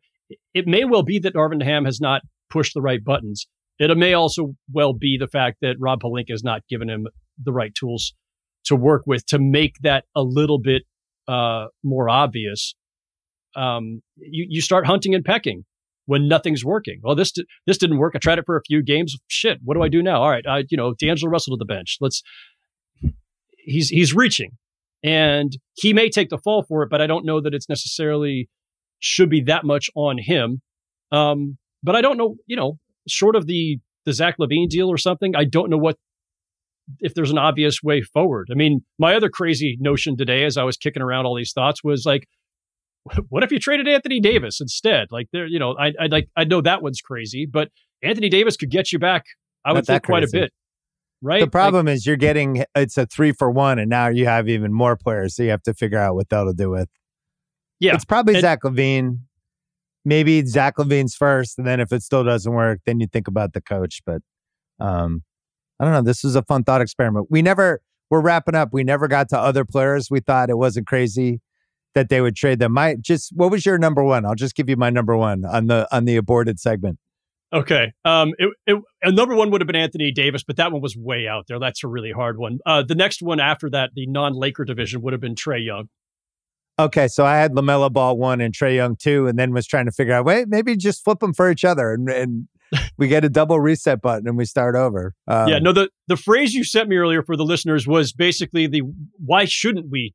it 0.53 0.67
may 0.67 0.85
well 0.85 1.03
be 1.03 1.19
that 1.19 1.33
Darvin 1.33 1.63
Ham 1.63 1.85
has 1.85 1.99
not 1.99 2.21
pushed 2.49 2.73
the 2.73 2.81
right 2.81 3.03
buttons. 3.03 3.47
It 3.79 3.95
may 3.97 4.13
also 4.13 4.55
well 4.71 4.93
be 4.93 5.17
the 5.19 5.27
fact 5.27 5.57
that 5.61 5.75
Rob 5.79 6.01
Pelinka 6.01 6.31
has 6.31 6.43
not 6.43 6.61
given 6.69 6.89
him 6.89 7.07
the 7.43 7.51
right 7.51 7.73
tools 7.75 8.13
to 8.65 8.75
work 8.75 9.03
with 9.05 9.25
to 9.27 9.39
make 9.39 9.75
that 9.81 10.05
a 10.15 10.21
little 10.21 10.59
bit 10.59 10.83
uh, 11.27 11.67
more 11.83 12.09
obvious. 12.09 12.75
Um, 13.55 14.01
you, 14.17 14.45
you 14.49 14.61
start 14.61 14.85
hunting 14.85 15.13
and 15.13 15.23
pecking 15.23 15.65
when 16.05 16.27
nothing's 16.27 16.63
working. 16.63 16.99
Well, 17.03 17.15
this 17.15 17.33
this 17.65 17.77
didn't 17.77 17.97
work. 17.97 18.13
I 18.15 18.19
tried 18.19 18.39
it 18.39 18.45
for 18.45 18.57
a 18.57 18.61
few 18.65 18.83
games. 18.83 19.15
Shit, 19.27 19.59
what 19.63 19.75
do 19.75 19.81
I 19.81 19.89
do 19.89 20.01
now? 20.01 20.21
All 20.21 20.29
right, 20.29 20.45
I, 20.47 20.63
you 20.69 20.77
know, 20.77 20.93
D'Angelo 20.93 21.31
Russell 21.31 21.55
to 21.55 21.59
the 21.59 21.65
bench. 21.65 21.97
Let's. 22.01 22.21
He's 23.57 23.89
he's 23.89 24.13
reaching, 24.13 24.51
and 25.03 25.51
he 25.73 25.91
may 25.91 26.09
take 26.09 26.29
the 26.29 26.37
fall 26.37 26.63
for 26.67 26.83
it, 26.83 26.89
but 26.89 27.01
I 27.01 27.07
don't 27.07 27.25
know 27.25 27.41
that 27.41 27.53
it's 27.53 27.67
necessarily 27.67 28.47
should 28.99 29.29
be 29.29 29.41
that 29.41 29.63
much 29.63 29.89
on 29.95 30.17
him. 30.19 30.61
Um, 31.11 31.57
but 31.81 31.95
I 31.95 32.01
don't 32.01 32.17
know, 32.17 32.35
you 32.45 32.55
know, 32.55 32.77
short 33.07 33.35
of 33.35 33.47
the 33.47 33.79
the 34.05 34.13
Zach 34.13 34.37
LaVine 34.39 34.69
deal 34.69 34.87
or 34.87 34.97
something, 34.97 35.35
I 35.35 35.45
don't 35.45 35.69
know 35.69 35.77
what 35.77 35.97
if 36.99 37.15
there's 37.15 37.31
an 37.31 37.37
obvious 37.37 37.81
way 37.81 38.01
forward. 38.01 38.49
I 38.51 38.53
mean, 38.53 38.81
my 38.99 39.15
other 39.15 39.29
crazy 39.29 39.77
notion 39.79 40.15
today, 40.15 40.43
as 40.43 40.57
I 40.57 40.63
was 40.63 40.77
kicking 40.77 41.01
around 41.01 41.25
all 41.25 41.35
these 41.35 41.51
thoughts, 41.51 41.83
was 41.83 42.05
like, 42.05 42.27
what 43.29 43.43
if 43.43 43.51
you 43.51 43.59
traded 43.59 43.87
Anthony 43.87 44.19
Davis 44.19 44.61
instead? 44.61 45.07
Like, 45.11 45.27
there, 45.31 45.47
you 45.47 45.59
know, 45.59 45.75
I 45.77 45.93
I 45.99 46.05
like 46.07 46.29
I 46.35 46.43
know 46.43 46.61
that 46.61 46.81
one's 46.81 47.01
crazy, 47.01 47.45
but 47.45 47.69
Anthony 48.03 48.29
Davis 48.29 48.57
could 48.57 48.69
get 48.69 48.91
you 48.91 48.99
back. 48.99 49.25
I 49.63 49.73
would 49.73 49.85
think 49.85 50.03
quite 50.03 50.23
a 50.23 50.29
bit. 50.31 50.51
Right. 51.21 51.41
The 51.41 51.49
problem 51.49 51.87
like, 51.87 51.95
is 51.95 52.05
you're 52.05 52.17
getting 52.17 52.65
it's 52.75 52.97
a 52.97 53.05
three 53.07 53.31
for 53.31 53.49
one, 53.49 53.79
and 53.79 53.89
now 53.89 54.09
you 54.09 54.25
have 54.25 54.47
even 54.47 54.71
more 54.71 54.95
players, 54.95 55.35
so 55.35 55.43
you 55.43 55.49
have 55.49 55.63
to 55.63 55.73
figure 55.73 55.97
out 55.97 56.13
what 56.13 56.29
that'll 56.29 56.53
do 56.53 56.69
with. 56.69 56.87
Yeah, 57.79 57.95
it's 57.95 58.05
probably 58.05 58.35
and, 58.35 58.41
Zach 58.41 58.61
LaVine 58.63 59.19
maybe 60.05 60.45
Zach 60.45 60.77
LaVine's 60.77 61.15
first, 61.15 61.57
and 61.57 61.67
then 61.67 61.79
if 61.79 61.91
it 61.91 62.03
still 62.03 62.23
doesn't 62.23 62.51
work, 62.51 62.79
then 62.85 62.99
you 62.99 63.07
think 63.07 63.27
about 63.27 63.53
the 63.53 63.61
coach. 63.61 64.01
But 64.05 64.21
um, 64.79 65.23
I 65.79 65.83
don't 65.83 65.93
know. 65.93 66.01
This 66.01 66.23
was 66.23 66.35
a 66.35 66.43
fun 66.43 66.63
thought 66.63 66.81
experiment. 66.81 67.27
We 67.29 67.41
never 67.41 67.81
we're 68.09 68.21
wrapping 68.21 68.55
up. 68.55 68.69
We 68.71 68.83
never 68.83 69.07
got 69.07 69.29
to 69.29 69.39
other 69.39 69.65
players. 69.65 70.09
We 70.09 70.19
thought 70.19 70.49
it 70.49 70.57
wasn't 70.57 70.87
crazy 70.87 71.41
that 71.95 72.09
they 72.09 72.21
would 72.21 72.35
trade 72.35 72.59
them. 72.59 72.73
My 72.73 72.95
just 72.95 73.31
what 73.35 73.51
was 73.51 73.65
your 73.65 73.77
number 73.77 74.03
one? 74.03 74.25
I'll 74.25 74.35
just 74.35 74.55
give 74.55 74.69
you 74.69 74.77
my 74.77 74.89
number 74.89 75.17
one 75.17 75.43
on 75.45 75.67
the 75.67 75.87
on 75.95 76.05
the 76.05 76.15
aborted 76.17 76.59
segment. 76.59 76.99
Okay. 77.53 77.93
Um, 78.03 78.33
it, 78.37 78.49
it, 78.67 78.83
number 79.13 79.33
one 79.33 79.49
would 79.51 79.61
have 79.61 79.67
been 79.67 79.77
Anthony 79.77 80.11
Davis, 80.11 80.43
but 80.43 80.57
that 80.57 80.73
one 80.73 80.81
was 80.81 80.97
way 80.97 81.27
out 81.27 81.47
there. 81.47 81.57
That's 81.57 81.83
a 81.83 81.87
really 81.87 82.11
hard 82.11 82.37
one. 82.37 82.59
Uh, 82.65 82.83
the 82.83 82.95
next 82.95 83.21
one 83.21 83.39
after 83.39 83.69
that, 83.69 83.91
the 83.93 84.07
non-Laker 84.07 84.65
division, 84.65 85.01
would 85.03 85.13
have 85.13 85.21
been 85.21 85.35
Trae 85.35 85.63
Young. 85.63 85.87
Okay, 86.77 87.07
so 87.07 87.25
I 87.25 87.37
had 87.37 87.53
LaMelo 87.53 87.91
Ball 87.91 88.17
one 88.17 88.41
and 88.41 88.53
Trae 88.53 88.75
Young 88.75 88.95
two, 88.97 89.27
and 89.27 89.39
then 89.39 89.53
was 89.53 89.65
trying 89.65 89.85
to 89.85 89.91
figure 89.91 90.13
out, 90.13 90.25
wait, 90.25 90.49
maybe 90.49 90.75
just 90.75 91.03
flip 91.03 91.19
them 91.19 91.33
for 91.33 91.49
each 91.49 91.63
other, 91.63 91.93
and, 91.93 92.09
and 92.09 92.47
we 92.97 93.07
get 93.07 93.23
a 93.23 93.29
double 93.29 93.59
reset 93.59 94.01
button 94.01 94.27
and 94.27 94.37
we 94.37 94.45
start 94.45 94.75
over. 94.75 95.13
Um, 95.27 95.47
yeah, 95.47 95.59
no, 95.59 95.71
the 95.71 95.89
the 96.07 96.17
phrase 96.17 96.53
you 96.53 96.63
sent 96.63 96.89
me 96.89 96.97
earlier 96.97 97.23
for 97.23 97.35
the 97.35 97.45
listeners 97.45 97.87
was 97.87 98.11
basically 98.11 98.67
the 98.67 98.81
why 99.23 99.45
shouldn't 99.45 99.89
we 99.89 100.13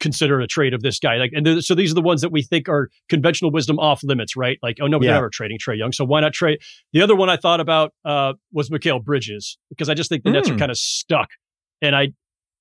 consider 0.00 0.40
a 0.40 0.46
trade 0.46 0.74
of 0.74 0.82
this 0.82 0.98
guy? 0.98 1.16
Like, 1.16 1.32
and 1.34 1.44
th- 1.44 1.64
so 1.64 1.74
these 1.74 1.90
are 1.90 1.94
the 1.94 2.02
ones 2.02 2.20
that 2.20 2.30
we 2.30 2.42
think 2.42 2.68
are 2.68 2.88
conventional 3.08 3.50
wisdom 3.50 3.78
off 3.78 4.02
limits, 4.04 4.36
right? 4.36 4.58
Like, 4.62 4.78
oh 4.80 4.86
no, 4.86 4.98
we're 4.98 5.06
yeah. 5.06 5.14
never 5.14 5.30
trading 5.30 5.58
Trae 5.58 5.76
Young, 5.76 5.92
so 5.92 6.04
why 6.04 6.20
not 6.20 6.32
trade? 6.32 6.60
The 6.92 7.02
other 7.02 7.16
one 7.16 7.28
I 7.28 7.36
thought 7.36 7.60
about 7.60 7.92
uh, 8.04 8.34
was 8.52 8.70
Mikal 8.70 9.02
Bridges 9.02 9.58
because 9.68 9.88
I 9.88 9.94
just 9.94 10.08
think 10.08 10.22
the 10.22 10.30
mm. 10.30 10.34
Nets 10.34 10.48
are 10.48 10.52
hmm. 10.52 10.58
kind 10.58 10.70
of 10.70 10.78
stuck, 10.78 11.28
and 11.82 11.94
I 11.94 12.08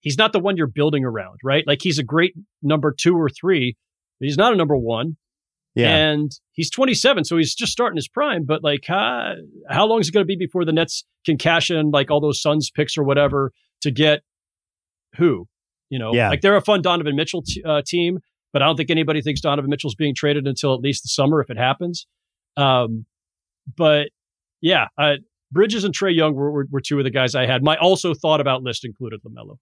he's 0.02 0.18
not 0.18 0.34
the 0.34 0.40
one 0.40 0.58
you're 0.58 0.68
building 0.68 1.04
around, 1.04 1.40
right? 1.44 1.66
Like 1.66 1.80
he's 1.82 2.00
a 2.00 2.04
great 2.04 2.34
number 2.62 2.94
two 2.98 3.16
or 3.16 3.30
three, 3.30 3.76
but 4.20 4.26
he's 4.26 4.38
not 4.38 4.54
a 4.54 4.56
number 4.56 4.78
one. 4.78 5.18
Yeah. 5.76 5.96
And 5.96 6.32
he's 6.54 6.72
27, 6.72 7.26
so 7.26 7.38
he's 7.38 7.54
just 7.54 7.72
starting 7.72 7.98
his 7.98 8.08
prime. 8.08 8.46
But 8.46 8.64
like, 8.64 8.90
uh, 8.90 9.34
how 9.70 9.86
long 9.86 10.00
is 10.00 10.10
it 10.10 10.12
going 10.12 10.24
to 10.24 10.28
be 10.28 10.36
before 10.36 10.66
the 10.66 10.72
Nets 10.72 11.06
can 11.24 11.38
cash 11.38 11.70
in 11.70 11.92
like 11.92 12.10
all 12.10 12.20
those 12.20 12.42
Suns 12.42 12.72
picks 12.72 12.98
or 12.98 13.04
whatever 13.04 13.52
to 13.82 13.92
get 13.92 14.22
who? 15.18 15.48
You 15.90 16.00
know, 16.00 16.14
yeah. 16.14 16.30
like 16.30 16.42
they're 16.42 16.58
a 16.58 16.62
fun 16.62 16.82
Donovan 16.82 17.16
Mitchell 17.16 17.44
t- 17.44 17.64
uh, 17.64 17.84
team, 17.86 18.20
but 18.54 18.64
I 18.64 18.66
don't 18.66 18.76
think 18.76 18.90
anybody 18.90 19.22
thinks 19.22 19.40
Donovan 19.40 19.70
Mitchell's 19.70 19.96
being 19.96 20.16
traded 20.16 20.48
until 20.48 20.74
at 20.74 20.82
least 20.82 21.04
the 21.04 21.10
summer 21.10 21.42
if 21.42 21.50
it 21.52 21.58
happens. 21.58 22.08
Um, 22.58 23.06
but 23.78 24.10
yeah, 24.62 24.88
uh, 24.98 25.18
Bridges 25.52 25.84
and 25.84 25.96
Trae 25.96 26.16
Young 26.16 26.34
were, 26.34 26.52
were, 26.52 26.68
were, 26.72 26.82
two 26.82 26.98
of 26.98 27.04
the 27.04 27.12
guys 27.12 27.36
I 27.36 27.46
had. 27.46 27.64
My 27.64 27.78
also 27.78 28.14
thought 28.14 28.42
about 28.42 28.64
list 28.64 28.84
included 28.84 29.22
LaMelo. 29.24 29.58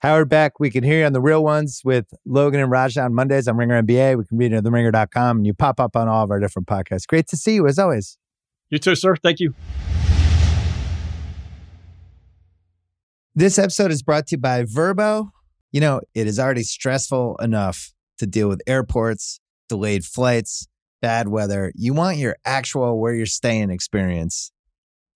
Howard 0.00 0.28
Beck, 0.28 0.60
we 0.60 0.70
can 0.70 0.84
hear 0.84 1.00
you 1.00 1.06
on 1.06 1.14
the 1.14 1.22
real 1.22 1.42
ones 1.42 1.80
with 1.82 2.06
Logan 2.26 2.60
and 2.60 2.70
Raja 2.70 3.02
on 3.02 3.14
Mondays 3.14 3.48
on 3.48 3.56
Ringer 3.56 3.82
NBA. 3.82 4.18
We 4.18 4.24
can 4.26 4.36
read 4.36 4.52
it 4.52 4.56
at 4.56 4.64
theringer.com 4.64 5.38
and 5.38 5.46
you 5.46 5.54
pop 5.54 5.80
up 5.80 5.96
on 5.96 6.06
all 6.06 6.22
of 6.22 6.30
our 6.30 6.38
different 6.38 6.68
podcasts. 6.68 7.06
Great 7.06 7.26
to 7.28 7.36
see 7.36 7.54
you 7.54 7.66
as 7.66 7.78
always. 7.78 8.18
You 8.68 8.78
too, 8.78 8.94
sir. 8.94 9.16
Thank 9.16 9.40
you. 9.40 9.54
This 13.34 13.58
episode 13.58 13.90
is 13.90 14.02
brought 14.02 14.26
to 14.28 14.36
you 14.36 14.40
by 14.40 14.64
Vrbo. 14.64 15.30
You 15.72 15.80
know, 15.80 16.00
it 16.14 16.26
is 16.26 16.38
already 16.38 16.62
stressful 16.62 17.36
enough 17.36 17.92
to 18.18 18.26
deal 18.26 18.48
with 18.48 18.60
airports, 18.66 19.40
delayed 19.68 20.04
flights, 20.04 20.68
bad 21.00 21.28
weather. 21.28 21.72
You 21.74 21.94
want 21.94 22.18
your 22.18 22.36
actual 22.44 23.00
where 23.00 23.14
you're 23.14 23.26
staying 23.26 23.70
experience 23.70 24.52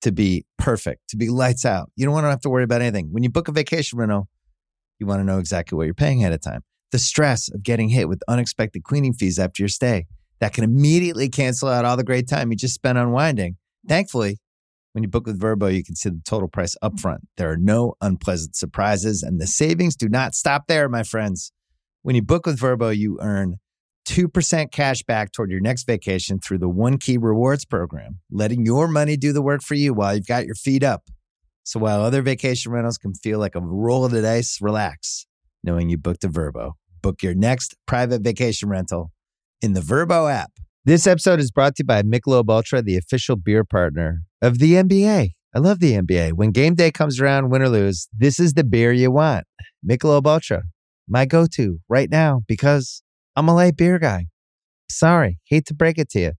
to 0.01 0.11
be 0.11 0.47
perfect, 0.59 1.09
to 1.11 1.19
be 1.19 1.29
lights 1.29 1.67
out. 1.67 1.91
You 1.97 2.07
don't 2.07 2.15
want 2.15 2.25
to 2.25 2.31
have 2.31 2.41
to 2.43 2.51
worry 2.51 2.65
about 2.65 2.81
anything. 2.81 3.09
When 3.11 3.23
you 3.23 3.31
book 3.31 3.49
a 3.49 3.53
vacation 3.53 3.99
rental, 3.99 4.29
you 5.01 5.07
want 5.07 5.21
to 5.21 5.25
know 5.25 5.39
exactly 5.39 5.77
what 5.77 5.85
you're 5.85 5.95
paying 5.95 6.21
ahead 6.21 6.33
of 6.33 6.41
time. 6.41 6.63
The 6.93 6.99
stress 6.99 7.51
of 7.53 7.63
getting 7.63 7.89
hit 7.89 8.09
with 8.09 8.23
unexpected 8.29 8.85
cleaning 8.85 9.15
fees 9.15 9.39
after 9.39 9.63
your 9.63 9.69
stay 9.69 10.07
that 10.41 10.53
can 10.53 10.65
immediately 10.65 11.29
cancel 11.29 11.69
out 11.69 11.85
all 11.85 11.97
the 11.97 12.05
great 12.05 12.29
time 12.29 12.51
you 12.51 12.57
just 12.57 12.75
spent 12.75 12.99
unwinding. 12.99 13.57
Thankfully, 13.89 14.39
when 14.93 15.05
you 15.05 15.09
book 15.09 15.27
with 15.27 15.41
Vrbo, 15.41 15.73
you 15.73 15.85
can 15.85 15.95
see 15.95 16.11
the 16.11 16.21
total 16.25 16.49
price 16.49 16.75
upfront. 16.83 17.21
There 17.37 17.51
are 17.51 17.57
no 17.57 17.95
unpleasant 18.01 18.57
surprises, 18.57 19.23
and 19.23 19.41
the 19.41 19.47
savings 19.47 19.95
do 19.95 20.09
not 20.09 20.35
stop 20.35 20.67
there, 20.67 20.89
my 20.89 21.05
friends. 21.05 21.53
When 22.03 22.17
you 22.17 22.23
book 22.23 22.47
with 22.47 22.59
Vrbo, 22.59 22.97
you 22.97 23.19
earn 23.21 23.57
2% 24.07 24.73
cash 24.73 25.03
back 25.05 25.31
toward 25.31 25.51
your 25.51 25.61
next 25.61 25.85
vacation 25.85 26.41
through 26.41 26.59
the 26.59 26.69
One 26.69 26.99
Key 26.99 27.19
Rewards 27.19 27.65
program, 27.65 28.19
letting 28.33 28.67
your 28.67 28.89
money 28.89 29.17
do 29.17 29.33
the 29.33 29.43
work 29.43 29.63
for 29.63 29.75
you 29.75 29.95
while 29.95 30.17
you've 30.17 30.27
got 30.27 30.47
your 30.47 30.57
feet 30.57 30.83
up. 30.83 31.05
So 31.65 31.79
while 31.79 32.03
other 32.03 32.23
vacation 32.23 32.73
rentals 32.73 32.99
can 32.99 33.15
feel 33.15 33.39
like 33.39 33.55
a 33.55 33.61
roll 33.61 34.05
of 34.05 34.13
the 34.13 34.23
dice, 34.23 34.59
relax 34.61 35.27
knowing 35.63 35.89
you 35.89 35.99
booked 35.99 36.25
a 36.25 36.29
Vrbo. 36.29 36.73
Book 37.03 37.23
your 37.23 37.35
next 37.35 37.75
private 37.87 38.23
vacation 38.23 38.69
rental 38.69 39.13
in 39.63 39.73
the 39.73 39.81
Vrbo 39.81 40.31
app. 40.31 40.53
This 40.85 41.07
episode 41.07 41.41
is 41.41 41.51
brought 41.51 41.77
to 41.77 41.83
you 41.83 41.87
by 41.87 42.03
Michelob 42.03 42.49
Ultra, 42.49 42.83
the 42.83 42.97
official 42.97 43.37
beer 43.37 43.65
partner 43.65 44.23
of 44.41 44.59
the 44.59 44.75
NBA. 44.75 45.31
I 45.55 45.59
love 45.59 45.81
the 45.81 45.93
NBA. 45.93 46.33
When 46.35 46.53
game 46.53 46.75
day 46.75 46.91
comes 46.91 47.21
around, 47.21 47.51
win 47.51 47.63
or 47.63 47.69
lose, 47.69 48.09
this 48.17 48.39
is 48.39 48.55
the 48.55 48.65
beer 48.65 48.93
you 48.93 49.11
want. 49.11 49.45
Michelob 49.87 50.27
Ultra, 50.27 50.63
my 51.09 51.27
go-to 51.27 51.81
right 51.89 52.09
now 52.11 52.43
because 52.47 53.03
I'm 53.37 53.49
a 53.49 53.55
light 53.55 53.77
beer 53.77 53.99
guy. 53.99 54.27
Sorry, 54.91 55.39
hate 55.45 55.67
to 55.67 55.75
break 55.75 55.99
it 55.99 56.09
to 56.11 56.21
you. 56.21 56.33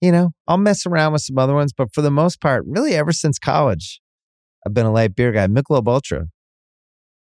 You 0.00 0.12
know, 0.12 0.30
I'll 0.46 0.58
mess 0.58 0.86
around 0.86 1.12
with 1.12 1.22
some 1.22 1.38
other 1.38 1.54
ones, 1.54 1.72
but 1.72 1.94
for 1.94 2.02
the 2.02 2.10
most 2.10 2.40
part, 2.40 2.64
really 2.66 2.94
ever 2.94 3.12
since 3.12 3.38
college, 3.38 4.00
I've 4.66 4.74
been 4.74 4.86
a 4.86 4.92
light 4.92 5.14
beer 5.14 5.32
guy. 5.32 5.46
Michelob 5.46 5.86
Ultra. 5.86 6.26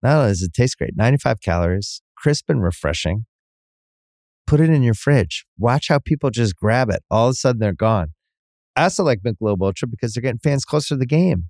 Not 0.01 0.17
only 0.17 0.31
does 0.31 0.41
it 0.41 0.53
taste 0.53 0.77
great, 0.77 0.95
95 0.95 1.41
calories, 1.41 2.01
crisp 2.17 2.49
and 2.49 2.61
refreshing. 2.61 3.25
Put 4.45 4.59
it 4.59 4.69
in 4.69 4.83
your 4.83 4.93
fridge. 4.93 5.45
Watch 5.57 5.87
how 5.87 5.99
people 5.99 6.29
just 6.29 6.55
grab 6.55 6.89
it. 6.89 7.01
All 7.09 7.27
of 7.27 7.31
a 7.31 7.35
sudden, 7.35 7.59
they're 7.59 7.73
gone. 7.73 8.09
I 8.75 8.83
also 8.83 9.03
like 9.03 9.19
Michelob 9.25 9.61
Ultra 9.61 9.87
because 9.87 10.13
they're 10.13 10.21
getting 10.21 10.39
fans 10.39 10.65
closer 10.65 10.95
to 10.95 10.99
the 10.99 11.05
game 11.05 11.45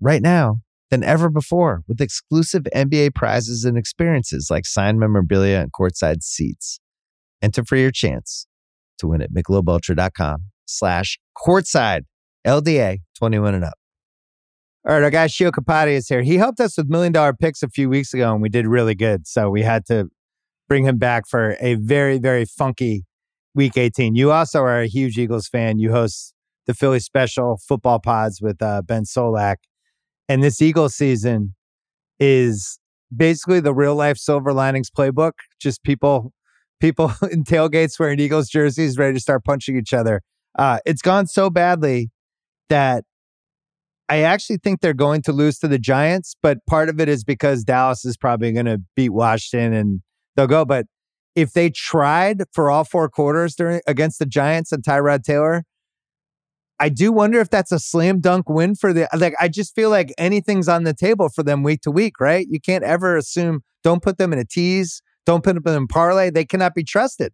right 0.00 0.22
now 0.22 0.58
than 0.90 1.02
ever 1.02 1.28
before 1.28 1.82
with 1.88 2.00
exclusive 2.00 2.64
NBA 2.74 3.14
prizes 3.14 3.64
and 3.64 3.76
experiences 3.76 4.48
like 4.50 4.66
signed 4.66 5.00
memorabilia 5.00 5.60
and 5.60 5.72
courtside 5.72 6.22
seats. 6.22 6.78
Enter 7.42 7.64
for 7.64 7.76
your 7.76 7.90
chance 7.90 8.46
to 8.98 9.08
win 9.08 9.22
at 9.22 9.32
michelobultra.com 9.32 10.44
slash 10.66 11.18
courtside 11.36 12.02
LDA 12.46 12.98
21 13.18 13.54
and 13.54 13.64
up. 13.64 13.74
All 14.86 14.94
right, 14.94 15.02
our 15.02 15.10
guy 15.10 15.26
Sheil 15.26 15.50
Kapadia 15.50 15.96
is 15.96 16.06
here. 16.06 16.22
He 16.22 16.36
helped 16.36 16.60
us 16.60 16.76
with 16.76 16.88
million 16.88 17.12
dollar 17.12 17.32
picks 17.32 17.60
a 17.64 17.68
few 17.68 17.88
weeks 17.88 18.14
ago 18.14 18.32
and 18.32 18.40
we 18.40 18.48
did 18.48 18.68
really 18.68 18.94
good. 18.94 19.26
So 19.26 19.50
we 19.50 19.62
had 19.62 19.84
to 19.86 20.08
bring 20.68 20.84
him 20.84 20.96
back 20.96 21.26
for 21.26 21.56
a 21.60 21.74
very, 21.74 22.18
very 22.18 22.44
funky 22.44 23.04
week 23.52 23.76
18. 23.76 24.14
You 24.14 24.30
also 24.30 24.60
are 24.60 24.82
a 24.82 24.86
huge 24.86 25.18
Eagles 25.18 25.48
fan. 25.48 25.80
You 25.80 25.90
host 25.90 26.34
the 26.66 26.74
Philly 26.74 27.00
special 27.00 27.58
football 27.66 27.98
pods 27.98 28.40
with 28.40 28.62
uh, 28.62 28.82
Ben 28.82 29.02
Solak. 29.02 29.56
And 30.28 30.40
this 30.40 30.62
Eagles 30.62 30.94
season 30.94 31.56
is 32.20 32.78
basically 33.14 33.58
the 33.58 33.74
real 33.74 33.96
life 33.96 34.18
silver 34.18 34.52
linings 34.52 34.88
playbook. 34.88 35.32
Just 35.60 35.82
people, 35.82 36.32
people 36.78 37.12
in 37.32 37.42
tailgates 37.42 37.98
wearing 37.98 38.20
Eagles 38.20 38.48
jerseys 38.48 38.98
ready 38.98 39.14
to 39.14 39.20
start 39.20 39.44
punching 39.44 39.76
each 39.76 39.92
other. 39.92 40.22
Uh, 40.56 40.78
it's 40.86 41.02
gone 41.02 41.26
so 41.26 41.50
badly 41.50 42.10
that 42.68 43.02
I 44.08 44.22
actually 44.22 44.58
think 44.58 44.80
they're 44.80 44.94
going 44.94 45.22
to 45.22 45.32
lose 45.32 45.58
to 45.58 45.68
the 45.68 45.78
Giants, 45.78 46.36
but 46.40 46.58
part 46.66 46.88
of 46.88 47.00
it 47.00 47.08
is 47.08 47.24
because 47.24 47.64
Dallas 47.64 48.04
is 48.04 48.16
probably 48.16 48.52
going 48.52 48.66
to 48.66 48.80
beat 48.94 49.10
Washington 49.10 49.72
and 49.72 50.00
they'll 50.36 50.46
go. 50.46 50.64
But 50.64 50.86
if 51.34 51.52
they 51.52 51.70
tried 51.70 52.42
for 52.52 52.70
all 52.70 52.84
four 52.84 53.08
quarters 53.08 53.56
during 53.56 53.80
against 53.86 54.18
the 54.18 54.26
Giants 54.26 54.70
and 54.70 54.82
Tyrod 54.82 55.22
Taylor, 55.24 55.64
I 56.78 56.88
do 56.88 57.10
wonder 57.10 57.40
if 57.40 57.50
that's 57.50 57.72
a 57.72 57.78
slam 57.78 58.20
dunk 58.20 58.48
win 58.48 58.74
for 58.74 58.92
the 58.92 59.08
like 59.16 59.34
I 59.40 59.48
just 59.48 59.74
feel 59.74 59.90
like 59.90 60.12
anything's 60.18 60.68
on 60.68 60.84
the 60.84 60.94
table 60.94 61.28
for 61.28 61.42
them 61.42 61.62
week 61.62 61.80
to 61.82 61.90
week, 61.90 62.20
right? 62.20 62.46
You 62.48 62.60
can't 62.60 62.84
ever 62.84 63.16
assume 63.16 63.60
don't 63.82 64.02
put 64.02 64.18
them 64.18 64.32
in 64.32 64.38
a 64.38 64.44
tease, 64.44 65.02
don't 65.24 65.42
put 65.42 65.62
them 65.62 65.76
in 65.76 65.86
parlay. 65.86 66.30
They 66.30 66.44
cannot 66.44 66.74
be 66.74 66.84
trusted. 66.84 67.32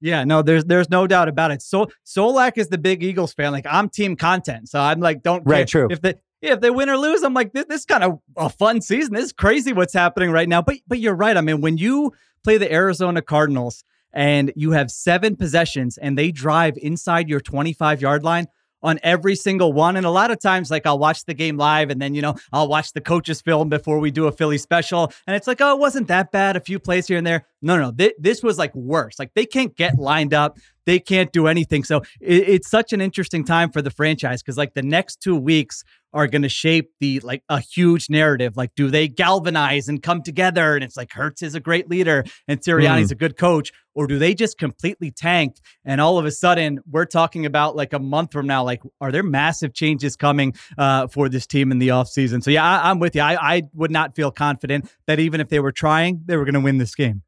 Yeah, 0.00 0.24
no, 0.24 0.42
there's 0.42 0.64
there's 0.64 0.90
no 0.90 1.06
doubt 1.06 1.28
about 1.28 1.50
it. 1.50 1.62
So 1.62 1.88
Solak 2.06 2.56
is 2.56 2.68
the 2.68 2.78
big 2.78 3.02
Eagles 3.02 3.32
fan. 3.32 3.52
Like 3.52 3.66
I'm 3.68 3.88
team 3.88 4.16
content. 4.16 4.68
So 4.68 4.80
I'm 4.80 5.00
like, 5.00 5.22
don't 5.22 5.42
right, 5.44 5.66
true. 5.66 5.88
If 5.90 6.00
they 6.00 6.14
yeah, 6.40 6.52
if 6.52 6.60
they 6.60 6.70
win 6.70 6.88
or 6.88 6.96
lose, 6.96 7.22
I'm 7.22 7.34
like, 7.34 7.52
this, 7.52 7.64
this 7.68 7.80
is 7.80 7.86
kind 7.86 8.04
of 8.04 8.20
a 8.36 8.48
fun 8.48 8.80
season. 8.80 9.14
This 9.14 9.26
is 9.26 9.32
crazy 9.32 9.72
what's 9.72 9.94
happening 9.94 10.30
right 10.30 10.48
now. 10.48 10.62
But 10.62 10.76
but 10.86 11.00
you're 11.00 11.14
right. 11.14 11.36
I 11.36 11.40
mean, 11.40 11.60
when 11.60 11.78
you 11.78 12.12
play 12.44 12.58
the 12.58 12.72
Arizona 12.72 13.22
Cardinals 13.22 13.82
and 14.12 14.52
you 14.54 14.70
have 14.72 14.90
seven 14.90 15.36
possessions 15.36 15.98
and 15.98 16.16
they 16.16 16.30
drive 16.30 16.78
inside 16.80 17.28
your 17.28 17.40
25 17.40 18.00
yard 18.00 18.22
line, 18.22 18.46
on 18.82 18.98
every 19.02 19.34
single 19.34 19.72
one. 19.72 19.96
And 19.96 20.06
a 20.06 20.10
lot 20.10 20.30
of 20.30 20.40
times, 20.40 20.70
like 20.70 20.86
I'll 20.86 20.98
watch 20.98 21.24
the 21.24 21.34
game 21.34 21.56
live 21.56 21.90
and 21.90 22.00
then, 22.00 22.14
you 22.14 22.22
know, 22.22 22.34
I'll 22.52 22.68
watch 22.68 22.92
the 22.92 23.00
coaches 23.00 23.40
film 23.40 23.68
before 23.68 23.98
we 23.98 24.10
do 24.10 24.26
a 24.26 24.32
Philly 24.32 24.58
special. 24.58 25.12
And 25.26 25.34
it's 25.36 25.46
like, 25.46 25.60
oh, 25.60 25.72
it 25.72 25.78
wasn't 25.78 26.08
that 26.08 26.32
bad. 26.32 26.56
A 26.56 26.60
few 26.60 26.78
plays 26.78 27.06
here 27.06 27.18
and 27.18 27.26
there. 27.26 27.46
No, 27.60 27.76
no, 27.76 27.84
no. 27.84 27.92
Th- 27.92 28.14
this 28.18 28.42
was 28.42 28.58
like 28.58 28.74
worse. 28.74 29.18
Like 29.18 29.32
they 29.34 29.46
can't 29.46 29.74
get 29.76 29.98
lined 29.98 30.32
up. 30.32 30.58
They 30.86 31.00
can't 31.00 31.32
do 31.32 31.48
anything. 31.48 31.84
So 31.84 31.98
it, 32.20 32.48
it's 32.48 32.70
such 32.70 32.92
an 32.92 33.00
interesting 33.00 33.44
time 33.44 33.70
for 33.70 33.82
the 33.82 33.90
franchise 33.90 34.42
because 34.42 34.56
like 34.56 34.74
the 34.74 34.82
next 34.82 35.20
two 35.20 35.36
weeks 35.36 35.84
are 36.12 36.26
going 36.26 36.42
to 36.42 36.48
shape 36.48 36.90
the 37.00 37.20
like 37.20 37.42
a 37.48 37.60
huge 37.60 38.08
narrative. 38.08 38.56
Like, 38.56 38.74
do 38.74 38.90
they 38.90 39.08
galvanize 39.08 39.88
and 39.88 40.02
come 40.02 40.22
together? 40.22 40.74
And 40.74 40.82
it's 40.82 40.96
like 40.96 41.12
Hurts 41.12 41.42
is 41.42 41.54
a 41.54 41.60
great 41.60 41.90
leader 41.90 42.24
and 42.46 42.60
Sirianni's 42.60 43.08
mm. 43.08 43.12
a 43.12 43.16
good 43.16 43.36
coach, 43.36 43.72
or 43.98 44.06
do 44.06 44.18
they 44.18 44.32
just 44.32 44.58
completely 44.58 45.10
tank? 45.10 45.56
And 45.84 46.00
all 46.00 46.18
of 46.18 46.24
a 46.24 46.30
sudden, 46.30 46.78
we're 46.88 47.04
talking 47.04 47.44
about 47.44 47.74
like 47.74 47.92
a 47.92 47.98
month 47.98 48.32
from 48.32 48.46
now. 48.46 48.62
Like, 48.62 48.82
are 49.00 49.10
there 49.10 49.22
massive 49.22 49.74
changes 49.74 50.16
coming 50.16 50.54
uh, 50.78 51.08
for 51.08 51.28
this 51.28 51.46
team 51.46 51.72
in 51.72 51.78
the 51.78 51.88
offseason? 51.88 52.42
So 52.42 52.50
yeah, 52.50 52.64
I, 52.64 52.90
am 52.90 53.00
with 53.00 53.16
you. 53.16 53.22
I, 53.22 53.56
I 53.56 53.62
would 53.74 53.90
not 53.90 54.14
feel 54.14 54.30
confident 54.30 54.90
that 55.06 55.18
even 55.18 55.40
if 55.40 55.48
they 55.48 55.58
were 55.58 55.72
trying, 55.72 56.22
they 56.26 56.36
were 56.36 56.44
going 56.44 56.54
to 56.54 56.60
win 56.60 56.78
this 56.78 56.94
game. 56.94 57.22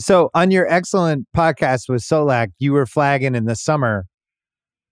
So 0.00 0.30
on 0.34 0.50
your 0.50 0.66
excellent 0.66 1.28
podcast 1.36 1.88
with 1.88 2.02
Solak, 2.02 2.48
you 2.58 2.72
were 2.72 2.86
flagging 2.86 3.34
in 3.34 3.44
the 3.44 3.54
summer 3.54 4.06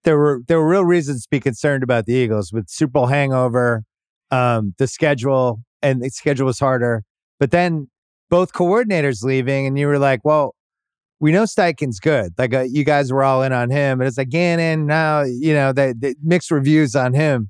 there 0.05 0.18
were 0.18 0.41
there 0.49 0.59
were 0.59 0.68
real 0.68 0.85
reasons 0.85 1.22
to 1.22 1.28
be 1.30 1.41
concerned 1.41 1.83
about 1.83 2.07
the 2.07 2.14
Eagles 2.14 2.53
with 2.53 2.68
Super 2.68 2.91
Bowl 2.91 3.07
hangover, 3.07 3.85
um, 4.30 4.74
the 4.78 4.87
schedule, 4.87 5.62
and 5.80 6.03
the 6.03 6.11
schedule 6.11 6.47
was 6.47 6.59
harder. 6.59 7.05
But 7.39 7.51
then 7.51 7.89
both 8.30 8.53
coordinators 8.53 9.22
leaving, 9.22 9.66
and 9.66 9.78
you 9.78 9.87
were 9.87 9.99
like, 9.99 10.20
well, 10.24 10.55
we 11.23 11.31
know 11.31 11.45
Steichen's 11.45 12.01
good. 12.01 12.35
Like 12.37 12.53
uh, 12.53 12.62
you 12.62 12.83
guys 12.85 13.12
were 13.12 13.23
all 13.23 13.45
in 13.45 13.53
on 13.53 13.70
him, 13.70 13.99
but 13.99 14.09
it's 14.09 14.18
like 14.18 14.29
Gannon 14.29 14.87
now, 14.87 15.23
you 15.23 15.55
know, 15.55 15.73
they, 15.73 15.93
they 15.97 16.16
mixed 16.20 16.51
reviews 16.51 16.97
on 16.97 17.14
him. 17.14 17.49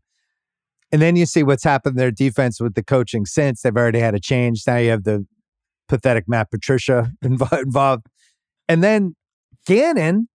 And 0.93 1.01
then 1.01 1.17
you 1.17 1.25
see 1.25 1.43
what's 1.43 1.65
happened 1.65 1.97
to 1.97 1.99
their 1.99 2.11
defense 2.11 2.61
with 2.61 2.75
the 2.75 2.83
coaching 2.85 3.25
since 3.25 3.63
they've 3.63 3.75
already 3.75 3.99
had 3.99 4.15
a 4.15 4.21
change. 4.21 4.65
Now 4.67 4.77
you 4.77 4.91
have 4.91 5.05
the 5.05 5.27
pathetic 5.89 6.25
Matt 6.29 6.51
Patricia 6.51 7.13
involved. 7.23 8.07
And 8.69 8.85
then 8.85 9.17
Gannon 9.67 10.29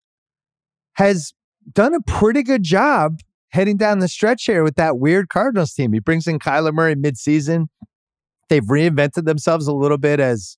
has 0.93 1.33
done 1.73 1.93
a 1.93 1.99
pretty 2.07 2.41
good 2.41 2.63
job 2.63 3.19
heading 3.49 3.75
down 3.75 3.99
the 3.99 4.07
stretch 4.07 4.45
here 4.45 4.63
with 4.63 4.75
that 4.75 4.97
weird 4.97 5.27
Cardinals 5.27 5.73
team. 5.73 5.91
He 5.91 5.99
brings 5.99 6.25
in 6.25 6.39
Kyler 6.39 6.73
Murray 6.73 6.95
midseason. 6.95 7.67
They've 8.47 8.63
reinvented 8.63 9.25
themselves 9.25 9.67
a 9.67 9.73
little 9.73 9.97
bit 9.97 10.21
as, 10.21 10.55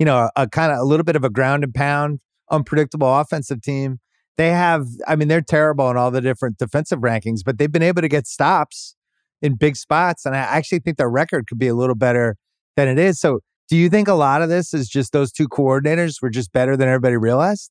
you 0.00 0.06
know, 0.06 0.30
a, 0.34 0.48
kind 0.48 0.72
of 0.72 0.78
a 0.78 0.82
little 0.82 1.04
bit 1.04 1.14
of 1.14 1.24
a 1.24 1.30
ground 1.30 1.62
and 1.62 1.74
pound, 1.74 2.20
unpredictable 2.50 3.14
offensive 3.20 3.60
team. 3.60 4.00
They 4.38 4.48
have, 4.48 4.86
I 5.06 5.14
mean, 5.14 5.28
they're 5.28 5.42
terrible 5.42 5.90
in 5.90 5.98
all 5.98 6.10
the 6.10 6.22
different 6.22 6.56
defensive 6.56 7.00
rankings, 7.00 7.40
but 7.44 7.58
they've 7.58 7.70
been 7.70 7.82
able 7.82 8.00
to 8.00 8.08
get 8.08 8.26
stops 8.26 8.96
in 9.42 9.56
big 9.56 9.76
spots. 9.76 10.24
And 10.24 10.34
I 10.34 10.38
actually 10.38 10.78
think 10.78 10.96
their 10.96 11.10
record 11.10 11.46
could 11.46 11.58
be 11.58 11.68
a 11.68 11.74
little 11.74 11.94
better 11.94 12.36
than 12.76 12.88
it 12.88 12.98
is. 12.98 13.20
So 13.20 13.40
do 13.68 13.76
you 13.76 13.90
think 13.90 14.08
a 14.08 14.14
lot 14.14 14.40
of 14.40 14.48
this 14.48 14.72
is 14.72 14.88
just 14.88 15.12
those 15.12 15.30
two 15.30 15.48
coordinators 15.48 16.22
were 16.22 16.30
just 16.30 16.50
better 16.50 16.78
than 16.78 16.88
everybody 16.88 17.18
realized? 17.18 17.70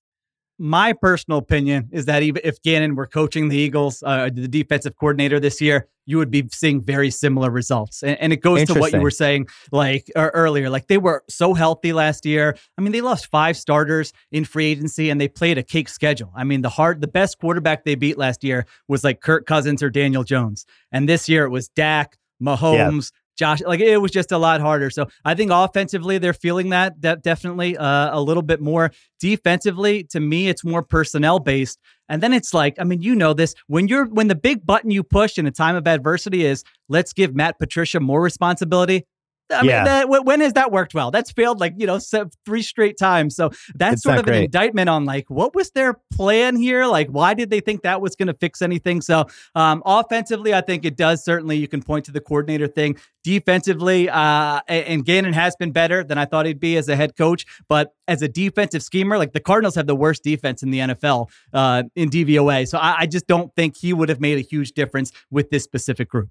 My 0.60 0.94
personal 0.94 1.40
opinion 1.40 1.90
is 1.92 2.06
that 2.06 2.22
even 2.22 2.42
if 2.44 2.62
Gannon 2.62 2.96
were 2.96 3.08
coaching 3.08 3.48
the 3.48 3.58
Eagles, 3.58 4.04
uh, 4.06 4.30
the 4.32 4.48
defensive 4.48 4.96
coordinator 4.98 5.40
this 5.40 5.62
year, 5.62 5.88
you 6.06 6.18
would 6.18 6.32
be 6.32 6.48
seeing 6.52 6.82
very 6.82 7.12
similar 7.12 7.50
results. 7.50 8.04
And, 8.04 8.20
and 8.20 8.34
it 8.34 8.42
goes 8.42 8.66
to 8.66 8.74
what 8.74 8.92
you 8.92 9.00
were 9.00 9.12
saying 9.12 9.48
like 9.72 10.12
earlier. 10.16 10.70
Like 10.70 10.88
they 10.88 10.98
were 10.98 11.24
so 11.30 11.54
healthy 11.54 11.94
last 11.94 12.26
year. 12.26 12.58
I 12.78 12.82
mean, 12.82 12.92
they 12.92 13.02
lost 13.02 13.28
five 13.28 13.56
starters 13.56 14.12
in 14.32 14.44
free 14.44 14.66
agency 14.66 15.10
and 15.10 15.22
they 15.22 15.28
played 15.28 15.58
a 15.58 15.64
cake 15.64 15.88
schedule. 15.88 16.32
I 16.36 16.44
mean, 16.44 16.62
the 16.62 16.70
hard, 16.70 17.00
the 17.00 17.08
best 17.08 17.40
quarterback 17.40 17.86
they 17.86 17.96
beat 17.96 18.18
last 18.18 18.44
year 18.44 18.66
was 18.88 19.04
like 19.04 19.22
Kirk 19.22 19.46
Cousins 19.46 19.82
or 19.82 19.90
Daniel 19.90 20.24
Jones. 20.24 20.66
And 20.92 21.08
this 21.08 21.30
year 21.30 21.46
it 21.46 21.50
was 21.50 21.70
Dak, 21.70 22.18
Mahomes, 22.42 23.12
Josh, 23.40 23.62
like 23.62 23.80
it 23.80 23.98
was 23.98 24.12
just 24.12 24.34
a 24.34 24.38
lot 24.38 24.60
harder. 24.60 24.90
So 24.90 25.08
I 25.24 25.34
think 25.34 25.50
offensively 25.50 26.18
they're 26.18 26.34
feeling 26.34 26.70
that 26.70 27.00
de- 27.00 27.16
definitely 27.16 27.78
uh, 27.78 28.16
a 28.16 28.22
little 28.22 28.44
bit 28.44 28.60
more. 28.60 28.92
Defensively, 29.20 30.04
to 30.06 30.20
me, 30.20 30.50
it's 30.50 30.66
more 30.66 30.84
personnel 30.84 31.40
based. 31.40 31.80
And 32.10 32.22
then 32.22 32.34
it's 32.34 32.54
like, 32.54 32.76
I 32.80 32.84
mean, 32.84 33.02
you 33.02 33.16
know 33.16 33.34
this 33.34 33.56
when 33.68 33.88
you're 33.88 34.06
when 34.08 34.28
the 34.28 34.36
big 34.36 34.66
button 34.66 34.92
you 34.92 35.04
push 35.04 35.38
in 35.38 35.48
a 35.48 35.52
time 35.52 35.78
of 35.78 35.88
adversity 35.88 36.46
is 36.46 36.66
let's 36.90 37.14
give 37.14 37.34
Matt 37.34 37.58
Patricia 37.60 38.02
more 38.02 38.22
responsibility. 38.22 39.06
I 39.52 39.62
yeah. 39.62 39.62
mean, 39.62 39.84
that, 39.86 40.26
when 40.26 40.42
has 40.42 40.54
that 40.54 40.72
worked 40.72 40.94
well? 40.94 41.12
That's 41.12 41.32
failed 41.32 41.60
like, 41.60 41.74
you 41.78 41.88
know, 41.88 42.00
three 42.46 42.62
straight 42.62 42.98
times. 42.98 43.36
So 43.36 43.50
that's 43.76 43.96
it's 43.96 44.04
sort 44.04 44.20
of 44.20 44.26
great. 44.26 44.38
an 44.38 44.44
indictment 44.46 44.90
on 44.90 45.06
like, 45.06 45.30
what 45.30 45.56
was 45.56 45.72
their 45.72 46.00
plan 46.14 46.56
here? 46.56 46.86
Like, 46.86 47.10
why 47.10 47.34
did 47.34 47.50
they 47.50 47.60
think 47.60 47.84
that 47.84 48.02
was 48.02 48.16
going 48.16 48.28
to 48.28 48.34
fix 48.34 48.62
anything? 48.62 49.02
So, 49.02 49.26
um, 49.56 49.82
offensively, 49.86 50.54
I 50.54 50.62
think 50.62 50.86
it 50.86 50.96
does 50.96 51.24
certainly, 51.24 51.58
you 51.58 51.68
can 51.68 51.82
point 51.82 52.06
to 52.06 52.12
the 52.12 52.22
coordinator 52.22 52.68
thing. 52.68 52.98
Defensively, 53.24 54.10
uh, 54.10 54.62
and 54.68 55.06
Gannon 55.06 55.34
has 55.34 55.56
been 55.58 55.72
better 55.72 56.04
than 56.04 56.18
I 56.18 56.26
thought 56.26 56.46
he'd 56.46 56.60
be 56.60 56.78
as 56.78 56.88
a 56.88 56.96
head 56.96 57.18
coach. 57.18 57.46
But 57.68 57.94
as 58.08 58.22
a 58.22 58.28
defensive 58.28 58.82
schemer, 58.82 59.18
like 59.18 59.34
the 59.34 59.42
Cardinals 59.42 59.76
have 59.76 59.88
the 59.88 59.96
worst 59.96 60.24
defense 60.24 60.64
in 60.64 60.72
the 60.72 60.80
NFL 60.80 61.30
uh, 61.54 61.84
in 61.96 62.10
DVOA. 62.10 62.68
So 62.68 62.78
I, 62.78 63.00
I 63.00 63.06
just 63.08 63.28
don't 63.28 63.54
think 63.56 63.76
he 63.76 63.94
would 63.94 64.10
have 64.10 64.22
made 64.22 64.38
a 64.38 64.42
huge 64.42 64.72
difference 64.72 65.12
with 65.30 65.50
this 65.50 65.64
specific 65.64 66.08
group. 66.10 66.30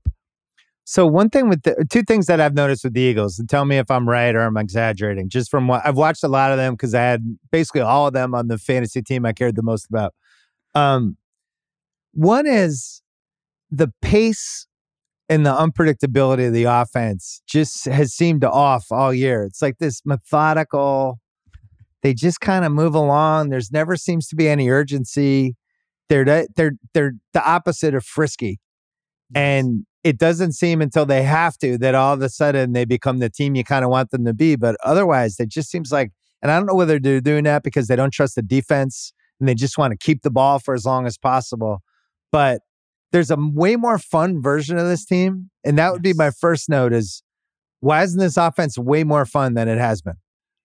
So 0.90 1.06
one 1.06 1.28
thing 1.28 1.50
with 1.50 1.64
the 1.64 1.84
two 1.90 2.02
things 2.02 2.24
that 2.28 2.40
I've 2.40 2.54
noticed 2.54 2.82
with 2.82 2.94
the 2.94 3.02
Eagles, 3.02 3.38
and 3.38 3.46
tell 3.46 3.66
me 3.66 3.76
if 3.76 3.90
I'm 3.90 4.08
right 4.08 4.34
or 4.34 4.40
I'm 4.40 4.56
exaggerating. 4.56 5.28
Just 5.28 5.50
from 5.50 5.68
what 5.68 5.82
I've 5.84 5.98
watched 5.98 6.24
a 6.24 6.28
lot 6.28 6.50
of 6.50 6.56
them 6.56 6.72
because 6.72 6.94
I 6.94 7.02
had 7.02 7.36
basically 7.52 7.82
all 7.82 8.06
of 8.06 8.14
them 8.14 8.34
on 8.34 8.48
the 8.48 8.56
fantasy 8.56 9.02
team 9.02 9.26
I 9.26 9.34
cared 9.34 9.54
the 9.54 9.62
most 9.62 9.86
about. 9.90 10.14
Um, 10.74 11.18
one 12.14 12.46
is 12.46 13.02
the 13.70 13.92
pace 14.00 14.66
and 15.28 15.44
the 15.44 15.52
unpredictability 15.52 16.46
of 16.46 16.54
the 16.54 16.64
offense 16.64 17.42
just 17.46 17.84
has 17.84 18.14
seemed 18.14 18.40
to 18.40 18.50
off 18.50 18.86
all 18.90 19.12
year. 19.12 19.44
It's 19.44 19.60
like 19.60 19.76
this 19.80 20.00
methodical. 20.06 21.20
They 22.02 22.14
just 22.14 22.40
kind 22.40 22.64
of 22.64 22.72
move 22.72 22.94
along. 22.94 23.50
There's 23.50 23.70
never 23.70 23.94
seems 23.94 24.26
to 24.28 24.36
be 24.36 24.48
any 24.48 24.70
urgency. 24.70 25.54
They're 26.08 26.46
they're 26.56 26.72
they're 26.94 27.12
the 27.34 27.46
opposite 27.46 27.94
of 27.94 28.06
frisky, 28.06 28.58
and 29.34 29.84
it 30.08 30.16
doesn't 30.16 30.52
seem 30.52 30.80
until 30.80 31.04
they 31.04 31.22
have 31.22 31.58
to 31.58 31.76
that 31.76 31.94
all 31.94 32.14
of 32.14 32.22
a 32.22 32.30
sudden 32.30 32.72
they 32.72 32.86
become 32.86 33.18
the 33.18 33.28
team 33.28 33.54
you 33.54 33.62
kind 33.62 33.84
of 33.84 33.90
want 33.90 34.10
them 34.10 34.24
to 34.24 34.32
be. 34.32 34.56
But 34.56 34.74
otherwise, 34.82 35.38
it 35.38 35.50
just 35.50 35.70
seems 35.70 35.92
like, 35.92 36.12
and 36.40 36.50
I 36.50 36.56
don't 36.56 36.64
know 36.64 36.74
whether 36.74 36.98
they're 36.98 37.20
doing 37.20 37.44
that 37.44 37.62
because 37.62 37.88
they 37.88 37.96
don't 37.96 38.10
trust 38.10 38.34
the 38.34 38.40
defense 38.40 39.12
and 39.38 39.46
they 39.46 39.54
just 39.54 39.76
want 39.76 39.90
to 39.92 39.98
keep 39.98 40.22
the 40.22 40.30
ball 40.30 40.60
for 40.60 40.72
as 40.72 40.86
long 40.86 41.06
as 41.06 41.18
possible. 41.18 41.82
But 42.32 42.62
there's 43.12 43.30
a 43.30 43.36
way 43.38 43.76
more 43.76 43.98
fun 43.98 44.40
version 44.40 44.78
of 44.78 44.86
this 44.86 45.04
team. 45.04 45.50
And 45.62 45.76
that 45.76 45.92
would 45.92 46.02
yes. 46.02 46.14
be 46.14 46.16
my 46.16 46.30
first 46.30 46.70
note 46.70 46.94
is 46.94 47.22
why 47.80 48.02
isn't 48.02 48.18
this 48.18 48.38
offense 48.38 48.78
way 48.78 49.04
more 49.04 49.26
fun 49.26 49.52
than 49.52 49.68
it 49.68 49.78
has 49.78 50.00
been? 50.00 50.16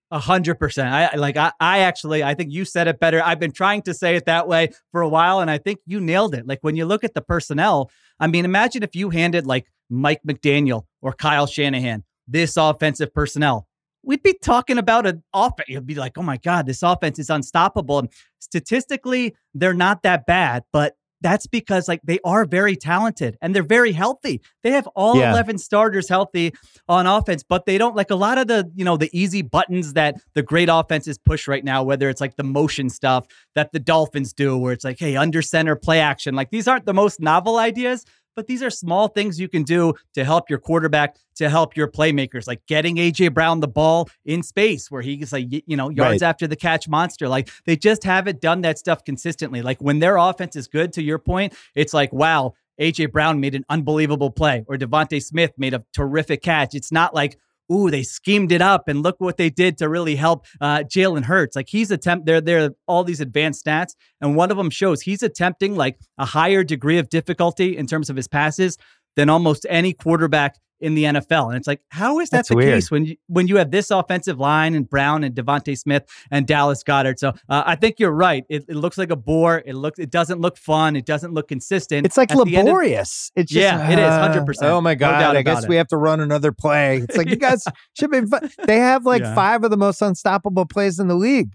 A 0.10 0.20
hundred 0.20 0.56
percent. 0.56 0.88
I 0.88 1.16
like 1.16 1.36
I, 1.36 1.52
I 1.60 1.80
actually 1.80 2.24
I 2.24 2.34
think 2.34 2.54
you 2.54 2.64
said 2.66 2.88
it 2.88 3.00
better. 3.00 3.22
I've 3.22 3.40
been 3.40 3.52
trying 3.52 3.82
to 3.84 3.94
say 3.94 4.16
it 4.16 4.26
that 4.26 4.48
way 4.48 4.70
for 4.92 5.02
a 5.02 5.10
while, 5.10 5.40
and 5.40 5.50
I 5.50 5.58
think 5.58 5.80
you 5.88 6.00
nailed 6.00 6.36
it. 6.36 6.48
Like 6.48 6.60
when 6.62 6.76
you 6.76 6.86
look 6.86 7.04
at 7.04 7.16
the 7.16 7.22
personnel, 7.22 7.90
I 8.20 8.28
mean, 8.28 8.46
imagine 8.46 8.84
if 8.84 8.96
you 8.96 9.10
handed 9.10 9.46
like 9.46 9.68
Mike 9.90 10.22
McDaniel 10.28 10.86
or 11.02 11.14
Kyle 11.14 11.48
Shanahan 11.48 12.04
this 12.28 12.58
offensive 12.58 13.14
personnel. 13.14 13.68
We'd 14.06 14.24
be 14.24 14.34
talking 14.42 14.78
about 14.78 15.06
an 15.06 15.24
offense. 15.34 15.70
You'd 15.70 15.86
be 15.86 15.96
like, 15.96 16.18
oh 16.18 16.24
my 16.24 16.38
God, 16.38 16.66
this 16.66 16.84
offense 16.84 17.20
is 17.20 17.30
unstoppable. 17.30 18.00
And 18.00 18.10
statistically, 18.40 19.36
they're 19.54 19.74
not 19.74 20.04
that 20.04 20.26
bad, 20.26 20.64
but 20.74 20.96
that's 21.24 21.48
because 21.48 21.88
like 21.88 22.02
they 22.04 22.20
are 22.24 22.46
very 22.46 22.76
talented 22.76 23.38
and 23.42 23.56
they're 23.56 23.64
very 23.64 23.94
healthy. 23.94 24.42
They 24.62 24.72
have 24.72 24.86
all 24.88 25.18
yeah. 25.18 25.32
11 25.32 25.58
starters 25.58 26.10
healthy 26.10 26.54
on 26.88 27.08
offense, 27.08 27.44
but 27.44 27.66
they 27.66 27.78
don't 27.78 27.96
like 27.96 28.12
a 28.12 28.16
lot 28.16 28.38
of 28.38 28.48
the, 28.48 28.70
you 28.76 28.86
know, 28.86 28.98
the 28.98 29.10
easy 29.18 29.42
buttons 29.42 29.94
that 29.94 30.18
the 30.36 30.44
great 30.44 30.70
offenses 30.72 31.18
push 31.18 31.48
right 31.48 31.64
now, 31.64 31.82
whether 31.82 32.10
it's 32.10 32.22
like 32.22 32.36
the 32.36 32.44
motion 32.44 32.90
stuff 32.90 33.26
that 33.56 33.72
the 33.72 33.80
Dolphins 33.80 34.34
do, 34.34 34.58
where 34.58 34.74
it's 34.74 34.84
like, 34.84 35.00
hey, 35.00 35.16
under 35.16 35.42
center 35.42 35.76
play 35.76 36.00
action. 36.00 36.36
Like 36.36 36.52
these 36.52 36.68
aren't 36.68 36.86
the 36.86 36.94
most 36.94 37.20
novel 37.20 37.58
ideas, 37.58 38.06
but 38.36 38.48
these 38.48 38.64
are 38.64 38.70
small 38.70 39.08
things 39.08 39.40
you 39.40 39.48
can 39.48 39.64
do 39.64 39.94
to 40.14 40.24
help 40.24 40.50
your 40.50 40.60
quarterback, 40.60 41.18
to 41.36 41.50
help 41.50 41.76
your 41.76 41.88
playmakers, 41.88 42.48
like 42.48 42.66
getting 42.68 42.98
AJ 42.98 43.34
Brown 43.34 43.60
the 43.60 43.68
ball 43.68 44.10
in 44.26 44.44
space 44.44 44.90
where 44.90 45.02
he's 45.02 45.34
like, 45.34 45.48
you 45.50 45.78
know, 45.78 45.90
yards 45.90 46.22
right. 46.22 46.30
after 46.30 46.48
the 46.48 46.56
catch 46.56 46.88
monster. 46.88 47.28
Like 47.28 47.50
they 47.66 47.76
just 47.76 48.04
haven't 48.04 48.42
done 48.42 48.62
that 48.62 48.78
stuff 48.78 49.04
consistently. 49.04 49.62
Like 49.62 49.82
when 49.82 50.00
their 50.00 50.18
offense 50.18 50.56
is 50.56 50.68
good, 50.68 50.94
to 50.94 51.04
your 51.04 51.20
point, 51.20 51.54
it's 51.76 51.94
like, 51.94 52.12
wow, 52.14 52.54
AJ 52.80 53.12
Brown 53.12 53.40
made 53.40 53.56
an 53.56 53.66
unbelievable 53.70 54.32
play 54.32 54.64
or 54.68 54.76
DeVonta 54.76 55.22
Smith 55.22 55.52
made 55.58 55.74
a 55.74 55.84
terrific 55.94 56.42
catch. 56.42 56.76
It's 56.76 56.92
not 56.92 57.14
like, 57.14 57.38
ooh, 57.74 57.90
they 57.90 58.04
schemed 58.04 58.52
it 58.52 58.62
up 58.62 58.88
and 58.88 59.02
look 59.02 59.16
what 59.20 59.38
they 59.38 59.50
did 59.50 59.78
to 59.80 59.90
really 59.90 60.16
help 60.16 60.46
uh, 60.62 60.80
Jalen 60.80 61.24
Hurts. 61.24 61.56
Like 61.56 61.70
he's 61.70 61.92
attempt 61.92 62.26
there, 62.26 62.42
there 62.42 62.66
are 62.66 62.70
all 62.88 63.04
these 63.04 63.22
advanced 63.22 63.66
stats, 63.66 63.96
and 64.22 64.36
one 64.36 64.52
of 64.52 64.58
them 64.58 64.70
shows 64.70 65.02
he's 65.02 65.24
attempting 65.24 65.76
like 65.76 65.98
a 66.18 66.26
higher 66.26 66.64
degree 66.64 66.98
of 66.98 67.10
difficulty 67.10 67.76
in 67.78 67.88
terms 67.88 68.10
of 68.10 68.16
his 68.16 68.28
passes 68.28 68.78
than 69.16 69.30
almost 69.30 69.66
any 69.70 69.94
quarterback 69.94 70.58
in 70.84 70.96
the 70.96 71.06
NFL. 71.06 71.48
And 71.48 71.56
it's 71.56 71.66
like, 71.66 71.80
how 71.92 72.20
is 72.20 72.30
that 72.30 72.40
That's 72.40 72.50
the 72.50 72.58
weird. 72.58 72.74
case 72.74 72.92
when 72.92 73.06
you 73.06 73.16
when 73.28 73.48
you 73.48 73.56
have 73.56 73.72
this 73.72 73.90
offensive 73.90 74.38
line 74.38 74.76
and 74.76 74.88
Brown 74.88 75.24
and 75.24 75.34
DeVonta 75.34 75.78
Smith 75.78 76.04
and 76.30 76.46
Dallas 76.46 76.84
Goedert? 76.84 77.20
So 77.20 77.30
uh, 77.48 77.64
I 77.66 77.76
think 77.76 78.00
you're 78.00 78.12
right. 78.12 78.44
It, 78.50 78.66
it, 78.68 78.76
looks 78.76 78.98
like 78.98 79.10
a 79.10 79.16
bore. 79.16 79.64
It 79.66 79.76
looks 79.76 79.98
it 79.98 80.12
doesn't 80.12 80.42
look 80.42 80.58
fun. 80.58 80.98
It 80.98 81.06
doesn't 81.06 81.34
look 81.34 81.48
consistent. 81.48 82.06
It's 82.06 82.18
like 82.18 82.32
At 82.32 82.38
laborious. 82.38 83.32
Of, 83.36 83.44
it's 83.44 83.54
just, 83.54 83.62
yeah, 83.62 83.88
uh, 83.88 83.92
it 83.92 83.98
is 83.98 84.10
hundred 84.10 84.46
percent. 84.46 84.72
Oh 84.72 84.82
my 84.82 84.94
god! 84.94 85.34
No 85.34 85.40
I 85.40 85.42
guess 85.42 85.64
it. 85.64 85.70
we 85.70 85.78
have 85.78 85.88
to 85.88 85.98
run 85.98 86.20
another 86.20 86.52
play. 86.52 86.98
It's 86.98 87.16
like 87.16 87.30
you 87.30 87.36
guys 87.38 87.64
should 87.98 88.12
be. 88.12 88.26
Fun. 88.26 88.52
They 88.66 88.78
have 88.78 89.06
like 89.06 89.24
yeah. 89.24 89.34
five 89.34 89.64
of 89.64 89.72
the 89.72 89.78
most 89.78 90.02
unstoppable 90.02 90.66
plays 90.66 91.00
in 91.00 91.08
the 91.08 91.16
league. 91.16 91.54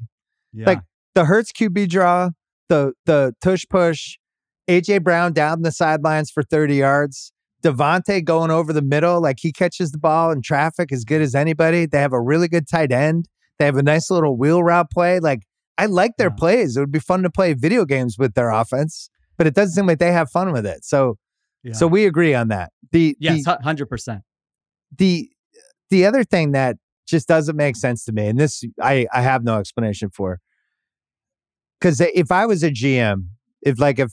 Yeah. 0.55 0.67
Like 0.67 0.81
the 1.15 1.27
Hurts 1.27 1.53
QB 1.53 1.91
draw, 1.91 2.31
the 2.71 2.95
the 3.05 3.35
tush 3.43 3.67
push, 3.69 4.17
AJ 4.71 5.03
Brown 5.05 5.35
down 5.35 5.61
the 5.61 5.73
sidelines 5.73 6.31
for 6.31 6.43
thirty 6.43 6.77
yards 6.77 7.33
DeVonta 7.63 8.25
going 8.25 8.51
over 8.51 8.73
the 8.73 8.83
middle, 8.83 9.21
like 9.21 9.39
he 9.41 9.53
catches 9.53 9.91
the 9.91 9.99
ball 9.99 10.31
in 10.31 10.43
traffic 10.43 10.93
as 10.93 11.05
good 11.05 11.21
as 11.21 11.35
anybody. 11.35 11.87
They 11.87 11.99
have 11.99 12.13
a 12.13 12.21
really 12.21 12.49
good 12.49 12.69
tight 12.69 12.93
end. 12.93 13.29
They 13.59 13.65
have 13.65 13.77
a 13.77 13.83
nice 13.83 14.11
little 14.11 14.37
wheel 14.37 14.63
route 14.63 14.91
play. 14.91 15.19
Like 15.19 15.43
I 15.77 15.87
like 15.87 16.17
their 16.17 16.29
yeah. 16.29 16.37
plays. 16.37 16.77
It 16.77 16.81
would 16.81 16.93
be 16.93 17.01
fun 17.01 17.23
to 17.23 17.31
play 17.31 17.55
video 17.55 17.85
games 17.85 18.17
with 18.19 18.35
their 18.35 18.51
offense, 18.51 19.11
but 19.37 19.47
it 19.47 19.55
doesn't 19.55 19.75
seem 19.75 19.87
like 19.87 19.99
they 19.99 20.13
have 20.13 20.31
fun 20.31 20.53
with 20.53 20.67
it. 20.67 20.85
So, 20.85 21.19
yeah. 21.65 21.73
so 21.73 21.87
we 21.87 22.07
agree 22.07 22.35
on 22.35 22.49
that. 22.49 22.73
The 22.93 23.17
yes, 23.19 23.45
hundred 23.45 23.87
percent. 23.87 24.23
The 24.97 25.29
the 25.91 26.07
other 26.07 26.25
thing 26.25 26.53
that 26.53 26.77
just 27.07 27.27
doesn't 27.27 27.57
make 27.57 27.77
sense 27.77 28.05
to 28.05 28.13
me, 28.13 28.29
and 28.29 28.39
this 28.39 28.63
I 28.81 29.07
I 29.13 29.23
have 29.23 29.43
no 29.43 29.59
explanation 29.59 30.11
for, 30.11 30.39
because 31.81 32.01
if 32.01 32.31
I 32.31 32.47
was 32.47 32.63
a 32.63 32.71
GM 32.71 33.25
if 33.63 33.79
like 33.79 33.99
if 33.99 34.13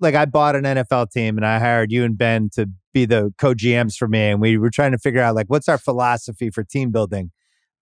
like 0.00 0.14
I 0.14 0.24
bought 0.24 0.56
an 0.56 0.64
NFL 0.64 1.10
team 1.10 1.36
and 1.36 1.46
I 1.46 1.58
hired 1.58 1.90
you 1.90 2.04
and 2.04 2.16
Ben 2.16 2.50
to 2.54 2.68
be 2.92 3.04
the 3.04 3.32
co-GMs 3.38 3.96
for 3.96 4.08
me 4.08 4.30
and 4.30 4.40
we 4.40 4.58
were 4.58 4.70
trying 4.70 4.92
to 4.92 4.98
figure 4.98 5.20
out 5.20 5.34
like 5.34 5.46
what's 5.48 5.68
our 5.68 5.78
philosophy 5.78 6.50
for 6.50 6.62
team 6.64 6.90
building, 6.90 7.30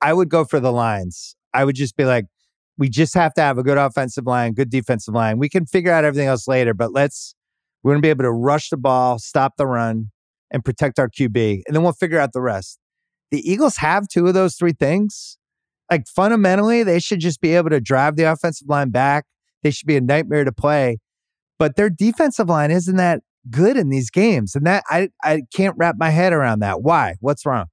I 0.01 0.13
would 0.13 0.29
go 0.29 0.45
for 0.45 0.61
the 0.61 0.73
lines. 0.73 1.37
I 1.53 1.65
would 1.65 1.77
just 1.77 1.97
be 1.97 2.05
like, 2.05 2.27
we 2.79 2.89
just 2.89 3.15
have 3.15 3.35
to 3.35 3.43
have 3.43 3.59
a 3.59 3.63
good 3.63 3.79
offensive 3.79 4.27
line, 4.27 4.55
good 4.55 4.71
defensive 4.71 5.15
line. 5.15 5.39
We 5.39 5.49
can 5.49 5.67
figure 5.67 5.93
out 5.93 6.05
everything 6.05 6.29
else 6.29 6.49
later, 6.49 6.75
but 6.75 6.93
let's 6.93 7.35
we're 7.83 7.93
gonna 7.93 8.03
be 8.03 8.09
able 8.09 8.25
to 8.25 8.33
rush 8.33 8.71
the 8.71 8.77
ball, 8.77 9.19
stop 9.19 9.57
the 9.57 9.67
run, 9.67 10.11
and 10.51 10.65
protect 10.65 10.99
our 10.99 11.09
QB, 11.09 11.63
and 11.67 11.75
then 11.75 11.83
we'll 11.83 11.93
figure 11.93 12.19
out 12.19 12.33
the 12.33 12.41
rest. 12.41 12.79
The 13.31 13.41
Eagles 13.49 13.77
have 13.79 14.09
two 14.09 14.27
of 14.27 14.35
those 14.35 14.57
three 14.57 14.73
things. 14.73 15.39
Like 15.91 16.07
fundamentally, 16.07 16.83
they 16.83 17.01
should 17.01 17.21
just 17.21 17.41
be 17.41 17.55
able 17.55 17.71
to 17.71 17.81
drive 17.81 18.17
the 18.17 18.25
offensive 18.25 18.69
line 18.69 18.91
back 18.91 19.25
they 19.63 19.71
should 19.71 19.87
be 19.87 19.97
a 19.97 20.01
nightmare 20.01 20.45
to 20.45 20.53
play. 20.53 20.99
But 21.59 21.77
their 21.77 21.91
defensive 21.91 22.49
line 22.49 22.71
isn't 22.71 22.97
that 22.97 23.21
good 23.49 23.77
in 23.77 23.89
these 23.89 24.11
games. 24.11 24.55
And 24.55 24.67
that 24.67 24.85
I, 24.91 25.09
I 25.25 25.43
can't 25.55 25.75
wrap 25.79 25.97
my 25.99 26.11
head 26.11 26.33
around 26.33 26.61
that. 26.61 26.83
Why? 26.83 27.15
What's 27.21 27.47
wrong? 27.47 27.67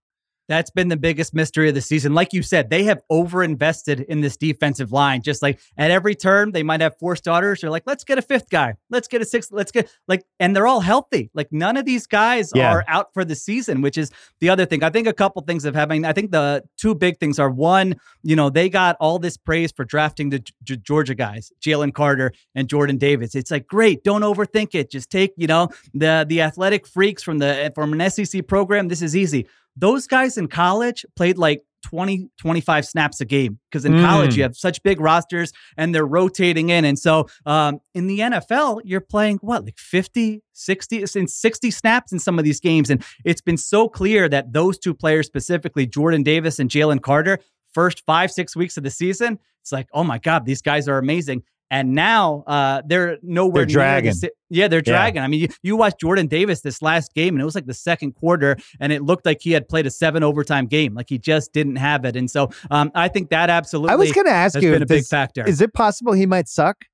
That's 0.48 0.72
been 0.72 0.88
the 0.88 0.98
biggest 0.98 1.34
mystery 1.34 1.68
of 1.68 1.76
the 1.76 1.82
season. 1.82 2.14
Like 2.14 2.32
you 2.32 2.42
said, 2.42 2.70
they 2.70 2.86
have 2.86 3.02
overinvested 3.12 4.06
in 4.06 4.22
this 4.22 4.38
defensive 4.38 4.92
line. 4.92 5.22
Just 5.22 5.42
like 5.42 5.60
at 5.78 5.92
every 5.92 6.16
turn, 6.16 6.52
they 6.54 6.64
might 6.64 6.80
have 6.82 6.98
four 6.98 7.16
starters. 7.16 7.62
They're 7.62 7.70
like, 7.70 7.84
let's 7.86 8.04
get 8.04 8.18
a 8.18 8.22
fifth 8.22 8.50
guy. 8.50 8.76
Let's 8.90 9.08
get 9.08 9.22
a 9.22 9.26
sixth. 9.26 9.52
Let's 9.52 9.72
get 9.72 9.90
like, 10.08 10.24
and 10.40 10.56
they're 10.56 10.68
all 10.68 10.80
healthy. 10.80 11.30
Like 11.34 11.52
none 11.52 11.76
of 11.76 11.86
these 11.86 12.08
guys 12.08 12.52
yeah. 12.56 12.72
are 12.72 12.86
out 12.88 13.14
for 13.14 13.26
the 13.26 13.36
season, 13.36 13.82
which 13.82 13.98
is 13.98 14.12
the 14.40 14.50
other 14.50 14.66
thing. 14.66 14.84
I 14.84 14.90
think 14.90 15.08
a 15.08 15.14
couple 15.14 15.42
things 15.42 15.66
have 15.66 15.76
happened. 15.76 16.06
I 16.08 16.14
think 16.14 16.32
the 16.32 16.64
two 16.78 16.96
big 16.96 17.20
things 17.20 17.40
are 17.40 17.50
one, 17.50 17.96
you 18.24 18.36
know, 18.36 18.50
they 18.50 18.70
got 18.70 18.96
all 19.00 19.20
this 19.20 19.36
praise 19.36 19.74
for 19.74 19.84
drafting 19.84 20.30
the 20.30 20.40
G- 20.64 20.78
Georgia 20.78 21.16
guys, 21.16 21.52
Jalen 21.62 21.94
Carter 21.94 22.32
and 22.56 22.70
Jordan 22.70 22.98
Davis. 22.98 23.36
It's 23.36 23.52
like, 23.52 23.68
great. 23.68 24.04
Don't 24.04 24.22
overthink 24.22 24.76
it. 24.76 24.90
Just 24.90 25.10
take, 25.10 25.34
you 25.36 25.48
know, 25.48 25.70
the, 25.94 26.26
the 26.28 26.42
athletic 26.42 26.88
freaks 26.88 27.22
from 27.22 27.40
the, 27.40 27.72
from 27.76 28.00
an 28.00 28.10
SEC 28.10 28.48
program. 28.48 28.88
This 28.88 29.02
is 29.02 29.16
easy 29.16 29.46
those 29.78 30.08
guys 30.08 30.38
in 30.38 30.48
college 30.48 31.06
played 31.16 31.38
like 31.38 31.64
20, 31.84 32.30
25 32.40 32.86
snaps 32.86 33.22
a 33.22 33.26
game 33.26 33.60
because 33.70 33.86
in 33.86 33.94
mm. 33.94 34.06
college 34.06 34.36
you 34.36 34.44
have 34.44 34.58
such 34.58 34.82
big 34.84 35.00
rosters 35.00 35.54
and 35.78 35.94
they're 35.94 36.06
rotating 36.06 36.70
in. 36.70 36.84
And 36.84 36.98
so 36.98 37.28
um, 37.46 37.80
in 37.94 38.08
the 38.08 38.20
NFL, 38.20 38.82
you're 38.84 39.00
playing 39.02 39.38
what, 39.42 39.64
like 39.64 39.78
50, 39.78 40.44
60, 40.54 41.06
in 41.16 41.28
60 41.28 41.72
snaps 41.72 42.12
in 42.12 42.20
some 42.20 42.40
of 42.40 42.46
these 42.46 42.60
games. 42.60 42.90
And 42.90 43.04
it's 43.24 43.42
been 43.42 43.58
so 43.58 43.88
clear 43.88 44.28
that 44.28 44.52
those 44.54 44.78
two 44.78 44.94
players, 44.94 45.28
specifically 45.28 45.86
Jordan 45.86 46.24
Davis 46.24 46.60
and 46.60 46.70
Jalen 46.70 47.02
Carter, 47.02 47.40
first 47.74 48.04
five, 48.06 48.32
six 48.32 48.56
weeks 48.56 48.76
of 48.78 48.84
the 48.84 48.92
season, 48.92 49.40
it's 49.62 49.72
like, 49.72 49.88
oh 49.94 50.04
my 50.04 50.18
God, 50.18 50.46
these 50.46 50.62
guys 50.62 50.88
are 50.88 50.98
amazing. 50.98 51.44
And 51.70 51.94
now 51.94 52.46
uh, 52.48 52.82
they're 52.86 53.18
nowhere 53.22 53.66
they're 53.66 53.74
dragging. 53.74 54.14
The, 54.22 54.32
yeah, 54.50 54.70
they're 54.70 54.82
dragging. 54.82 55.18
Yeah. 55.18 55.26
I 55.26 55.28
mean, 55.28 55.42
you, 55.42 55.48
you 55.64 55.76
watched 55.76 56.00
Jordan 56.00 56.28
Davis 56.28 56.62
this 56.62 56.82
last 56.82 57.14
game, 57.14 57.36
and 57.36 57.42
it 57.42 57.46
was 57.46 57.56
like 57.56 57.66
the 57.66 57.74
second 57.74 58.14
quarter, 58.14 58.56
and 58.80 58.94
it 58.94 59.04
looked 59.04 59.26
like 59.26 59.42
he 59.42 59.52
had 59.52 59.68
played 59.68 59.86
a 59.86 59.92
seven 59.92 60.24
overtime 60.24 60.68
game. 60.68 60.94
Like 60.94 61.10
he 61.10 61.18
just 61.18 61.52
didn't 61.52 61.76
have 61.76 62.06
it. 62.06 62.16
And 62.16 62.32
so 62.32 62.52
um, 62.72 62.92
I 62.96 63.10
think 63.10 63.30
that 63.32 63.50
absolutely. 63.50 63.92
I 63.92 63.96
was 63.96 64.14
going 64.14 64.28
to 64.28 64.32
ask 64.32 64.62
you, 64.62 64.72
been 64.72 64.82
a 64.82 64.86
big 64.86 65.06
factor. 65.06 65.46
Is 65.46 65.60
it 65.60 65.74
possible 65.74 66.14
he 66.14 66.26
might 66.26 66.48
suck? 66.48 66.86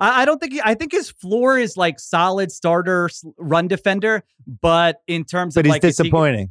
I, 0.00 0.22
I 0.22 0.24
don't 0.24 0.38
think. 0.38 0.54
He, 0.54 0.62
I 0.64 0.74
think 0.74 0.92
his 0.92 1.10
floor 1.10 1.58
is 1.58 1.76
like 1.76 2.00
solid 2.00 2.50
starter 2.50 3.10
run 3.36 3.68
defender, 3.68 4.24
but 4.62 5.02
in 5.06 5.24
terms 5.24 5.56
of 5.56 5.62
but 5.62 5.66
of 5.66 5.66
he's 5.66 5.74
like 5.74 5.82
disappointing. 5.82 6.50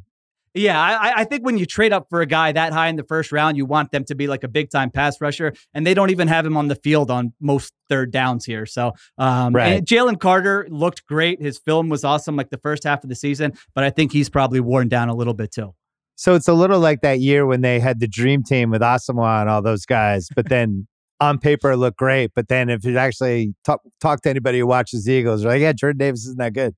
Yeah, 0.56 0.80
I, 0.80 1.20
I, 1.20 1.24
think 1.24 1.44
when 1.44 1.58
you 1.58 1.66
trade 1.66 1.92
up 1.92 2.06
for 2.08 2.22
a 2.22 2.26
guy 2.26 2.50
that 2.52 2.72
high 2.72 2.88
in 2.88 2.96
the 2.96 3.04
first 3.04 3.30
round, 3.30 3.58
you 3.58 3.66
want 3.66 3.90
them 3.90 4.04
to 4.04 4.14
be 4.14 4.26
like 4.26 4.42
a 4.42 4.48
big 4.48 4.70
time 4.70 4.90
pass 4.90 5.20
rusher, 5.20 5.52
and 5.74 5.86
they 5.86 5.92
don't 5.92 6.10
even 6.10 6.28
have 6.28 6.46
him 6.46 6.56
on 6.56 6.68
the 6.68 6.76
field 6.76 7.10
on 7.10 7.34
most 7.40 7.74
third 7.90 8.10
downs 8.10 8.46
here. 8.46 8.64
So, 8.64 8.92
um, 9.18 9.54
right. 9.54 9.84
Jalen 9.84 10.18
Carter 10.18 10.66
looked 10.70 11.06
great. 11.06 11.42
His 11.42 11.58
film 11.58 11.90
was 11.90 12.04
awesome, 12.04 12.36
like 12.36 12.48
the 12.50 12.58
first 12.58 12.84
half 12.84 13.04
of 13.04 13.10
the 13.10 13.14
season, 13.14 13.52
but 13.74 13.84
I 13.84 13.90
think 13.90 14.12
he's 14.12 14.30
probably 14.30 14.60
worn 14.60 14.88
down 14.88 15.10
a 15.10 15.14
little 15.14 15.34
bit 15.34 15.52
too. 15.52 15.74
So 16.16 16.34
it's 16.34 16.48
a 16.48 16.54
little 16.54 16.80
like 16.80 17.02
that 17.02 17.20
year 17.20 17.44
when 17.44 17.60
they 17.60 17.78
had 17.78 18.00
the 18.00 18.08
dream 18.08 18.42
team 18.42 18.70
with 18.70 18.80
Asomugha 18.80 19.42
and 19.42 19.50
all 19.50 19.60
those 19.60 19.84
guys, 19.84 20.28
but 20.34 20.48
then 20.48 20.88
on 21.20 21.38
paper 21.38 21.72
it 21.72 21.76
looked 21.76 21.98
great, 21.98 22.32
but 22.34 22.48
then 22.48 22.70
if 22.70 22.84
you 22.84 22.96
actually 22.96 23.54
talk 23.64 23.80
talk 24.00 24.22
to 24.22 24.30
anybody 24.30 24.60
who 24.60 24.66
watches 24.66 25.04
the 25.04 25.12
Eagles, 25.12 25.42
they're 25.42 25.52
like, 25.52 25.60
yeah, 25.60 25.72
Jordan 25.72 25.98
Davis 25.98 26.20
isn't 26.20 26.38
that 26.38 26.54
good. 26.54 26.74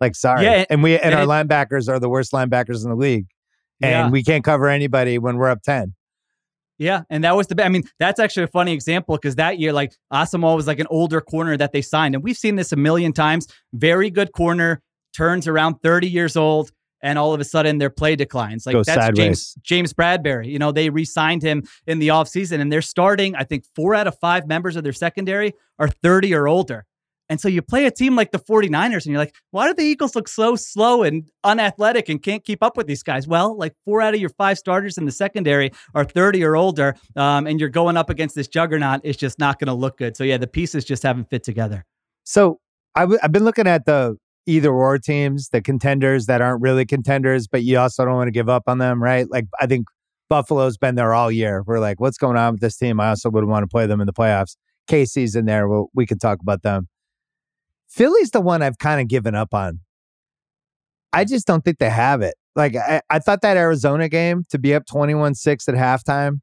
Like, 0.00 0.14
sorry. 0.14 0.44
Yeah, 0.44 0.64
and 0.68 0.82
we 0.82 0.94
and, 0.94 1.04
and 1.04 1.14
our 1.14 1.22
it, 1.22 1.26
linebackers 1.26 1.88
are 1.88 1.98
the 1.98 2.08
worst 2.08 2.32
linebackers 2.32 2.84
in 2.84 2.90
the 2.90 2.96
league. 2.96 3.26
And 3.82 3.90
yeah. 3.90 4.10
we 4.10 4.22
can't 4.22 4.42
cover 4.42 4.68
anybody 4.68 5.18
when 5.18 5.36
we're 5.36 5.50
up 5.50 5.62
10. 5.62 5.94
Yeah, 6.78 7.02
and 7.08 7.24
that 7.24 7.36
was 7.36 7.46
the. 7.46 7.64
I 7.64 7.68
mean, 7.70 7.84
that's 7.98 8.20
actually 8.20 8.44
a 8.44 8.48
funny 8.48 8.72
example 8.72 9.16
because 9.16 9.36
that 9.36 9.58
year, 9.58 9.72
like 9.72 9.94
Asomugha 10.12 10.56
was 10.56 10.66
like 10.66 10.78
an 10.78 10.86
older 10.90 11.22
corner 11.22 11.56
that 11.56 11.72
they 11.72 11.80
signed, 11.80 12.14
and 12.14 12.22
we've 12.22 12.36
seen 12.36 12.56
this 12.56 12.70
a 12.70 12.76
million 12.76 13.14
times. 13.14 13.46
Very 13.72 14.10
good 14.10 14.32
corner, 14.32 14.82
turns 15.16 15.48
around 15.48 15.76
30 15.82 16.08
years 16.08 16.36
old 16.36 16.70
and 17.02 17.18
all 17.18 17.32
of 17.32 17.40
a 17.40 17.44
sudden 17.44 17.78
their 17.78 17.90
play 17.90 18.16
declines. 18.16 18.66
Like 18.66 18.74
Go 18.74 18.82
that's 18.82 19.06
sideways. 19.06 19.16
James 19.16 19.54
James 19.62 19.92
Bradberry. 19.92 20.48
You 20.48 20.58
know, 20.58 20.72
they 20.72 20.90
re-signed 20.90 21.42
him 21.42 21.62
in 21.86 21.98
the 21.98 22.08
offseason 22.08 22.60
and 22.60 22.70
they're 22.70 22.82
starting, 22.82 23.34
I 23.34 23.44
think, 23.44 23.64
four 23.74 23.94
out 23.94 24.06
of 24.06 24.18
five 24.18 24.46
members 24.46 24.76
of 24.76 24.84
their 24.84 24.92
secondary 24.92 25.54
are 25.78 25.88
30 25.88 26.34
or 26.34 26.48
older. 26.48 26.84
And 27.28 27.40
so 27.40 27.48
you 27.48 27.62
play 27.62 27.86
a 27.86 27.90
team 27.90 28.14
like 28.14 28.30
the 28.30 28.38
49ers 28.38 29.04
and 29.04 29.06
you're 29.06 29.18
like, 29.18 29.34
why 29.50 29.66
do 29.66 29.74
the 29.74 29.82
Eagles 29.82 30.14
look 30.14 30.28
so 30.28 30.54
slow 30.56 31.02
and 31.02 31.24
unathletic 31.42 32.08
and 32.08 32.22
can't 32.22 32.44
keep 32.44 32.62
up 32.62 32.76
with 32.76 32.86
these 32.86 33.02
guys? 33.02 33.26
Well, 33.26 33.56
like 33.56 33.74
four 33.84 34.00
out 34.00 34.14
of 34.14 34.20
your 34.20 34.30
five 34.30 34.58
starters 34.58 34.96
in 34.96 35.04
the 35.04 35.12
secondary 35.12 35.72
are 35.94 36.04
30 36.04 36.44
or 36.44 36.56
older, 36.56 36.94
um, 37.16 37.46
and 37.46 37.58
you're 37.58 37.68
going 37.68 37.96
up 37.96 38.10
against 38.10 38.34
this 38.34 38.48
juggernaut. 38.48 39.00
It's 39.02 39.18
just 39.18 39.38
not 39.38 39.58
going 39.58 39.68
to 39.68 39.74
look 39.74 39.98
good. 39.98 40.16
So 40.16 40.24
yeah, 40.24 40.36
the 40.36 40.46
pieces 40.46 40.84
just 40.84 41.02
haven't 41.02 41.28
fit 41.28 41.42
together. 41.42 41.84
So 42.24 42.60
i 42.94 43.00
w- 43.00 43.18
I've 43.22 43.32
been 43.32 43.44
looking 43.44 43.66
at 43.66 43.86
the 43.86 44.16
either 44.46 44.70
or 44.70 44.98
teams, 44.98 45.48
the 45.48 45.60
contenders 45.60 46.26
that 46.26 46.40
aren't 46.40 46.62
really 46.62 46.86
contenders, 46.86 47.48
but 47.48 47.64
you 47.64 47.78
also 47.78 48.04
don't 48.04 48.14
want 48.14 48.28
to 48.28 48.32
give 48.32 48.48
up 48.48 48.64
on 48.66 48.78
them, 48.78 49.02
right? 49.02 49.28
Like 49.28 49.46
I 49.60 49.66
think 49.66 49.86
Buffalo's 50.28 50.76
been 50.76 50.94
there 50.94 51.14
all 51.14 51.30
year. 51.30 51.62
We're 51.66 51.80
like, 51.80 52.00
what's 52.00 52.18
going 52.18 52.36
on 52.36 52.54
with 52.54 52.60
this 52.60 52.76
team? 52.76 53.00
I 53.00 53.10
also 53.10 53.30
would 53.30 53.44
want 53.44 53.64
to 53.64 53.68
play 53.68 53.86
them 53.86 54.00
in 54.00 54.06
the 54.06 54.12
playoffs. 54.12 54.56
Casey's 54.86 55.34
in 55.34 55.46
there. 55.46 55.68
Well, 55.68 55.90
we 55.94 56.06
can 56.06 56.18
talk 56.18 56.38
about 56.40 56.62
them. 56.62 56.88
Philly's 57.88 58.30
the 58.30 58.40
one 58.40 58.62
I've 58.62 58.78
kind 58.78 59.00
of 59.00 59.08
given 59.08 59.34
up 59.34 59.54
on. 59.54 59.80
I 61.12 61.24
just 61.24 61.46
don't 61.46 61.64
think 61.64 61.78
they 61.78 61.90
have 61.90 62.20
it. 62.22 62.34
Like 62.54 62.76
I, 62.76 63.00
I 63.10 63.18
thought 63.18 63.42
that 63.42 63.56
Arizona 63.56 64.08
game 64.08 64.44
to 64.50 64.58
be 64.58 64.74
up 64.74 64.84
21-6 64.86 65.68
at 65.68 65.74
halftime 65.74 66.40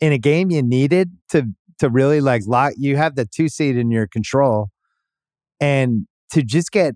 in 0.00 0.12
a 0.12 0.18
game 0.18 0.50
you 0.50 0.62
needed 0.62 1.10
to 1.30 1.44
to 1.78 1.88
really 1.88 2.20
like 2.20 2.42
lock 2.46 2.74
you 2.76 2.96
have 2.96 3.16
the 3.16 3.24
two 3.24 3.48
seed 3.48 3.76
in 3.76 3.90
your 3.90 4.06
control 4.06 4.68
and 5.60 6.06
to 6.30 6.42
just 6.42 6.70
get 6.70 6.94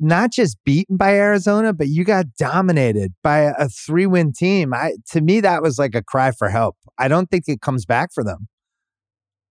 not 0.00 0.32
just 0.32 0.56
beaten 0.64 0.96
by 0.96 1.14
Arizona, 1.14 1.72
but 1.72 1.88
you 1.88 2.04
got 2.04 2.26
dominated 2.36 3.12
by 3.22 3.38
a, 3.40 3.54
a 3.58 3.68
three 3.68 4.06
win 4.06 4.32
team. 4.32 4.74
I 4.74 4.94
to 5.10 5.20
me 5.20 5.40
that 5.40 5.62
was 5.62 5.78
like 5.78 5.94
a 5.94 6.02
cry 6.02 6.30
for 6.32 6.48
help. 6.48 6.76
I 6.98 7.08
don't 7.08 7.30
think 7.30 7.44
it 7.46 7.60
comes 7.60 7.84
back 7.84 8.10
for 8.12 8.24
them. 8.24 8.48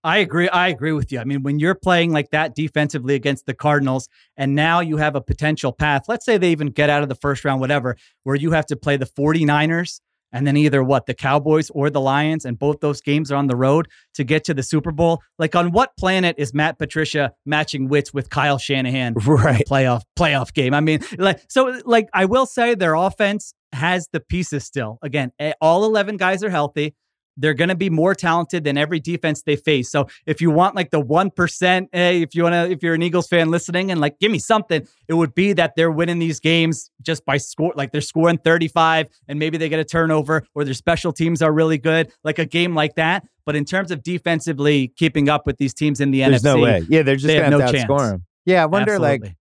I 0.03 0.17
agree. 0.17 0.49
I 0.49 0.67
agree 0.67 0.91
with 0.91 1.11
you. 1.11 1.19
I 1.19 1.23
mean, 1.23 1.43
when 1.43 1.59
you're 1.59 1.75
playing 1.75 2.11
like 2.11 2.31
that 2.31 2.55
defensively 2.55 3.15
against 3.15 3.45
the 3.45 3.53
Cardinals, 3.53 4.09
and 4.35 4.53
now 4.53 4.81
you 4.81 4.97
have 4.97 5.15
a 5.15 5.21
potential 5.21 5.71
path, 5.71 6.03
let's 6.07 6.25
say 6.25 6.37
they 6.37 6.51
even 6.51 6.67
get 6.67 6.89
out 6.89 7.03
of 7.03 7.09
the 7.09 7.15
first 7.15 7.45
round, 7.45 7.61
whatever, 7.61 7.95
where 8.23 8.35
you 8.35 8.51
have 8.51 8.65
to 8.67 8.75
play 8.75 8.97
the 8.97 9.05
49ers 9.05 10.01
and 10.33 10.47
then 10.47 10.57
either 10.57 10.83
what, 10.83 11.05
the 11.05 11.13
Cowboys 11.13 11.69
or 11.69 11.89
the 11.91 12.01
Lions, 12.01 12.43
and 12.43 12.57
both 12.57 12.79
those 12.79 12.99
games 13.01 13.31
are 13.31 13.35
on 13.35 13.47
the 13.47 13.55
road 13.55 13.87
to 14.15 14.23
get 14.23 14.43
to 14.45 14.53
the 14.53 14.63
Super 14.63 14.91
Bowl. 14.91 15.21
Like, 15.37 15.55
on 15.55 15.71
what 15.71 15.95
planet 15.95 16.35
is 16.39 16.53
Matt 16.53 16.79
Patricia 16.79 17.33
matching 17.45 17.87
wits 17.87 18.13
with 18.13 18.31
Kyle 18.31 18.57
Shanahan 18.57 19.13
right. 19.25 19.63
playoff 19.69 20.01
playoff 20.17 20.51
game? 20.53 20.73
I 20.73 20.81
mean, 20.81 21.01
like, 21.17 21.41
so 21.47 21.79
like 21.85 22.09
I 22.13 22.25
will 22.25 22.47
say 22.47 22.73
their 22.73 22.95
offense 22.95 23.53
has 23.71 24.09
the 24.11 24.19
pieces 24.19 24.65
still. 24.65 24.97
Again, 25.01 25.31
eh, 25.39 25.53
all 25.61 25.85
11 25.85 26.17
guys 26.17 26.43
are 26.43 26.49
healthy. 26.49 26.95
They're 27.37 27.53
going 27.53 27.69
to 27.69 27.75
be 27.75 27.89
more 27.89 28.13
talented 28.13 28.63
than 28.63 28.77
every 28.77 28.99
defense 28.99 29.41
they 29.43 29.55
face. 29.55 29.89
So 29.89 30.07
if 30.25 30.41
you 30.41 30.51
want 30.51 30.75
like 30.75 30.91
the 30.91 31.01
1%, 31.01 31.87
hey, 31.91 32.21
if 32.21 32.35
you 32.35 32.43
want 32.43 32.53
to, 32.53 32.69
if 32.69 32.83
you're 32.83 32.93
an 32.93 33.01
Eagles 33.01 33.27
fan 33.27 33.49
listening 33.49 33.91
and 33.91 33.99
like, 33.99 34.19
give 34.19 34.31
me 34.31 34.39
something, 34.39 34.87
it 35.07 35.13
would 35.13 35.33
be 35.33 35.53
that 35.53 35.75
they're 35.75 35.91
winning 35.91 36.19
these 36.19 36.39
games 36.39 36.91
just 37.01 37.25
by 37.25 37.37
score, 37.37 37.73
like 37.75 37.91
they're 37.91 38.01
scoring 38.01 38.37
35 38.37 39.07
and 39.27 39.39
maybe 39.39 39.57
they 39.57 39.69
get 39.69 39.79
a 39.79 39.85
turnover 39.85 40.45
or 40.53 40.63
their 40.63 40.73
special 40.73 41.11
teams 41.11 41.41
are 41.41 41.51
really 41.51 41.77
good, 41.77 42.11
like 42.23 42.39
a 42.39 42.45
game 42.45 42.75
like 42.75 42.95
that. 42.95 43.27
But 43.45 43.55
in 43.55 43.65
terms 43.65 43.91
of 43.91 44.03
defensively 44.03 44.89
keeping 44.89 45.27
up 45.29 45.45
with 45.45 45.57
these 45.57 45.73
teams 45.73 45.99
in 45.99 46.11
the 46.11 46.19
There's 46.19 46.43
NFC, 46.43 46.45
no 46.45 46.57
way. 46.59 46.85
Yeah, 46.87 47.01
they're 47.01 47.15
just 47.15 47.27
they 47.27 47.39
going 47.39 47.51
to 47.51 47.57
no 47.57 47.65
outscore 47.65 47.71
chance. 47.71 48.11
them. 48.11 48.25
Yeah, 48.45 48.63
I 48.63 48.65
wonder 48.65 48.99
like 48.99 49.21
Absolutely. 49.21 49.37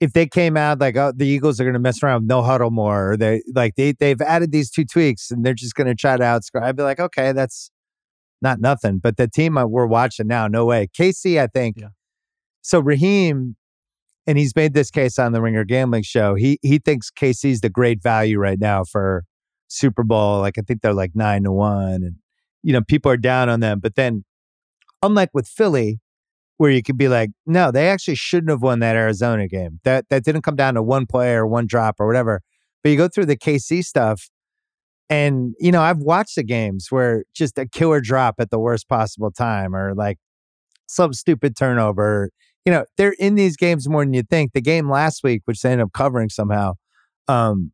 If 0.00 0.12
they 0.12 0.26
came 0.26 0.56
out 0.56 0.80
like 0.80 0.96
oh 0.96 1.12
the 1.14 1.26
Eagles 1.26 1.60
are 1.60 1.64
going 1.64 1.74
to 1.74 1.80
mess 1.80 2.02
around 2.02 2.22
with 2.22 2.28
no 2.28 2.42
huddle 2.42 2.70
more 2.70 3.12
or 3.12 3.16
they 3.16 3.42
like 3.54 3.74
they 3.76 3.92
they've 3.92 4.20
added 4.20 4.52
these 4.52 4.70
two 4.70 4.84
tweaks 4.84 5.30
and 5.30 5.44
they're 5.44 5.54
just 5.54 5.74
going 5.74 5.86
to 5.86 5.94
try 5.94 6.16
to 6.16 6.22
outscore. 6.22 6.62
I'd 6.62 6.76
be 6.76 6.82
like, 6.82 7.00
okay, 7.00 7.32
that's 7.32 7.70
not 8.42 8.60
nothing. 8.60 8.98
But 8.98 9.16
the 9.16 9.28
team 9.28 9.54
we're 9.54 9.86
watching 9.86 10.26
now, 10.26 10.46
no 10.46 10.64
way. 10.64 10.88
KC, 10.98 11.40
I 11.40 11.46
think. 11.46 11.76
Yeah. 11.80 11.88
So 12.62 12.80
Raheem, 12.80 13.56
and 14.26 14.36
he's 14.36 14.54
made 14.56 14.74
this 14.74 14.90
case 14.90 15.18
on 15.18 15.32
the 15.32 15.40
Ringer 15.40 15.64
Gambling 15.64 16.02
Show. 16.02 16.34
He 16.34 16.58
he 16.62 16.78
thinks 16.78 17.10
KC's 17.10 17.60
the 17.60 17.70
great 17.70 18.02
value 18.02 18.38
right 18.38 18.58
now 18.58 18.84
for 18.84 19.24
Super 19.68 20.02
Bowl. 20.02 20.40
Like 20.40 20.58
I 20.58 20.62
think 20.62 20.82
they're 20.82 20.92
like 20.92 21.12
nine 21.14 21.44
to 21.44 21.52
one, 21.52 22.02
and 22.02 22.16
you 22.62 22.72
know 22.72 22.82
people 22.82 23.10
are 23.10 23.16
down 23.16 23.48
on 23.48 23.60
them. 23.60 23.80
But 23.80 23.94
then, 23.94 24.24
unlike 25.02 25.30
with 25.32 25.46
Philly, 25.46 26.00
where 26.58 26.70
you 26.70 26.82
could 26.82 26.96
be 26.96 27.08
like, 27.08 27.30
no, 27.44 27.70
they 27.70 27.88
actually 27.88 28.14
shouldn't 28.14 28.50
have 28.50 28.62
won 28.62 28.80
that 28.80 28.96
Arizona 28.96 29.46
game. 29.48 29.80
That 29.84 30.08
that 30.08 30.24
didn't 30.24 30.42
come 30.42 30.56
down 30.56 30.74
to 30.74 30.82
one 30.82 31.06
play 31.06 31.34
or 31.34 31.46
one 31.46 31.66
drop 31.66 31.96
or 31.98 32.06
whatever. 32.06 32.42
But 32.82 32.90
you 32.90 32.96
go 32.96 33.08
through 33.08 33.26
the 33.26 33.36
KC 33.36 33.84
stuff, 33.84 34.28
and 35.10 35.54
you 35.58 35.72
know 35.72 35.82
I've 35.82 35.98
watched 35.98 36.36
the 36.36 36.44
games 36.44 36.88
where 36.90 37.24
just 37.34 37.58
a 37.58 37.66
killer 37.66 38.00
drop 38.00 38.36
at 38.38 38.50
the 38.50 38.58
worst 38.58 38.88
possible 38.88 39.30
time, 39.30 39.74
or 39.74 39.94
like 39.94 40.18
some 40.86 41.12
stupid 41.12 41.56
turnover. 41.56 42.30
You 42.64 42.72
know 42.72 42.84
they're 42.96 43.14
in 43.18 43.34
these 43.34 43.56
games 43.56 43.88
more 43.88 44.04
than 44.04 44.14
you 44.14 44.22
think. 44.22 44.52
The 44.52 44.62
game 44.62 44.90
last 44.90 45.22
week, 45.22 45.42
which 45.44 45.60
they 45.60 45.72
ended 45.72 45.86
up 45.86 45.92
covering 45.92 46.30
somehow, 46.30 46.74
um, 47.28 47.72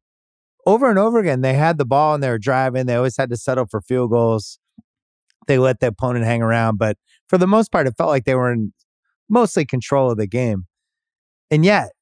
over 0.66 0.88
and 0.90 0.98
over 0.98 1.18
again, 1.18 1.40
they 1.40 1.54
had 1.54 1.78
the 1.78 1.84
ball 1.84 2.14
and 2.14 2.22
they 2.22 2.28
were 2.28 2.38
driving. 2.38 2.86
They 2.86 2.96
always 2.96 3.16
had 3.16 3.30
to 3.30 3.36
settle 3.36 3.66
for 3.66 3.80
field 3.80 4.10
goals. 4.10 4.58
They 5.46 5.58
let 5.58 5.80
the 5.80 5.88
opponent 5.88 6.24
hang 6.24 6.42
around, 6.42 6.78
but 6.78 6.96
for 7.32 7.38
the 7.38 7.46
most 7.46 7.72
part, 7.72 7.86
it 7.86 7.94
felt 7.96 8.10
like 8.10 8.26
they 8.26 8.34
were 8.34 8.52
in 8.52 8.74
mostly 9.30 9.64
control 9.64 10.10
of 10.10 10.18
the 10.18 10.26
game. 10.26 10.66
And 11.50 11.64
yet, 11.64 11.92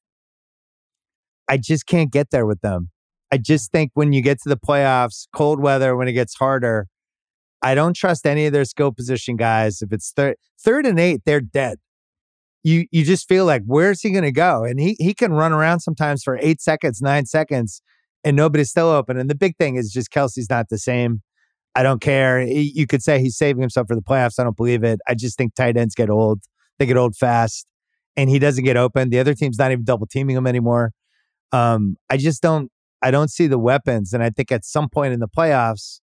I 1.47 1.55
just 1.55 1.85
can't 1.85 2.11
get 2.11 2.31
there 2.31 2.45
with 2.45 2.59
them. 2.59 2.89
I 3.31 3.37
just 3.37 3.71
think 3.71 3.91
when 3.93 4.11
you 4.11 4.21
get 4.21 4.41
to 4.41 4.49
the 4.49 4.57
playoffs, 4.57 5.27
cold 5.33 5.61
weather, 5.61 5.95
when 5.95 6.09
it 6.09 6.11
gets 6.11 6.35
harder, 6.35 6.87
I 7.61 7.75
don't 7.75 7.95
trust 7.95 8.27
any 8.27 8.45
of 8.45 8.51
their 8.51 8.65
skill 8.65 8.91
position 8.91 9.37
guys. 9.37 9.81
If 9.81 9.93
it's 9.93 10.11
third, 10.11 10.35
third 10.61 10.85
and 10.85 10.99
eight, 10.99 11.21
they're 11.25 11.39
dead. 11.39 11.77
You 12.61 12.87
you 12.91 13.05
just 13.05 13.29
feel 13.29 13.45
like 13.45 13.61
where's 13.65 14.01
he 14.01 14.11
going 14.11 14.25
to 14.25 14.33
go? 14.33 14.65
And 14.65 14.81
he 14.81 14.97
he 14.99 15.13
can 15.13 15.31
run 15.31 15.53
around 15.53 15.79
sometimes 15.79 16.23
for 16.23 16.37
eight 16.41 16.59
seconds, 16.59 17.01
nine 17.01 17.25
seconds, 17.25 17.81
and 18.25 18.35
nobody's 18.35 18.69
still 18.69 18.89
open. 18.89 19.17
And 19.17 19.29
the 19.29 19.35
big 19.35 19.55
thing 19.55 19.77
is 19.77 19.93
just 19.93 20.11
Kelce's 20.11 20.49
not 20.49 20.67
the 20.67 20.77
same. 20.77 21.21
I 21.75 21.83
don't 21.83 22.01
care. 22.01 22.41
You 22.41 22.85
could 22.85 23.01
say 23.01 23.19
he's 23.19 23.37
saving 23.37 23.61
himself 23.61 23.87
for 23.87 23.95
the 23.95 24.01
playoffs. 24.01 24.39
I 24.39 24.43
don't 24.43 24.57
believe 24.57 24.83
it. 24.83 24.99
I 25.07 25.15
just 25.15 25.37
think 25.37 25.55
tight 25.55 25.77
ends 25.77 25.95
get 25.95 26.09
old. 26.09 26.41
They 26.79 26.85
get 26.85 26.97
old 26.97 27.15
fast, 27.15 27.67
and 28.17 28.29
he 28.29 28.39
doesn't 28.39 28.63
get 28.63 28.75
open. 28.75 29.09
The 29.09 29.19
other 29.19 29.33
team's 29.33 29.57
not 29.57 29.71
even 29.71 29.85
double 29.85 30.07
teaming 30.07 30.35
him 30.35 30.47
anymore. 30.47 30.91
Um, 31.51 31.97
I 32.09 32.17
just 32.17 32.41
don't. 32.41 32.71
I 33.01 33.09
don't 33.09 33.31
see 33.31 33.47
the 33.47 33.57
weapons, 33.57 34.13
and 34.13 34.21
I 34.21 34.29
think 34.29 34.51
at 34.51 34.65
some 34.65 34.89
point 34.89 35.13
in 35.13 35.19
the 35.19 35.27
playoffs, 35.27 36.01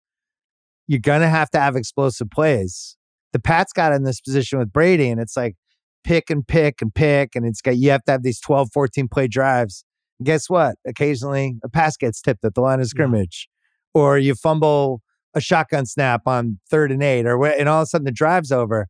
you're 0.86 1.00
gonna 1.00 1.28
have 1.28 1.50
to 1.50 1.60
have 1.60 1.76
explosive 1.76 2.30
plays. 2.30 2.96
The 3.32 3.38
Pats 3.38 3.72
got 3.72 3.92
in 3.92 4.02
this 4.04 4.20
position 4.20 4.58
with 4.58 4.72
Brady, 4.72 5.08
and 5.08 5.20
it's 5.20 5.36
like 5.36 5.56
pick 6.04 6.30
and 6.30 6.46
pick 6.46 6.80
and 6.80 6.94
pick, 6.94 7.36
and 7.36 7.44
it's 7.44 7.60
got 7.60 7.76
you 7.76 7.90
have 7.90 8.04
to 8.04 8.12
have 8.12 8.22
these 8.22 8.40
12, 8.40 8.70
14 8.72 9.08
play 9.08 9.28
drives. 9.28 9.84
And 10.18 10.26
guess 10.26 10.48
what? 10.48 10.76
Occasionally, 10.86 11.56
a 11.62 11.68
pass 11.68 11.96
gets 11.96 12.20
tipped 12.20 12.44
at 12.44 12.54
the 12.54 12.60
line 12.60 12.80
of 12.80 12.86
scrimmage, 12.86 13.48
or 13.94 14.18
you 14.18 14.34
fumble 14.34 15.02
a 15.34 15.40
shotgun 15.40 15.86
snap 15.86 16.22
on 16.26 16.58
third 16.68 16.92
and 16.92 17.02
eight, 17.02 17.26
or 17.26 17.44
and 17.46 17.68
all 17.68 17.80
of 17.80 17.84
a 17.84 17.86
sudden 17.86 18.04
the 18.04 18.12
drive's 18.12 18.52
over. 18.52 18.88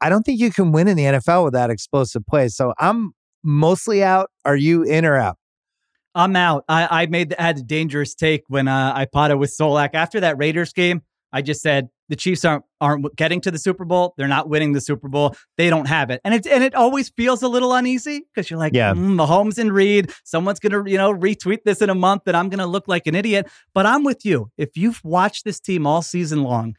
I 0.00 0.08
don't 0.08 0.22
think 0.22 0.40
you 0.40 0.50
can 0.50 0.72
win 0.72 0.88
in 0.88 0.96
the 0.96 1.04
NFL 1.04 1.44
without 1.44 1.70
explosive 1.70 2.26
play. 2.26 2.48
So 2.48 2.74
I'm 2.78 3.12
mostly 3.42 4.02
out. 4.02 4.30
Are 4.44 4.56
you 4.56 4.82
in 4.82 5.04
or 5.04 5.16
out? 5.16 5.38
I'm 6.14 6.36
out. 6.36 6.64
I, 6.68 7.02
I 7.02 7.06
made 7.06 7.30
the, 7.30 7.36
had 7.38 7.58
a 7.58 7.62
dangerous 7.62 8.14
take 8.14 8.42
when 8.48 8.68
uh, 8.68 8.92
I 8.94 9.06
potted 9.06 9.38
with 9.38 9.50
Solak 9.50 9.90
after 9.94 10.20
that 10.20 10.38
Raiders 10.38 10.72
game. 10.72 11.02
I 11.32 11.42
just 11.42 11.60
said 11.60 11.88
the 12.08 12.16
Chiefs 12.16 12.44
aren't 12.44 12.64
aren't 12.84 13.16
getting 13.16 13.40
to 13.40 13.50
the 13.50 13.58
Super 13.58 13.84
Bowl. 13.84 14.14
They're 14.16 14.28
not 14.28 14.48
winning 14.48 14.72
the 14.72 14.80
Super 14.80 15.08
Bowl. 15.08 15.34
They 15.56 15.70
don't 15.70 15.86
have 15.88 16.10
it, 16.10 16.20
and 16.24 16.34
it 16.34 16.46
and 16.46 16.62
it 16.62 16.74
always 16.74 17.08
feels 17.08 17.42
a 17.42 17.48
little 17.48 17.72
uneasy 17.72 18.26
because 18.32 18.50
you're 18.50 18.58
like, 18.58 18.74
Yeah. 18.74 18.92
mm, 18.92 19.14
Mahomes 19.14 19.58
and 19.58 19.72
Reed. 19.72 20.12
Someone's 20.24 20.60
gonna 20.60 20.88
you 20.88 20.98
know 20.98 21.12
retweet 21.12 21.64
this 21.64 21.80
in 21.82 21.90
a 21.90 21.94
month, 21.94 22.22
and 22.26 22.36
I'm 22.36 22.48
gonna 22.50 22.66
look 22.66 22.86
like 22.86 23.06
an 23.06 23.14
idiot. 23.14 23.48
But 23.74 23.86
I'm 23.86 24.04
with 24.04 24.24
you. 24.24 24.50
If 24.58 24.76
you've 24.76 25.00
watched 25.02 25.44
this 25.44 25.58
team 25.58 25.86
all 25.86 26.02
season 26.02 26.42
long, 26.42 26.76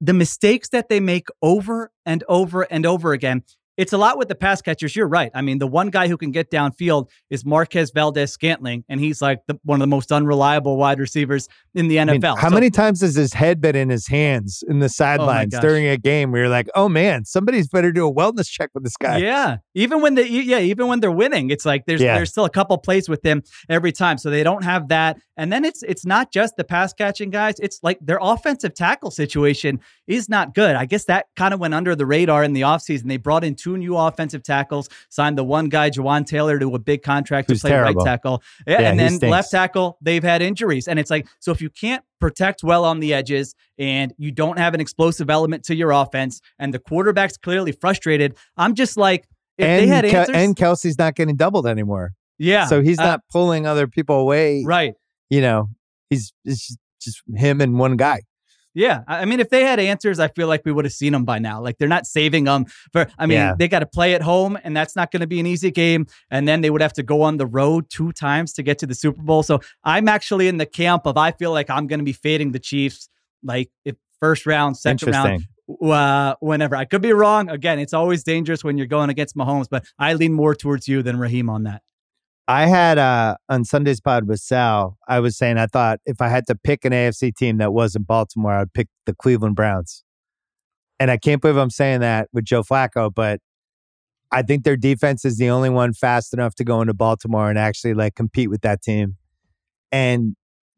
the 0.00 0.14
mistakes 0.14 0.68
that 0.68 0.88
they 0.88 1.00
make 1.00 1.26
over 1.42 1.90
and 2.06 2.22
over 2.28 2.62
and 2.62 2.86
over 2.86 3.12
again. 3.12 3.42
It's 3.78 3.94
a 3.94 3.98
lot 3.98 4.18
with 4.18 4.28
the 4.28 4.34
pass 4.34 4.60
catchers. 4.60 4.94
You're 4.94 5.08
right. 5.08 5.30
I 5.34 5.40
mean, 5.40 5.58
the 5.58 5.66
one 5.66 5.88
guy 5.88 6.08
who 6.08 6.18
can 6.18 6.30
get 6.32 6.50
downfield 6.50 7.08
is 7.30 7.46
Marquez 7.46 7.90
Valdes 7.92 8.30
Scantling, 8.32 8.84
and 8.90 9.00
he's 9.00 9.22
like 9.22 9.38
the, 9.46 9.58
one 9.64 9.76
of 9.76 9.80
the 9.80 9.86
most 9.86 10.12
unreliable 10.12 10.76
wide 10.76 10.98
receivers 10.98 11.48
in 11.74 11.88
the 11.88 11.96
NFL. 11.96 12.08
I 12.08 12.12
mean, 12.12 12.22
how 12.22 12.48
So- 12.48 12.54
many 12.54 12.68
times 12.70 13.00
has 13.00 13.14
his 13.14 13.32
head 13.32 13.60
been 13.62 13.76
in 13.76 13.88
his 13.88 14.06
hands 14.08 14.62
in 14.68 14.80
the 14.80 14.86
oh 14.86 14.88
sidelines 14.88 15.52
gosh. 15.54 15.62
during 15.62 15.86
a 15.86 15.96
game 15.96 16.32
where 16.32 16.42
you're 16.42 16.50
like, 16.50 16.68
oh 16.74 16.88
man, 16.88 17.24
somebody's 17.24 17.68
better 17.68 17.92
do 17.92 18.06
a 18.06 18.12
wellness 18.12 18.50
check 18.50 18.70
with 18.74 18.82
this 18.82 18.96
guy? 18.96 19.18
Yeah, 19.18 19.58
even 19.74 20.02
when 20.02 20.16
they 20.16 20.26
yeah, 20.26 20.58
even 20.58 20.88
when 20.88 20.98
they're 21.00 21.12
winning, 21.12 21.50
it's 21.50 21.64
like 21.64 21.86
there's 21.86 22.00
Yeah. 22.02 22.16
there's 22.16 22.30
still 22.30 22.44
a 22.44 22.50
couple 22.50 22.76
plays 22.78 23.08
with 23.08 23.22
them 23.22 23.42
every 23.68 23.92
time. 23.92 24.18
So 24.18 24.28
they 24.28 24.42
don't 24.42 24.64
have 24.64 24.88
that. 24.88 25.18
And 25.36 25.52
then 25.52 25.64
it's 25.64 25.84
it's 25.84 26.04
not 26.04 26.32
just 26.32 26.56
the 26.56 26.64
pass 26.64 26.92
catching 26.92 27.30
guys. 27.30 27.54
It's 27.60 27.78
like 27.84 27.98
their 28.00 28.18
offensive 28.20 28.74
tackle 28.74 29.12
situation 29.12 29.78
is 30.08 30.28
not 30.28 30.52
good. 30.52 30.74
I 30.74 30.84
guess 30.84 31.04
that 31.04 31.26
kind 31.36 31.54
of 31.54 31.60
went 31.60 31.74
under 31.74 31.94
the 31.94 32.06
radar 32.06 32.42
in 32.42 32.54
the 32.54 32.62
offseason. 32.62 33.04
They 33.06 33.18
brought 33.18 33.44
in 33.44 33.54
two 33.54 33.67
two 33.68 33.76
new 33.78 33.96
offensive 33.96 34.42
tackles, 34.42 34.88
signed 35.10 35.36
the 35.36 35.44
one 35.44 35.68
guy, 35.68 35.90
Jawaan 35.90 36.24
Taylor, 36.26 36.58
to 36.58 36.74
a 36.74 36.78
big 36.78 37.02
contract 37.02 37.48
Who's 37.50 37.58
to 37.60 37.64
play 37.64 37.70
terrible. 37.70 38.02
right 38.02 38.04
tackle. 38.10 38.42
Yeah, 38.66 38.80
Yeah, 38.80 38.90
and 38.90 38.98
then 38.98 39.10
stinks. 39.16 39.30
left 39.30 39.50
tackle, 39.50 39.98
they've 40.00 40.22
had 40.22 40.42
injuries. 40.42 40.88
And 40.88 40.98
it's 40.98 41.10
like, 41.10 41.26
so 41.40 41.52
if 41.52 41.60
you 41.60 41.70
can't 41.70 42.02
protect 42.20 42.64
well 42.64 42.84
on 42.84 43.00
the 43.00 43.14
edges 43.14 43.54
and 43.78 44.12
you 44.18 44.30
don't 44.32 44.58
have 44.58 44.74
an 44.74 44.80
explosive 44.80 45.28
element 45.30 45.64
to 45.64 45.74
your 45.74 45.90
offense, 45.90 46.40
and 46.58 46.72
the 46.72 46.78
quarterback's 46.78 47.36
clearly 47.36 47.72
frustrated, 47.72 48.36
I'm 48.56 48.74
just 48.74 48.96
like, 48.96 49.28
if 49.58 49.66
and, 49.66 49.82
they 49.82 49.86
had 49.86 50.04
Ke- 50.04 50.14
answers, 50.14 50.36
and 50.36 50.56
Kelce's 50.56 50.98
not 50.98 51.14
getting 51.14 51.36
doubled 51.36 51.66
anymore. 51.66 52.12
yeah, 52.38 52.66
So 52.66 52.80
he's 52.80 52.98
uh, 52.98 53.04
not 53.04 53.20
pulling 53.30 53.66
other 53.66 53.86
people 53.86 54.16
away. 54.20 54.62
right. 54.64 54.94
You 55.30 55.40
know, 55.42 55.68
he's 56.10 56.32
it's 56.44 56.76
just 57.02 57.22
him 57.34 57.60
and 57.60 57.78
one 57.78 57.96
guy. 57.96 58.22
Yeah, 58.74 59.02
I 59.08 59.24
mean, 59.24 59.40
if 59.40 59.50
they 59.50 59.64
had 59.64 59.80
answers, 59.80 60.20
I 60.20 60.28
feel 60.28 60.46
like 60.46 60.62
we 60.64 60.70
would 60.70 60.84
have 60.84 60.92
seen 60.92 61.12
them 61.12 61.24
by 61.24 61.38
now. 61.38 61.60
Like 61.60 61.78
they're 61.78 61.88
not 61.88 62.06
saving 62.06 62.44
them 62.44 62.66
for. 62.92 63.08
I 63.18 63.26
mean, 63.26 63.36
Yeah. 63.38 63.54
they 63.58 63.66
got 63.66 63.80
to 63.80 63.86
play 63.86 64.14
at 64.14 64.22
home, 64.22 64.56
and 64.62 64.76
that's 64.76 64.94
not 64.94 65.10
going 65.10 65.20
to 65.20 65.26
be 65.26 65.40
an 65.40 65.46
easy 65.46 65.70
game. 65.70 66.06
And 66.30 66.46
then 66.46 66.60
they 66.60 66.70
would 66.70 66.82
have 66.82 66.92
to 66.94 67.02
go 67.02 67.22
on 67.22 67.38
the 67.38 67.46
road 67.46 67.86
two 67.90 68.12
times 68.12 68.52
to 68.54 68.62
get 68.62 68.78
to 68.80 68.86
the 68.86 68.94
Super 68.94 69.22
Bowl. 69.22 69.42
So 69.42 69.60
I'm 69.82 70.06
actually 70.06 70.46
in 70.48 70.58
the 70.58 70.66
camp 70.66 71.06
of 71.06 71.16
I 71.16 71.32
feel 71.32 71.50
like 71.50 71.70
I'm 71.70 71.86
going 71.86 71.98
to 71.98 72.04
be 72.04 72.12
fading 72.12 72.52
the 72.52 72.58
Chiefs, 72.60 73.08
like 73.42 73.70
if 73.84 73.96
first 74.20 74.46
round, 74.46 74.76
second 74.76 75.12
round, 75.12 75.44
uh, 75.82 76.34
whenever. 76.40 76.76
I 76.76 76.84
could 76.84 77.02
be 77.02 77.12
wrong. 77.12 77.48
Again, 77.50 77.78
it's 77.78 77.94
always 77.94 78.22
dangerous 78.22 78.62
when 78.62 78.78
you're 78.78 78.86
going 78.86 79.10
against 79.10 79.36
Mahomes, 79.36 79.66
but 79.70 79.84
I 79.98 80.14
lean 80.14 80.32
more 80.34 80.54
towards 80.54 80.86
you 80.86 81.02
than 81.02 81.18
Raheem 81.18 81.50
on 81.50 81.64
that. 81.64 81.82
I 82.50 82.66
had 82.66 82.96
uh 82.98 83.36
on 83.50 83.64
Sunday's 83.64 84.00
pod 84.00 84.26
with 84.26 84.40
Sal, 84.40 84.96
I 85.06 85.20
was 85.20 85.36
saying 85.36 85.58
I 85.58 85.66
thought 85.66 86.00
if 86.06 86.20
I 86.22 86.28
had 86.28 86.46
to 86.46 86.54
pick 86.54 86.84
an 86.86 86.92
AFC 86.92 87.34
team 87.34 87.58
that 87.58 87.72
wasn't 87.74 88.06
Baltimore, 88.06 88.52
I'd 88.54 88.72
pick 88.72 88.88
the 89.04 89.14
Cleveland 89.14 89.54
Browns. 89.54 90.02
And 90.98 91.10
I 91.10 91.18
can't 91.18 91.40
believe 91.42 91.56
I'm 91.58 91.70
saying 91.70 92.00
that 92.00 92.28
with 92.32 92.44
Joe 92.44 92.62
Flacco, 92.62 93.12
but 93.14 93.40
I 94.32 94.42
think 94.42 94.64
their 94.64 94.76
defense 94.76 95.24
is 95.24 95.36
the 95.36 95.50
only 95.50 95.70
one 95.70 95.92
fast 95.92 96.32
enough 96.34 96.54
to 96.56 96.64
go 96.64 96.80
into 96.80 96.94
Baltimore 96.94 97.50
and 97.50 97.58
actually 97.58 97.94
like 97.94 98.14
compete 98.14 98.50
with 98.50 98.62
that 98.62 98.82
team. 98.82 99.16
And 99.92 100.34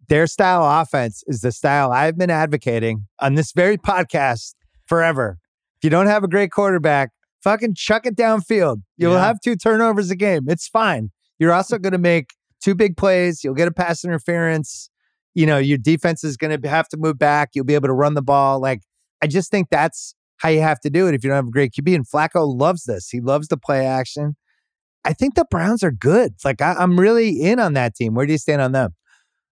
their 0.09 0.26
style 0.26 0.62
of 0.64 0.82
offense 0.82 1.22
is 1.28 1.40
the 1.40 1.52
style 1.52 1.92
I've 1.92 2.18
been 2.18 2.30
advocating 2.30 3.06
on 3.20 3.34
this 3.36 3.52
very 3.52 3.78
podcast 3.78 4.55
forever. 4.86 5.38
If 5.78 5.84
you 5.84 5.90
don't 5.90 6.06
have 6.09 6.24
a 6.24 6.28
great 6.28 6.51
quarterback, 6.51 7.10
fucking 7.42 7.74
chuck 7.74 8.06
it 8.06 8.16
downfield. 8.16 8.82
You'll 8.97 9.12
Yeah. 9.14 9.24
have 9.26 9.40
two 9.40 9.55
turnovers 9.56 10.10
a 10.10 10.16
game. 10.16 10.47
It's 10.48 10.66
fine. 10.68 11.10
You're 11.40 11.52
also 11.52 11.78
going 11.78 11.92
to 11.92 11.98
make 11.98 12.34
two 12.62 12.76
big 12.76 12.96
plays. 12.96 13.42
You'll 13.42 13.54
get 13.54 13.66
a 13.66 13.72
pass 13.72 14.04
interference. 14.04 14.90
You 15.34 15.46
know, 15.46 15.58
your 15.58 15.78
defense 15.78 16.22
is 16.22 16.36
going 16.36 16.60
to 16.60 16.68
have 16.68 16.88
to 16.90 16.96
move 16.96 17.18
back. 17.18 17.50
You'll 17.54 17.64
be 17.64 17.74
able 17.74 17.88
to 17.88 17.94
run 17.94 18.14
the 18.14 18.22
ball. 18.22 18.60
Like, 18.60 18.82
I 19.22 19.26
just 19.26 19.50
think 19.50 19.68
that's 19.70 20.14
how 20.36 20.50
you 20.50 20.60
have 20.60 20.80
to 20.80 20.90
do 20.90 21.08
it 21.08 21.14
if 21.14 21.24
you 21.24 21.30
don't 21.30 21.36
have 21.36 21.48
a 21.48 21.50
great 21.50 21.72
QB. 21.72 21.94
And 21.94 22.08
Flacco 22.08 22.46
loves 22.46 22.84
this. 22.84 23.08
He 23.08 23.20
loves 23.20 23.48
the 23.48 23.56
play 23.56 23.86
action. 23.86 24.36
I 25.04 25.14
think 25.14 25.34
the 25.34 25.46
Browns 25.50 25.82
are 25.82 25.90
good. 25.90 26.34
Like, 26.44 26.60
I, 26.60 26.74
I'm 26.74 27.00
really 27.00 27.40
in 27.40 27.58
on 27.58 27.72
that 27.72 27.94
team. 27.94 28.14
Where 28.14 28.26
do 28.26 28.32
you 28.32 28.38
stand 28.38 28.60
on 28.60 28.72
them? 28.72 28.94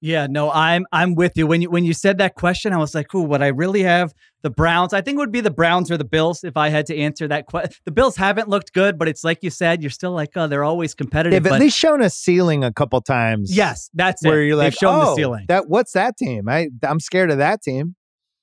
Yeah, 0.01 0.29
no, 0.31 0.51
I'm 0.51 0.87
I'm 0.93 1.15
with 1.15 1.33
you. 1.37 1.47
When 1.47 1.61
you 1.63 1.71
when 1.71 1.85
you 1.85 1.93
said 1.93 2.19
that 2.19 2.35
question, 2.37 2.73
I 2.73 2.77
was 2.77 2.95
like, 2.95 3.13
"Ooh, 3.15 3.23
would 3.23 3.43
I 3.43 3.49
really 3.49 3.83
have 3.83 4.13
the 4.43 4.51
Browns?" 4.51 4.93
I 4.93 5.01
think 5.01 5.17
it 5.17 5.19
would 5.19 5.33
be 5.33 5.41
the 5.41 5.51
Browns 5.51 5.91
or 5.91 5.97
the 5.97 6.05
Bills 6.05 6.45
if 6.45 6.57
I 6.57 6.69
had 6.69 6.87
to 6.87 6.97
answer 6.97 7.27
that 7.27 7.47
question. 7.47 7.75
The 7.85 7.91
Bills 7.91 8.15
haven't 8.17 8.49
looked 8.49 8.73
good, 8.73 8.97
but 8.97 9.09
it's 9.09 9.25
like 9.25 9.39
you 9.43 9.51
said, 9.51 9.83
you're 9.83 9.91
still 9.91 10.13
like, 10.13 10.31
"Oh, 10.37 10.47
they're 10.47 10.63
always 10.63 10.95
competitive." 10.95 11.43
They've 11.43 11.53
at 11.53 11.59
least 11.59 11.77
shown 11.77 12.01
a 12.01 12.11
ceiling 12.11 12.63
a 12.63 12.73
couple 12.73 13.01
times. 13.01 13.55
yes, 13.57 13.91
that's 13.93 14.25
Where 14.25 14.41
it. 14.43 14.47
you're 14.47 14.57
like, 14.57 14.67
They've 14.67 14.79
shown 14.79 14.95
oh, 15.03 15.11
the 15.11 15.17
ceiling. 15.17 15.47
that 15.49 15.69
what's 15.69 15.93
that 15.93 16.17
team? 16.17 16.49
I 16.49 16.69
I'm 16.85 17.01
scared 17.01 17.33
of 17.33 17.39
that 17.39 17.63
team. 17.63 17.97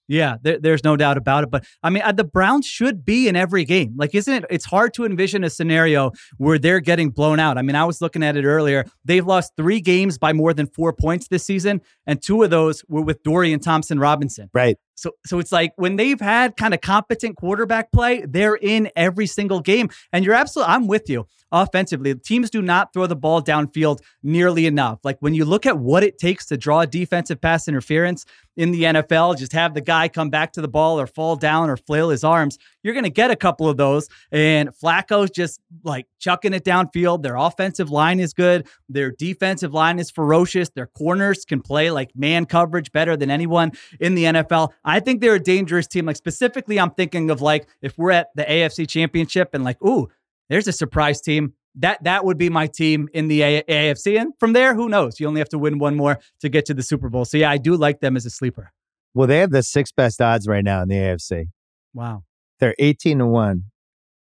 Yeah, 0.08 0.38
there, 0.42 0.60
there's 0.60 0.84
no 0.84 0.96
doubt 0.96 1.18
about 1.18 1.44
it. 1.44 1.52
But 1.52 1.66
I 1.82 1.90
mean, 1.90 2.04
uh, 2.04 2.12
the 2.12 2.24
Browns 2.24 2.66
should 2.66 3.06
be 3.06 3.28
in 3.28 3.36
every 3.36 3.66
game. 3.66 3.94
Like, 3.98 4.14
isn't 4.14 4.34
it? 4.34 4.46
It's 4.50 4.66
hard 4.66 4.94
to 4.96 5.06
envision 5.06 5.44
a 5.44 5.50
scenario 5.50 6.12
where 6.38 6.60
they're 6.60 6.80
getting 6.80 7.10
blown 7.10 7.40
out. 7.40 7.58
I 7.58 7.62
mean, 7.62 7.76
I 7.76 7.86
was 7.86 8.02
looking 8.02 8.24
at 8.24 8.38
it 8.38 8.46
earlier. 8.46 8.86
They've 9.04 9.26
lost 9.26 9.54
three 9.58 9.82
games 9.82 10.18
by 10.18 10.34
more 10.34 10.54
than 10.54 10.68
four 10.68 10.94
points 10.94 11.28
this 11.28 11.44
season, 11.44 11.82
and 12.06 12.22
two 12.22 12.44
of 12.44 12.50
those 12.50 12.84
were 12.88 13.02
with 13.02 13.24
Dorian 13.24 13.60
Thompson 13.60 14.00
Robinson. 14.00 14.50
Right. 14.54 14.78
So, 14.96 15.12
so 15.26 15.40
it's 15.40 15.52
like 15.52 15.74
when 15.76 15.98
they've 15.98 16.20
had 16.20 16.58
kind 16.58 16.74
of 16.74 16.82
competent 16.82 17.36
quarterback 17.36 17.92
play, 17.92 18.26
they're 18.28 18.56
in 18.56 18.90
every 18.96 19.28
single 19.28 19.60
game. 19.60 19.90
And 20.12 20.26
you're 20.26 20.34
absolutely, 20.34 20.74
I'm 20.74 20.88
with 20.88 21.10
you. 21.10 21.28
Offensively, 21.52 22.16
teams 22.16 22.50
do 22.50 22.62
not 22.62 22.92
throw 22.92 23.08
the 23.08 23.16
ball 23.16 23.42
downfield 23.42 24.00
nearly 24.24 24.66
enough. 24.66 25.00
Like 25.04 25.18
when 25.20 25.34
you 25.34 25.46
look 25.46 25.66
at 25.66 25.78
what 25.78 26.04
it 26.04 26.18
takes 26.18 26.46
to 26.48 26.58
draw 26.58 26.86
defensive 26.86 27.40
pass 27.40 27.68
interference 27.68 28.26
in 28.58 28.72
the 28.72 28.84
NFL, 28.84 29.38
just 29.38 29.52
have 29.52 29.74
the 29.74 29.82
guy 29.82 30.08
come 30.08 30.30
back 30.30 30.54
to 30.54 30.62
the 30.62 30.68
ball 30.68 31.00
or 31.00 31.08
fall 31.08 31.36
down 31.36 31.70
or 31.70 31.78
flail 31.78 32.10
his 32.10 32.24
arms, 32.24 32.58
you're 32.84 32.94
going 32.94 33.04
to 33.04 33.10
get 33.10 33.32
a 33.32 33.36
couple 33.36 33.70
of 33.70 33.78
those. 33.78 34.10
And 34.32 34.70
Flacco's 34.70 35.30
just 35.30 35.60
like 35.84 36.08
chucking 36.20 36.54
it 36.54 36.64
downfield. 36.64 37.22
Their 37.22 37.36
offensive 37.36 37.90
line 37.90 38.20
is 38.20 38.34
good. 38.34 38.68
Their 38.90 39.12
defensive 39.12 39.74
line 39.74 40.00
is 40.00 40.10
ferocious. 40.10 40.70
Their 40.70 40.88
corners 40.88 41.46
can 41.46 41.62
play 41.62 41.92
like 41.92 42.12
man 42.16 42.46
coverage 42.46 42.92
better 42.92 43.16
than 43.16 43.30
anyone 43.30 43.72
in 44.00 44.16
the 44.16 44.26
NFL. 44.26 44.72
I 44.86 45.00
think 45.00 45.20
they're 45.20 45.36
a 45.36 45.40
dangerous 45.40 45.88
team. 45.88 46.06
Like 46.06 46.16
specifically, 46.16 46.80
I'm 46.80 46.92
thinking 46.92 47.32
of 47.32 47.42
like 47.42 47.68
if 47.82 47.98
we're 47.98 48.12
at 48.12 48.28
the 48.36 48.44
AFC 48.44 48.88
Championship 48.88 49.50
and 49.54 49.64
like, 49.64 49.82
ooh, 49.84 50.08
there's 50.48 50.68
a 50.68 50.72
surprise 50.72 51.20
team. 51.20 51.54
That 51.78 52.04
that 52.04 52.24
would 52.24 52.38
be 52.38 52.50
my 52.50 52.68
team 52.68 53.10
in 53.12 53.28
the 53.28 53.42
A- 53.42 53.64
AFC. 53.64 54.20
And 54.20 54.34
from 54.40 54.54
there, 54.54 54.76
who 54.76 54.88
knows? 54.88 55.20
You 55.20 55.28
only 55.28 55.42
have 55.42 55.50
to 55.50 55.58
win 55.58 55.80
one 55.80 55.96
more 55.96 56.20
to 56.40 56.48
get 56.48 56.66
to 56.68 56.74
the 56.74 56.84
Super 56.84 57.10
Bowl. 57.10 57.26
So 57.26 57.38
yeah, 57.38 57.50
I 57.50 57.58
do 57.58 57.76
like 57.76 58.00
them 58.00 58.16
as 58.16 58.26
a 58.26 58.30
sleeper. 58.30 58.72
Well, 59.14 59.28
they 59.28 59.40
have 59.40 59.52
the 59.52 59.64
sixth 59.64 59.96
best 59.96 60.22
odds 60.22 60.48
right 60.48 60.64
now 60.64 60.84
in 60.84 60.88
the 60.88 60.96
AFC. 60.96 61.48
Wow. 61.94 62.24
They're 62.60 62.76
18 62.80 63.20
to 63.20 63.26
1. 63.26 63.64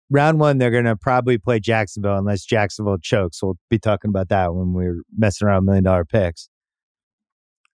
Round 0.09 0.39
one, 0.39 0.57
they're 0.57 0.71
going 0.71 0.85
to 0.85 0.95
probably 0.95 1.37
play 1.37 1.59
Jacksonville 1.59 2.17
unless 2.17 2.45
Jacksonville 2.45 2.99
chokes. 3.01 3.41
We'll 3.41 3.57
be 3.69 3.79
talking 3.79 4.09
about 4.09 4.29
that 4.29 4.53
when 4.53 4.73
we're 4.73 5.01
messing 5.17 5.47
around 5.47 5.65
million 5.65 5.83
dollar 5.83 6.05
picks. 6.05 6.49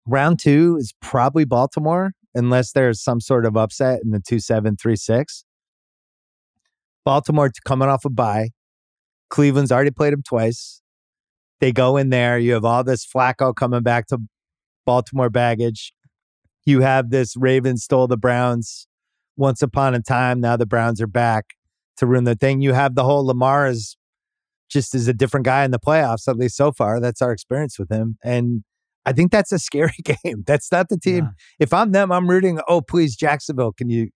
Round 0.05 0.37
two 0.37 0.75
is 0.77 0.93
probably 1.01 1.45
Baltimore 1.45 2.11
unless 2.35 2.73
there's 2.73 3.01
some 3.01 3.19
sort 3.19 3.45
of 3.45 3.57
upset 3.57 4.01
in 4.03 4.11
the 4.11 4.19
2 4.19 4.39
7 4.39 4.75
3 4.77 4.95
6. 4.95 5.45
Baltimore 7.03 7.51
coming 7.65 7.87
off 7.87 8.05
a 8.05 8.09
bye. 8.09 8.49
Cleveland's 9.29 9.71
already 9.71 9.91
played 9.91 10.13
them 10.13 10.23
twice. 10.23 10.81
They 11.59 11.71
go 11.71 11.97
in 11.97 12.09
there. 12.09 12.37
You 12.37 12.53
have 12.53 12.65
all 12.65 12.83
this 12.83 13.05
Flacco 13.05 13.55
coming 13.55 13.81
back 13.81 14.07
to 14.07 14.19
Baltimore 14.85 15.29
baggage. 15.29 15.93
You 16.65 16.81
have 16.81 17.09
this 17.09 17.35
Ravens 17.37 17.83
stole 17.83 18.07
the 18.07 18.17
Browns 18.17 18.87
once 19.37 19.61
upon 19.61 19.95
a 19.95 20.01
time. 20.01 20.41
Now 20.41 20.57
the 20.57 20.65
Browns 20.65 21.01
are 21.01 21.07
back 21.07 21.45
to 21.97 22.05
ruin 22.05 22.23
the 22.23 22.35
thing. 22.35 22.61
You 22.61 22.73
have 22.73 22.95
the 22.95 23.03
whole 23.03 23.25
Lamar 23.25 23.67
is 23.67 23.97
just 24.69 24.95
is 24.95 25.07
a 25.07 25.13
different 25.13 25.45
guy 25.45 25.63
in 25.63 25.71
the 25.71 25.79
playoffs, 25.79 26.27
at 26.27 26.37
least 26.37 26.55
so 26.57 26.71
far. 26.71 26.99
That's 26.99 27.21
our 27.21 27.31
experience 27.31 27.77
with 27.77 27.89
him. 27.89 28.17
And 28.23 28.63
I 29.05 29.13
think 29.13 29.31
that's 29.31 29.51
a 29.51 29.59
scary 29.59 29.95
game. 30.03 30.43
That's 30.45 30.71
not 30.71 30.89
the 30.89 30.97
team. 30.97 31.25
Yeah. 31.25 31.29
If 31.59 31.73
I'm 31.73 31.91
them, 31.91 32.11
I'm 32.11 32.29
rooting, 32.29 32.59
oh 32.67 32.81
please, 32.81 33.15
Jacksonville, 33.15 33.71
can 33.71 33.89
you 33.89 34.09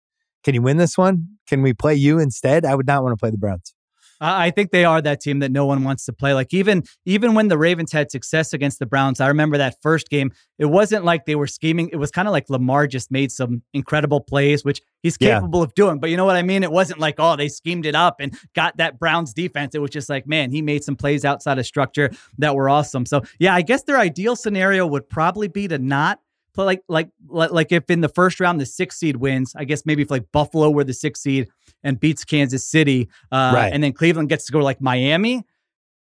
can 0.43 0.55
you 0.55 0.61
win 0.61 0.77
this 0.77 0.97
one? 0.97 1.27
Can 1.47 1.61
we 1.61 1.73
play 1.73 1.95
you 1.95 2.19
instead? 2.19 2.65
I 2.65 2.75
would 2.75 2.87
not 2.87 3.03
want 3.03 3.13
to 3.13 3.17
play 3.17 3.29
the 3.29 3.37
Browns. 3.37 3.73
I 4.19 4.47
I 4.47 4.51
think 4.51 4.71
they 4.71 4.85
are 4.85 5.01
that 5.01 5.21
team 5.21 5.39
that 5.39 5.51
no 5.51 5.65
one 5.65 5.83
wants 5.83 6.05
to 6.05 6.13
play. 6.13 6.33
Like 6.33 6.53
even 6.53 6.83
even 7.05 7.33
when 7.35 7.47
the 7.47 7.57
Ravens 7.57 7.91
had 7.91 8.11
success 8.11 8.53
against 8.53 8.79
the 8.79 8.85
Browns, 8.85 9.19
I 9.19 9.27
remember 9.27 9.57
that 9.57 9.75
first 9.81 10.09
game. 10.09 10.31
It 10.57 10.65
wasn't 10.65 11.05
like 11.05 11.25
they 11.25 11.35
were 11.35 11.47
scheming. 11.47 11.89
It 11.93 11.95
was 11.97 12.11
kind 12.11 12.27
of 12.27 12.31
like 12.33 12.49
Lamar 12.49 12.85
just 12.87 13.11
made 13.11 13.31
some 13.31 13.61
incredible 13.73 14.19
plays, 14.19 14.65
which 14.65 14.81
he's 15.03 15.15
Yeah. 15.19 15.35
capable 15.39 15.63
of 15.63 15.73
doing. 15.73 15.99
But 15.99 16.09
you 16.09 16.17
know 16.17 16.25
what 16.25 16.35
I 16.35 16.41
mean? 16.43 16.63
It 16.63 16.71
wasn't 16.71 16.99
like 16.99 17.15
oh 17.19 17.35
they 17.35 17.47
schemed 17.49 17.85
it 17.85 17.95
up 17.95 18.17
and 18.19 18.37
got 18.55 18.77
that 18.77 18.99
Browns 18.99 19.33
defense. 19.33 19.75
It 19.75 19.79
was 19.81 19.91
just 19.91 20.09
like 20.09 20.27
man, 20.27 20.51
he 20.51 20.61
made 20.61 20.83
some 20.83 20.95
plays 20.95 21.23
outside 21.25 21.59
of 21.59 21.65
structure 21.65 22.11
that 22.39 22.55
were 22.55 22.69
awesome. 22.69 23.05
So 23.05 23.21
yeah, 23.39 23.53
I 23.55 23.61
guess 23.61 23.83
their 23.83 23.97
ideal 23.99 24.35
scenario 24.35 24.85
would 24.87 25.09
probably 25.09 25.47
be 25.47 25.67
to 25.67 25.77
not. 25.77 26.19
Play 26.59 26.65
like 26.65 26.81
like 26.87 27.09
like 27.27 27.51
like 27.51 27.71
if 27.71 27.89
in 27.89 28.01
the 28.01 28.09
first 28.09 28.39
round 28.39 28.59
the 28.59 28.65
six 28.65 28.97
seed 28.97 29.17
wins, 29.17 29.53
I 29.55 29.63
guess 29.65 29.85
maybe 29.85 30.01
if 30.03 30.11
like 30.11 30.31
Buffalo 30.31 30.69
were 30.69 30.83
the 30.83 30.93
six 30.93 31.21
seed 31.21 31.47
and 31.83 31.99
beats 31.99 32.23
Kansas 32.25 32.67
City, 32.67 33.09
uh, 33.31 33.51
Right. 33.53 33.73
and 33.73 33.83
then 33.83 33.93
Cleveland 33.93 34.29
gets 34.29 34.45
to 34.45 34.51
go 34.51 34.59
to 34.59 34.65
like 34.65 34.81
Miami 34.81 35.45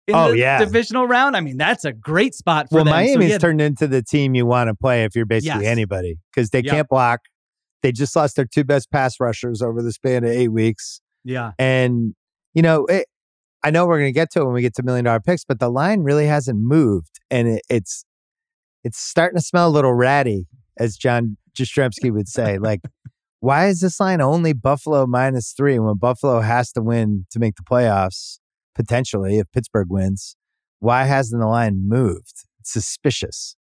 in 0.07 0.15
Oh, 0.15 0.31
the 0.31 0.37
yeah. 0.37 0.59
divisional 0.59 1.05
round. 1.07 1.35
I 1.35 1.41
mean, 1.41 1.57
that's 1.57 1.85
a 1.85 1.91
great 1.93 2.33
spot 2.33 2.69
for 2.69 2.75
Well, 2.75 2.85
them. 2.85 2.91
So, 2.93 2.95
Miami's 2.95 3.31
yeah, 3.31 3.37
turned 3.37 3.61
into 3.61 3.87
the 3.87 4.01
team 4.01 4.35
you 4.35 4.45
want 4.45 4.69
to 4.69 4.75
play 4.75 5.03
if 5.03 5.15
you're 5.15 5.25
basically 5.25 5.65
Yes. 5.65 5.71
anybody 5.71 6.15
because 6.33 6.49
they 6.49 6.59
Yep. 6.61 6.73
can't 6.73 6.87
block. 6.89 7.19
They 7.83 7.91
just 7.91 8.15
lost 8.15 8.35
their 8.35 8.45
two 8.45 8.63
best 8.63 8.89
pass 8.91 9.19
rushers 9.19 9.61
over 9.61 9.81
the 9.83 9.91
span 9.91 10.23
of 10.23 10.31
eight 10.31 10.47
weeks. 10.47 11.01
yeah, 11.23 11.51
And, 11.59 12.15
you 12.53 12.61
know, 12.61 12.85
it, 12.85 13.05
I 13.63 13.69
know 13.69 13.85
we're 13.85 13.99
going 13.99 14.09
to 14.09 14.17
get 14.17 14.31
to 14.31 14.41
it 14.41 14.45
when 14.45 14.53
we 14.53 14.61
get 14.61 14.73
to 14.75 14.83
million 14.83 15.05
dollar 15.05 15.19
picks, 15.19 15.43
but 15.43 15.59
the 15.59 15.69
line 15.69 16.01
really 16.01 16.25
hasn't 16.25 16.59
moved. 16.59 17.19
And 17.29 17.47
it, 17.47 17.61
it's 17.69 18.05
it's 18.87 18.99
starting 18.99 19.37
to 19.37 19.43
smell 19.43 19.67
a 19.67 19.69
little 19.69 19.93
ratty, 19.93 20.47
as 20.79 20.95
John 20.95 21.35
Jastrzemski 21.57 22.11
would 22.11 22.29
say. 22.29 22.57
like, 22.69 22.79
why 23.41 23.67
is 23.67 23.81
this 23.81 23.99
line 23.99 24.21
only 24.21 24.53
Buffalo 24.53 25.05
minus 25.05 25.51
three 25.51 25.77
when 25.77 25.97
Buffalo 25.97 26.39
has 26.39 26.71
to 26.71 26.81
win 26.81 27.25
to 27.31 27.39
make 27.39 27.55
the 27.55 27.63
playoffs, 27.63 28.39
potentially, 28.73 29.39
if 29.39 29.51
Pittsburgh 29.51 29.87
wins? 29.89 30.37
Why 30.79 31.03
hasn't 31.03 31.41
the 31.41 31.47
line 31.47 31.87
moved? 31.87 32.45
It's 32.61 32.71
suspicious. 32.71 33.55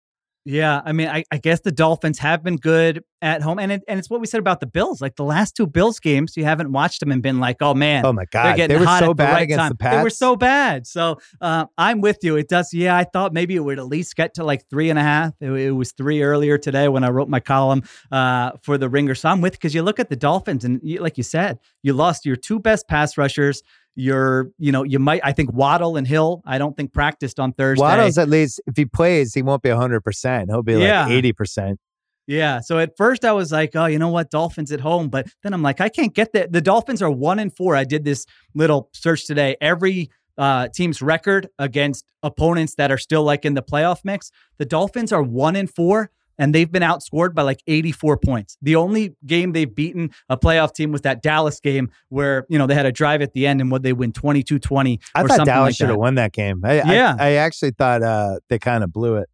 Yeah, 0.48 0.81
I 0.85 0.93
mean, 0.93 1.09
I, 1.09 1.24
I, 1.32 1.39
guess 1.39 1.59
the 1.62 1.73
Dolphins 1.73 2.20
have 2.20 2.44
been 2.44 2.55
good 2.55 3.02
at 3.20 3.43
home, 3.43 3.59
and 3.59 3.73
it, 3.73 3.82
and 3.89 3.98
it's 3.98 4.09
what 4.09 4.20
we 4.20 4.28
said 4.28 4.39
about 4.39 4.60
the 4.60 4.66
Bills. 4.66 5.01
Like 5.01 5.16
the 5.16 5.24
last 5.24 5.56
two 5.56 5.66
Bills 5.66 5.98
games, 5.98 6.36
you 6.36 6.44
haven't 6.44 6.70
watched 6.70 7.01
them 7.01 7.10
and 7.10 7.20
been 7.20 7.40
like, 7.40 7.56
"Oh 7.60 7.74
man, 7.74 8.06
oh 8.06 8.12
my 8.12 8.27
god, 8.27 8.56
they 8.56 8.78
were 8.78 8.86
so 8.86 9.12
bad 9.12 9.31
the 9.31 9.32
right 9.32 9.43
against 9.43 9.59
time. 9.59 9.68
the 9.70 9.74
Pats. 9.74 9.97
They 9.97 10.02
were 10.05 10.10
so 10.10 10.36
bad." 10.36 10.86
So 10.86 11.18
uh, 11.40 11.66
I'm 11.77 12.01
with 12.01 12.18
you. 12.23 12.36
It 12.36 12.48
does. 12.48 12.73
Yeah, 12.73 12.97
I 12.97 13.02
thought 13.02 13.32
maybe 13.32 13.56
it 13.56 13.60
would 13.64 13.81
at 13.81 13.89
least 13.89 14.14
get 14.14 14.35
to 14.35 14.44
like 14.44 14.70
three 14.70 14.89
and 14.89 15.01
a 15.01 15.02
half. 15.02 15.35
It, 15.40 15.51
it 15.51 15.73
was 15.73 15.90
three 15.90 16.23
earlier 16.23 16.59
today 16.59 16.86
when 16.86 17.02
I 17.02 17.10
wrote 17.10 17.28
my 17.28 17.40
column 17.40 17.82
uh, 18.12 18.52
for 18.62 18.78
the 18.78 18.89
Ringer. 18.89 19.16
So 19.16 19.28
I'm 19.28 19.40
with 19.40 19.55
because 19.55 19.74
you 19.74 19.82
look 19.82 19.98
at 19.98 20.10
the 20.10 20.16
Dolphins, 20.16 20.64
and 20.64 20.81
you, 20.85 21.01
like 21.01 21.16
you 21.16 21.24
said, 21.24 21.59
you 21.82 21.93
lost 21.93 22.24
your 22.24 22.36
two 22.36 22.60
best 22.60 22.86
pass 22.86 23.18
rushers. 23.18 23.64
You're, 23.98 24.51
you 24.59 24.73
know, 24.73 24.82
you 24.82 24.98
might. 24.98 25.23
I 25.24 25.32
think 25.32 25.52
Waddle 25.52 25.97
and 25.97 26.06
Hill. 26.06 26.43
I 26.44 26.59
don't 26.59 26.77
think 26.77 26.93
practiced 26.93 27.40
on 27.40 27.55
Thursday. 27.55 27.82
Waddle's 27.82 28.18
at 28.18 28.28
least 28.28 28.60
if 28.66 28.77
he 28.77 28.85
plays, 28.85 29.32
he 29.32 29.43
won't 29.43 29.62
be 29.62 29.70
hundred 29.70 30.02
percent. 30.02 30.51
He'll 30.51 30.62
be 30.62 30.77
like 30.77 31.10
eighty 31.10 31.32
percent. 31.32 31.81
Yeah. 32.27 32.60
So 32.60 32.78
at 32.78 32.97
first 32.97 33.24
I 33.24 33.32
was 33.32 33.52
like, 33.52 33.74
oh, 33.74 33.86
you 33.86 33.98
know 33.98 34.09
what, 34.09 34.31
Dolphins 34.31 34.73
at 34.73 34.81
home. 34.81 35.09
But 35.09 35.28
then 35.43 35.55
I'm 35.55 35.62
like, 35.62 35.81
I 35.81 35.89
can't 35.89 36.12
get 36.12 36.32
that. 36.32 36.52
The 36.52 36.60
Dolphins 36.60 37.01
are 37.01 37.10
one 37.10 37.39
and 37.39 37.56
four. 37.56 37.74
I 37.77 37.85
did 37.85 38.05
this 38.05 38.27
little 38.55 38.90
search 38.93 39.27
today. 39.27 39.56
Every 39.60 40.10
uh, 40.36 40.68
team's 40.68 41.01
record 41.01 41.48
against 41.59 42.05
opponents 42.23 42.74
that 42.74 42.90
are 42.90 42.98
still 42.98 43.23
like 43.23 43.44
in 43.44 43.55
the 43.55 43.62
playoff 43.62 44.01
mix. 44.05 44.31
The 44.59 44.64
Dolphins 44.66 45.12
are 45.12 45.23
one 45.23 45.56
and 45.56 45.73
four 45.73 46.10
and 46.38 46.54
they've 46.54 46.70
been 46.70 46.82
outscored 46.82 47.34
by 47.34 47.42
like 47.42 47.62
84 47.66 48.18
points. 48.18 48.56
The 48.62 48.76
only 48.76 49.16
game 49.24 49.52
they've 49.52 49.72
beaten 49.72 50.10
a 50.28 50.36
playoff 50.36 50.74
team 50.74 50.92
was 50.92 51.02
that 51.02 51.22
Dallas 51.22 51.60
game 51.60 51.90
where, 52.08 52.46
you 52.48 52.58
know, 52.58 52.66
they 52.66 52.74
had 52.74 52.86
a 52.86 52.92
drive 52.92 53.22
at 53.22 53.32
the 53.32 53.46
end 53.46 53.60
and 53.60 53.70
what 53.70 53.82
they 53.82 53.92
win 53.92 54.12
22-20 54.12 55.00
I 55.14 55.22
thought 55.22 55.46
Dallas 55.46 55.68
like 55.68 55.74
should 55.74 55.88
have 55.88 55.98
won 55.98 56.16
that 56.16 56.32
game. 56.32 56.62
I, 56.64 56.74
yeah. 56.74 57.16
I, 57.18 57.28
I 57.28 57.30
actually 57.32 57.72
thought 57.72 58.02
uh, 58.02 58.40
they 58.48 58.58
kind 58.58 58.84
of 58.84 58.92
blew 58.92 59.16
it. 59.16 59.28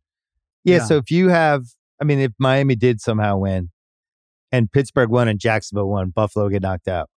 Yeah, 0.65 0.77
yeah, 0.77 0.85
so 0.85 0.97
if 0.97 1.11
you 1.11 1.29
have 1.29 1.65
I 2.03 2.05
mean, 2.05 2.19
if 2.19 2.33
Miami 2.37 2.74
did 2.74 3.01
somehow 3.01 3.39
win 3.39 3.70
and 4.51 4.70
Pittsburgh 4.70 5.09
won 5.09 5.29
and 5.29 5.39
Jacksonville 5.39 5.89
won, 5.89 6.11
Buffalo 6.11 6.49
get 6.49 6.62
knocked 6.62 6.89
out. 6.89 7.09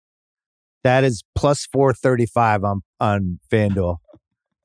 That 0.82 1.04
is 1.04 1.24
plus 1.34 1.66
435 1.72 2.64
on 2.64 2.82
on 3.00 3.40
FanDuel. 3.50 3.96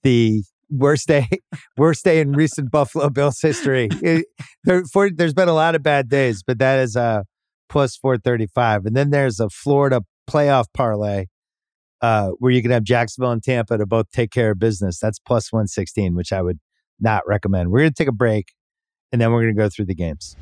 The 0.03 0.43
worst 0.69 1.07
day, 1.07 1.27
worst 1.77 2.03
day 2.03 2.19
in 2.19 2.33
recent 2.33 2.71
Buffalo 2.71 3.09
Bills 3.09 3.39
history. 3.41 3.89
It, 4.01 4.25
there, 4.63 4.83
there's 5.15 5.33
been 5.33 5.49
a 5.49 5.53
lot 5.53 5.75
of 5.75 5.83
bad 5.83 6.09
days, 6.09 6.43
but 6.43 6.59
that 6.59 6.79
is 6.79 6.95
a 6.95 7.25
plus 7.69 7.95
435. 7.95 8.85
And 8.85 8.95
then 8.95 9.11
there's 9.11 9.39
a 9.39 9.49
Florida 9.49 10.01
playoff 10.29 10.65
parlay 10.73 11.25
uh, 12.01 12.29
where 12.39 12.51
you 12.51 12.61
can 12.61 12.71
have 12.71 12.83
Jacksonville 12.83 13.31
and 13.31 13.43
Tampa 13.43 13.77
to 13.77 13.85
both 13.85 14.09
take 14.11 14.31
care 14.31 14.51
of 14.51 14.59
business. 14.59 14.99
That's 14.99 15.19
plus 15.19 15.51
116, 15.51 16.15
which 16.15 16.31
I 16.33 16.41
would 16.41 16.59
not 16.99 17.23
recommend. 17.27 17.71
We're 17.71 17.79
going 17.79 17.91
to 17.91 17.95
take 17.95 18.07
a 18.07 18.13
break 18.13 18.53
and 19.11 19.21
then 19.21 19.31
we're 19.31 19.41
going 19.41 19.55
to 19.55 19.61
go 19.61 19.69
through 19.69 19.85
the 19.85 19.95
games. 19.95 20.35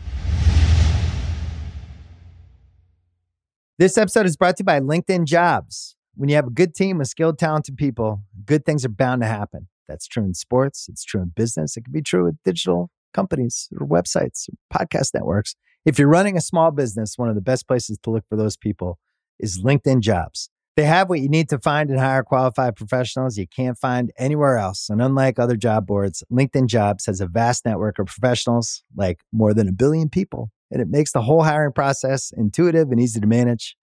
This 3.79 3.97
episode 3.97 4.25
is 4.25 4.35
brought 4.35 4.57
to 4.57 4.61
you 4.61 4.65
by 4.65 4.79
LinkedIn 4.79 5.25
Jobs. 5.25 5.95
When 6.15 6.29
you 6.29 6.35
have 6.35 6.47
a 6.47 6.51
good 6.51 6.73
team 6.73 6.99
of 6.99 7.05
skilled, 7.05 7.37
talented 7.37 7.77
people, 7.77 8.23
good 8.43 8.65
things 8.65 8.83
are 8.83 8.89
bound 8.89 9.21
to 9.21 9.27
happen. 9.27 9.67
That's 9.87 10.07
true 10.07 10.23
in 10.23 10.33
sports, 10.33 10.87
it's 10.89 11.03
true 11.03 11.21
in 11.21 11.31
business, 11.35 11.77
it 11.77 11.85
can 11.85 11.93
be 11.93 12.01
true 12.01 12.25
with 12.25 12.37
digital 12.43 12.89
companies 13.13 13.69
or 13.79 13.87
websites, 13.87 14.49
or 14.49 14.55
podcast 14.73 15.13
networks. 15.13 15.55
If 15.85 15.97
you're 15.97 16.09
running 16.09 16.37
a 16.37 16.41
small 16.41 16.71
business, 16.71 17.17
one 17.17 17.29
of 17.29 17.35
the 17.35 17.41
best 17.41 17.67
places 17.67 17.97
to 18.03 18.09
look 18.09 18.25
for 18.29 18.35
those 18.35 18.57
people 18.57 18.99
is 19.39 19.63
LinkedIn 19.63 20.01
Jobs. 20.01 20.49
They 20.75 20.83
have 20.83 21.09
what 21.09 21.21
you 21.21 21.29
need 21.29 21.49
to 21.49 21.57
find 21.57 21.89
and 21.89 21.99
hire 21.99 22.21
qualified 22.21 22.75
professionals 22.75 23.35
you 23.35 23.47
can't 23.47 23.77
find 23.79 24.11
anywhere 24.19 24.57
else. 24.57 24.89
And 24.89 25.01
unlike 25.01 25.39
other 25.39 25.55
job 25.55 25.87
boards, 25.87 26.23
LinkedIn 26.31 26.67
Jobs 26.67 27.07
has 27.07 27.19
a 27.19 27.25
vast 27.25 27.65
network 27.65 27.97
of 27.97 28.05
professionals, 28.05 28.83
like 28.95 29.21
more 29.31 29.55
than 29.55 29.67
a 29.67 29.71
billion 29.71 30.07
people, 30.07 30.51
and 30.69 30.79
it 30.79 30.87
makes 30.87 31.13
the 31.13 31.23
whole 31.23 31.43
hiring 31.43 31.73
process 31.73 32.31
intuitive 32.35 32.91
and 32.91 32.99
easy 32.99 33.19
to 33.19 33.25
manage. 33.25 33.75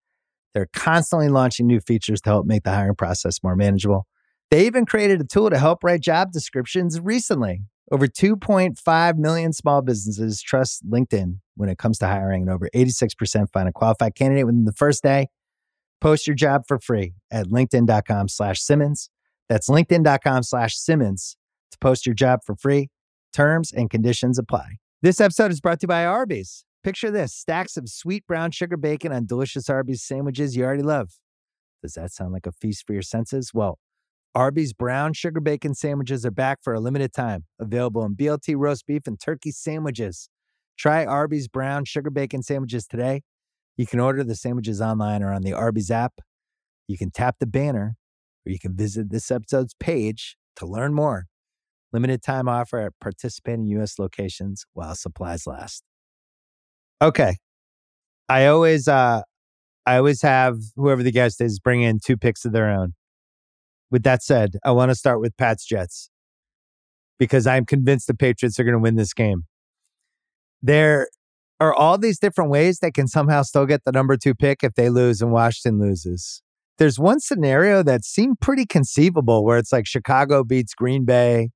They're 0.55 0.69
constantly 0.73 1.29
launching 1.29 1.67
new 1.67 1.81
features 1.81 2.21
to 2.21 2.31
help 2.31 2.47
make 2.47 2.63
the 2.63 2.71
hiring 2.71 2.95
process 2.95 3.43
more 3.43 3.57
manageable. 3.57 4.07
They 4.55 4.67
even 4.67 4.87
created 4.87 5.21
a 5.21 5.25
tool 5.25 5.51
to 5.51 5.59
help 5.59 5.83
write 5.83 6.01
job 6.01 6.31
descriptions 6.31 7.01
recently. 7.01 7.63
Over 7.91 8.07
2.5 8.07 9.17
million 9.17 9.53
small 9.53 9.83
businesses 9.83 10.41
trust 10.41 10.89
LinkedIn 10.89 11.41
when 11.57 11.69
it 11.69 11.77
comes 11.77 11.99
to 11.99 12.07
hiring, 12.07 12.43
and 12.43 12.51
over 12.53 12.69
86% 12.73 13.51
find 13.53 13.69
a 13.69 13.73
qualified 13.73 14.15
candidate 14.15 14.47
within 14.47 14.65
the 14.65 14.73
first 14.73 15.03
day. 15.03 15.27
Post 16.01 16.29
your 16.29 16.37
job 16.37 16.63
for 16.69 16.79
free 16.79 17.15
at 17.33 17.49
linkedin.com 17.49 18.29
slash 18.29 18.61
Simmons. 18.61 19.11
That's 19.49 19.69
linkedin.com 19.69 20.45
slash 20.45 20.77
Simmons 20.77 21.37
to 21.73 21.79
post 21.79 22.07
your 22.07 22.15
job 22.15 22.39
for 22.47 22.55
free. 22.55 22.91
Terms 23.33 23.73
and 23.73 23.91
conditions 23.91 24.39
apply. 24.39 24.77
This 25.03 25.21
episode 25.21 25.51
is 25.51 25.61
brought 25.61 25.81
to 25.81 25.87
you 25.87 25.89
by 25.89 26.05
Arby's. 26.05 26.65
Picture 26.85 27.11
this 27.11 27.35
stacks 27.35 27.77
of 27.77 27.89
sweet 27.89 28.25
brown 28.29 28.53
sugar 28.53 28.77
bacon 28.77 29.13
on 29.13 29.27
delicious 29.27 29.69
Arby's 29.69 30.05
sandwiches 30.05 30.55
you 30.55 30.63
already 30.63 30.85
love. 30.85 31.19
Does 31.83 31.95
that 31.95 32.13
sound 32.13 32.33
like 32.33 32.47
a 32.47 32.53
feast 32.53 32.87
for 32.87 32.93
your 32.93 33.03
senses? 33.03 33.51
Well, 33.53 33.81
Arby's 34.35 34.73
brown 34.73 35.13
sugar 35.13 35.41
bacon 35.41 35.75
sandwiches 35.75 36.27
are 36.27 36.31
back 36.31 36.59
for 36.63 36.75
a 36.75 36.81
limited 36.81 37.13
time, 37.13 37.45
available 37.61 38.05
in 38.05 38.17
BLT 38.17 38.57
roast 38.57 38.85
beef 38.87 39.07
and 39.07 39.19
turkey 39.21 39.53
sandwiches. 39.53 40.29
Try 40.77 41.05
Arby's 41.05 41.47
brown 41.47 41.85
sugar 41.85 42.11
bacon 42.11 42.43
sandwiches 42.43 42.87
today. 42.87 43.23
You 43.77 43.87
can 43.87 44.01
order 44.01 44.25
the 44.25 44.35
sandwiches 44.35 44.81
online 44.81 45.23
or 45.23 45.33
on 45.33 45.43
the 45.43 45.53
Arby's 45.53 45.91
app. 45.91 46.15
You 46.89 46.99
can 46.99 47.13
tap 47.13 47.37
the 47.39 47.47
banner 47.47 47.97
or 48.45 48.51
you 48.51 48.59
can 48.59 48.77
visit 48.77 49.11
this 49.11 49.31
episode's 49.31 49.75
page 49.79 50.37
to 50.57 50.67
learn 50.67 50.95
more. 50.95 51.27
Limited 51.93 52.21
time 52.23 52.49
offer 52.49 52.79
at 52.81 52.93
participating 53.01 53.67
U.S. 53.67 54.01
locations 54.01 54.67
while 54.73 54.97
supplies 54.97 55.47
last. 55.47 55.85
Okay. 57.01 57.37
I 58.29 58.47
always, 58.47 58.89
uh, 58.89 59.23
I 59.87 59.97
always 59.97 60.23
have 60.23 60.57
whoever 60.75 61.05
the 61.05 61.13
guest 61.13 61.41
is 61.41 61.61
bring 61.61 61.83
in 61.83 62.01
two 62.05 62.17
picks 62.17 62.45
of 62.45 62.53
their 62.53 62.69
own. 62.69 62.95
With 63.91 64.03
that 64.05 64.23
said, 64.23 64.57
I 64.65 64.73
want 64.73 64.91
to 64.91 64.95
start 64.95 65.21
with 65.21 65.37
Pat's 65.37 65.65
Jets 65.65 66.11
because 67.19 67.47
I'm 67.47 67.65
convinced 67.65 68.07
the 68.07 68.15
Patriots 68.15 68.59
are 68.59 68.65
going 68.65 68.75
to 68.75 68.81
win 68.81 68.97
this 68.97 69.15
game. 69.15 69.45
There 70.63 71.09
are 71.61 71.75
all 71.75 71.99
these 71.99 72.19
different 72.19 72.51
ways 72.51 72.79
they 72.79 72.91
can 72.91 73.07
somehow 73.07 73.43
still 73.43 73.67
get 73.67 73.85
the 73.85 73.93
number 73.93 74.17
two 74.17 74.35
pick 74.35 74.65
if 74.65 74.75
they 74.75 74.91
lose 74.91 75.21
and 75.23 75.33
Washington 75.33 75.81
loses. 75.81 76.43
There's 76.79 76.99
one 76.99 77.21
scenario 77.21 77.83
that 77.85 78.05
seemed 78.05 78.41
pretty 78.41 78.67
conceivable 78.67 79.45
where 79.45 79.59
it's 79.59 79.73
like 79.73 79.87
Chicago 79.87 80.43
beats 80.43 80.75
Green 80.75 81.05
Bay, 81.05 81.51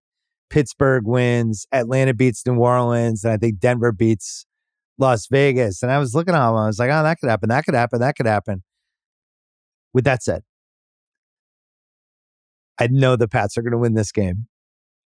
Pittsburgh 0.49 1.05
wins, 1.07 1.67
Atlanta 1.73 2.15
beats 2.15 2.47
New 2.47 2.57
Orleans, 2.57 3.25
and 3.25 3.33
I 3.33 3.37
think 3.37 3.59
Denver 3.59 3.91
beats 3.91 4.47
Las 4.97 5.27
Vegas. 5.27 5.83
And 5.83 5.91
I 5.91 5.99
was 5.99 6.15
looking 6.15 6.35
at 6.35 6.47
them, 6.47 6.57
I 6.57 6.67
was 6.67 6.79
like, 6.79 6.91
oh, 6.91 7.03
that 7.03 7.19
could 7.19 7.29
happen, 7.29 7.49
that 7.49 7.65
could 7.65 7.75
happen, 7.75 8.01
that 8.01 8.17
could 8.17 8.27
happen. 8.27 8.63
With 9.93 10.05
that 10.05 10.23
said, 10.23 10.43
I 12.79 12.89
know 12.89 13.17
the 13.17 13.29
Pats 13.29 13.57
are 13.59 13.63
going 13.63 13.73
to 13.73 13.79
win 13.79 13.95
this 13.95 14.13
game. 14.13 14.47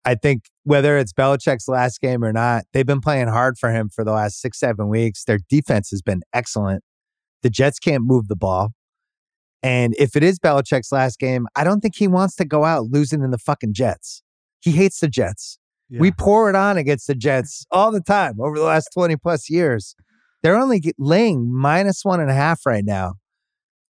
I 0.04 0.14
think 0.14 0.44
whether 0.64 0.96
it's 0.96 1.12
Belichick's 1.12 1.68
last 1.68 2.00
game 2.00 2.24
or 2.24 2.32
not, 2.32 2.64
they've 2.72 2.86
been 2.86 3.00
playing 3.00 3.28
hard 3.28 3.58
for 3.58 3.70
him 3.70 3.90
for 3.90 4.04
the 4.04 4.12
last 4.12 4.40
six, 4.40 4.58
seven 4.58 4.88
weeks. 4.88 5.24
Their 5.24 5.38
defense 5.48 5.90
has 5.90 6.00
been 6.00 6.22
excellent. 6.32 6.82
The 7.42 7.50
Jets 7.50 7.78
can't 7.78 8.02
move 8.04 8.28
the 8.28 8.36
ball. 8.36 8.70
And 9.62 9.94
if 9.98 10.16
it 10.16 10.22
is 10.22 10.38
Belichick's 10.38 10.90
last 10.90 11.18
game, 11.18 11.46
I 11.54 11.64
don't 11.64 11.80
think 11.80 11.96
he 11.96 12.08
wants 12.08 12.34
to 12.36 12.46
go 12.46 12.64
out 12.64 12.86
losing 12.90 13.22
in 13.22 13.30
the 13.30 13.38
fucking 13.38 13.74
Jets. 13.74 14.22
He 14.60 14.72
hates 14.72 15.00
the 15.00 15.08
Jets. 15.08 15.58
Yeah. 15.90 16.00
We 16.00 16.12
pour 16.12 16.48
it 16.48 16.56
on 16.56 16.78
against 16.78 17.06
the 17.06 17.14
Jets 17.14 17.66
all 17.70 17.92
the 17.92 18.00
time 18.00 18.40
over 18.40 18.56
the 18.56 18.64
last 18.64 18.90
20 18.94 19.16
plus 19.16 19.50
years. 19.50 19.94
They're 20.42 20.56
only 20.56 20.82
laying 20.98 21.52
minus 21.52 22.04
one 22.04 22.20
and 22.20 22.30
a 22.30 22.34
half 22.34 22.64
right 22.64 22.84
now. 22.84 23.14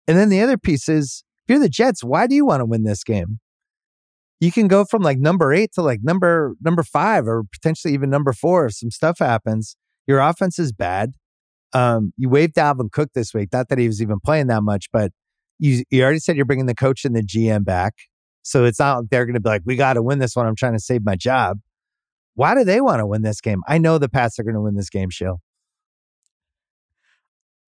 And 0.07 0.17
then 0.17 0.31
the 0.31 0.41
other 0.41 0.57
piece 0.57 0.89
is 0.89 1.23
if 1.45 1.53
you're 1.53 1.59
the 1.59 1.69
Jets, 1.69 2.03
why 2.03 2.27
do 2.27 2.35
you 2.35 2.47
want 2.47 2.61
to 2.61 2.65
win 2.65 2.85
this 2.85 3.05
game? 3.05 3.41
You 4.41 4.53
can 4.53 4.69
go 4.69 4.85
from 4.85 5.03
like 5.03 5.19
number 5.19 5.53
eight 5.53 5.73
to 5.75 5.83
like 5.83 6.01
number 6.03 6.55
number 6.63 6.83
five 6.83 7.27
or 7.27 7.45
potentially 7.53 7.93
even 7.95 8.09
number 8.09 8.33
four 8.33 8.67
if 8.67 8.75
some 8.75 8.91
stuff 8.91 9.19
happens. 9.19 9.77
Your 10.07 10.21
offense 10.21 10.59
is 10.59 10.73
bad. 10.73 11.13
Um, 11.73 12.13
you 12.17 12.29
waived 12.29 12.55
Dalvin 12.55 12.91
Cook 12.91 13.11
this 13.15 13.35
week. 13.35 13.49
Not 13.53 13.69
that 13.69 13.79
he 13.79 13.87
was 13.87 14.01
even 14.01 14.21
playing 14.25 14.47
that 14.47 14.63
much, 14.63 14.87
but 14.93 15.13
you 15.59 15.83
you 15.91 16.03
already 16.03 16.21
said 16.21 16.37
you're 16.37 16.45
bringing 16.45 16.67
the 16.67 16.75
coach 16.75 17.05
and 17.05 17.17
the 17.17 17.23
GM 17.23 17.65
back. 17.65 17.95
So 18.43 18.65
it's 18.65 18.79
not 18.79 18.99
like 18.99 19.11
they're 19.11 19.27
going 19.27 19.35
to 19.35 19.41
be 19.41 19.49
like, 19.49 19.63
we 19.67 19.77
got 19.77 19.95
to 19.95 20.03
win 20.03 20.21
this 20.21 20.35
one. 20.35 20.47
I'm 20.47 20.57
trying 20.57 20.73
to 20.73 20.79
save 20.79 21.05
my 21.05 21.17
job. 21.17 21.59
Why 22.35 22.55
do 22.55 22.65
they 22.65 22.81
want 22.81 23.01
to 23.01 23.07
win 23.07 23.23
this 23.23 23.41
game? 23.41 23.61
I 23.69 23.79
know 23.79 23.99
the 23.99 24.09
Pats 24.09 24.39
are 24.39 24.45
going 24.45 24.55
to 24.55 24.61
win 24.61 24.75
this 24.75 24.89
game, 24.89 25.11
Sheil. 25.11 25.41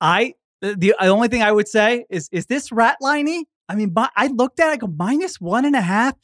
I 0.00 0.34
the, 0.60 0.74
the 0.76 0.94
only 1.00 1.28
thing 1.28 1.42
I 1.42 1.52
would 1.52 1.68
say 1.68 2.06
is 2.08 2.28
is 2.32 2.46
this 2.46 2.70
rat 2.70 2.96
liney? 3.02 3.42
I 3.68 3.74
mean, 3.74 3.92
I 3.96 4.28
looked 4.28 4.58
at 4.58 4.68
it, 4.68 4.72
I 4.72 4.76
go 4.76 4.86
minus 4.86 5.40
one 5.40 5.64
and 5.64 5.76
a 5.76 5.80
half 5.80 6.14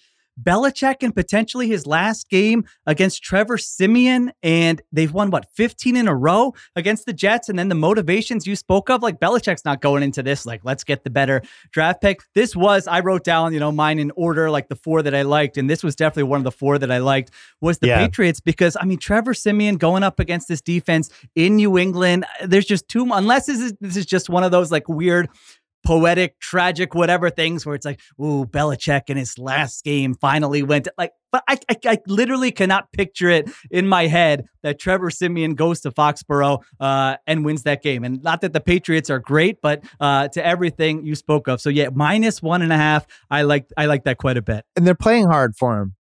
Belichick 0.41 0.97
and 1.03 1.15
potentially 1.15 1.69
his 1.69 1.87
last 1.87 2.29
game 2.29 2.65
against 2.87 3.23
Trevor 3.23 3.59
Siemian, 3.59 4.33
and 4.43 4.83
they've 4.93 5.13
won 5.13 5.31
what 5.31 5.47
15 5.55 5.97
in 5.97 6.09
a 6.09 6.15
row 6.15 6.55
against 6.75 7.07
the 7.07 7.13
Jets. 7.13 7.49
And 7.49 7.59
then 7.59 7.69
the 7.69 7.75
motivations 7.75 8.47
you 8.47 8.57
spoke 8.57 8.91
of, 8.91 9.03
like 9.03 9.19
Belichick's 9.19 9.65
not 9.65 9.81
going 9.81 10.03
into 10.03 10.23
this 10.23 10.47
like 10.47 10.61
let's 10.65 10.85
get 10.85 11.05
the 11.05 11.11
better 11.11 11.43
draft 11.73 12.01
pick. 12.01 12.21
This 12.35 12.55
was 12.55 12.87
I 12.87 13.01
wrote 13.01 13.25
down 13.25 13.53
you 13.53 13.61
know 13.61 13.73
mine 13.73 13.99
in 13.99 14.13
order 14.17 14.51
like 14.51 14.69
the 14.69 14.77
four 14.77 15.03
that 15.03 15.15
I 15.15 15.23
liked, 15.23 15.57
and 15.57 15.69
this 15.69 15.83
was 15.83 15.97
definitely 15.97 16.25
one 16.25 16.39
of 16.39 16.45
the 16.45 16.53
four 16.53 16.79
that 16.79 16.91
I 16.91 16.99
liked 16.99 17.31
was 17.61 17.79
the 17.79 17.89
yeah. 17.89 17.99
Patriots 17.99 18.41
because 18.41 18.77
I 18.81 18.85
mean 18.85 18.99
Trevor 18.99 19.35
Siemian 19.35 19.77
going 19.77 20.03
up 20.03 20.21
against 20.21 20.49
this 20.49 20.61
defense 20.61 21.11
in 21.35 21.57
New 21.57 21.79
England. 21.79 22.27
There's 22.45 22.67
just 22.67 22.89
too 22.89 23.09
unless 23.13 23.47
this 23.47 23.61
is 23.61 23.75
this 23.81 23.97
is 23.97 24.07
just 24.07 24.29
one 24.29 24.45
of 24.45 24.51
those 24.51 24.71
like 24.71 24.89
weird 24.89 25.29
poetic, 25.87 26.41
tragic, 26.41 26.97
whatever 26.97 27.31
things 27.31 27.65
where 27.65 27.77
it's 27.77 27.87
like, 27.87 28.01
ooh, 28.21 28.45
Belichick 28.45 29.03
in 29.09 29.17
his 29.17 29.39
last 29.39 29.85
game 29.85 30.15
finally 30.15 30.65
went 30.65 30.89
like, 30.99 31.13
but 31.31 31.45
I, 31.49 31.59
I, 31.71 31.77
I, 31.87 31.99
literally 32.09 32.51
cannot 32.51 32.91
picture 32.91 33.29
it 33.29 33.49
in 33.71 33.87
my 33.87 34.09
head 34.09 34.47
that 34.65 34.81
Trevor 34.81 35.11
Siemian 35.11 35.55
goes 35.55 35.81
to 35.83 35.93
Foxborough 35.93 36.61
uh, 36.81 37.19
and 37.29 37.45
wins 37.45 37.63
that 37.63 37.85
game. 37.85 38.03
And 38.03 38.21
not 38.25 38.41
that 38.41 38.53
the 38.53 38.61
Patriots 38.61 39.11
are 39.11 39.21
great, 39.21 39.61
but 39.63 39.85
uh, 40.01 40.27
to 40.29 40.45
everything 40.45 41.07
you 41.07 41.15
spoke 41.15 41.47
of. 41.47 41.61
So 41.61 41.71
yeah, 41.71 41.91
minus 41.95 42.43
one 42.43 42.63
and 42.63 42.73
a 42.73 42.77
half. 42.77 43.07
I 43.31 43.43
like 43.43 43.67
I 43.77 43.87
like 43.87 44.03
that 44.05 44.19
quite 44.19 44.37
a 44.37 44.43
bit. 44.43 44.65
And 44.75 44.85
they're 44.85 44.97
playing 44.97 45.27
hard 45.27 45.55
for 45.55 45.81
him. 45.81 45.95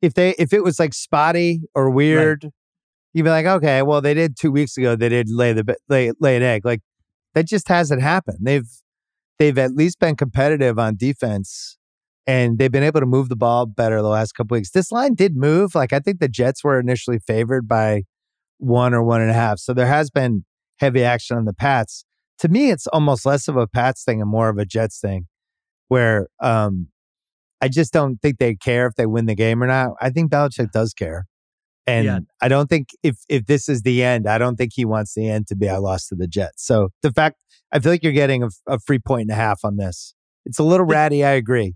If 0.00 0.14
they 0.14 0.36
if 0.38 0.52
it 0.52 0.62
was 0.62 0.78
like 0.78 0.94
spotty 0.94 1.62
or 1.74 1.90
weird, 1.90 2.44
right. 2.44 2.52
you'd 3.14 3.24
be 3.24 3.30
like, 3.30 3.46
okay, 3.46 3.82
well 3.82 4.00
they 4.00 4.14
did 4.14 4.36
two 4.36 4.52
weeks 4.52 4.76
ago. 4.76 4.94
They 4.94 5.08
did 5.08 5.28
lay 5.28 5.52
the 5.52 5.76
lay 5.88 6.12
lay 6.20 6.36
an 6.36 6.44
egg. 6.44 6.64
Like 6.64 6.82
that 7.34 7.48
just 7.48 7.66
hasn't 7.66 8.00
happened. 8.00 8.38
They've 8.42 8.68
they've 9.38 9.58
at 9.58 9.72
least 9.74 9.98
been 9.98 10.16
competitive 10.16 10.78
on 10.78 10.96
defense 10.96 11.78
and 12.26 12.58
they've 12.58 12.72
been 12.72 12.82
able 12.82 13.00
to 13.00 13.06
move 13.06 13.28
the 13.28 13.36
ball 13.36 13.66
better 13.66 14.00
the 14.00 14.08
last 14.08 14.32
couple 14.32 14.54
weeks. 14.54 14.70
This 14.70 14.90
line 14.90 15.14
did 15.14 15.36
move. 15.36 15.74
Like 15.74 15.92
I 15.92 15.98
think 15.98 16.20
the 16.20 16.28
Jets 16.28 16.64
were 16.64 16.80
initially 16.80 17.18
favored 17.18 17.68
by 17.68 18.04
one 18.58 18.94
or 18.94 19.02
one 19.02 19.20
and 19.20 19.30
a 19.30 19.34
half. 19.34 19.58
So 19.58 19.74
there 19.74 19.86
has 19.86 20.10
been 20.10 20.44
heavy 20.78 21.04
action 21.04 21.36
on 21.36 21.44
the 21.44 21.52
Pats. 21.52 22.04
To 22.38 22.48
me, 22.48 22.70
it's 22.70 22.86
almost 22.88 23.26
less 23.26 23.46
of 23.48 23.56
a 23.56 23.66
Pats 23.66 24.04
thing 24.04 24.20
and 24.20 24.30
more 24.30 24.48
of 24.48 24.58
a 24.58 24.64
Jets 24.64 24.98
thing 25.00 25.26
where 25.88 26.28
um, 26.40 26.88
I 27.60 27.68
just 27.68 27.92
don't 27.92 28.20
think 28.20 28.38
they 28.38 28.54
care 28.54 28.86
if 28.86 28.94
they 28.94 29.06
win 29.06 29.26
the 29.26 29.34
game 29.34 29.62
or 29.62 29.66
not. 29.66 29.92
I 30.00 30.10
think 30.10 30.30
Belichick 30.30 30.70
does 30.72 30.92
care. 30.94 31.26
And 31.86 32.04
yeah. 32.06 32.18
I 32.40 32.48
don't 32.48 32.68
think 32.68 32.88
if 33.02 33.16
if 33.28 33.46
this 33.46 33.68
is 33.68 33.82
the 33.82 34.02
end, 34.02 34.26
I 34.26 34.38
don't 34.38 34.56
think 34.56 34.72
he 34.74 34.84
wants 34.84 35.14
the 35.14 35.28
end 35.28 35.46
to 35.48 35.56
be 35.56 35.68
I 35.68 35.76
lost 35.76 36.08
to 36.08 36.14
the 36.14 36.26
Jets. 36.26 36.64
So 36.66 36.90
the 37.02 37.12
fact 37.12 37.36
I 37.72 37.78
feel 37.78 37.92
like 37.92 38.02
you're 38.02 38.12
getting 38.12 38.42
a, 38.42 38.48
a 38.66 38.78
free 38.78 38.98
point 38.98 39.22
and 39.22 39.30
a 39.30 39.34
half 39.34 39.60
on 39.64 39.76
this. 39.76 40.14
It's 40.46 40.58
a 40.58 40.62
little 40.62 40.86
ratty. 40.86 41.24
I 41.24 41.32
agree. 41.32 41.74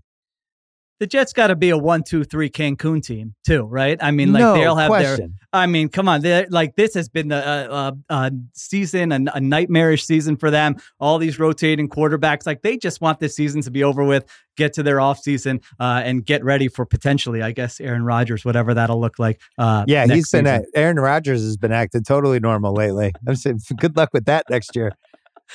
The 0.99 1.07
Jets 1.07 1.31
got 1.31 1.47
to 1.47 1.55
be 1.55 1.69
a 1.69 1.77
one, 1.77 2.03
two, 2.03 2.25
three 2.25 2.49
Cancun 2.49 3.01
team 3.01 3.33
too, 3.45 3.63
right? 3.63 3.97
I 4.01 4.11
mean, 4.11 4.33
like 4.33 4.41
no 4.41 4.53
they'll 4.53 4.75
have 4.75 4.89
question. 4.89 5.17
their. 5.51 5.61
I 5.61 5.65
mean, 5.65 5.87
come 5.87 6.09
on, 6.09 6.21
like 6.49 6.75
this 6.75 6.93
has 6.93 7.07
been 7.07 7.31
a, 7.31 7.37
a, 7.37 7.97
a 8.09 8.31
season, 8.53 9.13
a, 9.13 9.31
a, 9.33 9.39
nightmarish 9.39 10.03
season 10.03 10.35
for 10.35 10.51
them. 10.51 10.75
All 10.99 11.17
these 11.17 11.39
rotating 11.39 11.87
quarterbacks, 11.87 12.45
like 12.45 12.63
they 12.63 12.75
just 12.75 12.99
want 12.99 13.19
this 13.19 13.33
season 13.35 13.61
to 13.61 13.71
be 13.71 13.81
over 13.81 14.03
with, 14.03 14.29
get 14.57 14.73
to 14.73 14.83
their 14.83 14.97
offseason, 14.97 15.63
uh, 15.79 16.01
and 16.03 16.25
get 16.25 16.43
ready 16.43 16.67
for 16.67 16.85
potentially, 16.85 17.41
I 17.41 17.53
guess, 17.53 17.79
Aaron 17.79 18.03
Rodgers, 18.03 18.43
whatever 18.43 18.73
that'll 18.73 18.99
look 18.99 19.17
like. 19.19 19.39
Uh, 19.57 19.85
yeah, 19.87 20.05
he's 20.05 20.29
been 20.29 20.47
at, 20.47 20.65
Aaron 20.75 20.99
Rodgers 20.99 21.41
has 21.41 21.55
been 21.55 21.71
acting 21.71 22.03
totally 22.03 22.41
normal 22.41 22.73
lately. 22.73 23.13
I'm 23.25 23.35
saying, 23.35 23.61
good 23.79 23.95
luck 23.95 24.09
with 24.11 24.25
that 24.25 24.45
next 24.49 24.75
year. 24.75 24.91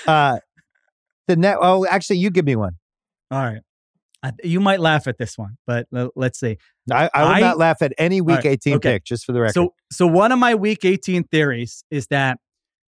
Uh, 0.06 0.38
the 1.28 1.36
net. 1.36 1.58
Oh, 1.60 1.86
actually, 1.86 2.18
you 2.18 2.30
give 2.30 2.46
me 2.46 2.56
one. 2.56 2.76
All 3.30 3.42
right. 3.42 3.60
You 4.42 4.60
might 4.60 4.80
laugh 4.80 5.06
at 5.06 5.18
this 5.18 5.36
one, 5.36 5.56
but 5.66 5.86
l- 5.94 6.10
let's 6.16 6.38
see. 6.38 6.58
I, 6.90 7.10
I 7.12 7.24
would 7.24 7.32
I, 7.32 7.40
not 7.40 7.58
laugh 7.58 7.82
at 7.82 7.92
any 7.98 8.20
Week 8.20 8.36
right, 8.36 8.46
18 8.46 8.74
okay. 8.76 8.94
pick, 8.94 9.04
just 9.04 9.24
for 9.24 9.32
the 9.32 9.40
record. 9.40 9.54
So, 9.54 9.74
so 9.92 10.06
one 10.06 10.32
of 10.32 10.38
my 10.38 10.54
Week 10.54 10.84
18 10.84 11.24
theories 11.24 11.84
is 11.90 12.06
that 12.08 12.38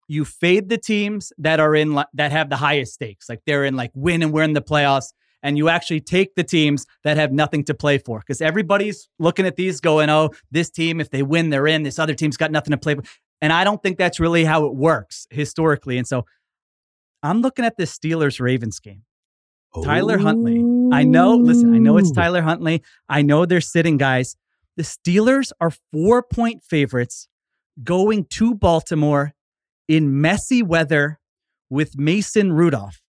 you 0.07 0.23
fade 0.23 0.69
the 0.69 0.77
teams 0.77 1.33
that 1.37 1.59
are 1.59 1.75
in 1.75 2.01
that 2.13 2.31
have 2.31 2.49
the 2.49 2.55
highest 2.55 2.93
stakes, 2.93 3.27
like 3.27 3.41
they're 3.45 3.65
in 3.65 3.75
like 3.75 3.91
win 3.93 4.23
and 4.23 4.31
we're 4.31 4.43
in 4.43 4.53
the 4.53 4.61
playoffs, 4.61 5.11
and 5.43 5.57
you 5.57 5.69
actually 5.69 5.99
take 5.99 6.35
the 6.35 6.43
teams 6.43 6.85
that 7.03 7.17
have 7.17 7.31
nothing 7.31 7.63
to 7.65 7.73
play 7.73 7.97
for 7.97 8.19
because 8.19 8.41
everybody's 8.41 9.09
looking 9.19 9.45
at 9.45 9.57
these 9.57 9.81
going, 9.81 10.09
oh, 10.09 10.29
this 10.51 10.69
team 10.69 11.01
if 11.01 11.09
they 11.09 11.23
win 11.23 11.49
they're 11.49 11.67
in, 11.67 11.83
this 11.83 11.99
other 11.99 12.13
team's 12.13 12.37
got 12.37 12.51
nothing 12.51 12.71
to 12.71 12.77
play 12.77 12.95
for, 12.95 13.03
and 13.41 13.51
I 13.51 13.63
don't 13.65 13.83
think 13.83 13.97
that's 13.97 14.19
really 14.19 14.45
how 14.45 14.65
it 14.65 14.75
works 14.75 15.27
historically, 15.29 15.97
and 15.97 16.07
so 16.07 16.25
I'm 17.21 17.41
looking 17.41 17.65
at 17.65 17.75
this 17.77 17.97
Steelers 17.97 18.39
Ravens 18.39 18.79
game. 18.79 19.03
Tyler 19.83 20.17
Huntley. 20.17 20.76
I 20.91 21.03
know, 21.03 21.35
listen, 21.35 21.73
I 21.73 21.77
know 21.77 21.97
it's 21.97 22.11
Tyler 22.11 22.41
Huntley. 22.41 22.83
I 23.09 23.21
know 23.21 23.45
they're 23.45 23.61
sitting 23.61 23.97
guys. 23.97 24.35
The 24.75 24.83
Steelers 24.83 25.51
are 25.59 25.71
four 25.91 26.23
point 26.23 26.63
favorites 26.63 27.27
going 27.83 28.25
to 28.25 28.55
Baltimore 28.55 29.33
in 29.87 30.21
messy 30.21 30.61
weather 30.61 31.19
with 31.69 31.97
Mason 31.97 32.53
Rudolph. 32.53 33.01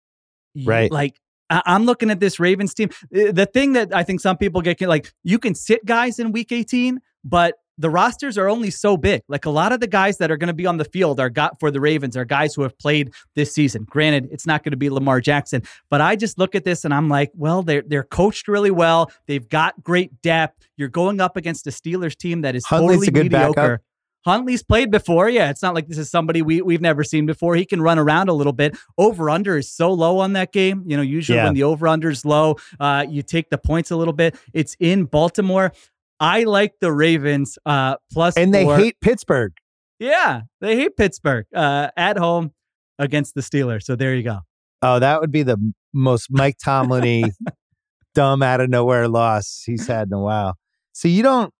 Right. 0.65 0.91
Like, 0.91 1.19
I'm 1.49 1.85
looking 1.85 2.09
at 2.09 2.19
this 2.19 2.39
Ravens 2.39 2.73
team. 2.73 2.89
Eh, 3.13 3.31
the 3.31 3.45
thing 3.45 3.73
that 3.73 3.95
I 3.95 4.03
think 4.03 4.19
some 4.19 4.37
people 4.37 4.61
get 4.61 4.81
like, 4.81 5.13
you 5.23 5.39
can 5.39 5.55
sit 5.55 5.85
guys 5.85 6.19
in 6.19 6.31
week 6.31 6.51
18, 6.51 6.99
but 7.23 7.55
the 7.77 7.89
rosters 7.89 8.37
are 8.37 8.49
only 8.49 8.71
so 8.71 8.97
big. 8.97 9.21
Like 9.27 9.45
a 9.45 9.49
lot 9.49 9.71
of 9.71 9.79
the 9.79 9.87
guys 9.87 10.17
that 10.17 10.31
are 10.31 10.37
going 10.37 10.47
to 10.47 10.53
be 10.53 10.65
on 10.65 10.77
the 10.77 10.85
field 10.85 11.19
are 11.19 11.29
got 11.29 11.59
for 11.59 11.71
the 11.71 11.79
Ravens 11.79 12.17
are 12.17 12.25
guys 12.25 12.55
who 12.55 12.63
have 12.63 12.77
played 12.77 13.11
this 13.35 13.53
season. 13.53 13.83
Granted, 13.83 14.29
it's 14.31 14.47
not 14.47 14.63
going 14.63 14.71
to 14.71 14.77
be 14.77 14.89
Lamar 14.89 15.21
Jackson, 15.21 15.63
but 15.89 16.01
I 16.01 16.15
just 16.15 16.37
look 16.37 16.55
at 16.55 16.65
this 16.65 16.85
and 16.85 16.93
I'm 16.93 17.09
like, 17.09 17.31
well, 17.35 17.63
they're 17.63 17.83
they're 17.85 18.03
coached 18.03 18.47
really 18.47 18.71
well. 18.71 19.11
They've 19.27 19.47
got 19.47 19.81
great 19.83 20.21
depth. 20.21 20.67
You're 20.77 20.89
going 20.89 21.21
up 21.21 21.37
against 21.37 21.67
a 21.67 21.71
Steelers 21.71 22.15
team 22.15 22.41
that 22.41 22.55
is 22.55 22.65
Huntley's 22.65 23.05
totally 23.05 23.23
mediocre. 23.23 23.53
Backup. 23.53 23.81
Huntley's 24.25 24.61
played 24.61 24.91
before. 24.91 25.29
Yeah, 25.29 25.49
it's 25.49 25.61
not 25.61 25.73
like 25.73 25.87
this 25.87 25.97
is 25.97 26.11
somebody 26.11 26.41
we, 26.41 26.61
we've 26.61 26.81
never 26.81 27.01
seen 27.01 27.25
before. 27.25 27.55
He 27.55 27.65
can 27.65 27.81
run 27.81 27.97
around 27.97 28.27
a 28.27 28.33
little 28.33 28.51
bit. 28.51 28.77
Over 28.97 29.29
under 29.29 29.57
is 29.57 29.71
so 29.71 29.89
low 29.89 30.19
on 30.19 30.33
that 30.33 30.51
game. 30.51 30.83
You 30.85 30.97
know, 30.97 31.03
usually 31.03 31.37
yeah. 31.37 31.45
when 31.45 31.53
the 31.53 31.63
over 31.63 31.87
under 31.87 32.09
is 32.09 32.25
low, 32.25 32.57
uh, 32.77 33.05
you 33.07 33.23
take 33.23 33.49
the 33.49 33.57
points 33.57 33.89
a 33.89 33.95
little 33.95 34.13
bit. 34.13 34.35
It's 34.53 34.75
in 34.81 35.05
Baltimore. 35.05 35.71
I 36.19 36.43
like 36.43 36.73
the 36.81 36.91
Ravens 36.91 37.57
uh, 37.65 37.95
plus 38.11 38.37
and 38.37 38.53
they 38.53 38.63
four. 38.63 38.77
hate 38.77 38.99
Pittsburgh. 39.01 39.53
Yeah, 39.99 40.41
they 40.61 40.75
hate 40.75 40.95
Pittsburgh 40.95 41.45
uh, 41.55 41.89
at 41.95 42.17
home 42.17 42.51
against 42.99 43.35
the 43.35 43.41
Steelers. 43.41 43.83
So 43.83 43.95
there 43.95 44.15
you 44.15 44.23
go. 44.23 44.39
Oh, 44.81 44.99
that 44.99 45.21
would 45.21 45.31
be 45.31 45.43
the 45.43 45.57
most 45.93 46.27
Mike 46.29 46.57
Tomlin 46.63 47.31
dumb 48.15 48.43
out 48.43 48.61
of 48.61 48.69
nowhere 48.69 49.07
loss 49.07 49.63
he's 49.65 49.87
had 49.87 50.07
in 50.07 50.13
a 50.13 50.19
while. 50.19 50.55
So 50.93 51.07
you 51.07 51.23
don't. 51.23 51.53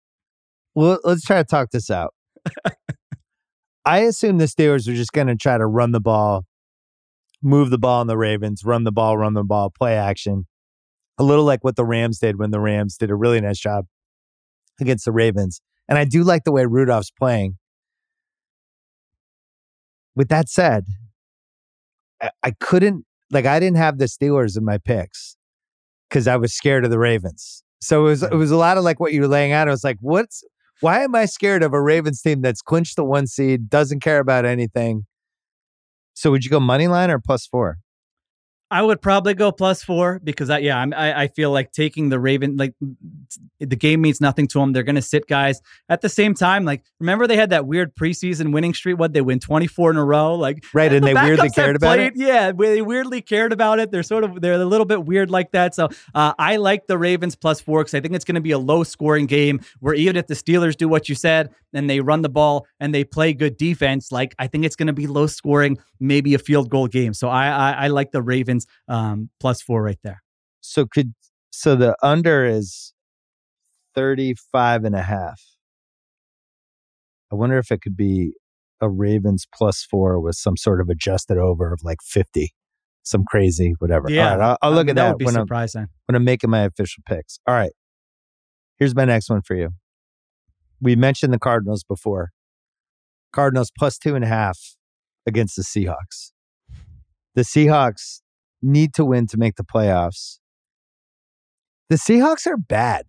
Well, 0.76 1.00
let's 1.04 1.24
try 1.24 1.38
to 1.38 1.44
talk 1.44 1.72
this 1.72 1.90
out. 1.90 2.14
I 3.86 4.00
assume 4.00 4.38
the 4.38 4.46
Steelers 4.46 4.88
are 4.88 4.94
just 4.94 5.14
going 5.14 5.28
to 5.28 5.36
try 5.36 5.58
to 5.58 5.66
run 5.66 5.92
the 5.92 6.02
ball, 6.02 6.46
move 7.42 7.70
the 7.70 7.78
ball 7.78 8.02
on 8.02 8.08
the 8.08 8.18
Ravens, 8.18 8.64
run 8.64 8.84
the 8.84 8.92
ball, 8.92 9.18
run 9.18 9.34
the 9.34 9.44
ball, 9.44 9.72
play 9.72 9.96
action. 9.96 10.46
A 11.18 11.24
little 11.24 11.46
like 11.46 11.64
what 11.64 11.76
the 11.76 11.86
Rams 11.86 12.20
did 12.20 12.38
when 12.38 12.52
the 12.52 12.60
Rams 12.60 12.98
did 12.98 13.10
a 13.10 13.16
really 13.16 13.42
nice 13.42 13.58
job 13.58 13.86
against 14.82 15.06
the 15.06 15.12
Ravens. 15.12 15.62
And 15.88 15.98
I 15.98 16.06
do 16.06 16.24
like 16.24 16.44
the 16.44 16.52
way 16.52 16.66
Rudolph's 16.66 17.12
playing. 17.12 17.58
With 20.16 20.30
that 20.30 20.50
said, 20.50 20.86
I, 22.22 22.30
I 22.44 22.52
couldn't, 22.60 23.06
like, 23.32 23.46
I 23.46 23.60
didn't 23.60 23.78
have 23.78 23.98
the 23.98 24.06
Steelers 24.06 24.58
in 24.58 24.66
my 24.66 24.78
picks 24.78 25.38
because 26.10 26.28
I 26.28 26.36
was 26.36 26.54
scared 26.54 26.84
of 26.86 26.92
the 26.92 27.00
Ravens. 27.00 27.64
So 27.80 28.02
it 28.02 28.10
was, 28.10 28.24
it 28.24 28.34
was 28.34 28.52
a 28.52 28.58
lot 28.58 28.78
of 28.78 28.84
like 28.84 29.00
what 29.00 29.14
you 29.14 29.22
were 29.22 29.28
laying 29.28 29.52
out. 29.52 29.68
I 29.68 29.72
was 29.72 29.84
like, 29.84 29.98
what's, 30.02 30.44
why 30.82 31.04
am 31.04 31.16
I 31.16 31.26
scared 31.26 31.64
of 31.64 31.74
a 31.74 31.82
Ravens 31.82 32.22
team 32.22 32.42
that's 32.42 32.62
clinched 32.62 32.96
the 32.96 33.04
one 33.04 33.28
seed, 33.28 33.70
doesn't 33.70 34.00
care 34.00 34.20
about 34.20 34.46
anything? 34.46 35.06
So 36.14 36.32
would 36.32 36.44
you 36.44 36.50
go 36.50 36.60
money 36.60 36.88
line 36.88 37.12
or 37.12 37.20
plus 37.20 37.46
four? 37.46 37.78
I 38.70 38.82
would 38.82 39.02
probably 39.02 39.34
go 39.34 39.52
plus 39.54 39.82
four 39.82 40.20
because 40.22 40.50
I, 40.50 40.58
yeah, 40.58 40.78
I'm, 40.78 40.94
I, 40.94 41.22
I 41.22 41.28
feel 41.28 41.52
like 41.52 41.72
taking 41.72 42.10
the 42.10 42.20
Raven, 42.20 42.58
like 42.58 42.74
the 43.60 43.76
game 43.78 44.02
means 44.02 44.20
nothing 44.20 44.46
to 44.48 44.60
them. 44.60 44.74
They're 44.74 44.84
going 44.84 44.96
to 44.96 45.02
sit 45.02 45.26
guys 45.26 45.62
at 45.88 46.02
the 46.02 46.10
same 46.10 46.34
time. 46.34 46.66
Like, 46.66 46.84
remember 47.00 47.28
they 47.28 47.38
had 47.38 47.52
that 47.52 47.66
weird 47.66 47.96
preseason 47.96 48.52
winning 48.52 48.74
streak? 48.74 49.00
What 49.00 49.14
they 49.14 49.22
win 49.22 49.40
24 49.40 49.92
in 49.92 49.98
a 49.98 50.04
row? 50.04 50.36
Like, 50.36 50.66
right. 50.74 50.92
And, 50.92 51.02
the 51.02 51.14
they 51.14 51.14
weirdly 51.14 51.50
cared 51.50 51.78
about 51.78 51.96
played, 51.96 52.08
it. 52.08 52.18
Yeah. 52.18 52.52
They 52.52 52.82
weirdly 52.82 53.22
cared 53.22 53.54
about 53.54 53.80
it. 53.80 53.90
They're 53.90 54.04
sort 54.04 54.26
of, 54.26 54.42
they're 54.42 54.54
a 54.54 54.66
little 54.66 54.86
bit 54.86 55.06
weird 55.06 55.32
like 55.32 55.52
that. 55.52 55.74
So 55.74 55.88
uh, 56.14 56.34
I 56.38 56.58
like 56.58 56.88
the 56.88 56.98
Ravens 56.98 57.38
plus 57.38 57.62
four 57.62 57.80
because 57.82 57.94
I 57.94 58.02
think 58.02 58.16
it's 58.16 58.26
going 58.26 58.36
to 58.36 58.42
be 58.42 58.52
a 58.52 58.60
low 58.60 58.84
scoring 58.84 59.28
game 59.28 59.62
where 59.80 59.94
even 59.94 60.18
if 60.18 60.28
the 60.28 60.34
Steelers 60.34 60.76
do 60.76 60.90
what 60.90 61.08
you 61.08 61.16
said 61.16 61.52
and 61.74 61.90
they 61.90 62.02
run 62.02 62.22
the 62.22 62.30
ball 62.30 62.68
and 62.82 62.94
they 62.94 63.06
play 63.06 63.32
good 63.32 63.56
defense, 63.56 64.12
like, 64.12 64.36
I 64.38 64.48
think 64.48 64.66
it's 64.66 64.76
going 64.76 64.88
to 64.88 64.94
be 64.94 65.08
low 65.08 65.28
scoring, 65.28 65.78
maybe 66.02 66.34
a 66.34 66.40
field 66.40 66.70
goal 66.70 66.88
game. 66.88 67.14
So 67.14 67.30
I, 67.30 67.48
I, 67.48 67.72
I 67.72 67.88
like 67.88 68.12
the 68.12 68.22
Ravens 68.22 68.57
um, 68.88 69.30
plus 69.40 69.62
four 69.62 69.84
right 69.84 70.00
there. 70.04 70.24
So 70.62 70.86
could 70.86 71.14
so 71.52 71.76
the 71.76 71.96
under 72.02 72.46
is 72.46 72.94
35 73.96 74.84
and 74.84 74.96
a 74.96 75.02
half. 75.02 75.42
I 77.32 77.36
wonder 77.36 77.58
if 77.58 77.72
it 77.72 77.82
could 77.82 77.98
be 77.98 78.34
a 78.80 78.90
Ravens 78.90 79.48
plus 79.54 79.84
four 79.84 80.20
with 80.20 80.36
some 80.36 80.56
sort 80.56 80.82
of 80.82 80.90
adjusted 80.90 81.38
over 81.38 81.74
of 81.74 81.80
like 81.84 81.98
50, 82.04 82.54
some 83.04 83.24
crazy, 83.28 83.74
whatever. 83.80 84.10
Yeah. 84.10 84.32
All 84.32 84.38
right, 84.38 84.46
I'll, 84.46 84.58
I'll 84.62 84.72
look 84.72 84.88
at 84.88 84.96
that. 84.96 85.04
That 85.04 85.10
would 85.10 85.18
be 85.18 85.26
when 85.26 85.34
surprising. 85.34 85.82
I'm, 85.82 85.90
when 86.06 86.16
I'm 86.16 86.24
making 86.24 86.50
my 86.50 86.62
official 86.62 87.04
picks. 87.08 87.40
All 87.48 87.56
right. 87.56 87.72
Here's 88.78 88.96
my 88.96 89.06
next 89.06 89.30
one 89.30 89.42
for 89.42 89.56
you. 89.56 89.70
We 90.80 90.96
mentioned 90.96 91.34
the 91.34 91.40
Cardinals 91.40 91.84
before. 91.84 92.30
Cardinals 93.34 93.72
plus 93.76 93.98
two 93.98 94.16
and 94.16 94.24
a 94.24 94.28
half 94.28 94.60
against 95.26 95.56
the 95.56 95.64
Seahawks. 95.64 96.32
The 97.34 97.42
Seahawks 97.42 98.22
need 98.62 98.94
to 98.96 99.06
win 99.06 99.28
to 99.28 99.38
make 99.38 99.56
the 99.56 99.64
playoffs. 99.64 100.40
The 101.90 101.96
Seahawks 101.96 102.46
are 102.46 102.58
bad. 102.58 103.06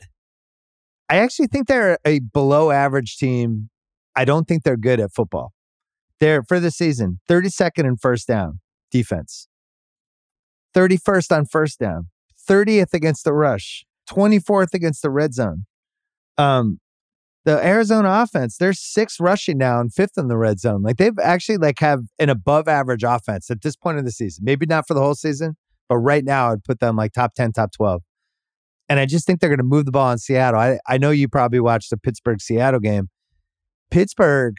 I 1.08 1.16
actually 1.16 1.46
think 1.46 1.66
they're 1.66 1.98
a 2.04 2.20
below 2.20 2.70
average 2.70 3.16
team. 3.16 3.70
I 4.14 4.24
don't 4.24 4.46
think 4.46 4.62
they're 4.62 4.76
good 4.76 5.00
at 5.00 5.12
football. 5.12 5.52
They're 6.20 6.42
for 6.42 6.60
the 6.60 6.70
season 6.70 7.20
32nd 7.28 7.84
in 7.84 7.96
first 7.96 8.26
down 8.26 8.60
defense, 8.90 9.48
31st 10.74 11.36
on 11.36 11.46
first 11.46 11.78
down, 11.78 12.08
30th 12.48 12.92
against 12.92 13.24
the 13.24 13.32
rush, 13.32 13.84
24th 14.10 14.74
against 14.74 15.02
the 15.02 15.10
red 15.10 15.34
zone. 15.34 15.66
Um, 16.36 16.80
the 17.48 17.64
Arizona 17.66 18.10
offense, 18.10 18.58
they're 18.58 18.74
sixth 18.74 19.18
rushing 19.18 19.56
now 19.56 19.80
and 19.80 19.90
fifth 19.90 20.18
in 20.18 20.28
the 20.28 20.36
red 20.36 20.60
zone. 20.60 20.82
Like 20.82 20.98
they've 20.98 21.18
actually 21.18 21.56
like 21.56 21.78
have 21.78 22.02
an 22.18 22.28
above 22.28 22.68
average 22.68 23.04
offense 23.04 23.50
at 23.50 23.62
this 23.62 23.74
point 23.74 23.96
of 23.96 24.04
the 24.04 24.10
season. 24.10 24.44
Maybe 24.44 24.66
not 24.66 24.86
for 24.86 24.92
the 24.92 25.00
whole 25.00 25.14
season, 25.14 25.56
but 25.88 25.96
right 25.96 26.22
now 26.22 26.52
I'd 26.52 26.62
put 26.62 26.80
them 26.80 26.94
like 26.94 27.12
top 27.14 27.32
10, 27.32 27.52
top 27.52 27.72
12. 27.72 28.02
And 28.90 29.00
I 29.00 29.06
just 29.06 29.26
think 29.26 29.40
they're 29.40 29.48
going 29.48 29.56
to 29.56 29.64
move 29.64 29.86
the 29.86 29.92
ball 29.92 30.12
in 30.12 30.18
Seattle. 30.18 30.60
I, 30.60 30.78
I 30.86 30.98
know 30.98 31.10
you 31.10 31.26
probably 31.26 31.58
watched 31.58 31.88
the 31.88 31.96
Pittsburgh 31.96 32.42
Seattle 32.42 32.80
game. 32.80 33.08
Pittsburgh 33.90 34.56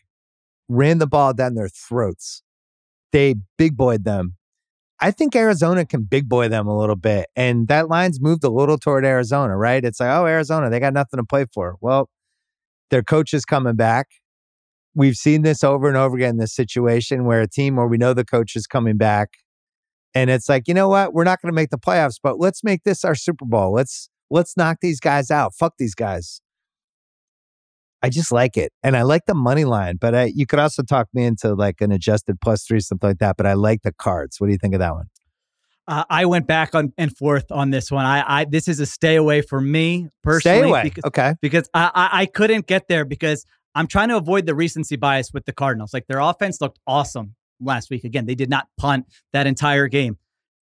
ran 0.67 0.97
the 0.97 1.05
ball 1.05 1.35
down 1.35 1.53
their 1.53 1.69
throats. 1.69 2.41
They 3.11 3.35
big 3.59 3.77
boyed 3.77 4.03
them. 4.03 4.35
I 4.99 5.11
think 5.11 5.35
Arizona 5.35 5.85
can 5.85 6.03
big 6.03 6.27
boy 6.27 6.47
them 6.47 6.67
a 6.67 6.75
little 6.75 6.95
bit. 6.95 7.27
And 7.35 7.67
that 7.67 7.87
line's 7.87 8.19
moved 8.19 8.43
a 8.43 8.49
little 8.49 8.79
toward 8.79 9.05
Arizona, 9.05 9.55
right? 9.55 9.85
It's 9.85 9.99
like, 9.99 10.09
oh, 10.09 10.25
Arizona, 10.25 10.71
they 10.71 10.79
got 10.79 10.93
nothing 10.93 11.19
to 11.19 11.23
play 11.23 11.45
for. 11.53 11.75
Well, 11.81 12.09
their 12.89 13.03
coach 13.03 13.33
is 13.33 13.45
coming 13.45 13.75
back. 13.75 14.07
We've 14.95 15.15
seen 15.15 15.43
this 15.43 15.63
over 15.63 15.87
and 15.87 15.95
over 15.95 16.15
again, 16.15 16.37
this 16.37 16.53
situation 16.53 17.25
where 17.25 17.41
a 17.41 17.47
team 17.47 17.75
where 17.75 17.87
we 17.87 17.97
know 17.97 18.13
the 18.13 18.25
coach 18.25 18.55
is 18.55 18.67
coming 18.67 18.97
back. 18.97 19.29
And 20.15 20.29
it's 20.29 20.49
like, 20.49 20.67
you 20.67 20.73
know 20.73 20.89
what? 20.89 21.13
We're 21.13 21.23
not 21.23 21.41
going 21.41 21.51
to 21.51 21.55
make 21.55 21.69
the 21.69 21.77
playoffs, 21.77 22.15
but 22.21 22.39
let's 22.39 22.63
make 22.63 22.83
this 22.83 23.05
our 23.05 23.15
Super 23.15 23.45
Bowl. 23.45 23.71
Let's 23.73 24.09
let's 24.31 24.57
knock 24.57 24.77
these 24.81 24.99
guys 24.99 25.29
out. 25.29 25.53
Fuck 25.53 25.75
these 25.77 25.95
guys. 25.95 26.41
I 28.01 28.09
just 28.09 28.31
like 28.31 28.55
it. 28.57 28.71
And 28.81 28.95
I 28.95 29.01
like 29.01 29.25
the 29.27 29.33
money 29.33 29.65
line, 29.65 29.97
but 29.97 30.15
I, 30.15 30.31
you 30.33 30.45
could 30.45 30.59
also 30.59 30.83
talk 30.83 31.07
me 31.13 31.25
into 31.25 31.53
like 31.53 31.81
an 31.81 31.91
adjusted 31.91 32.39
plus 32.41 32.63
three, 32.63 32.79
something 32.79 33.09
like 33.09 33.19
that. 33.19 33.35
But 33.37 33.45
I 33.45 33.53
like 33.53 33.81
the 33.83 33.91
cards. 33.91 34.39
What 34.39 34.47
do 34.47 34.53
you 34.53 34.57
think 34.57 34.73
of 34.73 34.79
that 34.79 34.93
one? 34.93 35.07
Uh, 35.89 36.03
I 36.07 36.25
went 36.25 36.45
back 36.45 36.75
on 36.75 36.93
and 36.99 37.15
forth 37.17 37.51
on 37.51 37.71
this 37.71 37.89
one. 37.89 38.05
I, 38.05 38.41
I 38.41 38.45
this 38.45 38.67
is 38.67 38.79
a 38.79 38.85
stay 38.85 39.15
away 39.15 39.41
for 39.41 39.59
me 39.59 40.07
personally. 40.21 40.59
Stay 40.59 40.69
away. 40.69 40.83
Because, 40.83 41.03
okay. 41.05 41.33
Because 41.41 41.67
I, 41.73 41.89
I, 41.95 42.21
I 42.21 42.25
couldn't 42.27 42.67
get 42.67 42.87
there 42.87 43.05
because 43.05 43.43
I'm 43.73 43.87
trying 43.87 44.09
to 44.09 44.17
avoid 44.17 44.45
the 44.45 44.53
recency 44.53 44.97
bias 44.97 45.33
with 45.33 45.45
the 45.45 45.51
Cardinals. 45.51 45.91
Like 45.91 46.05
their 46.05 46.19
offense 46.19 46.61
looked 46.61 46.77
awesome 46.85 47.33
last 47.59 47.89
week. 47.89 48.03
Again, 48.03 48.27
they 48.27 48.35
did 48.35 48.51
not 48.51 48.67
punt 48.77 49.07
that 49.33 49.47
entire 49.47 49.87
game. 49.87 50.19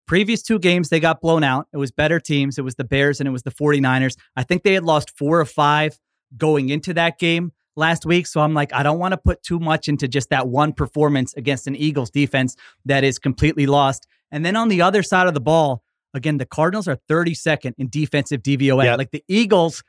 Previous 0.09 0.43
two 0.43 0.59
games, 0.59 0.89
they 0.89 0.99
got 0.99 1.21
blown 1.21 1.45
out. 1.45 1.69
It 1.73 1.77
was 1.77 1.93
better 1.93 2.19
teams. 2.19 2.59
It 2.59 2.63
was 2.63 2.75
the 2.75 2.85
Bears 2.85 3.21
and 3.21 3.29
it 3.29 3.33
was 3.33 3.45
the 3.45 3.53
49ers. 3.53 4.17
I 4.35 4.43
think 4.43 4.65
they 4.65 4.75
had 4.75 4.83
lost 4.83 5.17
four 5.17 5.39
or 5.39 5.47
five 5.47 6.01
going 6.37 6.69
into 6.69 6.95
that 6.95 7.21
game 7.21 7.53
last 7.77 8.05
week. 8.05 8.27
So 8.27 8.41
I'm 8.41 8.55
like, 8.55 8.73
I 8.73 8.83
don't 8.83 8.99
want 8.99 9.13
to 9.13 9.19
put 9.19 9.43
too 9.45 9.61
much 9.61 9.87
into 9.87 10.09
just 10.09 10.31
that 10.31 10.49
one 10.49 10.73
performance 10.73 11.33
against 11.35 11.69
an 11.69 11.77
Eagles 11.77 12.11
defense 12.11 12.57
that 12.87 13.05
is 13.05 13.21
completely 13.21 13.67
lost. 13.67 14.09
And 14.33 14.45
then 14.45 14.57
on 14.57 14.69
the 14.69 14.83
other 14.83 15.03
side 15.03 15.29
of 15.29 15.35
the 15.35 15.41
ball, 15.41 15.85
again, 16.15 16.39
the 16.39 16.47
Cardinals 16.47 16.89
are 16.89 16.99
32nd 17.09 17.75
in 17.79 17.89
defensive 17.89 18.43
DVOA. 18.43 18.85
Yep. 18.85 18.99
Like 18.99 19.11
the 19.13 19.23
Eagles 19.29 19.85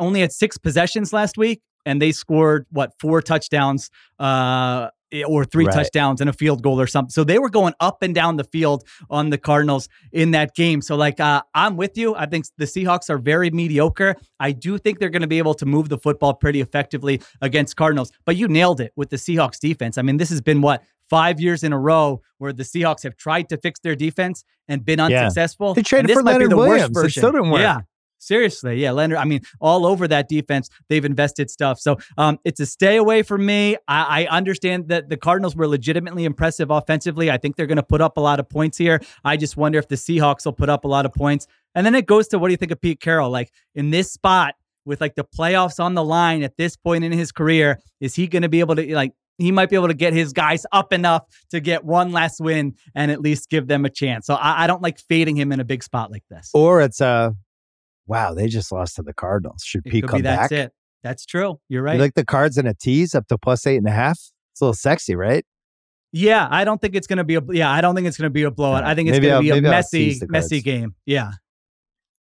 only 0.00 0.20
had 0.20 0.32
six 0.32 0.58
possessions 0.58 1.12
last 1.12 1.38
week, 1.38 1.60
and 1.86 2.00
they 2.00 2.12
scored 2.12 2.66
what 2.70 2.92
four 2.98 3.22
touchdowns 3.22 3.90
uh, 4.18 4.88
or 5.26 5.44
three 5.44 5.66
right. 5.66 5.74
touchdowns 5.74 6.20
and 6.20 6.30
a 6.30 6.32
field 6.32 6.62
goal 6.62 6.80
or 6.80 6.86
something. 6.86 7.10
So 7.10 7.24
they 7.24 7.38
were 7.38 7.50
going 7.50 7.74
up 7.80 8.02
and 8.02 8.14
down 8.14 8.36
the 8.36 8.44
field 8.44 8.84
on 9.10 9.30
the 9.30 9.38
Cardinals 9.38 9.88
in 10.12 10.30
that 10.30 10.54
game. 10.54 10.80
So 10.80 10.96
like 10.96 11.20
uh, 11.20 11.42
I'm 11.54 11.76
with 11.76 11.98
you. 11.98 12.14
I 12.14 12.26
think 12.26 12.46
the 12.56 12.64
Seahawks 12.64 13.10
are 13.10 13.18
very 13.18 13.50
mediocre. 13.50 14.16
I 14.40 14.52
do 14.52 14.78
think 14.78 14.98
they're 14.98 15.10
going 15.10 15.22
to 15.22 15.28
be 15.28 15.38
able 15.38 15.54
to 15.54 15.66
move 15.66 15.88
the 15.88 15.98
football 15.98 16.34
pretty 16.34 16.60
effectively 16.60 17.20
against 17.40 17.76
Cardinals. 17.76 18.10
But 18.24 18.36
you 18.36 18.48
nailed 18.48 18.80
it 18.80 18.92
with 18.96 19.10
the 19.10 19.16
Seahawks 19.16 19.58
defense. 19.58 19.98
I 19.98 20.02
mean, 20.02 20.16
this 20.16 20.30
has 20.30 20.40
been 20.40 20.62
what 20.62 20.82
five 21.12 21.38
years 21.38 21.62
in 21.62 21.74
a 21.74 21.78
row 21.78 22.22
where 22.38 22.54
the 22.54 22.62
Seahawks 22.62 23.02
have 23.02 23.16
tried 23.16 23.50
to 23.50 23.58
fix 23.58 23.78
their 23.80 23.94
defense 23.94 24.44
and 24.66 24.82
been 24.82 24.98
unsuccessful. 24.98 25.68
Yeah. 25.68 25.74
They 25.74 25.82
traded 25.82 26.10
for 26.12 26.22
Leonard 26.22 26.54
Williams. 26.54 26.96
It 26.96 27.10
still 27.10 27.32
didn't 27.32 27.50
work. 27.50 27.60
Yeah. 27.60 27.80
Seriously, 28.16 28.80
yeah, 28.80 28.92
Leonard. 28.92 29.18
I 29.18 29.24
mean, 29.24 29.40
all 29.60 29.84
over 29.84 30.06
that 30.06 30.28
defense, 30.28 30.70
they've 30.88 31.04
invested 31.04 31.50
stuff. 31.50 31.80
So 31.80 31.98
um, 32.16 32.38
it's 32.44 32.60
a 32.60 32.66
stay 32.66 32.96
away 32.96 33.24
from 33.24 33.44
me. 33.44 33.76
I, 33.88 34.22
I, 34.22 34.26
understand 34.28 34.86
that 34.90 35.08
the 35.08 35.16
Cardinals 35.16 35.56
were 35.56 35.66
legitimately 35.66 36.24
impressive 36.24 36.70
offensively. 36.70 37.32
I 37.32 37.36
think 37.36 37.56
they're 37.56 37.66
going 37.66 37.76
to 37.76 37.82
put 37.82 38.00
up 38.00 38.16
a 38.16 38.20
lot 38.20 38.38
of 38.38 38.48
points 38.48 38.78
here. 38.78 39.02
I 39.24 39.36
just 39.36 39.56
wonder 39.56 39.76
if 39.80 39.88
the 39.88 39.96
Seahawks 39.96 40.44
will 40.44 40.52
put 40.52 40.68
up 40.68 40.84
a 40.84 40.88
lot 40.88 41.04
of 41.04 41.12
points. 41.12 41.48
And 41.74 41.84
then 41.84 41.96
it 41.96 42.06
goes 42.06 42.28
to 42.28 42.38
what 42.38 42.46
do 42.46 42.52
you 42.52 42.58
think 42.58 42.70
of 42.70 42.80
Pete 42.80 43.00
Carroll? 43.00 43.28
Like 43.28 43.52
in 43.74 43.90
this 43.90 44.12
spot 44.12 44.54
with 44.84 45.00
like 45.00 45.16
the 45.16 45.24
playoffs 45.24 45.82
on 45.82 45.94
the 45.94 46.04
line 46.04 46.44
at 46.44 46.56
this 46.56 46.76
point 46.76 47.02
in 47.02 47.10
his 47.10 47.32
career, 47.32 47.80
is 48.00 48.14
he 48.14 48.28
going 48.28 48.42
to 48.42 48.48
be 48.48 48.60
able 48.60 48.76
to 48.76 48.94
like? 48.94 49.14
He 49.38 49.50
might 49.50 49.70
be 49.70 49.76
able 49.76 49.88
to 49.88 49.94
get 49.94 50.12
his 50.12 50.32
guys 50.32 50.66
up 50.72 50.92
enough 50.92 51.22
to 51.50 51.60
get 51.60 51.84
one 51.84 52.12
last 52.12 52.40
win 52.40 52.74
and 52.94 53.10
at 53.10 53.20
least 53.20 53.48
give 53.50 53.66
them 53.66 53.84
a 53.84 53.90
chance. 53.90 54.26
So 54.26 54.34
I, 54.34 54.64
I 54.64 54.66
don't 54.66 54.82
like 54.82 54.98
fading 54.98 55.36
him 55.36 55.52
in 55.52 55.60
a 55.60 55.64
big 55.64 55.82
spot 55.82 56.10
like 56.10 56.24
this. 56.30 56.50
Or 56.54 56.80
it's 56.80 57.00
a 57.00 57.34
wow, 58.06 58.34
they 58.34 58.46
just 58.46 58.70
lost 58.70 58.96
to 58.96 59.02
the 59.02 59.14
Cardinals. 59.14 59.62
Should 59.64 59.84
Pete 59.84 60.06
come 60.06 60.22
that's 60.22 60.36
back? 60.36 60.50
That's 60.50 60.66
it. 60.66 60.72
That's 61.02 61.26
true. 61.26 61.58
You're 61.68 61.82
right. 61.82 61.94
You 61.94 62.00
like 62.00 62.14
the 62.14 62.24
cards 62.24 62.58
in 62.58 62.66
a 62.66 62.74
tease 62.74 63.14
up 63.14 63.26
to 63.28 63.38
plus 63.38 63.66
eight 63.66 63.78
and 63.78 63.88
a 63.88 63.92
half? 63.92 64.18
It's 64.52 64.60
a 64.60 64.64
little 64.64 64.74
sexy, 64.74 65.16
right? 65.16 65.44
Yeah, 66.12 66.46
I 66.50 66.64
don't 66.64 66.80
think 66.80 66.94
it's 66.94 67.06
going 67.06 67.16
to 67.16 67.24
be 67.24 67.36
a. 67.36 67.42
Yeah, 67.50 67.70
I 67.70 67.80
don't 67.80 67.94
think 67.94 68.06
it's 68.06 68.18
to 68.18 68.28
be 68.28 68.42
a 68.42 68.50
blowout. 68.50 68.84
I 68.84 68.94
think 68.94 69.08
it's 69.08 69.18
going 69.18 69.34
to 69.34 69.40
be 69.40 69.58
a 69.58 69.62
messy, 69.62 70.20
messy 70.28 70.60
game. 70.60 70.94
Yeah. 71.06 71.32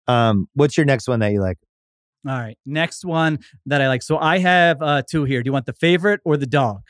Um, 0.07 0.49
what's 0.55 0.77
your 0.77 0.85
next 0.85 1.09
one 1.09 1.21
that 1.21 1.33
you 1.33 1.41
like? 1.41 1.59
All 2.29 2.39
right, 2.39 2.59
next 2.67 3.05
one 3.05 3.39
that 3.67 3.81
I 3.81 3.89
like. 3.89 4.03
So 4.03 4.19
I 4.19 4.39
have 4.39 4.83
uh, 4.83 5.03
two 5.09 5.25
here. 5.25 5.43
Do 5.43 5.49
you 5.49 5.53
want 5.53 5.67
the 5.67 5.73
favorite 5.73 6.21
or 6.25 6.37
the 6.37 6.47
dog? 6.47 6.83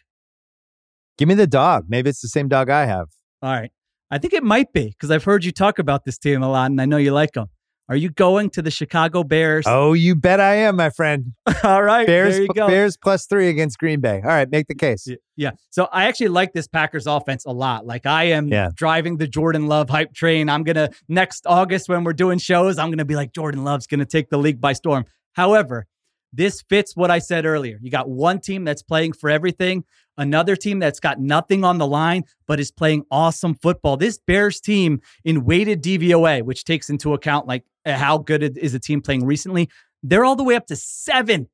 Give 1.19 1.29
me 1.29 1.35
the 1.35 1.47
dog. 1.47 1.87
Maybe 1.89 2.11
it's 2.11 2.21
the 2.21 2.29
same 2.29 2.49
dog 2.49 2.69
I 2.69 2.87
have. 2.87 3.09
All 3.43 3.53
right, 3.53 3.71
I 4.11 4.19
think 4.19 4.33
it 4.33 4.43
might 4.43 4.73
be 4.73 4.89
because 4.89 5.11
I've 5.11 5.25
heard 5.25 5.45
you 5.45 5.53
talk 5.53 5.79
about 5.79 6.05
this 6.05 6.19
team 6.19 6.43
a 6.43 6.51
lot, 6.51 6.71
and 6.71 6.81
I 6.81 6.85
know 6.85 6.97
you 6.97 7.13
like 7.13 7.33
them. 7.33 7.47
Are 7.91 7.97
you 7.97 8.09
going 8.09 8.51
to 8.51 8.63
the 8.63 8.71
Chicago 8.71 9.25
Bears? 9.25 9.65
Oh, 9.67 9.95
you 9.95 10.15
bet 10.15 10.39
I 10.39 10.55
am, 10.55 10.77
my 10.77 10.91
friend. 10.91 11.33
All 11.65 11.83
right. 11.83 12.07
Bears, 12.07 12.39
Bears 12.55 12.97
plus 12.97 13.27
three 13.27 13.49
against 13.49 13.81
Green 13.81 13.99
Bay. 13.99 14.21
All 14.23 14.31
right, 14.31 14.49
make 14.49 14.69
the 14.69 14.77
case. 14.77 15.09
Yeah. 15.37 15.51
So 15.71 15.89
I 15.91 16.05
actually 16.05 16.29
like 16.29 16.53
this 16.53 16.69
Packers 16.69 17.09
offense 17.09 17.45
a 17.47 17.51
lot. 17.51 17.87
Like 17.87 18.07
I 18.07 18.27
am 18.27 18.47
yeah. 18.47 18.69
driving 18.77 19.17
the 19.17 19.27
Jordan 19.27 19.67
Love 19.67 19.91
hype 19.91 20.15
train. 20.15 20.49
I'm 20.49 20.63
going 20.63 20.77
to, 20.77 20.91
next 21.09 21.49
August 21.49 21.89
when 21.89 22.05
we're 22.05 22.13
doing 22.13 22.39
shows, 22.39 22.79
I'm 22.79 22.91
going 22.91 22.99
to 22.99 23.05
be 23.05 23.17
like, 23.17 23.33
Jordan 23.33 23.65
Love's 23.65 23.89
going 23.89 23.99
to 23.99 24.07
take 24.07 24.31
the 24.31 24.39
league 24.39 24.61
by 24.61 24.73
storm. 24.73 25.05
However, 25.33 25.87
this 26.33 26.63
fits 26.63 26.97
what 26.97 27.11
I 27.11 27.19
said 27.19 27.45
earlier. 27.45 27.79
You 27.83 27.91
got 27.91 28.09
one 28.09 28.41
team 28.41 28.65
that's 28.65 28.83
playing 28.83 29.15
for 29.15 29.31
everything, 29.31 29.85
another 30.17 30.55
team 30.55 30.79
that's 30.79 31.01
got 31.01 31.19
nothing 31.19 31.65
on 31.65 31.79
the 31.79 31.87
line, 31.87 32.25
but 32.47 32.61
is 32.61 32.71
playing 32.71 33.05
awesome 33.11 33.55
football. 33.55 33.97
This 33.97 34.19
Bears 34.19 34.61
team 34.61 35.01
in 35.25 35.45
weighted 35.45 35.83
DVOA, 35.83 36.43
which 36.43 36.65
takes 36.65 36.89
into 36.89 37.15
account 37.15 37.47
like 37.47 37.65
how 37.85 38.19
good 38.19 38.57
is 38.59 38.75
a 38.75 38.79
team 38.79 39.01
playing 39.01 39.25
recently, 39.25 39.69
they're 40.03 40.25
all 40.25 40.37
the 40.37 40.45
way 40.45 40.55
up 40.55 40.67
to 40.67 40.77
seventh 40.77 41.49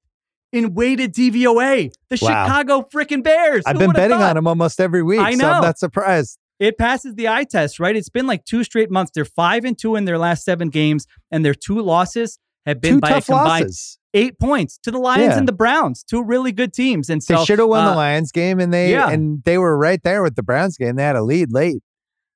in 0.53 0.75
weighted 0.75 1.15
DVOA. 1.15 1.93
The 2.09 2.19
wow. 2.21 2.45
Chicago 2.45 2.87
freaking 2.93 3.23
Bears. 3.23 3.65
I've 3.67 3.79
been 3.79 3.93
betting 3.93 4.19
thought? 4.19 4.31
on 4.31 4.37
them 4.37 4.47
almost 4.47 4.81
every 4.81 5.03
week. 5.03 5.21
I 5.21 5.31
know. 5.33 5.45
So 5.45 5.51
I'm 5.51 5.63
not 5.63 5.79
surprised. 5.79 6.39
It 6.59 6.79
passes 6.79 7.15
the 7.15 7.29
eye 7.29 7.45
test, 7.45 7.79
right? 7.79 7.95
It's 7.95 8.09
been 8.09 8.27
like 8.27 8.45
two 8.45 8.65
straight 8.65 8.91
months. 8.91 9.13
They're 9.15 9.27
five 9.27 9.65
and 9.65 9.79
two 9.79 9.95
in 9.95 10.07
their 10.07 10.19
last 10.19 10.45
seven 10.45 10.71
games, 10.71 11.07
and 11.31 11.45
their 11.45 11.55
two 11.55 11.81
losses 11.83 12.39
have 12.67 12.81
been 12.81 12.95
two 12.95 13.01
by 13.01 13.11
a 13.11 13.23
combined 13.23 13.65
losses. 13.65 13.99
eight 14.13 14.39
points 14.39 14.79
to 14.83 14.91
the 14.91 14.99
Lions 14.99 15.33
yeah. 15.33 15.39
and 15.39 15.49
the 15.49 15.53
Browns, 15.53 16.03
two 16.03 16.23
really 16.23 16.53
good 16.53 16.73
teams. 16.73 17.09
And 17.09 17.23
so 17.23 17.39
they 17.39 17.45
should 17.45 17.59
have 17.59 17.69
won 17.69 17.85
uh, 17.85 17.91
the 17.91 17.97
Lions 17.97 18.33
game, 18.33 18.61
and 18.61 18.75
they 18.75 18.91
yeah. 18.91 19.09
and 19.09 19.43
they 19.45 19.57
were 19.57 19.79
right 19.79 20.03
there 20.03 20.23
with 20.23 20.35
the 20.35 20.43
Browns 20.43 20.77
game. 20.77 20.97
They 20.97 21.03
had 21.05 21.17
a 21.17 21.23
lead 21.23 21.53
late. 21.53 21.83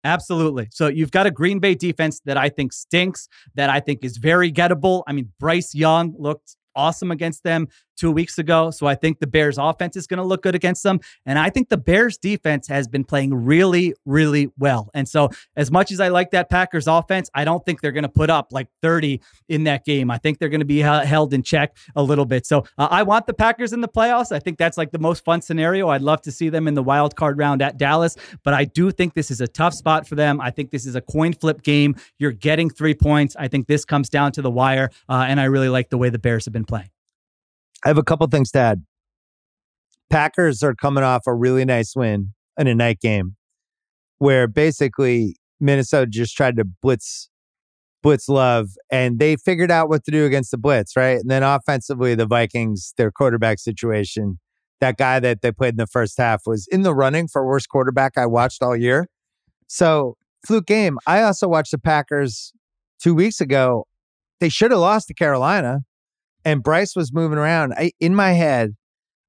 Absolutely. 0.03 0.69
So 0.71 0.89
you've 0.89 1.11
got 1.11 1.27
a 1.27 1.31
Green 1.31 1.59
Bay 1.59 1.75
defense 1.75 2.21
that 2.25 2.39
I 2.39 2.49
think 2.49 2.73
stinks, 2.73 3.29
that 3.55 3.69
I 3.69 3.81
think 3.81 4.03
is 4.03 4.17
very 4.17 4.51
gettable. 4.51 5.03
I 5.07 5.13
mean, 5.13 5.31
Bryce 5.39 5.75
Young 5.75 6.15
looked 6.19 6.57
awesome 6.75 7.11
against 7.11 7.43
them 7.43 7.69
two 8.01 8.11
weeks 8.11 8.39
ago. 8.39 8.71
So 8.71 8.87
I 8.87 8.95
think 8.95 9.21
the 9.21 9.27
Bears 9.27 9.59
offense 9.59 9.95
is 9.95 10.07
going 10.07 10.19
to 10.19 10.25
look 10.25 10.43
good 10.43 10.55
against 10.55 10.83
them. 10.83 11.01
And 11.27 11.39
I 11.39 11.51
think 11.51 11.69
the 11.69 11.77
Bears 11.77 12.17
defense 12.17 12.67
has 12.69 12.89
been 12.89 13.05
playing 13.05 13.35
really, 13.35 13.95
really 14.07 14.49
well. 14.59 14.91
And 14.95 15.07
so 15.07 15.29
as 15.55 15.71
much 15.71 15.93
as 15.93 16.01
I 16.01 16.09
like 16.09 16.31
that 16.31 16.49
Packers 16.49 16.87
offense, 16.87 17.29
I 17.35 17.45
don't 17.45 17.65
think 17.67 17.83
they're 17.83 17.93
going 17.93 18.05
to 18.05 18.09
put 18.09 18.31
up 18.31 18.53
like 18.53 18.69
30 18.81 19.21
in 19.51 19.65
that 19.65 19.85
game. 19.85 20.11
I 20.11 20.17
think 20.17 20.39
they're 20.39 20.49
going 20.49 20.61
to 20.61 20.65
be 20.65 20.79
held 20.79 21.35
in 21.35 21.43
check 21.43 21.77
a 21.95 22.03
little 22.03 22.25
bit. 22.25 22.47
So 22.47 22.65
uh, 22.79 22.89
I 22.91 23.03
want 23.03 23.27
the 23.27 23.35
Packers 23.35 23.75
in 23.75 23.83
the 23.83 23.89
playoffs. 23.89 24.33
I 24.33 24.39
think 24.39 24.57
that's 24.57 24.79
like 24.79 24.93
the 24.93 24.99
most 24.99 25.23
fun 25.23 25.43
scenario. 25.43 25.89
I'd 25.91 26.01
love 26.01 26.23
to 26.23 26.33
see 26.33 26.49
them 26.49 26.67
in 26.67 26.75
the 26.75 26.83
wild 26.83 27.17
card 27.17 27.37
round 27.37 27.61
at 27.61 27.77
Dallas, 27.77 28.17
but 28.43 28.55
I 28.55 28.65
do 28.65 28.91
think 28.91 29.13
this 29.13 29.31
is 29.31 29.43
a 29.43 29.49
tough 29.49 29.75
spot 29.75 30.09
for 30.09 30.15
them. 30.15 30.41
I 30.41 30.51
think 30.51 30.71
this 30.71 30.87
is 30.87 30.95
a 30.95 31.03
coin 31.03 31.35
flip 31.35 31.63
game. 31.63 31.97
You're 32.19 32.33
getting 32.33 32.71
three 32.71 32.95
points. 32.95 33.37
I 33.39 33.49
think 33.49 33.67
this 33.67 33.85
comes 33.85 34.09
down 34.09 34.33
to 34.33 34.43
the 34.43 34.51
wire, 34.51 34.91
uh, 35.09 35.27
and 35.29 35.39
I 35.39 35.45
really 35.45 35.69
like 35.69 35.91
the 35.91 35.99
way 35.99 36.09
the 36.09 36.19
Bears 36.19 36.47
have 36.47 36.55
been 36.55 36.65
playing. 36.65 36.89
I 37.85 37.89
have 37.89 37.99
a 37.99 38.03
couple 38.03 38.27
things 38.29 38.51
to 38.53 38.59
add. 38.59 38.85
Packers 40.11 40.63
are 40.63 40.75
coming 40.75 41.05
off 41.05 41.23
a 41.27 41.35
really 41.35 41.65
nice 41.65 41.95
win 41.95 42.35
in 42.59 42.67
a 42.67 42.75
night 42.75 43.01
game 43.01 43.37
where 44.19 44.47
basically 44.47 45.37
Minnesota 45.61 46.07
just 46.07 46.37
tried 46.37 46.57
to 46.57 46.65
blitz 46.65 47.29
blitz 48.03 48.29
love 48.29 48.71
and 48.91 49.19
they 49.19 49.37
figured 49.37 49.71
out 49.71 49.89
what 49.89 50.05
to 50.05 50.11
do 50.11 50.25
against 50.25 50.51
the 50.51 50.59
blitz, 50.59 50.97
right? 50.97 51.19
And 51.19 51.31
then 51.31 51.43
offensively 51.43 52.15
the 52.15 52.27
Vikings 52.27 52.95
their 52.97 53.11
quarterback 53.11 53.59
situation, 53.59 54.39
that 54.81 54.97
guy 54.97 55.21
that 55.21 55.43
they 55.43 55.53
played 55.53 55.75
in 55.75 55.77
the 55.77 55.87
first 55.87 56.17
half 56.17 56.43
was 56.47 56.67
in 56.71 56.83
the 56.83 56.95
running 56.95 57.29
for 57.29 57.47
worst 57.47 57.69
quarterback 57.69 58.17
I 58.17 58.27
watched 58.27 58.63
all 58.63 58.77
year. 58.77 59.07
So, 59.67 60.17
fluke 60.47 60.67
game. 60.67 60.99
I 61.07 61.23
also 61.23 61.47
watched 61.47 61.73
the 61.73 61.79
Packers 61.79 62.53
2 63.03 63.15
weeks 63.15 63.41
ago. 63.41 63.87
They 64.41 64.49
should 64.49 64.71
have 64.71 64.81
lost 64.81 65.09
to 65.09 65.15
Carolina 65.15 65.81
and 66.45 66.63
Bryce 66.63 66.97
was 66.97 67.13
moving 67.13 67.39
around. 67.39 67.75
I, 67.75 67.93
in 68.01 68.15
my 68.15 68.33
head, 68.33 68.75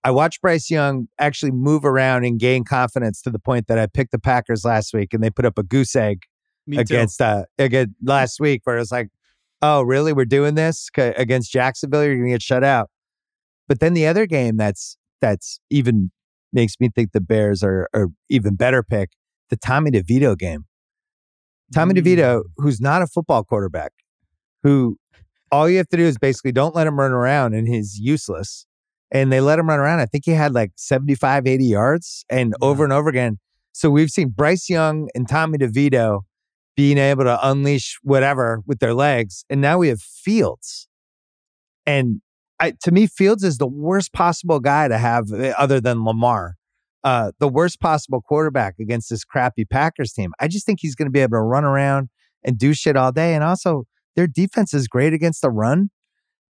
I 0.04 0.12
watched 0.12 0.42
Bryce 0.42 0.70
Young 0.70 1.08
actually 1.20 1.52
move 1.52 1.86
around 1.86 2.26
and 2.26 2.40
gain 2.40 2.64
confidence 2.64 3.22
to 3.22 3.30
the 3.30 3.40
point 3.40 3.68
that 3.68 3.78
I 3.78 3.88
picked 3.88 4.12
the 4.12 4.20
Packers 4.20 4.66
last 4.66 4.94
week 4.94 5.14
and 5.14 5.24
they 5.24 5.30
put 5.30 5.46
up 5.46 5.58
a 5.58 5.64
goose 5.64 5.96
egg 5.96 6.24
Me 6.66 6.78
against 6.78 7.22
uh 7.22 7.44
against 7.60 7.94
last 8.04 8.40
week 8.40 8.62
where 8.64 8.78
it 8.78 8.80
was 8.80 8.92
like, 8.92 9.10
oh 9.62 9.82
really, 9.82 10.14
we're 10.14 10.26
doing 10.26 10.56
this 10.56 10.90
against 10.98 11.52
Jacksonville? 11.52 12.04
You're 12.04 12.18
gonna 12.18 12.30
get 12.30 12.42
shut 12.42 12.64
out. 12.64 12.90
But 13.68 13.80
then 13.80 13.94
the 13.94 14.08
other 14.08 14.26
game 14.26 14.58
that's 14.58 14.98
that's 15.22 15.60
even 15.70 16.12
makes 16.52 16.74
me 16.80 16.90
think 16.94 17.12
the 17.12 17.22
Bears 17.22 17.62
are 17.64 17.88
are 17.94 18.08
even 18.30 18.56
better 18.56 18.82
pick 18.82 19.12
the 19.50 19.58
Tommy 19.58 19.92
DeVito 19.92 20.36
game. 20.38 20.66
Tommy 21.74 21.94
mm. 21.94 22.04
DeVito, 22.04 22.44
who's 22.58 22.82
not 22.82 23.04
a 23.04 23.08
football 23.08 23.44
quarterback, 23.44 23.92
who 24.64 24.98
all 25.52 25.70
you 25.70 25.78
have 25.78 25.90
to 25.90 25.98
do 25.98 26.04
is 26.04 26.18
basically 26.18 26.52
don't 26.52 26.76
let 26.76 26.88
him 26.88 27.00
run 27.00 27.12
around 27.12 27.54
and 27.54 27.68
he's 27.68 28.00
useless. 28.00 28.66
And 29.14 29.32
they 29.32 29.42
let 29.42 29.60
him 29.60 29.68
run 29.68 29.80
around. 29.80 30.00
I 30.00 30.06
think 30.06 30.24
he 30.26 30.32
had 30.32 30.54
like 30.54 30.72
75, 30.78 31.46
80 31.46 31.66
yards 31.66 32.26
and 32.30 32.54
yeah. 32.62 32.66
over 32.66 32.84
and 32.84 32.94
over 32.94 33.10
again. 33.10 33.40
So 33.74 33.90
we've 33.90 34.10
seen 34.10 34.30
Bryce 34.30 34.70
Young 34.70 35.10
and 35.14 35.28
Tommy 35.28 35.58
DeVito 35.58 36.22
being 36.78 36.98
able 36.98 37.26
to 37.26 37.48
unleash 37.48 38.00
whatever 38.04 38.62
with 38.66 38.80
their 38.80 38.94
legs. 38.94 39.44
And 39.50 39.60
now 39.60 39.78
we 39.80 39.90
have 39.90 40.02
Fields. 40.02 40.88
And 41.86 42.22
I, 42.60 42.74
to 42.84 42.92
me, 42.92 43.08
Fields 43.08 43.44
is 43.44 43.58
the 43.58 43.68
worst 43.68 44.14
possible 44.14 44.60
guy 44.60 44.88
to 44.88 44.98
have 44.98 45.32
eh, 45.34 45.54
other 45.58 45.82
than 45.82 46.06
Lamar. 46.06 46.56
Uh, 47.04 47.32
the 47.40 47.48
worst 47.48 47.82
possible 47.82 48.22
quarterback 48.22 48.76
against 48.80 49.10
this 49.10 49.26
crappy 49.26 49.66
Packers 49.66 50.14
team. 50.14 50.32
I 50.40 50.48
just 50.48 50.66
think 50.66 50.80
he's 50.82 50.96
going 50.96 51.08
to 51.08 51.12
be 51.12 51.20
able 51.20 51.38
to 51.38 51.42
run 51.42 51.66
around 51.66 52.10
and 52.44 52.58
do 52.58 52.74
shit 52.74 52.96
all 52.96 53.12
day. 53.12 53.34
And 53.34 53.44
also, 53.44 53.86
their 54.16 54.28
defense 54.28 54.74
is 54.74 54.88
great 54.88 55.14
against 55.14 55.42
the 55.42 55.50
run. 55.50 55.90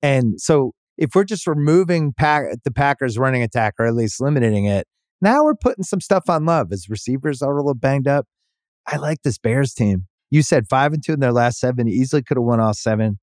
And 0.02 0.40
so 0.40 0.72
if 0.98 1.14
we're 1.14 1.24
just 1.24 1.46
removing 1.46 2.12
pack, 2.12 2.44
the 2.64 2.70
Packers 2.70 3.18
running 3.18 3.42
attack 3.42 3.74
or 3.78 3.86
at 3.86 3.94
least 3.94 4.20
limiting 4.20 4.66
it, 4.66 4.86
now 5.20 5.44
we're 5.44 5.54
putting 5.54 5.84
some 5.84 6.00
stuff 6.00 6.24
on 6.28 6.44
love 6.44 6.72
as 6.72 6.88
receivers 6.88 7.42
are 7.42 7.52
a 7.52 7.56
little 7.56 7.74
banged 7.74 8.08
up. 8.08 8.26
I 8.86 8.96
like 8.96 9.22
this 9.22 9.38
Bears 9.38 9.74
team. 9.74 10.06
You 10.30 10.42
said 10.42 10.68
five 10.68 10.92
and 10.92 11.02
two 11.04 11.12
in 11.12 11.20
their 11.20 11.32
last 11.32 11.58
seven, 11.58 11.88
easily 11.88 12.22
could 12.22 12.36
have 12.36 12.44
won 12.44 12.60
all 12.60 12.74
seven. 12.74 13.18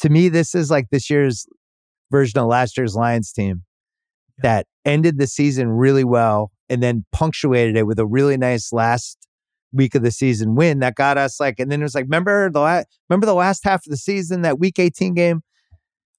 To 0.00 0.08
me, 0.08 0.28
this 0.28 0.54
is 0.54 0.70
like 0.70 0.86
this 0.90 1.10
year's 1.10 1.46
version 2.10 2.38
of 2.38 2.46
last 2.46 2.76
year's 2.76 2.94
Lions 2.94 3.32
team 3.32 3.62
that 4.42 4.66
ended 4.84 5.18
the 5.18 5.26
season 5.26 5.68
really 5.68 6.04
well 6.04 6.50
and 6.68 6.82
then 6.82 7.04
punctuated 7.12 7.76
it 7.76 7.86
with 7.86 7.98
a 7.98 8.06
really 8.06 8.36
nice 8.36 8.72
last 8.72 9.18
week 9.72 9.94
of 9.94 10.02
the 10.02 10.10
season 10.10 10.54
win 10.54 10.80
that 10.80 10.94
got 10.94 11.18
us 11.18 11.40
like, 11.40 11.58
and 11.58 11.70
then 11.70 11.80
it 11.80 11.84
was 11.84 11.94
like, 11.94 12.04
remember 12.04 12.50
the 12.50 12.60
last, 12.60 12.86
remember 13.08 13.26
the 13.26 13.34
last 13.34 13.64
half 13.64 13.86
of 13.86 13.90
the 13.90 13.96
season, 13.96 14.42
that 14.42 14.58
week 14.58 14.78
18 14.78 15.14
game? 15.14 15.42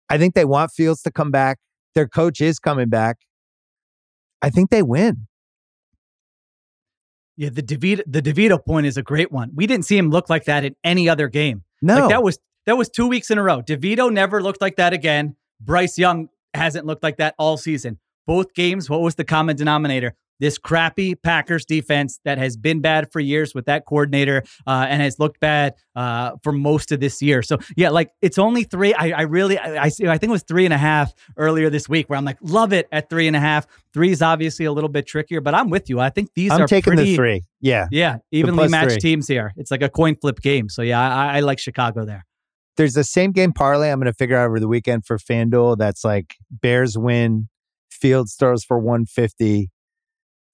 I 0.10 0.18
think 0.18 0.36
they 0.36 0.46
want 0.46 0.72
Fields 0.72 1.02
to 1.04 1.12
come 1.12 1.32
back. 1.32 1.60
Their 1.96 2.08
coach 2.08 2.42
is 2.42 2.60
coming 2.60 2.90
back. 2.90 3.18
I 4.42 4.50
think 4.50 4.70
they 4.70 4.84
win. 4.84 5.28
Yeah, 7.36 7.50
the 7.50 7.64
DeVito, 7.64 8.02
the 8.06 8.22
DeVito 8.22 8.64
point 8.64 8.86
is 8.86 8.98
a 8.98 9.02
great 9.02 9.32
one. 9.32 9.52
We 9.56 9.66
didn't 9.66 9.86
see 9.86 9.98
him 9.98 10.10
look 10.10 10.30
like 10.30 10.46
that 10.46 10.66
in 10.66 10.76
any 10.84 11.10
other 11.10 11.28
game. 11.28 11.64
No, 11.82 12.02
like 12.02 12.10
that 12.10 12.24
was 12.24 12.38
that 12.66 12.78
was 12.78 12.90
two 12.90 13.08
weeks 13.08 13.32
in 13.32 13.38
a 13.38 13.44
row. 13.44 13.62
DeVito 13.62 14.12
never 14.12 14.42
looked 14.42 14.62
like 14.62 14.76
that 14.76 14.94
again. 14.94 15.36
Bryce 15.60 15.98
Young 15.98 16.30
hasn't 16.54 16.86
looked 16.86 17.02
like 17.02 17.18
that 17.18 17.34
all 17.40 17.58
season. 17.58 18.00
Both 18.28 18.54
games, 18.54 18.90
what 18.90 19.02
was 19.02 19.16
the 19.16 19.24
common 19.24 19.56
denominator? 19.56 20.16
This 20.44 20.58
crappy 20.58 21.16
Packers 21.16 21.64
defense 21.64 22.20
that 22.26 22.38
has 22.38 22.58
been 22.58 22.82
bad 22.82 23.10
for 23.14 23.22
years 23.22 23.56
with 23.56 23.64
that 23.66 23.86
coordinator 23.86 24.44
uh, 24.68 24.86
and 24.90 25.02
has 25.02 25.18
looked 25.18 25.40
bad 25.40 25.74
uh, 25.96 26.32
for 26.44 26.52
most 26.52 26.92
of 26.92 27.00
this 27.00 27.22
year. 27.22 27.42
So 27.42 27.60
yeah, 27.78 27.90
like 27.90 28.12
it's 28.22 28.38
only 28.38 28.66
three. 28.66 28.94
I, 28.94 29.12
I 29.12 29.22
really, 29.22 29.58
I, 29.58 29.84
I, 29.84 29.86
I 29.86 29.90
think 29.90 30.24
it 30.24 30.30
was 30.30 30.44
three 30.44 30.66
and 30.66 30.74
a 30.74 30.78
half 30.78 31.14
earlier 31.38 31.70
this 31.70 31.88
week 31.88 32.10
where 32.10 32.18
I'm 32.18 32.26
like, 32.26 32.40
love 32.42 32.74
it 32.74 32.90
at 32.92 33.10
three 33.10 33.28
and 33.28 33.38
a 33.38 33.40
half. 33.40 33.66
Three 33.94 34.12
is 34.12 34.22
obviously 34.22 34.66
a 34.66 34.74
little 34.74 34.90
bit 34.90 35.08
trickier, 35.08 35.40
but 35.40 35.56
I'm 35.56 35.70
with 35.70 35.90
you. 35.90 36.02
I 36.02 36.10
think 36.10 36.32
these 36.36 36.52
I'm 36.52 36.64
are 36.64 36.68
taking 36.68 36.94
pretty, 36.94 37.12
the 37.12 37.16
three. 37.16 37.44
Yeah, 37.62 37.88
yeah, 37.90 38.18
evenly 38.32 38.68
matched 38.68 38.92
three. 38.92 39.00
teams 39.00 39.30
here. 39.30 39.54
It's 39.56 39.72
like 39.72 39.82
a 39.82 39.90
coin 39.90 40.18
flip 40.18 40.42
game. 40.42 40.68
So 40.68 40.82
yeah, 40.82 41.00
I, 41.00 41.38
I 41.38 41.40
like 41.40 41.58
Chicago 41.58 42.04
there. 42.04 42.26
There's 42.76 42.96
the 42.96 43.06
same 43.06 43.32
game 43.32 43.54
parlay 43.54 43.92
I'm 43.92 44.00
going 44.00 44.12
to 44.12 44.18
figure 44.18 44.36
out 44.36 44.48
over 44.48 44.60
the 44.60 44.68
weekend 44.68 45.06
for 45.06 45.18
FanDuel. 45.18 45.78
That's 45.78 46.04
like 46.04 46.36
Bears 46.52 46.98
win, 46.98 47.48
Fields 47.90 48.36
throws 48.36 48.66
for 48.66 48.78
150 48.78 49.70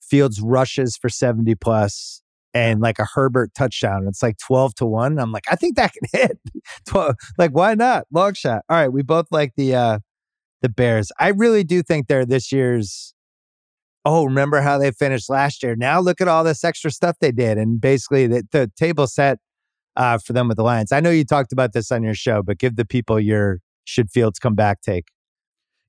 Fields 0.10 0.42
rushes 0.42 0.98
for 0.98 1.10
70 1.10 1.56
plus 1.56 2.22
and 2.54 2.82
like 2.82 3.00
a 3.00 3.06
Herbert 3.06 3.54
touchdown. 3.54 4.06
It's 4.08 4.24
like 4.24 4.38
12 4.38 4.76
to 4.76 4.86
1. 4.86 5.20
I'm 5.20 5.32
like, 5.32 5.46
I 5.50 5.56
think 5.56 5.76
that 5.76 5.94
can 5.94 6.10
hit. 6.22 6.40
12, 6.88 7.16
like, 7.38 7.52
why 7.52 7.76
not? 7.76 8.06
Long 8.12 8.34
shot. 8.34 8.64
All 8.70 8.78
right. 8.78 8.92
We 8.92 9.04
both 9.04 9.28
like 9.32 9.54
the 9.56 9.76
uh 9.76 10.00
the 10.62 10.70
Bears. 10.70 11.12
I 11.20 11.30
really 11.30 11.64
do 11.64 11.82
think 11.82 12.08
they're 12.08 12.26
this 12.26 12.52
year's 12.52 13.14
oh, 14.06 14.26
remember 14.26 14.62
how 14.62 14.78
they 14.78 14.92
finished 14.92 15.30
last 15.30 15.62
year. 15.62 15.76
Now 15.76 16.00
look 16.00 16.22
at 16.22 16.28
all 16.28 16.44
this 16.44 16.64
extra 16.64 16.90
stuff 16.90 17.18
they 17.20 17.32
did. 17.32 17.58
And 17.58 17.80
basically 17.80 18.28
the, 18.28 18.44
the 18.52 18.72
table 18.78 19.08
set 19.08 19.40
uh, 19.96 20.18
for 20.18 20.34
them 20.34 20.48
with 20.48 20.58
the 20.58 20.64
Lions. 20.64 20.92
I 20.92 21.00
know 21.00 21.10
you 21.10 21.26
talked 21.26 21.52
about 21.52 21.74
this 21.74 21.92
on 21.92 22.02
your 22.02 22.16
show, 22.16 22.42
but 22.42 22.58
give 22.58 22.76
the 22.76 22.86
people 22.86 23.20
your 23.20 23.60
should 23.84 24.10
Fields 24.10 24.40
come 24.40 24.56
back 24.56 24.82
take. 24.82 25.06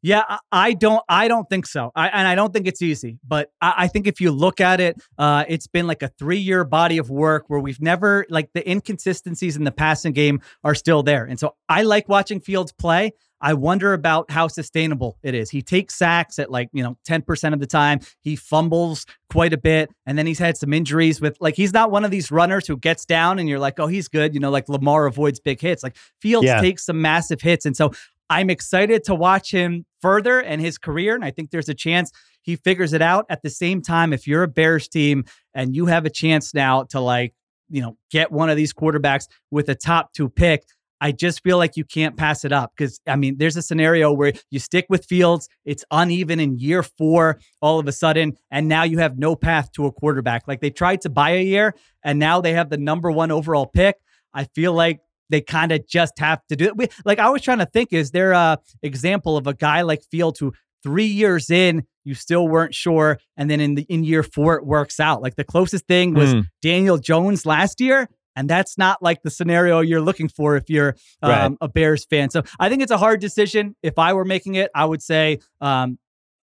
Yeah, 0.03 0.39
I 0.51 0.73
don't. 0.73 1.03
I 1.09 1.29
don't 1.29 1.49
think 1.49 1.67
so, 1.67 1.93
I, 1.95 2.09
and 2.09 2.27
I 2.27 2.35
don't 2.35 2.53
think 2.53 2.67
it's 2.67 2.81
easy. 2.81 3.19
But 3.27 3.53
I, 3.61 3.75
I 3.79 3.87
think 3.89 4.07
if 4.07 4.21
you 4.21 4.31
look 4.31 4.61
at 4.61 4.81
it, 4.81 4.97
uh, 5.19 5.45
it's 5.49 5.67
been 5.67 5.87
like 5.87 6.03
a 6.03 6.09
three-year 6.09 6.65
body 6.65 6.99
of 6.99 7.11
work 7.11 7.45
where 7.49 7.61
we've 7.61 7.81
never 7.81 8.25
like 8.31 8.51
the 8.55 8.69
inconsistencies 8.69 9.57
in 9.57 9.65
the 9.65 9.73
passing 9.73 10.13
game 10.13 10.41
are 10.65 10.75
still 10.75 11.03
there, 11.03 11.25
and 11.25 11.39
so 11.39 11.55
I 11.69 11.83
like 11.83 12.09
watching 12.09 12.41
Fields 12.41 12.73
play. 12.73 13.13
I 13.41 13.55
wonder 13.55 13.95
about 13.95 14.31
how 14.31 14.49
sustainable 14.49 15.17
it 15.23 15.35
is. 15.35 15.51
He 15.51 15.63
takes 15.63 15.95
sacks 15.97 16.39
at 16.39 16.51
like, 16.51 16.69
you 16.73 16.83
know, 16.83 16.99
10% 17.09 17.53
of 17.55 17.61
the 17.61 17.67
time. 17.67 18.01
He 18.21 18.37
fumbles 18.37 19.07
quite 19.33 19.53
a 19.53 19.59
bit. 19.59 19.91
And 20.05 20.19
then 20.19 20.27
he's 20.27 20.39
had 20.39 20.57
some 20.57 20.73
injuries 20.75 21.21
with, 21.21 21.39
like, 21.41 21.55
he's 21.55 21.73
not 21.73 21.91
one 21.91 22.05
of 22.05 22.11
these 22.11 22.31
runners 22.31 22.67
who 22.67 22.77
gets 22.77 23.07
down 23.07 23.39
and 23.39 23.49
you're 23.49 23.59
like, 23.59 23.81
oh, 23.81 23.87
he's 23.87 24.09
good. 24.09 24.35
You 24.35 24.41
know, 24.41 24.51
like 24.51 24.69
Lamar 24.69 25.07
avoids 25.07 25.41
big 25.41 25.61
hits. 25.61 25.83
Like 25.83 25.97
Fields 26.21 26.47
yeah. 26.47 26.61
takes 26.61 26.85
some 26.85 27.01
massive 27.01 27.41
hits. 27.41 27.65
And 27.65 27.77
so 27.77 27.93
I'm 28.31 28.49
excited 28.49 29.05
to 29.05 29.15
watch 29.15 29.51
him 29.51 29.85
further 30.01 30.41
in 30.41 30.61
his 30.61 30.79
career. 30.79 31.15
And 31.17 31.25
I 31.25 31.33
think 31.33 31.51
there's 31.51 31.69
a 31.69 31.75
chance 31.75 32.13
he 32.43 32.57
figures 32.57 32.93
it 32.93 33.03
out. 33.03 33.27
At 33.29 33.43
the 33.43 33.51
same 33.51 33.83
time, 33.83 34.13
if 34.13 34.27
you're 34.27 34.45
a 34.45 34.49
Bears 34.49 34.89
team 34.89 35.25
and 35.53 35.75
you 35.75 35.87
have 35.87 36.07
a 36.07 36.11
chance 36.11 36.55
now 36.55 36.85
to, 36.91 37.01
like, 37.01 37.35
you 37.69 37.83
know, 37.83 37.97
get 38.11 38.33
one 38.33 38.49
of 38.49 38.57
these 38.57 38.73
quarterbacks 38.73 39.27
with 39.51 39.69
a 39.69 39.75
top 39.75 40.13
two 40.13 40.29
pick, 40.29 40.63
I 41.01 41.13
just 41.13 41.43
feel 41.43 41.57
like 41.57 41.77
you 41.77 41.85
can't 41.85 42.17
pass 42.17 42.45
it 42.45 42.53
up 42.53 42.73
because 42.77 43.01
I 43.07 43.17
mean, 43.17 43.37
there's 43.39 43.57
a 43.57 43.63
scenario 43.63 44.13
where 44.13 44.33
you 44.51 44.59
stick 44.59 44.87
with 44.89 45.07
Fields, 45.07 45.49
it's 45.65 45.85
uneven 45.91 46.41
in 46.41 46.59
year 46.59 46.83
four 46.83 47.41
all 47.63 47.79
of 47.79 47.89
a 47.89 47.93
sudden, 47.93 48.37
and 48.51 48.69
now 48.69 48.83
you 48.85 48.99
have 48.99 49.19
no 49.19 49.35
path 49.35 49.73
to 49.73 49.87
a 49.87 49.93
quarterback. 49.93 50.47
Like 50.47 50.61
they 50.61 50.71
tried 50.71 51.01
to 51.03 51.11
buy 51.11 51.31
a 51.31 51.43
year, 51.43 51.75
and 52.05 52.19
now 52.19 52.41
they 52.41 52.53
have 52.53 52.69
the 52.71 52.77
number 52.77 53.11
one 53.11 53.31
overall 53.31 53.67
pick. 53.67 53.97
I 54.35 54.45
feel 54.45 54.73
like 54.73 55.01
they 55.31 55.41
kind 55.41 55.73
of 55.73 55.87
just 55.87 56.19
have 56.19 56.47
to 56.49 56.57
do 56.57 56.67
it. 56.67 56.77
We, 56.77 56.89
like 57.05 57.19
I 57.19 57.31
was 57.31 57.41
trying 57.41 57.59
to 57.59 57.67
think, 57.67 57.93
is 57.93 58.11
there 58.11 58.33
a 58.33 58.59
example 58.83 59.37
of 59.37 59.47
a 59.47 59.55
guy 59.55 59.83
like 59.83 60.03
Fields 60.11 60.39
who 60.39 60.53
three 60.83 61.07
years 61.07 61.51
in 61.51 61.85
you 62.05 62.15
still 62.15 62.49
weren't 62.49 62.75
sure, 62.75 63.19
and 63.37 63.51
then 63.51 63.61
in 63.61 63.75
the 63.77 63.83
in 63.83 64.05
year 64.05 64.23
four 64.23 64.57
it 64.57 64.67
works 64.67 65.01
out? 65.01 65.23
Like 65.23 65.37
the 65.37 65.45
closest 65.45 65.87
thing 65.87 66.15
was 66.15 66.35
mm. 66.35 66.45
Daniel 66.63 66.99
Jones 66.99 67.47
last 67.47 67.81
year, 67.81 68.09
And 68.37 68.49
that's 68.49 68.79
not 68.79 69.03
like 69.03 69.23
the 69.23 69.31
scenario 69.31 69.81
you're 69.81 70.01
looking 70.01 70.29
for 70.29 70.57
if 70.57 70.71
you're 70.71 70.97
um, 71.23 71.31
right. 71.31 71.53
a 71.61 71.69
Bears 71.69 72.05
fan. 72.05 72.31
So 72.31 72.43
I 72.59 72.69
think 72.69 72.83
it's 72.83 72.93
a 72.93 72.99
hard 72.99 73.21
decision. 73.21 73.77
If 73.83 73.99
I 73.99 74.13
were 74.13 74.25
making 74.25 74.55
it, 74.55 74.71
I 74.75 74.85
would 74.85 75.03
say, 75.03 75.41
um, 75.61 75.99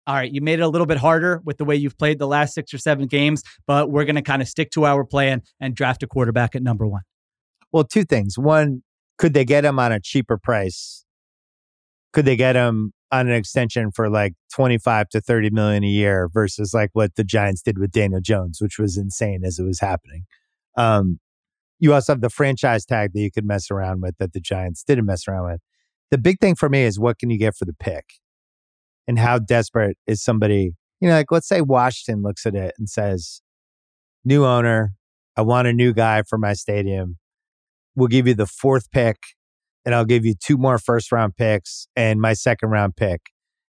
all 0.06 0.14
right, 0.14 0.30
you 0.30 0.40
made 0.40 0.60
it 0.60 0.62
a 0.62 0.68
little 0.68 0.86
bit 0.86 0.98
harder 0.98 1.40
with 1.44 1.58
the 1.58 1.64
way 1.64 1.74
you've 1.74 1.98
played 1.98 2.18
the 2.18 2.26
last 2.26 2.54
six 2.54 2.72
or 2.72 2.78
seven 2.78 3.06
games, 3.06 3.42
but 3.66 3.90
we're 3.90 4.04
going 4.04 4.16
to 4.16 4.22
kind 4.22 4.40
of 4.40 4.48
stick 4.48 4.70
to 4.72 4.84
our 4.84 5.04
plan 5.04 5.42
and 5.58 5.74
draft 5.74 6.02
a 6.02 6.06
quarterback 6.06 6.54
at 6.54 6.62
number 6.62 6.86
one. 6.86 7.02
Well, 7.72 7.84
two 7.84 8.04
things. 8.04 8.38
One, 8.38 8.82
could 9.18 9.34
they 9.34 9.44
get 9.44 9.64
him 9.64 9.78
on 9.78 9.92
a 9.92 10.00
cheaper 10.00 10.38
price? 10.38 11.04
Could 12.12 12.24
they 12.24 12.36
get 12.36 12.56
him 12.56 12.92
on 13.12 13.28
an 13.28 13.34
extension 13.34 13.90
for 13.92 14.08
like 14.08 14.34
25 14.52 15.08
to 15.10 15.20
30 15.20 15.50
million 15.50 15.84
a 15.84 15.88
year 15.88 16.28
versus 16.32 16.74
like 16.74 16.90
what 16.92 17.14
the 17.16 17.24
Giants 17.24 17.62
did 17.62 17.78
with 17.78 17.92
Daniel 17.92 18.20
Jones, 18.20 18.60
which 18.60 18.78
was 18.78 18.96
insane 18.96 19.42
as 19.44 19.58
it 19.58 19.64
was 19.64 19.80
happening. 19.80 20.24
Um, 20.76 21.20
you 21.78 21.94
also 21.94 22.12
have 22.12 22.20
the 22.20 22.30
franchise 22.30 22.84
tag 22.84 23.12
that 23.12 23.20
you 23.20 23.30
could 23.30 23.44
mess 23.44 23.70
around 23.70 24.00
with 24.02 24.16
that 24.18 24.32
the 24.32 24.40
Giants 24.40 24.82
didn't 24.82 25.06
mess 25.06 25.28
around 25.28 25.50
with. 25.50 25.60
The 26.10 26.18
big 26.18 26.40
thing 26.40 26.54
for 26.54 26.68
me 26.68 26.82
is 26.82 26.98
what 26.98 27.18
can 27.18 27.30
you 27.30 27.38
get 27.38 27.56
for 27.56 27.64
the 27.64 27.74
pick? 27.74 28.04
And 29.06 29.18
how 29.18 29.38
desperate 29.38 29.96
is 30.06 30.22
somebody, 30.22 30.72
you 31.00 31.08
know, 31.08 31.14
like 31.14 31.30
let's 31.30 31.46
say 31.46 31.60
Washington 31.60 32.22
looks 32.22 32.44
at 32.44 32.54
it 32.54 32.74
and 32.76 32.88
says, 32.88 33.40
new 34.24 34.44
owner, 34.44 34.92
I 35.36 35.42
want 35.42 35.68
a 35.68 35.72
new 35.72 35.92
guy 35.92 36.22
for 36.22 36.38
my 36.38 36.54
stadium. 36.54 37.18
We'll 37.96 38.08
give 38.08 38.28
you 38.28 38.34
the 38.34 38.46
fourth 38.46 38.90
pick 38.90 39.16
and 39.86 39.94
I'll 39.94 40.04
give 40.04 40.26
you 40.26 40.34
two 40.34 40.58
more 40.58 40.78
first 40.78 41.12
round 41.12 41.36
picks 41.36 41.88
and 41.96 42.20
my 42.20 42.34
second 42.34 42.70
round 42.70 42.96
pick. 42.96 43.22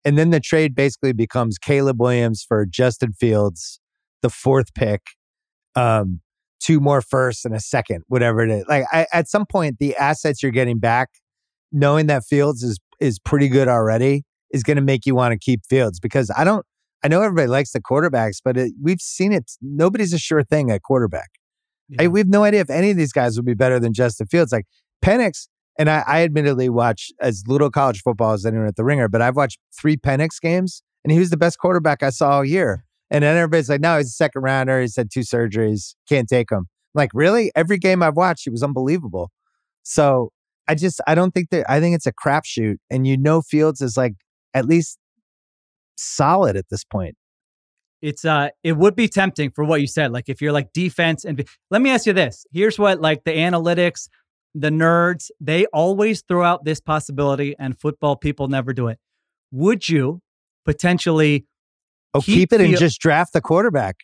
And 0.04 0.18
then 0.18 0.30
the 0.30 0.40
trade 0.40 0.76
basically 0.76 1.14
becomes 1.14 1.58
Caleb 1.58 2.00
Williams 2.00 2.44
for 2.48 2.66
Justin 2.66 3.14
Fields, 3.14 3.80
the 4.22 4.30
fourth 4.30 4.74
pick, 4.74 5.02
um, 5.76 6.22
two 6.60 6.80
more 6.80 7.02
firsts 7.02 7.46
and 7.46 7.56
a 7.56 7.60
second, 7.60 8.04
whatever 8.08 8.42
it 8.42 8.52
is. 8.52 8.66
Like 8.68 8.86
I, 8.92 9.06
at 9.14 9.28
some 9.28 9.46
point, 9.46 9.78
the 9.80 9.96
assets 9.96 10.44
you're 10.44 10.52
getting 10.52 10.80
back, 10.80 11.10
knowing 11.72 12.08
that 12.08 12.24
Fields 12.24 12.62
is 12.64 12.78
is 13.00 13.20
pretty 13.20 13.48
good 13.48 13.68
already, 13.68 14.24
is 14.52 14.64
going 14.64 14.78
to 14.78 14.84
make 14.84 15.06
you 15.06 15.16
want 15.16 15.32
to 15.34 15.40
keep 15.40 15.62
Fields 15.70 16.00
because 16.00 16.32
I 16.36 16.44
don't. 16.44 16.66
I 17.04 17.08
know 17.08 17.24
everybody 17.24 17.48
likes 17.48 17.72
the 17.72 17.82
quarterbacks, 17.82 18.38
but 18.44 18.58
it, 18.58 18.74
we've 18.80 19.02
seen 19.02 19.34
it. 19.34 19.52
Nobody's 19.60 20.14
a 20.14 20.20
sure 20.20 20.44
thing 20.44 20.70
at 20.70 20.84
quarterback. 20.84 21.32
Yeah. 21.92 22.04
I, 22.04 22.08
we 22.08 22.20
have 22.20 22.28
no 22.28 22.44
idea 22.44 22.62
if 22.62 22.70
any 22.70 22.92
of 22.92 22.98
these 22.98 23.14
guys 23.14 23.36
would 23.36 23.46
be 23.46 23.54
better 23.54 23.80
than 23.80 23.94
Justin 23.94 24.28
Fields. 24.28 24.52
Like 24.52 24.66
Penix 25.04 25.48
and 25.78 25.90
I, 25.90 26.04
I 26.08 26.24
admittedly 26.24 26.70
watch 26.70 27.12
as 27.20 27.44
little 27.48 27.70
college 27.70 28.02
football 28.02 28.34
as 28.34 28.46
anyone 28.46 28.68
at 28.68 28.76
the 28.76 28.84
ringer, 28.84 29.08
but 29.08 29.22
I've 29.22 29.36
watched 29.36 29.60
three 29.80 29.98
Penix 29.98 30.40
games 30.42 30.84
and 31.04 31.12
he 31.12 31.20
was 31.20 31.30
the 31.30 31.38
best 31.38 31.60
quarterback 31.60 32.04
I 32.04 32.10
saw 32.10 32.32
all 32.32 32.46
year. 32.46 32.86
And 33.10 33.24
then 33.24 33.36
everybody's 33.36 33.70
like, 33.70 33.82
no, 33.82 33.98
he's 33.98 34.08
a 34.08 34.12
second 34.12 34.42
rounder. 34.42 34.80
He's 34.80 34.96
had 34.96 35.12
two 35.12 35.22
surgeries. 35.22 35.96
Can't 36.08 36.30
take 36.30 36.52
him. 36.52 36.60
I'm 36.60 36.66
like, 36.94 37.12
really? 37.14 37.52
Every 37.56 37.78
game 37.78 38.02
I've 38.02 38.16
watched, 38.16 38.46
he 38.46 38.50
was 38.50 38.64
unbelievable. 38.64 39.32
So 39.84 40.32
I 40.68 40.76
just, 40.76 41.02
I 41.08 41.16
don't 41.16 41.34
think 41.34 41.50
that, 41.50 41.70
I 41.70 41.82
think 41.82 41.96
it's 41.96 42.06
a 42.06 42.14
crapshoot. 42.14 42.78
And 42.90 43.06
you 43.06 43.18
know, 43.18 43.42
Fields 43.42 43.82
is 43.82 43.98
like 43.98 44.14
at 44.54 44.66
least 44.66 44.98
solid 45.98 46.56
at 46.56 46.70
this 46.70 46.84
point. 46.86 47.16
It's, 48.02 48.26
uh, 48.26 48.50
it 48.64 48.74
would 48.78 48.96
be 48.96 49.08
tempting 49.08 49.52
for 49.52 49.64
what 49.64 49.82
you 49.82 49.88
said. 49.88 50.12
Like 50.12 50.28
if 50.28 50.42
you're 50.42 50.52
like 50.52 50.74
defense 50.74 51.24
and 51.24 51.48
let 51.70 51.82
me 51.82 51.92
ask 51.92 52.06
you 52.06 52.14
this 52.14 52.46
here's 52.52 52.80
what 52.80 53.00
like 53.00 53.24
the 53.24 53.32
analytics, 53.32 54.10
the 54.56 54.70
nerds, 54.70 55.30
they 55.40 55.66
always 55.68 56.24
throw 56.28 56.44
out 56.44 56.66
this 56.66 56.80
possibility, 56.80 57.56
and 57.58 57.80
football 57.80 58.16
people 58.16 58.48
never 58.48 58.74
do 58.74 58.88
it. 58.88 59.00
Would 59.52 59.88
you 59.88 60.22
potentially? 60.66 61.46
Oh, 62.14 62.22
keep, 62.22 62.36
keep 62.36 62.54
it 62.54 62.58
the, 62.58 62.66
and 62.66 62.78
just 62.78 63.00
draft 63.00 63.34
the 63.34 63.42
quarterback. 63.42 63.98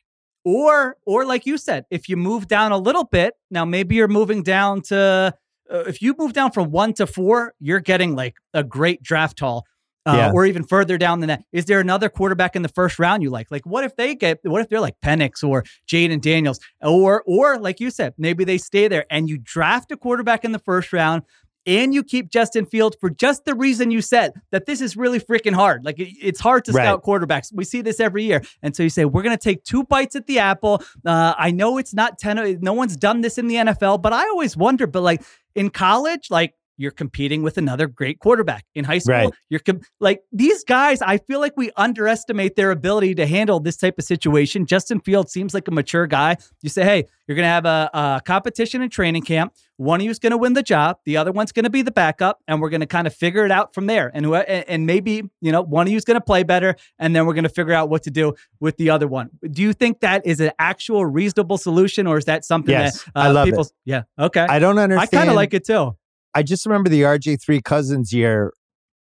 Or, 0.45 0.95
or 1.05 1.25
like 1.25 1.45
you 1.45 1.57
said, 1.57 1.85
if 1.91 2.07
you 2.07 2.15
move 2.15 2.47
down 2.47 2.71
a 2.71 2.77
little 2.77 3.03
bit, 3.03 3.33
now 3.51 3.65
maybe 3.65 3.95
you're 3.95 4.07
moving 4.07 4.43
down 4.43 4.81
to. 4.83 5.33
Uh, 5.69 5.79
if 5.79 6.01
you 6.01 6.15
move 6.17 6.31
down 6.31 6.51
from 6.51 6.71
one 6.71 6.93
to 6.93 7.05
four, 7.05 7.53
you're 7.59 7.81
getting 7.81 8.15
like 8.15 8.35
a 8.53 8.63
great 8.63 9.03
draft 9.03 9.41
haul 9.41 9.65
uh, 10.07 10.15
yeah. 10.15 10.31
or 10.31 10.45
even 10.45 10.63
further 10.63 10.97
down 10.97 11.19
than 11.19 11.27
that. 11.27 11.43
Is 11.51 11.65
there 11.65 11.81
another 11.81 12.07
quarterback 12.07 12.55
in 12.55 12.61
the 12.61 12.69
first 12.69 12.97
round 12.97 13.21
you 13.21 13.29
like? 13.29 13.51
Like, 13.51 13.65
what 13.65 13.83
if 13.83 13.95
they 13.97 14.15
get? 14.15 14.39
What 14.43 14.61
if 14.61 14.69
they're 14.69 14.79
like 14.79 14.99
Penix 15.03 15.43
or 15.43 15.63
Jayden 15.87 16.21
Daniels, 16.21 16.59
or 16.81 17.23
or 17.27 17.59
like 17.59 17.79
you 17.81 17.91
said, 17.91 18.13
maybe 18.17 18.45
they 18.45 18.57
stay 18.57 18.87
there 18.87 19.05
and 19.09 19.29
you 19.29 19.37
draft 19.37 19.91
a 19.91 19.97
quarterback 19.97 20.45
in 20.45 20.53
the 20.53 20.59
first 20.59 20.93
round. 20.93 21.23
And 21.65 21.93
you 21.93 22.01
keep 22.01 22.29
Justin 22.29 22.65
Fields 22.65 22.95
for 22.97 23.09
just 23.09 23.43
the 23.43 23.53
reason 23.53 23.91
you 23.91 24.01
said 24.01 24.31
that 24.51 24.65
this 24.67 24.79
is 24.79 24.95
really 24.95 25.19
freaking 25.19 25.53
hard. 25.53 25.83
Like 25.83 25.99
it, 25.99 26.13
it's 26.21 26.39
hard 26.39 26.63
to 26.63 26.71
right. 26.71 26.85
scout 26.85 27.03
quarterbacks. 27.03 27.51
We 27.53 27.65
see 27.65 27.81
this 27.81 27.99
every 27.99 28.23
year, 28.23 28.41
and 28.63 28.73
so 28.73 28.83
you 28.83 28.89
say 28.89 29.03
we're 29.03 29.21
going 29.21 29.37
to 29.37 29.43
take 29.43 29.65
two 29.65 29.83
bites 29.83 30.15
at 30.15 30.27
the 30.27 30.39
apple. 30.39 30.81
Uh, 31.05 31.33
I 31.37 31.51
know 31.51 31.77
it's 31.77 31.93
not 31.93 32.19
ten. 32.19 32.59
No 32.61 32.71
one's 32.71 32.95
done 32.95 33.19
this 33.19 33.37
in 33.37 33.47
the 33.47 33.55
NFL, 33.55 34.01
but 34.01 34.13
I 34.13 34.21
always 34.29 34.55
wonder. 34.55 34.87
But 34.87 35.03
like 35.03 35.21
in 35.55 35.69
college, 35.69 36.31
like 36.31 36.53
you're 36.77 36.91
competing 36.91 37.41
with 37.41 37.57
another 37.57 37.87
great 37.87 38.19
quarterback 38.19 38.65
in 38.75 38.85
high 38.85 38.99
school. 38.99 39.15
Right. 39.15 39.29
You're 39.49 39.59
com- 39.59 39.81
like 39.99 40.21
these 40.31 40.63
guys. 40.63 41.01
I 41.01 41.17
feel 41.17 41.39
like 41.39 41.53
we 41.57 41.71
underestimate 41.75 42.55
their 42.55 42.71
ability 42.71 43.15
to 43.15 43.25
handle 43.25 43.59
this 43.59 43.77
type 43.77 43.95
of 43.97 44.05
situation. 44.05 44.65
Justin 44.65 44.99
Field 44.99 45.29
seems 45.29 45.53
like 45.53 45.67
a 45.67 45.71
mature 45.71 46.07
guy. 46.07 46.37
You 46.61 46.69
say, 46.69 46.83
hey, 46.83 47.05
you're 47.27 47.35
going 47.35 47.43
to 47.43 47.49
have 47.49 47.65
a, 47.65 47.89
a, 47.93 48.21
competition 48.23 48.81
in 48.81 48.89
training 48.89 49.23
camp. 49.23 49.53
One 49.75 49.99
of 49.99 50.05
you's 50.05 50.17
going 50.17 50.31
to 50.31 50.37
win 50.37 50.53
the 50.53 50.63
job. 50.63 50.99
The 51.05 51.17
other 51.17 51.31
one's 51.31 51.51
going 51.51 51.65
to 51.65 51.69
be 51.69 51.81
the 51.81 51.91
backup, 51.91 52.41
and 52.47 52.61
we're 52.61 52.69
going 52.69 52.81
to 52.81 52.87
kind 52.87 53.05
of 53.05 53.13
figure 53.13 53.45
it 53.45 53.51
out 53.51 53.75
from 53.75 53.85
there. 53.85 54.09
And 54.11 54.25
and 54.35 54.87
maybe 54.87 55.23
you 55.39 55.51
know 55.51 55.61
one 55.61 55.85
of 55.85 55.93
you's 55.93 56.05
going 56.05 56.15
to 56.15 56.23
play 56.23 56.43
better, 56.43 56.75
and 56.97 57.15
then 57.15 57.27
we're 57.27 57.35
going 57.35 57.43
to 57.43 57.49
figure 57.49 57.73
out 57.73 57.89
what 57.89 58.03
to 58.03 58.11
do 58.11 58.33
with 58.59 58.77
the 58.77 58.89
other 58.89 59.07
one. 59.07 59.29
Do 59.51 59.61
you 59.61 59.73
think 59.73 59.99
that 59.99 60.25
is 60.25 60.39
an 60.39 60.51
actual 60.57 61.05
reasonable 61.05 61.57
solution, 61.57 62.07
or 62.07 62.17
is 62.17 62.25
that 62.25 62.43
something 62.43 62.73
yes, 62.73 63.03
that 63.03 63.11
uh, 63.15 63.19
I 63.19 63.27
love 63.29 63.45
people? 63.45 63.63
It. 63.63 63.71
Yeah, 63.85 64.03
okay. 64.17 64.47
I 64.49 64.57
don't 64.57 64.79
understand. 64.79 65.09
I 65.13 65.17
kind 65.17 65.29
of 65.29 65.35
like 65.35 65.53
it 65.53 65.65
too. 65.65 65.95
I 66.33 66.43
just 66.43 66.65
remember 66.65 66.89
the 66.89 67.01
RG3 67.01 67.63
Cousins 67.63 68.13
year, 68.13 68.53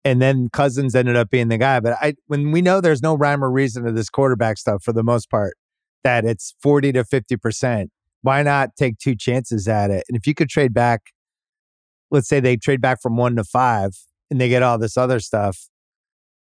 and 0.04 0.20
then 0.20 0.48
Cousins 0.52 0.94
ended 0.94 1.16
up 1.16 1.30
being 1.30 1.48
the 1.48 1.58
guy. 1.58 1.80
But 1.80 1.96
I, 2.00 2.14
when 2.26 2.50
we 2.50 2.62
know 2.62 2.80
there's 2.80 3.02
no 3.02 3.14
rhyme 3.14 3.44
or 3.44 3.50
reason 3.50 3.84
to 3.84 3.92
this 3.92 4.08
quarterback 4.08 4.58
stuff 4.58 4.82
for 4.82 4.92
the 4.92 5.02
most 5.02 5.30
part, 5.30 5.54
that 6.02 6.24
it's 6.24 6.54
40 6.62 6.92
to 6.92 7.04
50%, 7.04 7.88
why 8.22 8.42
not 8.42 8.70
take 8.76 8.98
two 8.98 9.14
chances 9.14 9.68
at 9.68 9.90
it? 9.90 10.04
And 10.08 10.16
if 10.16 10.26
you 10.26 10.34
could 10.34 10.48
trade 10.48 10.74
back, 10.74 11.12
let's 12.10 12.28
say 12.28 12.40
they 12.40 12.56
trade 12.56 12.80
back 12.80 13.00
from 13.00 13.16
one 13.16 13.36
to 13.36 13.44
five 13.44 13.92
and 14.30 14.40
they 14.40 14.48
get 14.48 14.62
all 14.62 14.78
this 14.78 14.96
other 14.96 15.20
stuff, 15.20 15.68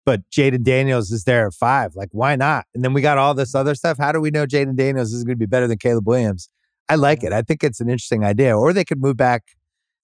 but 0.05 0.23
Jayden 0.31 0.63
Daniels 0.63 1.11
is 1.11 1.25
there 1.25 1.47
at 1.47 1.55
five, 1.55 1.95
like 1.95 2.09
why 2.13 2.35
not? 2.37 2.65
And 2.75 2.83
then 2.83 2.93
we 2.95 3.03
got 3.03 3.19
all 3.19 3.35
this 3.35 3.55
other 3.55 3.75
stuff. 3.75 3.99
How 3.99 4.13
do 4.13 4.21
we 4.21 4.31
know 4.31 4.47
Jayden 4.47 4.77
Daniels 4.77 5.13
is 5.13 5.25
going 5.25 5.37
to 5.37 5.39
be 5.39 5.47
better 5.47 5.67
than 5.67 5.79
Caleb 5.79 6.07
Williams? 6.07 6.49
I 6.89 6.95
like 6.95 7.23
it. 7.23 7.33
I 7.33 7.43
think 7.43 7.63
it's 7.63 7.81
an 7.81 7.91
interesting 7.91 8.25
idea. 8.25 8.57
Or 8.57 8.73
they 8.73 8.85
could 8.85 9.03
move 9.03 9.19
back 9.19 9.43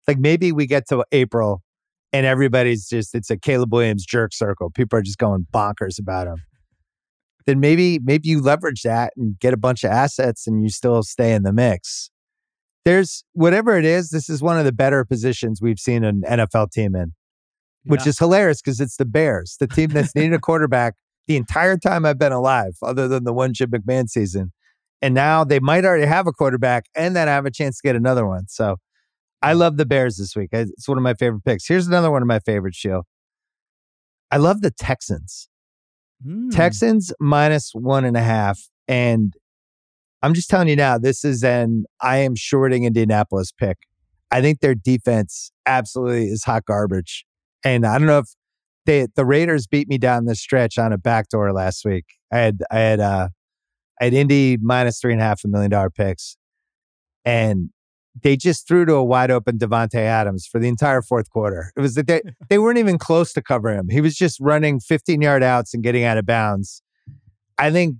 like 0.06 0.18
maybe 0.18 0.52
we 0.52 0.66
get 0.66 0.88
to 0.88 1.04
April 1.12 1.62
and 2.12 2.26
everybody's 2.26 2.88
just 2.88 3.14
it's 3.14 3.30
a 3.30 3.36
Caleb 3.36 3.72
Williams 3.72 4.04
jerk 4.04 4.32
circle. 4.32 4.70
People 4.70 4.98
are 4.98 5.02
just 5.02 5.18
going 5.18 5.46
bonkers 5.52 5.98
about 5.98 6.26
him. 6.26 6.42
Then 7.46 7.60
maybe 7.60 7.98
maybe 7.98 8.28
you 8.28 8.40
leverage 8.40 8.82
that 8.82 9.12
and 9.16 9.38
get 9.38 9.52
a 9.52 9.58
bunch 9.58 9.84
of 9.84 9.90
assets 9.90 10.46
and 10.46 10.62
you 10.62 10.70
still 10.70 11.02
stay 11.02 11.32
in 11.32 11.42
the 11.42 11.52
mix. 11.52 12.10
There's 12.84 13.24
whatever 13.32 13.78
it 13.78 13.84
is, 13.84 14.10
this 14.10 14.28
is 14.28 14.42
one 14.42 14.58
of 14.58 14.64
the 14.64 14.72
better 14.72 15.04
positions 15.04 15.60
we've 15.60 15.78
seen 15.78 16.04
an 16.04 16.22
NFL 16.26 16.70
team 16.70 16.94
in. 16.94 17.12
Which 17.86 18.02
yeah. 18.04 18.10
is 18.10 18.18
hilarious 18.18 18.62
because 18.62 18.80
it's 18.80 18.96
the 18.96 19.04
Bears, 19.04 19.56
the 19.60 19.66
team 19.66 19.90
that's 19.90 20.14
needed 20.14 20.32
a 20.32 20.38
quarterback 20.38 20.94
the 21.26 21.36
entire 21.36 21.76
time 21.76 22.04
I've 22.04 22.18
been 22.18 22.32
alive, 22.32 22.74
other 22.82 23.08
than 23.08 23.24
the 23.24 23.32
one 23.32 23.52
Jim 23.52 23.70
McMahon 23.70 24.08
season. 24.08 24.52
And 25.02 25.14
now 25.14 25.44
they 25.44 25.60
might 25.60 25.84
already 25.84 26.06
have 26.06 26.26
a 26.26 26.32
quarterback 26.32 26.86
and 26.94 27.14
then 27.14 27.28
I 27.28 27.32
have 27.32 27.46
a 27.46 27.50
chance 27.50 27.78
to 27.80 27.86
get 27.86 27.96
another 27.96 28.26
one. 28.26 28.46
So 28.48 28.76
I 29.44 29.52
love 29.52 29.76
the 29.76 29.84
Bears 29.84 30.16
this 30.16 30.34
week. 30.34 30.48
It's 30.52 30.88
one 30.88 30.96
of 30.96 31.04
my 31.04 31.12
favorite 31.12 31.44
picks. 31.44 31.68
Here's 31.68 31.86
another 31.86 32.10
one 32.10 32.22
of 32.22 32.28
my 32.28 32.38
favorites, 32.38 32.78
Sheil. 32.78 33.02
I 34.30 34.38
love 34.38 34.62
the 34.62 34.70
Texans. 34.70 35.50
Mm. 36.26 36.50
Texans 36.50 37.12
minus 37.20 37.72
one 37.74 38.06
and 38.06 38.16
a 38.16 38.22
half. 38.22 38.58
And 38.88 39.34
I'm 40.22 40.32
just 40.32 40.48
telling 40.48 40.68
you 40.68 40.76
now, 40.76 40.96
this 40.96 41.26
is 41.26 41.44
an 41.44 41.84
I 42.00 42.16
am 42.18 42.34
shorting 42.34 42.84
Indianapolis 42.84 43.52
pick. 43.52 43.76
I 44.30 44.40
think 44.40 44.60
their 44.60 44.74
defense 44.74 45.52
absolutely 45.66 46.28
is 46.28 46.44
hot 46.44 46.64
garbage. 46.64 47.26
And 47.62 47.84
I 47.84 47.98
don't 47.98 48.06
know 48.06 48.20
if 48.20 48.30
they 48.86 49.08
the 49.14 49.26
Raiders 49.26 49.66
beat 49.66 49.88
me 49.88 49.98
down 49.98 50.24
the 50.24 50.34
stretch 50.34 50.78
on 50.78 50.90
a 50.90 50.98
backdoor 50.98 51.52
last 51.52 51.84
week. 51.84 52.06
I 52.32 52.38
had 52.38 52.62
I 52.70 52.78
had 52.78 53.00
uh 53.00 53.28
I 54.00 54.04
had 54.04 54.14
Indy 54.14 54.56
minus 54.56 55.00
three 55.00 55.12
and 55.12 55.20
a 55.20 55.24
half 55.24 55.44
a 55.44 55.48
million 55.48 55.70
dollar 55.70 55.90
picks. 55.90 56.38
And 57.26 57.68
they 58.22 58.36
just 58.36 58.66
threw 58.68 58.84
to 58.86 58.94
a 58.94 59.04
wide 59.04 59.30
open 59.30 59.58
Davante 59.58 59.96
Adams 59.96 60.46
for 60.46 60.58
the 60.58 60.68
entire 60.68 61.02
fourth 61.02 61.30
quarter. 61.30 61.72
It 61.76 61.80
was 61.80 61.94
that 61.94 62.06
they, 62.06 62.22
they 62.48 62.58
weren't 62.58 62.78
even 62.78 62.98
close 62.98 63.32
to 63.32 63.42
cover 63.42 63.72
him. 63.72 63.88
He 63.88 64.00
was 64.00 64.14
just 64.14 64.38
running 64.40 64.80
15 64.80 65.20
yard 65.20 65.42
outs 65.42 65.74
and 65.74 65.82
getting 65.82 66.04
out 66.04 66.18
of 66.18 66.26
bounds. 66.26 66.82
I 67.58 67.70
think 67.70 67.96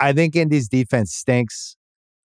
I 0.00 0.12
think 0.12 0.36
Indy's 0.36 0.68
defense 0.68 1.12
stinks. 1.14 1.76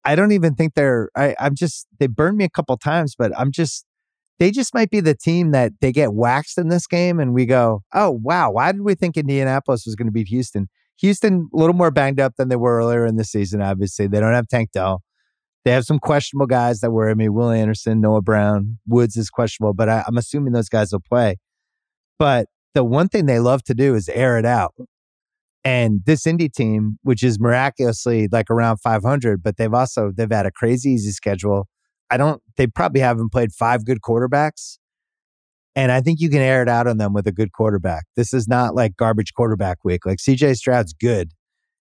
I 0.04 0.16
don't 0.16 0.32
even 0.32 0.56
think 0.56 0.74
they're 0.74 1.10
I, 1.16 1.36
I'm 1.40 1.56
just 1.56 1.88
they 2.00 2.08
burned 2.08 2.38
me 2.38 2.46
a 2.46 2.50
couple 2.50 2.76
times, 2.78 3.16
but 3.18 3.32
I'm 3.38 3.52
just 3.52 3.86
they 4.40 4.52
just 4.52 4.74
might 4.74 4.90
be 4.90 5.02
the 5.02 5.16
team 5.16 5.52
that 5.52 5.74
they 5.82 5.92
get 5.92 6.14
waxed 6.14 6.58
in 6.58 6.70
this 6.70 6.88
game 6.88 7.20
and 7.20 7.34
we 7.34 7.46
go, 7.46 7.84
oh 7.94 8.12
wow, 8.12 8.52
why 8.52 8.72
did 8.72 8.82
we 8.82 8.96
think 8.96 9.18
Indianapolis 9.18 9.86
was 9.86 9.96
going 9.96 10.08
to 10.08 10.12
beat 10.12 10.30
Houston? 10.30 10.70
Houston 11.00 11.50
a 11.54 11.58
little 11.58 11.76
more 11.76 11.92
banged 11.92 12.20
up 12.20 12.36
than 12.38 12.50
they 12.50 12.56
were 12.56 12.78
earlier 12.78 13.06
in 13.06 13.16
the 13.16 13.24
season, 13.24 13.62
obviously. 13.62 14.08
They 14.08 14.20
don't 14.20 14.34
have 14.34 14.48
Tank 14.48 14.72
Dell. 14.72 15.02
They 15.70 15.76
have 15.76 15.86
some 15.86 16.00
questionable 16.00 16.48
guys 16.48 16.80
that 16.80 16.90
worry 16.90 17.14
me. 17.14 17.30
Will 17.30 17.52
Anderson, 17.52 18.02
Noah 18.02 18.24
Brown, 18.24 18.80
Woods 18.88 19.16
is 19.16 19.30
questionable, 19.30 19.76
but 19.76 19.88
I, 19.88 20.04
I'm 20.08 20.18
assuming 20.18 20.52
those 20.52 20.68
guys 20.68 20.92
will 20.92 21.00
play. 21.00 21.38
But 22.18 22.48
the 22.74 22.84
one 22.84 23.08
thing 23.08 23.28
they 23.28 23.38
love 23.38 23.62
to 23.66 23.76
do 23.76 23.94
is 23.94 24.10
air 24.10 24.40
it 24.40 24.48
out. 24.48 24.74
And 25.64 26.02
this 26.08 26.26
Indy 26.26 26.50
team, 26.50 26.98
which 27.04 27.22
is 27.22 27.40
miraculously 27.40 28.28
like 28.32 28.50
around 28.50 28.78
500, 28.78 29.44
but 29.44 29.58
they've 29.58 29.72
also 29.72 30.12
they've 30.12 30.32
had 30.32 30.48
a 30.48 30.52
crazy 30.52 30.90
easy 30.90 31.12
schedule. 31.12 31.68
I 32.10 32.18
don't. 32.18 32.42
They 32.58 32.66
probably 32.66 33.02
haven't 33.02 33.32
played 33.32 33.52
five 33.52 33.86
good 33.86 34.00
quarterbacks, 34.02 34.80
and 35.76 35.92
I 35.92 36.02
think 36.02 36.20
you 36.20 36.32
can 36.32 36.42
air 36.42 36.64
it 36.64 36.68
out 36.68 36.88
on 36.88 36.98
them 36.98 37.14
with 37.14 37.28
a 37.28 37.32
good 37.32 37.52
quarterback. 37.52 38.06
This 38.16 38.34
is 38.34 38.48
not 38.48 38.74
like 38.74 38.98
garbage 38.98 39.36
quarterback 39.36 39.84
week. 39.84 40.04
Like 40.04 40.18
CJ 40.18 40.56
Stroud's 40.56 40.94
good, 40.94 41.34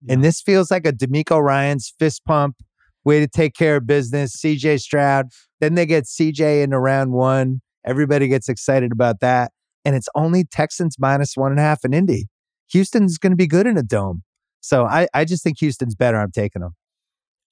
yeah. 0.01 0.15
and 0.15 0.25
this 0.25 0.41
feels 0.41 0.71
like 0.71 0.87
a 0.87 0.93
DeMeco 0.93 1.39
Ryans 1.39 1.93
fist 1.99 2.25
pump 2.25 2.57
way 3.05 3.21
to 3.21 3.29
take 3.29 3.55
care 3.55 3.77
of 3.77 3.87
business. 3.87 4.37
CJ 4.37 4.81
Stroud. 4.81 5.27
Then 5.61 5.75
they 5.75 5.87
get 5.87 6.05
CJ 6.05 6.63
into 6.63 6.79
round 6.79 7.13
one. 7.13 7.61
Everybody 7.87 8.29
gets 8.29 8.49
excited 8.49 8.93
about 8.93 9.21
that, 9.21 9.53
and 9.85 9.95
it's 9.95 10.09
only 10.15 10.45
Texans 10.45 10.97
minus 10.99 11.37
one 11.37 11.51
and 11.51 11.61
a 11.61 11.63
half 11.63 11.85
in 11.85 11.93
Indy. 11.93 12.27
Houston's 12.73 13.19
going 13.19 13.33
to 13.33 13.37
be 13.37 13.47
good 13.47 13.67
in 13.67 13.77
a 13.77 13.83
dome. 13.83 14.23
So 14.61 14.87
I, 14.87 15.07
I 15.13 15.27
just 15.27 15.45
think 15.45 15.59
Houston's 15.61 15.95
better. 15.95 16.17
I'm 16.17 16.33
taking 16.33 16.63
them. 16.63 16.75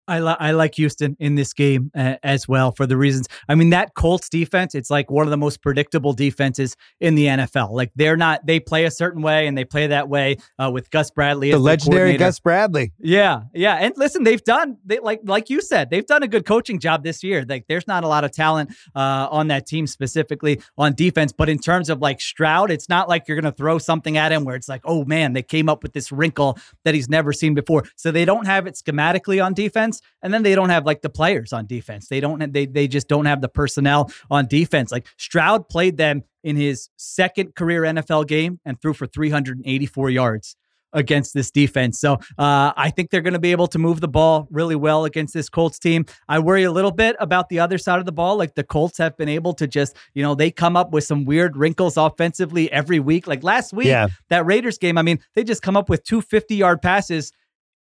I, 0.08 0.20
li- 0.20 0.36
I 0.38 0.50
like 0.52 0.74
Houston 0.76 1.16
in 1.20 1.36
this 1.36 1.52
game 1.52 1.90
uh, 1.96 2.16
as 2.22 2.48
well 2.48 2.72
for 2.72 2.86
the 2.86 2.96
reasons. 2.96 3.28
I 3.48 3.54
mean, 3.54 3.70
that 3.70 3.94
Colts 3.94 4.28
defense, 4.28 4.74
it's 4.74 4.90
like 4.90 5.10
one 5.10 5.26
of 5.26 5.30
the 5.30 5.36
most 5.36 5.62
predictable 5.62 6.12
defenses 6.12 6.76
in 7.00 7.14
the 7.14 7.26
NFL. 7.26 7.70
Like 7.70 7.92
they're 7.94 8.16
not, 8.16 8.44
they 8.46 8.58
play 8.58 8.84
a 8.84 8.90
certain 8.90 9.22
way 9.22 9.46
and 9.46 9.56
they 9.56 9.64
play 9.64 9.86
that 9.88 10.08
way 10.08 10.38
uh, 10.58 10.70
with 10.72 10.90
Gus 10.90 11.10
Bradley. 11.10 11.50
The 11.50 11.58
legendary 11.58 12.16
Gus 12.16 12.40
Bradley. 12.40 12.92
Yeah. 12.98 13.42
Yeah. 13.54 13.76
And 13.76 13.94
listen, 13.96 14.24
they've 14.24 14.42
done, 14.42 14.78
they 14.84 14.98
like, 14.98 15.20
like 15.24 15.50
you 15.50 15.60
said, 15.60 15.90
they've 15.90 16.06
done 16.06 16.22
a 16.22 16.28
good 16.28 16.46
coaching 16.46 16.78
job 16.78 17.04
this 17.04 17.22
year. 17.22 17.44
Like 17.48 17.66
there's 17.68 17.86
not 17.86 18.02
a 18.02 18.08
lot 18.08 18.24
of 18.24 18.32
talent 18.32 18.74
uh, 18.94 19.28
on 19.30 19.48
that 19.48 19.66
team 19.66 19.86
specifically 19.86 20.60
on 20.76 20.94
defense. 20.94 21.32
But 21.32 21.48
in 21.48 21.58
terms 21.58 21.90
of 21.90 22.00
like 22.00 22.20
Stroud, 22.20 22.70
it's 22.70 22.88
not 22.88 23.08
like 23.08 23.28
you're 23.28 23.40
going 23.40 23.52
to 23.52 23.56
throw 23.56 23.78
something 23.78 24.16
at 24.16 24.32
him 24.32 24.44
where 24.44 24.56
it's 24.56 24.68
like, 24.68 24.82
oh 24.84 25.04
man, 25.04 25.32
they 25.32 25.42
came 25.42 25.68
up 25.68 25.82
with 25.82 25.92
this 25.92 26.10
wrinkle 26.10 26.58
that 26.84 26.94
he's 26.94 27.08
never 27.08 27.32
seen 27.32 27.54
before. 27.54 27.84
So 27.96 28.10
they 28.10 28.24
don't 28.24 28.46
have 28.46 28.66
it 28.66 28.74
schematically 28.74 29.44
on 29.44 29.54
defense 29.54 29.91
defense, 29.93 30.12
and 30.23 30.32
then 30.32 30.43
they 30.43 30.55
don't 30.55 30.70
have 30.70 30.86
like 30.86 31.02
the 31.02 31.10
players 31.10 31.52
on 31.52 31.66
defense. 31.66 32.09
They 32.09 32.20
don't 32.20 32.52
they 32.52 32.66
they 32.66 32.89
just 32.89 33.09
don't 33.09 33.27
have 33.27 33.40
the 33.40 33.48
personnel 33.48 34.10
on 34.31 34.47
defense. 34.47 34.93
Like 34.93 35.06
Stroud 35.16 35.69
played 35.69 35.97
them 35.97 36.23
in 36.43 36.56
his 36.56 36.89
second 36.97 37.55
career 37.55 37.82
NFL 37.82 38.27
game 38.27 38.60
and 38.64 38.81
threw 38.81 38.94
for 38.94 39.06
384 39.06 40.10
yards 40.10 40.56
against 40.94 41.32
this 41.32 41.51
defense. 41.51 41.98
So 41.98 42.19
uh, 42.36 42.73
I 42.77 42.93
think 42.94 43.09
they're 43.09 43.23
going 43.23 43.32
to 43.32 43.39
be 43.39 43.52
able 43.52 43.69
to 43.69 43.78
move 43.78 44.02
the 44.02 44.09
ball 44.09 44.47
really 44.51 44.77
well 44.77 45.06
against 45.06 45.32
this 45.32 45.48
Colts 45.48 45.78
team. 45.78 46.05
I 46.28 46.39
worry 46.39 46.64
a 46.64 46.70
little 46.70 46.90
bit 46.90 47.16
about 47.19 47.48
the 47.48 47.60
other 47.60 47.78
side 47.78 47.98
of 47.98 48.05
the 48.05 48.12
ball. 48.12 48.36
Like 48.36 48.56
the 48.56 48.64
Colts 48.64 48.98
have 48.98 49.16
been 49.16 49.31
able 49.31 49.55
to 49.55 49.66
just, 49.66 49.97
you 50.12 50.23
know, 50.23 50.35
they 50.35 50.51
come 50.51 50.77
up 50.77 50.93
with 50.93 51.05
some 51.05 51.24
weird 51.24 51.56
wrinkles 51.56 51.97
offensively 51.97 52.70
every 52.70 53.01
week. 53.01 53.27
Like 53.27 53.43
last 53.43 53.73
week, 53.73 53.86
yeah. 53.86 54.09
that 54.28 54.44
Raiders 54.44 54.77
game, 54.77 54.98
I 54.98 55.02
mean, 55.02 55.19
they 55.35 55.44
just 55.44 55.62
come 55.62 55.78
up 55.78 55.89
with 55.89 56.05
two 56.05 56.20
50 56.20 56.56
yard 56.56 56.82
passes 56.82 57.32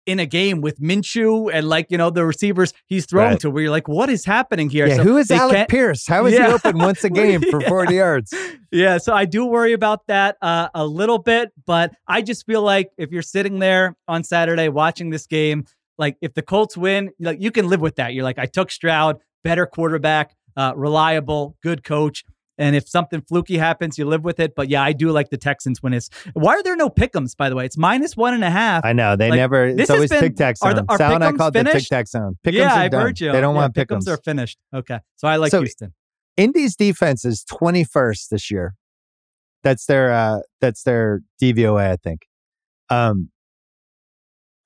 in 0.08 0.20
a 0.20 0.26
game 0.26 0.62
with 0.62 0.80
Minshew 0.80 1.52
and 1.54 1.68
like 1.68 1.88
you 1.90 1.98
know 1.98 2.10
the 2.10 2.26
receivers 2.26 2.74
he's 2.88 3.06
throwing 3.06 3.32
right. 3.32 3.40
to, 3.42 3.52
where 3.52 3.64
you're 3.64 3.72
like, 3.72 3.88
what 3.88 4.10
is 4.10 4.26
happening 4.26 4.70
here? 4.70 4.88
Yeah, 4.88 4.96
so 4.96 5.04
who 5.04 5.18
is 5.18 5.30
Alec 5.30 5.68
Pierce? 5.68 6.08
How 6.08 6.26
is 6.26 6.34
yeah. 6.34 6.48
he 6.48 6.54
open 6.54 6.80
once 6.80 7.04
a 7.04 7.10
game 7.12 7.42
for 7.52 7.62
40 7.62 7.94
yards? 7.94 8.34
Yeah, 8.72 8.98
so 8.98 9.14
I 9.14 9.26
do 9.26 9.46
worry 9.46 9.74
about 9.74 10.08
that 10.08 10.38
uh, 10.42 10.70
a 10.74 10.86
little 10.86 11.20
bit, 11.20 11.52
but 11.66 11.94
I 12.08 12.22
just 12.22 12.46
feel 12.46 12.62
like 12.62 12.90
if 12.98 13.12
you're 13.12 13.22
sitting 13.22 13.60
there 13.60 13.96
on 14.08 14.24
Saturday 14.24 14.70
watching 14.70 15.10
this 15.10 15.28
game, 15.28 15.66
like 15.98 16.18
if 16.22 16.34
the 16.34 16.42
Colts 16.42 16.78
win, 16.78 17.12
like 17.20 17.42
you 17.42 17.52
can 17.52 17.68
live 17.68 17.82
with 17.82 17.98
that. 17.98 18.14
You're 18.14 18.24
like, 18.24 18.40
I 18.40 18.46
took 18.46 18.72
Stroud, 18.72 19.20
better 19.44 19.66
quarterback, 19.66 20.36
uh, 20.56 20.74
reliable, 20.76 21.58
good 21.62 21.84
coach. 21.84 22.24
And 22.58 22.76
if 22.76 22.88
something 22.88 23.22
fluky 23.22 23.58
happens, 23.58 23.98
you 23.98 24.06
live 24.06 24.24
with 24.24 24.40
it. 24.40 24.56
But 24.56 24.70
yeah, 24.70 24.82
I 24.82 24.94
do 24.94 25.12
like 25.12 25.30
the 25.30 25.38
Texans 25.38 25.84
when 25.84 25.94
it's. 25.94 26.10
Why 26.34 26.54
are 26.54 26.64
there 26.64 26.76
no 26.76 26.90
pickums? 26.90 27.38
By 27.38 27.50
the 27.50 27.56
way, 27.56 27.66
it's 27.66 27.78
minus 27.78 28.18
one 28.18 28.34
and 28.34 28.44
a 28.44 28.50
half. 28.50 28.84
I 28.84 28.94
know 28.94 29.16
they 29.16 29.30
like, 29.30 29.38
never. 29.38 29.68
It's 29.68 29.90
always 29.90 30.10
tic 30.10 30.36
tac 30.36 30.58
zone. 30.58 30.72
Are, 30.72 30.74
the, 30.76 30.86
are 30.90 30.98
Sal 30.98 31.16
and 31.16 31.24
I 31.24 31.32
call 31.34 31.50
it 31.50 31.54
the 31.54 31.64
tic 31.64 31.86
tac 31.86 32.08
zone. 32.08 32.38
Pickums 32.46 32.54
yeah, 32.54 32.74
I've 32.74 32.92
done. 32.92 33.02
heard 33.02 33.20
you. 33.20 33.32
They 33.32 33.42
don't 33.42 33.56
yeah, 33.56 33.62
want 33.62 33.76
pickums. 33.76 34.04
Pickums 34.04 34.08
are 34.08 34.18
finished. 34.18 34.58
Okay, 34.74 35.00
so 35.16 35.28
I 35.28 35.36
like 35.36 35.52
so, 35.52 35.60
Houston. 35.60 35.94
Indy's 36.36 36.76
defense 36.76 37.26
is 37.26 37.44
twenty 37.44 37.84
first 37.84 38.32
this 38.32 38.50
year. 38.50 38.76
That's 39.64 39.86
their. 39.86 40.12
uh 40.12 40.40
That's 40.62 40.84
their 40.84 41.22
DVOA, 41.42 41.92
I 41.92 41.96
think. 41.98 42.22
Um, 42.90 43.30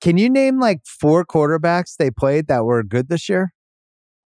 can 0.00 0.18
you 0.18 0.28
name 0.30 0.58
like 0.58 0.80
four 0.84 1.24
quarterbacks 1.24 1.96
they 1.96 2.10
played 2.10 2.48
that 2.48 2.64
were 2.64 2.82
good 2.82 3.08
this 3.08 3.28
year? 3.28 3.52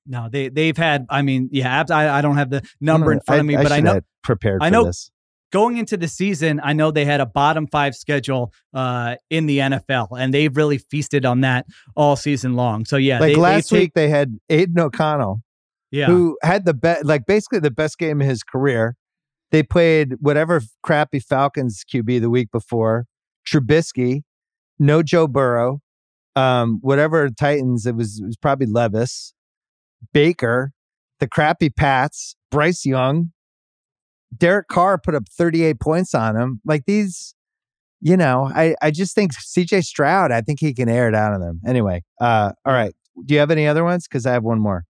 No, 0.07 0.29
they 0.31 0.49
they've 0.49 0.77
had. 0.77 1.07
I 1.09 1.23
mean, 1.23 1.49
yeah, 1.53 1.85
I, 1.91 2.19
I 2.19 2.21
don't 2.21 2.37
have 2.37 2.51
the 2.51 2.63
number 2.81 3.13
in 3.13 3.21
front 3.21 3.41
of 3.41 3.47
me, 3.47 3.57
I, 3.57 3.63
but 3.63 3.73
I 3.73 3.81
know 3.81 4.01
prepared. 4.23 4.63
I 4.63 4.69
know 4.69 4.85
this. 4.85 5.11
going 5.51 5.79
into 5.79 5.97
the 5.97 6.09
season, 6.09 6.61
I 6.63 6.75
know 6.75 6.91
they 6.91 7.05
had 7.05 7.21
a 7.21 7.27
bottom 7.27 7.67
five 7.67 7.95
schedule 7.95 8.53
uh, 8.75 9.17
in 9.31 9.47
the 9.47 9.59
NFL, 9.59 10.09
and 10.19 10.35
they've 10.35 10.55
really 10.55 10.79
feasted 10.79 11.25
on 11.25 11.41
that 11.41 11.67
all 11.97 12.17
season 12.17 12.55
long. 12.55 12.85
So 12.85 12.97
yeah, 12.97 13.19
like 13.19 13.35
they, 13.35 13.41
last 13.41 13.71
they 13.71 13.79
week 13.81 13.93
they 13.95 14.09
had 14.09 14.39
Aidan 14.51 14.79
O'Connell, 14.79 15.43
yeah, 15.91 16.07
who 16.07 16.37
had 16.43 16.67
the 16.67 16.75
best, 16.75 17.05
like 17.05 17.27
basically 17.27 17.61
the 17.61 17.71
best 17.71 17.99
game 17.99 18.21
of 18.21 18.27
his 18.27 18.43
career. 18.43 18.97
They 19.53 19.63
played 19.63 20.15
whatever 20.21 20.61
crappy 20.83 21.21
Falcons 21.21 21.85
QB 21.91 22.21
the 22.21 22.31
week 22.31 22.51
before, 22.51 23.07
Trubisky, 23.47 24.23
no 24.79 25.03
Joe 25.03 25.29
Burrow, 25.29 25.81
um, 26.37 26.79
whatever 26.83 27.31
Titans. 27.31 27.87
It 27.87 27.95
was 27.95 28.21
it 28.21 28.27
was 28.27 28.37
probably 28.37 28.67
Levis. 28.67 29.33
Baker, 30.13 30.73
the 31.21 31.29
crappy 31.29 31.71
Pats, 31.71 32.37
Bryce 32.51 32.85
Young, 32.85 33.33
Derek 34.37 34.69
Carr 34.69 34.99
put 34.99 35.15
up 35.15 35.25
38 35.29 35.81
points 35.81 36.15
on 36.15 36.37
him. 36.37 36.61
Like 36.65 36.85
these, 36.87 37.35
you 38.01 38.17
know, 38.17 38.51
I, 38.55 38.75
I 38.83 38.91
just 38.91 39.15
think 39.15 39.33
CJ 39.35 39.85
Stroud, 39.85 40.33
I 40.33 40.41
think 40.41 40.61
he 40.61 40.75
can 40.75 40.89
air 40.89 41.09
it 41.09 41.15
out 41.15 41.33
on 41.33 41.41
them. 41.41 41.61
Anyway, 41.67 42.03
uh, 42.21 42.53
all 42.65 42.73
right. 42.73 42.95
Do 43.25 43.35
you 43.35 43.41
have 43.41 43.51
any 43.51 43.67
other 43.67 43.85
ones? 43.85 44.09
Because 44.09 44.27
I 44.27 44.33
have 44.33 44.43
one 44.43 44.61
more. 44.61 44.85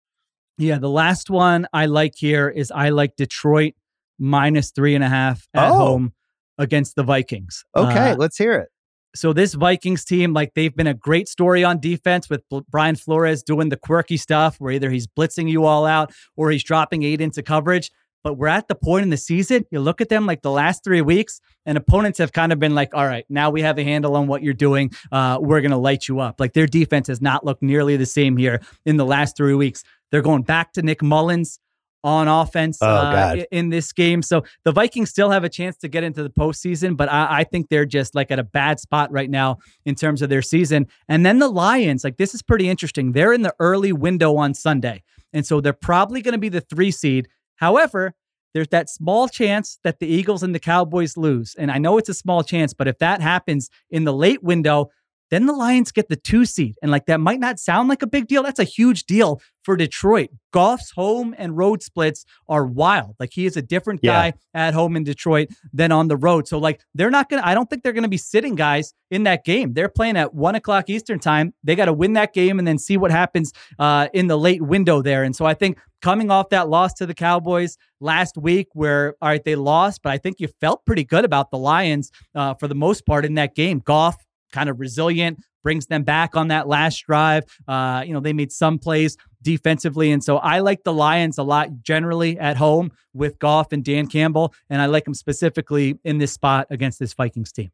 Yeah, 0.58 0.78
the 0.78 0.90
last 0.90 1.30
one 1.30 1.66
I 1.74 1.88
like 1.88 2.14
here 2.16 2.48
is 2.48 2.72
I 2.72 2.90
like 2.90 3.16
Detroit 3.16 3.74
minus 4.20 4.70
three 4.70 4.94
and 4.94 5.04
a 5.04 5.10
half 5.10 5.48
at 5.56 5.72
oh. 5.72 5.74
home 5.74 6.14
against 6.60 6.96
the 6.96 7.04
Vikings. 7.04 7.64
Okay, 7.76 8.12
uh, 8.12 8.16
let's 8.16 8.38
hear 8.38 8.54
it 8.54 8.70
so 9.16 9.34
this 9.34 9.54
Vikings 9.54 10.06
team, 10.06 10.34
like 10.34 10.54
they've 10.54 10.76
been 10.76 10.88
a 10.88 10.94
great 10.94 11.28
story 11.28 11.64
on 11.64 11.80
defense 11.80 12.30
with 12.30 12.44
Brian 12.70 12.96
Flores 12.96 13.44
doing 13.44 13.70
the 13.70 13.78
quirky 13.78 14.18
stuff 14.18 14.58
where 14.60 14.72
either 14.72 14.90
he's 14.90 15.08
blitzing 15.08 15.50
you 15.50 15.66
all 15.66 15.86
out 15.86 16.14
or 16.36 16.52
he's 16.52 16.64
dropping 16.64 17.04
eight 17.04 17.22
into 17.22 17.44
coverage. 17.44 17.92
But 18.24 18.36
we're 18.36 18.48
at 18.48 18.68
the 18.68 18.76
point 18.76 19.04
in 19.04 19.10
the 19.10 19.18
season, 19.18 19.66
you 19.72 19.80
look 19.80 20.00
at 20.00 20.10
them 20.10 20.28
like 20.28 20.44
the 20.44 20.52
last 20.52 20.84
three 20.84 21.02
weeks, 21.02 21.42
and 21.66 21.76
opponents 21.76 22.20
have 22.20 22.32
kind 22.32 22.54
of 22.54 22.60
been 22.60 22.76
like, 22.76 22.94
all 22.94 23.06
right, 23.06 23.26
now 23.30 23.50
we 23.50 23.64
have 23.64 23.80
a 23.80 23.84
handle 23.84 24.16
on 24.16 24.28
what 24.28 24.44
you're 24.44 24.54
doing. 24.54 24.92
Uh, 25.12 25.40
we're 25.42 25.62
going 25.62 25.72
to 25.72 25.78
light 25.78 26.08
you 26.08 26.20
up. 26.20 26.40
Like 26.40 26.54
their 26.54 26.68
defense 26.68 27.08
has 27.08 27.20
not 27.20 27.44
looked 27.44 27.64
nearly 27.64 27.98
the 27.98 28.06
same 28.06 28.38
here 28.38 28.62
in 28.86 28.98
the 28.98 29.06
last 29.06 29.36
three 29.36 29.56
weeks. 29.56 29.84
They're 30.12 30.22
going 30.22 30.44
back 30.44 30.74
to 30.74 30.84
Nick 30.84 31.02
Mullens 31.02 31.58
on 32.04 32.28
offense 32.28 32.80
oh, 32.82 32.88
uh, 32.88 33.44
in 33.52 33.70
this 33.70 33.92
game. 33.92 34.22
So 34.22 34.44
the 34.64 34.72
Vikings 34.72 35.10
still 35.10 35.30
have 35.30 35.44
a 35.44 35.50
chance 35.50 35.78
to 35.78 35.88
get 35.88 36.04
into 36.04 36.24
the 36.24 36.30
postseason, 36.30 36.98
but 36.98 37.12
I, 37.12 37.40
I, 37.40 37.44
think 37.44 37.70
they're 37.70 37.86
just 37.86 38.16
like 38.16 38.32
at 38.32 38.40
a 38.40 38.44
bad 38.44 38.80
spot 38.80 39.12
right 39.12 39.30
now 39.30 39.58
in 39.86 39.96
terms 39.96 40.22
of 40.22 40.30
their 40.30 40.42
season. 40.42 40.88
And 41.08 41.26
then 41.26 41.40
the 41.40 41.48
Lions, 41.48 42.04
like 42.04 42.18
this 42.18 42.34
is 42.34 42.42
pretty 42.42 42.70
interesting. 42.70 43.12
They're 43.12 43.34
in 43.34 43.44
the 43.44 43.54
early 43.60 43.92
window 43.92 44.36
on 44.38 44.54
Sunday. 44.54 45.04
And 45.34 45.46
so 45.46 45.62
they're 45.62 45.74
probably 45.74 46.22
going 46.22 46.34
to 46.34 46.40
be 46.40 46.50
the 46.50 46.62
three 46.62 46.92
seed. 46.92 47.28
However, 47.56 48.14
there's 48.54 48.68
that 48.70 48.90
small 48.90 49.28
chance 49.30 49.80
that 49.84 50.00
the 50.00 50.08
Eagles 50.08 50.44
and 50.44 50.54
the 50.54 50.60
Cowboys 50.60 51.16
lose. 51.16 51.56
And 51.58 51.72
I 51.72 51.78
know 51.78 51.98
it's 51.98 52.10
a 52.10 52.14
small 52.14 52.44
chance, 52.44 52.74
but 52.74 52.88
if 52.88 52.98
that 53.00 53.22
happens 53.22 53.70
in 53.90 54.04
the 54.04 54.14
late 54.14 54.44
window, 54.44 54.90
then 55.32 55.46
the 55.46 55.54
Lions 55.54 55.92
get 55.92 56.10
the 56.10 56.16
two 56.16 56.46
seed. 56.46 56.76
And 56.82 56.92
like 56.92 57.08
that 57.08 57.20
might 57.20 57.40
not 57.40 57.60
sound 57.60 57.90
like 57.90 58.02
a 58.02 58.08
big 58.08 58.28
deal. 58.28 58.44
That's 58.44 58.60
a 58.60 58.66
huge 58.66 59.06
deal 59.06 59.42
for 59.64 59.76
Detroit. 59.76 60.30
Goff's 60.52 60.92
home 60.92 61.34
and 61.38 61.58
road 61.58 61.82
splits 61.82 62.26
are 62.50 62.66
wild. 62.66 63.16
Like 63.20 63.32
he 63.32 63.46
is 63.46 63.56
a 63.56 63.62
different 63.62 64.02
guy 64.02 64.34
at 64.54 64.74
home 64.74 64.96
in 64.96 65.04
Detroit 65.04 65.50
than 65.74 65.92
on 65.92 66.08
the 66.08 66.18
road. 66.18 66.48
So 66.48 66.58
like 66.58 66.82
they're 66.94 67.10
not 67.10 67.30
gonna 67.30 67.44
I 67.46 67.54
don't 67.54 67.70
think 67.70 67.84
they're 67.84 67.94
gonna 67.94 68.10
be 68.10 68.18
sitting 68.18 68.56
guys 68.56 68.94
in 69.10 69.24
that 69.24 69.46
game. 69.46 69.74
They're 69.74 69.90
playing 69.90 70.18
at 70.18 70.34
one 70.34 70.56
o'clock 70.56 70.90
Eastern 70.90 71.20
time. 71.20 71.54
They 71.64 71.76
gotta 71.76 71.94
win 71.94 72.14
that 72.14 72.34
game 72.34 72.60
and 72.60 72.68
then 72.68 72.78
see 72.78 72.98
what 72.98 73.12
happens 73.12 73.54
uh, 73.80 74.10
in 74.14 74.28
the 74.28 74.38
late 74.38 74.62
window 74.62 75.02
there. 75.02 75.24
And 75.24 75.36
so 75.36 75.46
I 75.46 75.54
think 75.54 75.80
coming 76.02 76.32
off 76.32 76.50
that 76.50 76.68
loss 76.68 76.94
to 76.96 77.06
the 77.06 77.14
Cowboys 77.14 77.78
last 78.00 78.38
week, 78.38 78.68
where 78.74 79.16
all 79.22 79.30
right, 79.30 79.44
they 79.44 79.56
lost, 79.56 80.02
but 80.04 80.12
I 80.12 80.18
think 80.18 80.40
you 80.40 80.50
felt 80.60 80.86
pretty 80.86 81.06
good 81.06 81.24
about 81.24 81.52
the 81.52 81.58
Lions 81.58 82.12
uh, 82.36 82.56
for 82.56 82.68
the 82.68 82.76
most 82.76 83.06
part 83.06 83.24
in 83.24 83.36
that 83.36 83.56
game. 83.56 83.80
Goff 83.80 84.18
kind 84.52 84.70
of 84.70 84.80
resilient, 84.80 85.40
brings 85.64 85.88
them 85.88 86.04
back 86.04 86.36
on 86.36 86.48
that 86.50 86.68
last 86.68 87.06
drive. 87.06 87.44
Uh, 87.68 88.04
you 88.06 88.14
know, 88.14 88.20
they 88.20 88.34
made 88.34 88.52
some 88.52 88.78
plays 88.78 89.18
defensively. 89.42 90.12
And 90.12 90.24
so 90.24 90.38
I 90.38 90.60
like 90.60 90.84
the 90.84 90.94
Lions 90.94 91.38
a 91.38 91.44
lot 91.44 91.70
generally 91.82 92.38
at 92.40 92.58
home 92.58 92.92
with 93.14 93.40
Goff 93.40 93.72
and 93.72 93.84
Dan 93.84 94.08
Campbell. 94.08 94.54
And 94.70 94.82
I 94.82 94.86
like 94.86 95.06
them 95.06 95.14
specifically 95.14 96.00
in 96.04 96.18
this 96.18 96.32
spot 96.34 96.68
against 96.70 97.00
this 97.00 97.14
Vikings 97.14 97.52
team. 97.52 97.72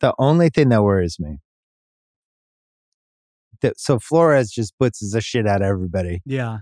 The 0.00 0.14
only 0.18 0.48
thing 0.48 0.70
that 0.70 0.82
worries 0.82 1.18
me 1.20 1.38
That, 3.60 3.78
so 3.78 3.98
Flores 3.98 4.50
just 4.50 4.74
blitzes 4.78 5.12
the 5.12 5.20
shit 5.20 5.46
out 5.46 5.60
of 5.60 5.68
everybody. 5.68 6.22
Yeah. 6.24 6.58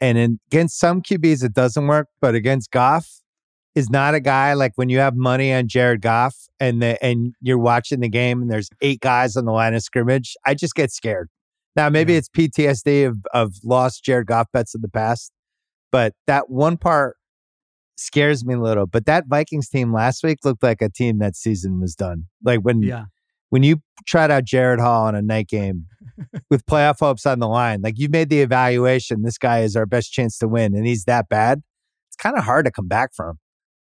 And 0.00 0.18
in, 0.18 0.40
against 0.50 0.78
some 0.78 1.00
QBs, 1.00 1.44
it 1.44 1.54
doesn't 1.54 1.86
work, 1.86 2.08
but 2.20 2.34
against 2.34 2.70
Goff, 2.70 3.21
is 3.74 3.90
not 3.90 4.14
a 4.14 4.20
guy 4.20 4.52
like 4.54 4.72
when 4.76 4.88
you 4.88 4.98
have 4.98 5.16
money 5.16 5.52
on 5.52 5.68
Jared 5.68 6.02
Goff 6.02 6.36
and 6.60 6.82
the 6.82 7.02
and 7.04 7.34
you're 7.40 7.58
watching 7.58 8.00
the 8.00 8.08
game 8.08 8.42
and 8.42 8.50
there's 8.50 8.68
eight 8.80 9.00
guys 9.00 9.36
on 9.36 9.44
the 9.44 9.52
line 9.52 9.74
of 9.74 9.82
scrimmage. 9.82 10.34
I 10.44 10.54
just 10.54 10.74
get 10.74 10.90
scared. 10.90 11.28
Now 11.74 11.88
maybe 11.88 12.12
yeah. 12.12 12.18
it's 12.18 12.28
PTSD 12.28 13.06
of 13.06 13.18
of 13.32 13.54
lost 13.64 14.04
Jared 14.04 14.26
Goff 14.26 14.48
bets 14.52 14.74
in 14.74 14.82
the 14.82 14.88
past, 14.88 15.32
but 15.90 16.14
that 16.26 16.50
one 16.50 16.76
part 16.76 17.16
scares 17.96 18.44
me 18.44 18.54
a 18.54 18.60
little. 18.60 18.86
But 18.86 19.06
that 19.06 19.24
Vikings 19.26 19.68
team 19.68 19.92
last 19.92 20.22
week 20.22 20.38
looked 20.44 20.62
like 20.62 20.82
a 20.82 20.90
team 20.90 21.18
that 21.18 21.36
season 21.36 21.80
was 21.80 21.94
done. 21.94 22.26
Like 22.44 22.60
when 22.60 22.82
yeah 22.82 23.04
when 23.52 23.62
you 23.62 23.82
tried 24.06 24.30
out 24.30 24.46
Jaren 24.46 24.80
Hall 24.80 25.06
in 25.08 25.14
a 25.14 25.20
night 25.20 25.46
game 25.46 25.84
with 26.50 26.64
playoff 26.64 27.00
hopes 27.00 27.26
on 27.26 27.38
the 27.38 27.46
line, 27.46 27.82
like 27.82 27.98
you 27.98 28.08
made 28.08 28.30
the 28.30 28.40
evaluation, 28.40 29.22
this 29.22 29.36
guy 29.36 29.60
is 29.60 29.76
our 29.76 29.84
best 29.84 30.10
chance 30.10 30.38
to 30.38 30.48
win, 30.48 30.74
and 30.74 30.86
he's 30.86 31.04
that 31.04 31.28
bad. 31.28 31.62
It's 32.08 32.16
kind 32.16 32.38
of 32.38 32.44
hard 32.44 32.64
to 32.64 32.70
come 32.70 32.88
back 32.88 33.14
from. 33.14 33.38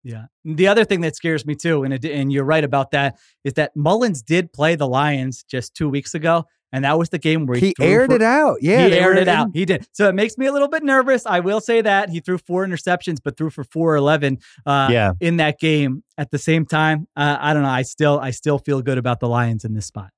Yeah. 0.03 0.25
The 0.45 0.67
other 0.67 0.85
thing 0.85 1.01
that 1.01 1.15
scares 1.15 1.45
me 1.45 1.55
too, 1.55 1.83
and, 1.83 1.93
it, 1.93 2.05
and 2.05 2.31
you're 2.31 2.45
right 2.45 2.63
about 2.63 2.91
that, 2.91 3.17
is 3.43 3.53
that 3.53 3.75
Mullens 3.75 4.21
did 4.21 4.53
play 4.53 4.75
the 4.75 4.87
Lions 4.87 5.43
just 5.43 5.75
two 5.75 5.89
weeks 5.89 6.13
ago. 6.13 6.45
And 6.71 6.85
that 6.85 6.99
was 6.99 7.09
the 7.09 7.17
game 7.17 7.47
where 7.47 7.57
he, 7.57 7.73
he 7.79 7.83
aired 7.83 8.11
for, 8.11 8.17
it 8.17 8.21
out. 8.21 8.57
Yeah, 8.61 8.85
he 8.85 8.93
aired 8.93 9.17
it 9.17 9.23
in. 9.23 9.29
out. 9.29 9.49
He 9.55 9.65
did. 9.65 9.87
So 9.91 10.07
it 10.07 10.13
makes 10.13 10.37
me 10.37 10.45
a 10.45 10.51
little 10.51 10.67
bit 10.67 10.83
nervous. 10.83 11.25
I 11.25 11.39
will 11.39 11.61
say 11.61 11.81
that 11.81 12.11
he 12.11 12.19
threw 12.19 12.37
four 12.37 12.63
interceptions, 12.63 13.17
but 13.23 13.37
threw 13.37 13.49
for 13.49 13.63
four 13.63 13.95
eleven. 13.95 14.37
Uh, 14.67 14.87
yeah. 14.91 15.13
in 15.19 15.37
that 15.37 15.59
game. 15.59 16.03
At 16.19 16.29
the 16.29 16.37
same 16.37 16.67
time, 16.67 17.07
uh, 17.15 17.37
I 17.39 17.55
don't 17.55 17.63
know. 17.63 17.69
I 17.69 17.81
still, 17.81 18.19
I 18.19 18.29
still 18.29 18.59
feel 18.59 18.83
good 18.83 18.99
about 18.99 19.19
the 19.19 19.27
Lions 19.27 19.65
in 19.65 19.73
this 19.73 19.87
spot. 19.87 20.11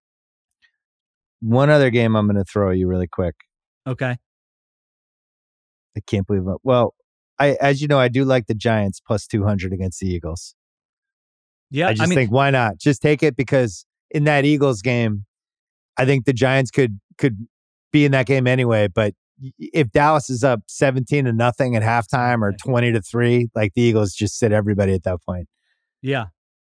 One 1.40 1.70
other 1.70 1.90
game 1.90 2.18
I'm 2.18 2.28
going 2.28 2.36
to 2.36 2.44
throw 2.44 2.72
you 2.72 2.88
really 2.88 3.08
quick. 3.08 3.36
Okay. 3.88 4.18
I 5.96 6.00
can't 6.06 6.28
believe 6.28 6.44
it. 6.48 6.58
Well, 6.64 6.96
I, 7.42 7.58
as 7.60 7.82
you 7.82 7.88
know, 7.88 7.98
I 7.98 8.08
do 8.08 8.24
like 8.24 8.46
the 8.46 8.54
Giants 8.54 9.00
plus 9.00 9.26
200 9.26 9.74
against 9.74 10.00
the 10.00 10.08
Eagles. 10.08 10.54
Yeah. 11.72 11.88
I 11.88 11.94
just 11.94 12.04
I 12.04 12.06
mean, 12.06 12.16
think 12.16 12.32
why 12.32 12.52
not? 12.52 12.78
Just 12.78 13.02
take 13.02 13.24
it 13.24 13.36
because 13.36 13.84
in 14.12 14.26
that 14.26 14.46
Eagles 14.46 14.84
game, 14.84 15.26
I 15.98 16.06
think 16.06 16.26
the 16.26 16.34
Giants 16.34 16.70
could 16.70 17.00
could 17.18 17.48
be 17.92 18.06
in 18.06 18.12
that 18.12 18.28
game 18.28 18.46
anyway. 18.46 18.88
But 18.88 19.16
if 19.58 19.92
Dallas 19.92 20.30
is 20.30 20.44
up 20.44 20.62
17 20.68 21.26
to 21.26 21.34
nothing 21.34 21.76
at 21.76 21.82
halftime 21.82 22.44
or 22.44 22.52
20 22.52 22.92
to 22.92 23.02
three, 23.02 23.50
like 23.56 23.74
the 23.74 23.82
Eagles 23.82 24.14
just 24.14 24.38
sit 24.38 24.52
everybody 24.52 24.94
at 24.94 25.04
that 25.04 25.18
point. 25.28 25.48
Yeah. 26.04 26.26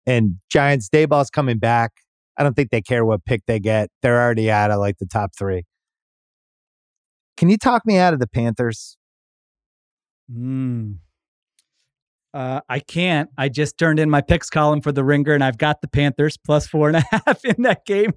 And 0.06 0.36
Giants, 0.52 0.88
Daboll's 0.88 1.32
coming 1.32 1.58
back. 1.58 1.94
I 2.38 2.44
don't 2.44 2.56
think 2.56 2.70
they 2.70 2.82
care 2.82 3.04
what 3.04 3.26
pick 3.26 3.42
they 3.48 3.60
get. 3.60 3.90
They're 4.04 4.22
already 4.22 4.52
out 4.52 4.70
of 4.70 4.80
like 4.80 5.00
the 5.00 5.08
top 5.08 5.32
three. 5.38 5.64
Can 7.38 7.50
you 7.50 7.58
talk 7.58 7.86
me 7.88 7.98
out 7.98 8.14
of 8.14 8.20
the 8.20 8.28
Panthers? 8.28 8.98
Hmm. 10.32 10.94
Uh, 12.34 12.62
I 12.70 12.80
can't. 12.80 13.30
I 13.38 13.50
just 13.50 13.78
turned 13.78 14.00
in 14.00 14.10
my 14.10 14.22
picks 14.22 14.50
column 14.50 14.82
for 14.82 14.92
the 14.92 15.04
Ringer, 15.04 15.34
and 15.34 15.44
I've 15.44 15.58
got 15.58 15.82
the 15.82 15.88
Panthers 15.88 16.38
plus 16.38 16.68
four 16.68 16.88
and 16.88 16.98
a 16.98 17.04
half 17.12 17.44
in 17.44 17.64
that 17.64 17.86
game 17.86 18.14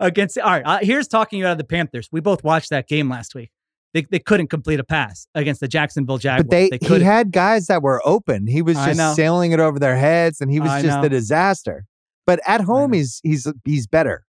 against. 0.00 0.38
All 0.38 0.50
right, 0.50 0.62
uh, 0.64 0.78
here's 0.80 1.06
talking 1.06 1.38
you 1.38 1.46
out 1.46 1.52
of 1.52 1.58
the 1.58 1.64
Panthers. 1.64 2.08
We 2.10 2.20
both 2.20 2.42
watched 2.42 2.70
that 2.70 2.88
game 2.88 3.10
last 3.10 3.34
week. 3.34 3.50
They, 3.94 4.06
they 4.10 4.20
couldn't 4.20 4.46
complete 4.46 4.80
a 4.80 4.84
pass 4.84 5.26
against 5.34 5.60
the 5.60 5.68
Jacksonville 5.68 6.16
Jaguars. 6.16 6.44
But 6.44 6.50
they, 6.50 6.70
they 6.70 6.98
he 6.98 7.04
had 7.04 7.30
guys 7.30 7.66
that 7.66 7.82
were 7.82 8.00
open. 8.06 8.46
He 8.46 8.62
was 8.62 8.76
just 8.76 9.16
sailing 9.16 9.52
it 9.52 9.60
over 9.60 9.78
their 9.78 9.96
heads, 9.96 10.40
and 10.40 10.50
he 10.50 10.60
was 10.60 10.70
I 10.70 10.80
just 10.80 10.98
know. 10.98 11.04
a 11.04 11.08
disaster. 11.10 11.84
But 12.26 12.40
at 12.46 12.62
home, 12.62 12.94
he's 12.94 13.20
he's 13.22 13.46
he's 13.64 13.86
better. 13.86 14.24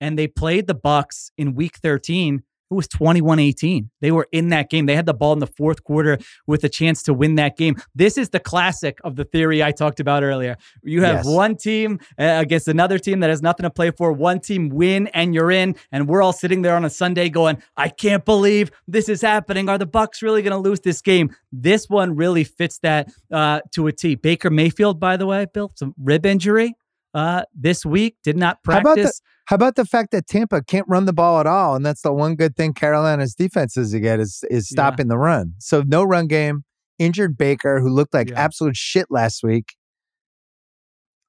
And 0.00 0.18
they 0.18 0.26
played 0.26 0.66
the 0.66 0.74
Bucs 0.74 1.30
in 1.38 1.54
Week 1.54 1.76
13 1.76 2.42
it 2.72 2.76
was 2.76 2.88
21 2.88 3.38
18. 3.38 3.90
They 4.00 4.10
were 4.10 4.26
in 4.32 4.48
that 4.48 4.70
game. 4.70 4.86
They 4.86 4.96
had 4.96 5.06
the 5.06 5.14
ball 5.14 5.34
in 5.34 5.40
the 5.40 5.46
fourth 5.46 5.84
quarter 5.84 6.18
with 6.46 6.64
a 6.64 6.68
chance 6.68 7.02
to 7.04 7.14
win 7.14 7.34
that 7.34 7.56
game. 7.56 7.76
This 7.94 8.16
is 8.16 8.30
the 8.30 8.40
classic 8.40 8.98
of 9.04 9.16
the 9.16 9.24
theory 9.24 9.62
I 9.62 9.72
talked 9.72 10.00
about 10.00 10.22
earlier. 10.22 10.56
You 10.82 11.02
have 11.02 11.16
yes. 11.16 11.26
one 11.26 11.56
team 11.56 12.00
uh, 12.18 12.38
against 12.40 12.68
another 12.68 12.98
team 12.98 13.20
that 13.20 13.30
has 13.30 13.42
nothing 13.42 13.64
to 13.64 13.70
play 13.70 13.90
for. 13.90 14.12
One 14.12 14.40
team 14.40 14.70
win 14.70 15.08
and 15.08 15.34
you're 15.34 15.50
in. 15.50 15.76
And 15.92 16.08
we're 16.08 16.22
all 16.22 16.32
sitting 16.32 16.62
there 16.62 16.74
on 16.74 16.84
a 16.84 16.90
Sunday 16.90 17.28
going, 17.28 17.62
I 17.76 17.88
can't 17.88 18.24
believe 18.24 18.70
this 18.88 19.08
is 19.08 19.20
happening. 19.20 19.68
Are 19.68 19.78
the 19.78 19.86
Bucs 19.86 20.22
really 20.22 20.40
going 20.40 20.52
to 20.52 20.68
lose 20.68 20.80
this 20.80 21.02
game? 21.02 21.36
This 21.52 21.90
one 21.90 22.16
really 22.16 22.44
fits 22.44 22.78
that 22.78 23.12
uh, 23.30 23.60
to 23.72 23.86
a 23.86 23.92
T. 23.92 24.14
Baker 24.14 24.48
Mayfield, 24.48 24.98
by 24.98 25.18
the 25.18 25.26
way, 25.26 25.46
Bill, 25.52 25.70
some 25.74 25.94
rib 25.98 26.24
injury 26.24 26.74
uh, 27.14 27.42
this 27.54 27.84
week, 27.84 28.16
did 28.24 28.36
not 28.36 28.62
practice. 28.62 29.20
How 29.46 29.56
about 29.56 29.76
the 29.76 29.84
fact 29.84 30.12
that 30.12 30.26
Tampa 30.26 30.62
can't 30.62 30.86
run 30.88 31.04
the 31.04 31.12
ball 31.12 31.40
at 31.40 31.46
all, 31.46 31.74
and 31.74 31.84
that's 31.84 32.02
the 32.02 32.12
one 32.12 32.36
good 32.36 32.56
thing 32.56 32.72
Carolina's 32.72 33.34
defense 33.34 33.76
is 33.76 33.94
get 33.94 34.20
is 34.20 34.44
is 34.50 34.68
stopping 34.68 35.06
yeah. 35.06 35.14
the 35.14 35.18
run. 35.18 35.54
So 35.58 35.82
no 35.86 36.04
run 36.04 36.26
game. 36.26 36.64
Injured 36.98 37.36
Baker, 37.36 37.80
who 37.80 37.88
looked 37.88 38.14
like 38.14 38.30
yeah. 38.30 38.40
absolute 38.40 38.76
shit 38.76 39.06
last 39.10 39.42
week. 39.42 39.74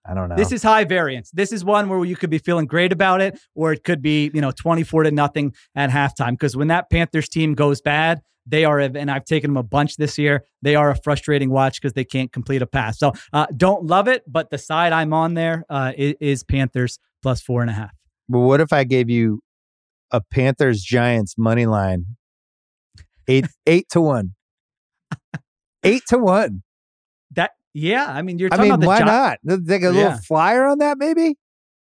I 0.06 0.14
don't 0.14 0.30
know. 0.30 0.36
This 0.36 0.52
is 0.52 0.62
high 0.62 0.84
variance. 0.84 1.32
This 1.32 1.52
is 1.52 1.64
one 1.64 1.88
where 1.88 2.04
you 2.04 2.16
could 2.16 2.30
be 2.30 2.38
feeling 2.38 2.66
great 2.66 2.92
about 2.92 3.22
it, 3.22 3.40
or 3.56 3.72
it 3.72 3.84
could 3.84 4.02
be 4.02 4.30
you 4.34 4.42
know 4.42 4.52
twenty 4.52 4.84
four 4.84 5.04
to 5.04 5.12
nothing 5.12 5.54
at 5.76 5.90
halftime. 5.90 6.32
Because 6.32 6.56
when 6.56 6.68
that 6.68 6.90
Panthers 6.90 7.30
team 7.30 7.54
goes 7.54 7.82
bad, 7.82 8.22
they 8.46 8.66
are, 8.66 8.80
and 8.80 9.10
I've 9.10 9.26
taken 9.26 9.52
them 9.52 9.58
a 9.58 9.64
bunch 9.64 9.98
this 9.98 10.18
year. 10.18 10.44
They 10.62 10.76
are 10.76 10.90
a 10.92 10.96
frustrating 10.96 11.50
watch 11.50 11.82
because 11.82 11.94
they 11.94 12.04
can't 12.04 12.32
complete 12.32 12.62
a 12.62 12.68
pass. 12.68 13.00
So 13.00 13.14
uh, 13.32 13.48
don't 13.56 13.86
love 13.86 14.08
it, 14.08 14.24
but 14.28 14.50
the 14.50 14.58
side 14.58 14.92
I'm 14.92 15.14
on 15.14 15.34
there 15.34 15.66
uh, 15.70 15.94
is, 15.98 16.16
is 16.20 16.44
Panthers 16.44 17.00
plus 17.22 17.42
four 17.42 17.62
and 17.62 17.70
a 17.70 17.74
half. 17.74 17.92
But 18.28 18.40
what 18.40 18.62
if 18.62 18.74
I 18.74 18.84
gave 18.84 19.10
you 19.10 19.42
a 20.12 20.22
Panthers 20.22 20.82
Giants 20.82 21.36
money 21.38 21.66
line, 21.66 22.06
eight 23.28 23.46
eight 23.66 23.88
to 23.92 24.02
one, 24.02 24.36
eight 25.84 26.04
to 26.10 26.18
one? 26.18 26.64
That 27.32 27.52
yeah, 27.74 28.06
I 28.08 28.22
mean 28.22 28.40
you're. 28.40 28.50
I 28.54 28.58
mean, 28.58 28.82
why 28.82 29.00
Gi- 29.00 29.06
not? 29.06 29.40
Take 29.48 29.84
a 29.84 29.88
little 29.88 30.02
yeah. 30.02 30.18
flyer 30.18 30.66
on 30.66 30.80
that, 30.80 30.98
maybe. 30.98 31.36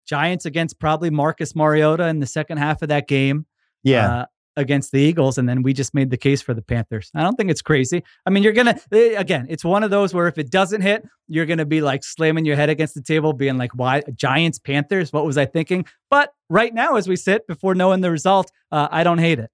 Giants 0.07 0.45
against 0.45 0.79
probably 0.79 1.11
Marcus 1.11 1.55
Mariota 1.55 2.07
in 2.09 2.19
the 2.19 2.27
second 2.27 2.59
half 2.59 2.83
of 2.83 2.89
that 2.89 3.09
game. 3.09 3.47
Yeah. 3.83 4.13
Uh, 4.13 4.27
against 4.57 4.93
the 4.93 5.01
Eagles, 5.01 5.39
and 5.39 5.49
then 5.49 5.63
we 5.63 5.73
just 5.73 5.95
made 5.95 6.11
the 6.11 6.17
case 6.17 6.43
for 6.43 6.55
the 6.55 6.63
Panthers. 6.63 7.11
I 7.15 7.23
don't 7.23 7.37
think 7.37 7.51
it's 7.51 7.63
crazy. 7.63 8.03
I 8.27 8.31
mean, 8.31 8.43
you're 8.43 8.53
gonna 8.53 8.79
eh, 8.93 9.15
again, 9.17 9.47
it's 9.49 9.65
one 9.65 9.83
of 9.83 9.91
those 9.91 10.13
where 10.15 10.29
if 10.29 10.39
it 10.39 10.51
doesn't 10.51 10.83
hit, 10.83 11.07
you're 11.29 11.47
gonna 11.47 11.65
be 11.65 11.81
like 11.81 12.05
slamming 12.05 12.45
your 12.45 12.57
head 12.57 12.69
against 12.69 12.95
the 12.95 13.03
table, 13.03 13.33
being 13.33 13.59
like, 13.59 13.75
"Why 13.75 14.03
Giants 14.15 14.59
Panthers? 14.59 15.13
What 15.13 15.25
was 15.25 15.39
I 15.39 15.47
thinking?" 15.47 15.87
But 16.11 16.33
right 16.49 16.75
now, 16.75 16.97
as 16.97 17.09
we 17.09 17.17
sit 17.17 17.47
before 17.47 17.75
knowing 17.75 18.01
the 18.01 18.11
result, 18.11 18.51
uh, 18.71 18.89
I 18.91 19.05
don't 19.05 19.19
hate 19.19 19.39
it. 19.39 19.51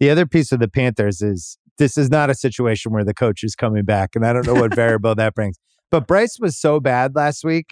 The 0.00 0.10
other 0.10 0.26
piece 0.26 0.52
of 0.52 0.60
the 0.60 0.68
Panthers 0.68 1.22
is 1.22 1.58
this 1.78 1.98
is 1.98 2.10
not 2.10 2.30
a 2.30 2.34
situation 2.34 2.92
where 2.92 3.04
the 3.04 3.14
coach 3.14 3.44
is 3.44 3.54
coming 3.54 3.84
back, 3.84 4.10
and 4.14 4.24
I 4.24 4.32
don't 4.32 4.46
know 4.46 4.54
what 4.54 4.74
variable 4.76 5.14
that 5.14 5.34
brings. 5.34 5.58
But 5.90 6.06
Bryce 6.06 6.38
was 6.40 6.58
so 6.58 6.80
bad 6.80 7.14
last 7.14 7.44
week 7.44 7.66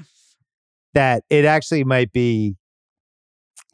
that 0.94 1.24
it 1.30 1.44
actually 1.44 1.84
might 1.84 2.12
be 2.12 2.56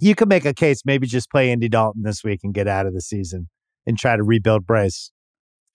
you 0.01 0.15
could 0.15 0.29
make 0.29 0.45
a 0.45 0.55
case 0.55 0.83
maybe 0.85 1.07
just 1.07 1.31
play 1.31 1.51
Andy 1.51 1.69
Dalton 1.69 2.03
this 2.03 2.23
week 2.23 2.41
and 2.45 2.55
get 2.55 2.69
out 2.69 2.87
of 2.87 2.95
the 2.95 3.01
season 3.01 3.49
and 3.87 3.99
try 3.99 4.16
to 4.16 4.23
rebuild 4.23 4.66
Bryce 4.66 5.11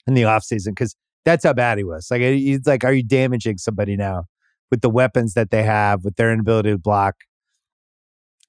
in 0.08 0.14
the 0.14 0.24
offseason 0.24 0.70
because 0.70 0.96
that's 1.26 1.44
how 1.44 1.54
bad 1.54 1.78
he 1.78 1.84
was. 1.84 2.08
Like 2.10 2.22
he's 2.22 2.66
like, 2.66 2.84
are 2.84 2.94
you 2.94 3.04
damaging 3.04 3.58
somebody 3.58 3.96
now 3.96 4.26
with 4.72 4.82
the 4.82 4.90
weapons 4.90 5.34
that 5.34 5.52
they 5.52 5.64
have, 5.64 6.04
with 6.04 6.16
their 6.16 6.32
inability 6.32 6.72
to 6.72 6.78
block? 6.78 7.16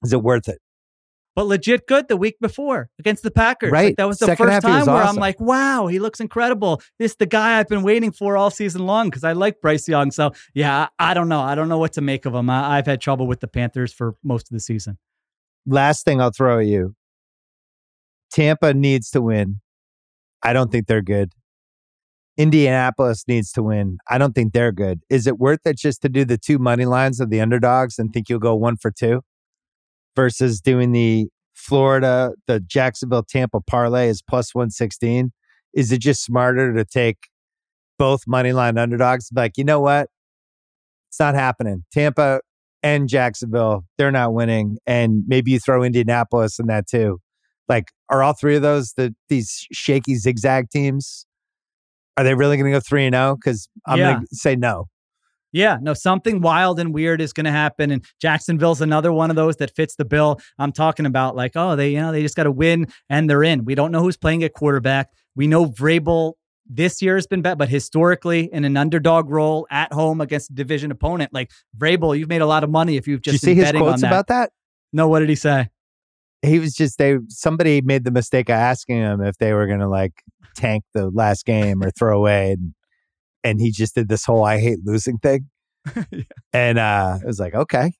Is 0.03 0.13
it 0.13 0.21
worth 0.21 0.47
it? 0.47 0.59
But 1.35 1.47
legit 1.47 1.85
good 1.85 2.07
the 2.07 2.15
week 2.15 2.37
before 2.39 2.89
against 2.97 3.21
the 3.23 3.31
Packers. 3.31 3.69
Right. 3.69 3.87
Like 3.87 3.97
that 3.97 4.07
was 4.07 4.19
the 4.19 4.27
Second 4.27 4.45
first 4.45 4.61
time 4.61 4.85
where 4.85 4.95
awesome. 4.95 5.17
I'm 5.17 5.19
like, 5.19 5.37
wow, 5.41 5.87
he 5.87 5.99
looks 5.99 6.21
incredible. 6.21 6.81
This 6.97 7.11
is 7.11 7.17
the 7.17 7.25
guy 7.25 7.59
I've 7.59 7.67
been 7.67 7.83
waiting 7.83 8.13
for 8.13 8.37
all 8.37 8.49
season 8.49 8.85
long 8.85 9.09
because 9.09 9.25
I 9.25 9.33
like 9.33 9.59
Bryce 9.59 9.85
Young. 9.89 10.11
So 10.11 10.31
yeah, 10.53 10.87
I, 10.97 11.11
I, 11.11 11.13
don't 11.13 11.27
know. 11.27 11.41
I 11.41 11.55
don't 11.55 11.67
know 11.67 11.77
what 11.77 11.91
to 11.93 12.01
make 12.01 12.25
of 12.25 12.33
him. 12.33 12.49
I, 12.49 12.77
I've 12.77 12.85
had 12.85 13.01
trouble 13.01 13.27
with 13.27 13.41
the 13.41 13.49
Panthers 13.49 13.91
for 13.91 14.15
most 14.23 14.47
of 14.47 14.53
the 14.53 14.61
season 14.61 14.97
last 15.65 16.05
thing 16.05 16.21
I'll 16.21 16.31
throw 16.31 16.59
at 16.59 16.65
you 16.65 16.95
Tampa 18.31 18.73
needs 18.73 19.09
to 19.11 19.21
win. 19.21 19.61
I 20.43 20.51
don't 20.51 20.71
think 20.71 20.87
they're 20.87 21.01
good. 21.01 21.31
Indianapolis 22.37 23.23
needs 23.27 23.51
to 23.53 23.63
win. 23.63 23.97
I 24.09 24.17
don't 24.17 24.33
think 24.33 24.51
they're 24.51 24.73
good. 24.73 24.99
Is 25.09 25.25
it 25.25 25.39
worth 25.39 25.61
it 25.65 25.77
just 25.77 26.01
to 26.01 26.09
do 26.09 26.25
the 26.25 26.37
two 26.37 26.59
money 26.59 26.85
lines 26.85 27.21
of 27.21 27.29
the 27.29 27.39
underdogs 27.39 27.97
and 27.97 28.11
think 28.11 28.27
you'll 28.27 28.39
go 28.39 28.53
one 28.53 28.75
for 28.75 28.91
two 28.91 29.21
versus 30.15 30.59
doing 30.59 30.91
the 30.91 31.29
Florida, 31.53 32.33
the 32.45 32.59
Jacksonville 32.59 33.23
Tampa 33.23 33.61
parlay 33.61 34.09
is 34.09 34.21
plus 34.21 34.53
116? 34.53 35.31
Is 35.73 35.93
it 35.93 35.99
just 35.99 36.23
smarter 36.23 36.73
to 36.73 36.83
take 36.83 37.29
both 37.97 38.23
money 38.27 38.51
line 38.51 38.77
underdogs? 38.77 39.29
Like, 39.33 39.57
you 39.57 39.63
know 39.63 39.79
what? 39.79 40.09
It's 41.07 41.19
not 41.19 41.35
happening. 41.35 41.85
Tampa 41.93 42.41
and 42.85 43.09
Jacksonville, 43.09 43.83
they're 43.97 44.11
not 44.11 44.33
winning. 44.33 44.77
And 44.85 45.23
maybe 45.25 45.49
you 45.49 45.59
throw 45.59 45.83
Indianapolis 45.83 46.59
in 46.59 46.67
that 46.67 46.87
too. 46.87 47.19
Like, 47.67 47.85
are 48.11 48.21
all 48.21 48.33
three 48.33 48.55
of 48.55 48.61
those 48.61 48.93
the 48.95 49.15
these 49.27 49.65
shaky 49.73 50.15
zigzag 50.15 50.69
teams? 50.69 51.25
Are 52.15 52.23
they 52.23 52.35
really 52.35 52.57
going 52.57 52.71
to 52.71 52.77
go 52.77 52.79
three 52.79 53.05
and 53.05 53.15
zero? 53.15 53.31
Oh? 53.31 53.35
Because 53.35 53.67
I'm 53.87 53.97
yeah. 53.97 54.13
going 54.13 54.27
to 54.27 54.35
say 54.35 54.55
no. 54.55 54.85
Yeah, 55.51 55.77
no, 55.81 55.93
something 55.93 56.41
wild 56.41 56.79
and 56.79 56.93
weird 56.93 57.21
is 57.21 57.33
going 57.33 57.45
to 57.45 57.51
happen. 57.51 57.89
And 57.89 58.05
Jacksonville's 58.21 58.81
another 58.81 59.11
one 59.11 59.29
of 59.29 59.37
those 59.37 59.55
that 59.55 59.73
fits 59.73 59.95
the 59.95 60.05
bill. 60.05 60.39
I'm 60.59 60.73
talking 60.73 61.05
about 61.05 61.35
like, 61.35 61.53
oh, 61.55 61.75
they, 61.77 61.91
you 61.91 62.01
know, 62.01 62.11
they 62.11 62.21
just 62.21 62.35
got 62.35 62.43
to 62.43 62.51
win 62.51 62.87
and 63.09 63.29
they're 63.29 63.43
in. 63.43 63.63
We 63.63 63.73
don't 63.73 63.91
know 63.91 64.01
who's 64.01 64.17
playing 64.17 64.43
at 64.43 64.53
quarterback. 64.53 65.09
We 65.33 65.47
know 65.47 65.65
Vrabel 65.67 66.33
this 66.67 67.01
year 67.01 67.15
has 67.15 67.27
been 67.27 67.41
bad, 67.41 67.57
but 67.57 67.69
historically 67.69 68.51
in 68.51 68.65
an 68.65 68.75
underdog 68.77 69.29
role 69.29 69.67
at 69.69 69.93
home 69.93 70.21
against 70.21 70.49
a 70.49 70.53
division 70.53 70.91
opponent, 70.91 71.33
like 71.33 71.51
Vrabel, 71.77 72.17
you've 72.17 72.29
made 72.29 72.41
a 72.41 72.47
lot 72.47 72.63
of 72.63 72.69
money 72.69 72.97
if 72.97 73.07
you've 73.07 73.21
just 73.21 73.41
Did 73.41 73.49
you 73.49 73.55
see 73.55 73.61
his 73.61 73.71
quotes 73.71 74.01
that. 74.01 74.07
about 74.07 74.27
that. 74.27 74.51
No, 74.91 75.07
what 75.07 75.19
did 75.19 75.29
he 75.29 75.35
say? 75.35 75.69
He 76.41 76.59
was 76.59 76.73
just 76.73 76.97
they 76.97 77.17
somebody 77.27 77.81
made 77.81 78.03
the 78.03 78.11
mistake 78.11 78.49
of 78.49 78.55
asking 78.55 78.97
him 78.97 79.21
if 79.21 79.37
they 79.37 79.53
were 79.53 79.67
going 79.67 79.79
to 79.79 79.87
like 79.87 80.21
tank 80.55 80.83
the 80.93 81.09
last 81.09 81.45
game 81.45 81.83
or 81.83 81.91
throw 81.91 82.17
away, 82.17 82.51
and, 82.51 82.73
and 83.43 83.59
he 83.59 83.71
just 83.71 83.95
did 83.95 84.09
this 84.09 84.25
whole 84.25 84.43
"I 84.43 84.59
hate 84.59 84.79
losing" 84.83 85.17
thing, 85.17 85.49
yeah. 86.11 86.21
and 86.53 86.77
uh, 86.77 87.17
it 87.21 87.25
was 87.25 87.39
like 87.39 87.55
okay, 87.55 87.93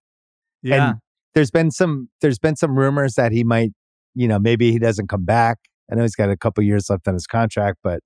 yeah. 0.61 0.89
And 0.89 0.99
there's 1.33 1.51
been 1.51 1.71
some 1.71 2.09
there's 2.21 2.39
been 2.39 2.55
some 2.55 2.77
rumors 2.77 3.15
that 3.15 3.31
he 3.31 3.43
might, 3.43 3.71
you 4.15 4.27
know, 4.27 4.39
maybe 4.39 4.71
he 4.71 4.79
doesn't 4.79 5.07
come 5.07 5.25
back. 5.25 5.59
I 5.91 5.95
know 5.95 6.01
he's 6.01 6.15
got 6.15 6.29
a 6.29 6.37
couple 6.37 6.63
years 6.63 6.89
left 6.89 7.07
on 7.07 7.13
his 7.13 7.27
contract, 7.27 7.79
but 7.83 8.01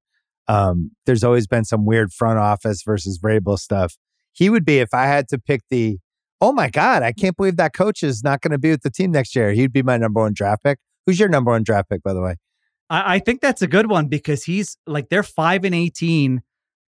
um, 0.49 0.91
there's 1.05 1.23
always 1.23 1.47
been 1.47 1.63
some 1.63 1.85
weird 1.85 2.11
front 2.11 2.39
office 2.39 2.81
versus 2.83 3.19
Vrabel 3.19 3.57
stuff. 3.57 3.95
He 4.33 4.49
would 4.49 4.65
be 4.65 4.79
if 4.79 4.93
I 4.93 5.05
had 5.05 5.29
to 5.29 5.39
pick 5.39 5.61
the. 5.69 5.99
Oh 6.41 6.53
my 6.53 6.69
God! 6.69 7.03
I 7.03 7.11
can't 7.11 7.35
believe 7.35 7.57
that 7.57 7.73
coach 7.73 8.01
is 8.01 8.23
not 8.23 8.41
going 8.41 8.51
to 8.51 8.57
be 8.57 8.71
with 8.71 8.81
the 8.81 8.89
team 8.89 9.11
next 9.11 9.35
year. 9.35 9.51
He'd 9.51 9.73
be 9.73 9.83
my 9.83 9.97
number 9.97 10.21
one 10.21 10.33
draft 10.33 10.63
pick. 10.63 10.79
Who's 11.05 11.19
your 11.19 11.29
number 11.29 11.51
one 11.51 11.63
draft 11.63 11.89
pick, 11.89 12.01
by 12.01 12.13
the 12.13 12.21
way? 12.21 12.35
I, 12.89 13.15
I 13.15 13.19
think 13.19 13.41
that's 13.41 13.61
a 13.61 13.67
good 13.67 13.89
one 13.89 14.07
because 14.07 14.45
he's 14.45 14.77
like 14.87 15.09
they're 15.09 15.21
five 15.21 15.65
and 15.65 15.75
eighteen 15.75 16.41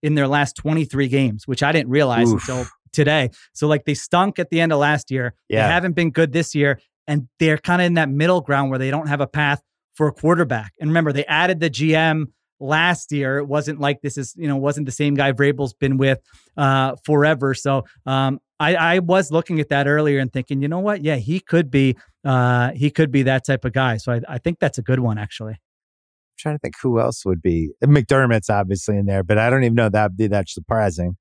in 0.03 0.14
their 0.14 0.27
last 0.27 0.56
twenty 0.56 0.86
three 0.86 1.07
games, 1.07 1.48
which 1.48 1.64
I 1.64 1.72
didn't 1.72 1.90
realize 1.90 2.31
Oof. 2.31 2.48
until 2.48 2.68
today. 2.94 3.31
So 3.53 3.68
like 3.68 3.86
they 3.86 3.95
stunk 3.95 4.38
at 4.40 4.52
the 4.52 4.61
end 4.61 4.72
of 4.72 4.80
last 4.80 5.10
year. 5.10 5.34
Yeah. 5.49 5.68
They 5.68 5.73
haven't 5.73 5.94
been 5.94 6.11
good 6.11 6.31
this 6.31 6.53
year, 6.53 6.80
and 7.07 7.27
they're 7.40 7.57
kind 7.57 7.81
of 7.81 7.88
in 7.88 7.95
that 7.95 8.10
middle 8.10 8.41
ground 8.41 8.69
where 8.69 8.80
they 8.80 8.91
don't 8.91 9.07
have 9.07 9.19
a 9.19 9.27
path 9.27 9.64
for 9.95 10.07
a 10.07 10.14
quarterback. 10.14 10.73
And 10.80 10.91
remember, 10.91 11.11
they 11.11 11.26
added 11.26 11.60
the 11.60 11.72
GM 11.72 12.27
last 12.60 13.11
year. 13.11 13.38
It 13.38 13.45
wasn't 13.45 13.80
like 13.80 14.02
this 14.02 14.18
is, 14.18 14.34
you 14.38 14.48
know, 14.48 14.57
wasn't 14.57 14.86
the 14.86 14.91
same 14.91 15.15
guy 15.15 15.31
Vrabel's 15.31 15.73
been 15.73 15.98
with 15.98 16.19
uh, 16.57 16.95
forever. 17.03 17.53
So 17.53 17.86
um, 18.06 18.40
I, 18.60 18.76
I 18.76 18.99
was 18.99 19.31
looking 19.31 19.60
at 19.60 19.69
that 19.69 19.88
earlier 19.88 20.19
and 20.19 20.31
thinking, 20.31 20.61
you 20.61 20.68
know 20.68 20.80
what? 20.80 21.03
Yeah, 21.03 21.15
he 21.15 21.40
could 21.40 21.72
be, 21.72 21.98
uh, 22.26 22.72
he 22.72 22.91
could 22.91 23.11
be 23.11 23.23
that 23.23 23.45
type 23.45 23.65
of 23.65 23.73
guy. 23.73 23.98
So 23.98 24.14
I, 24.14 24.22
I 24.27 24.38
think 24.38 24.60
that's 24.60 24.77
a 24.77 24.81
good 24.81 24.99
one, 24.99 25.18
actually. 25.18 25.53
I'm 25.53 26.38
trying 26.38 26.56
to 26.56 26.60
think 26.60 26.76
who 26.81 26.99
else 26.99 27.26
would 27.26 27.41
be. 27.41 27.72
McDermott's 27.84 28.49
obviously 28.49 28.98
in 28.98 29.06
there, 29.06 29.23
but 29.23 29.38
I 29.38 29.49
don't 29.49 29.64
even 29.64 29.76
know 29.76 29.90
that 29.90 30.11
would 30.11 30.18
be 30.18 30.27
that 30.27 30.49
surprising. 30.49 31.15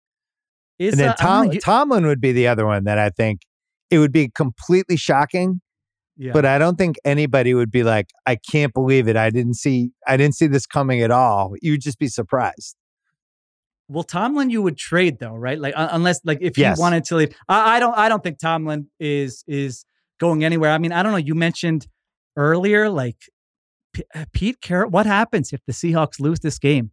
Is, 0.78 0.94
and 0.94 1.00
then 1.00 1.10
uh, 1.10 1.16
Tom, 1.16 1.52
you- 1.52 1.60
Tomlin 1.60 2.06
would 2.06 2.20
be 2.20 2.32
the 2.32 2.46
other 2.46 2.66
one 2.66 2.84
that 2.84 2.98
I 2.98 3.10
think 3.10 3.40
it 3.90 3.98
would 3.98 4.12
be 4.12 4.28
completely 4.28 4.96
shocking 4.96 5.60
yeah. 6.18 6.32
But 6.32 6.44
I 6.44 6.58
don't 6.58 6.76
think 6.76 6.96
anybody 7.04 7.54
would 7.54 7.70
be 7.70 7.84
like, 7.84 8.10
I 8.26 8.34
can't 8.34 8.74
believe 8.74 9.06
it. 9.06 9.16
I 9.16 9.30
didn't 9.30 9.54
see 9.54 9.92
I 10.06 10.16
didn't 10.16 10.34
see 10.34 10.48
this 10.48 10.66
coming 10.66 11.00
at 11.00 11.12
all. 11.12 11.54
You'd 11.62 11.80
just 11.80 11.98
be 11.98 12.08
surprised. 12.08 12.76
Well, 13.88 14.02
Tomlin, 14.02 14.50
you 14.50 14.60
would 14.60 14.76
trade 14.76 15.20
though, 15.20 15.34
right? 15.34 15.58
Like 15.58 15.74
uh, 15.76 15.88
unless 15.92 16.20
like 16.24 16.38
if 16.40 16.58
yes. 16.58 16.76
you 16.76 16.82
wanted 16.82 17.04
to 17.04 17.16
leave, 17.16 17.34
I, 17.48 17.76
I, 17.76 17.80
don't. 17.80 17.96
I 17.96 18.08
don't 18.08 18.22
think 18.22 18.38
Tomlin 18.38 18.88
is 18.98 19.44
is 19.46 19.84
going 20.18 20.44
anywhere. 20.44 20.72
I 20.72 20.78
mean, 20.78 20.92
I 20.92 21.02
don't 21.02 21.12
know. 21.12 21.18
You 21.18 21.34
mentioned 21.34 21.86
earlier, 22.36 22.90
like 22.90 23.16
P- 23.94 24.04
uh, 24.14 24.26
Pete 24.32 24.60
Carroll. 24.60 24.90
What 24.90 25.06
happens 25.06 25.52
if 25.52 25.60
the 25.66 25.72
Seahawks 25.72 26.20
lose 26.20 26.40
this 26.40 26.58
game 26.58 26.90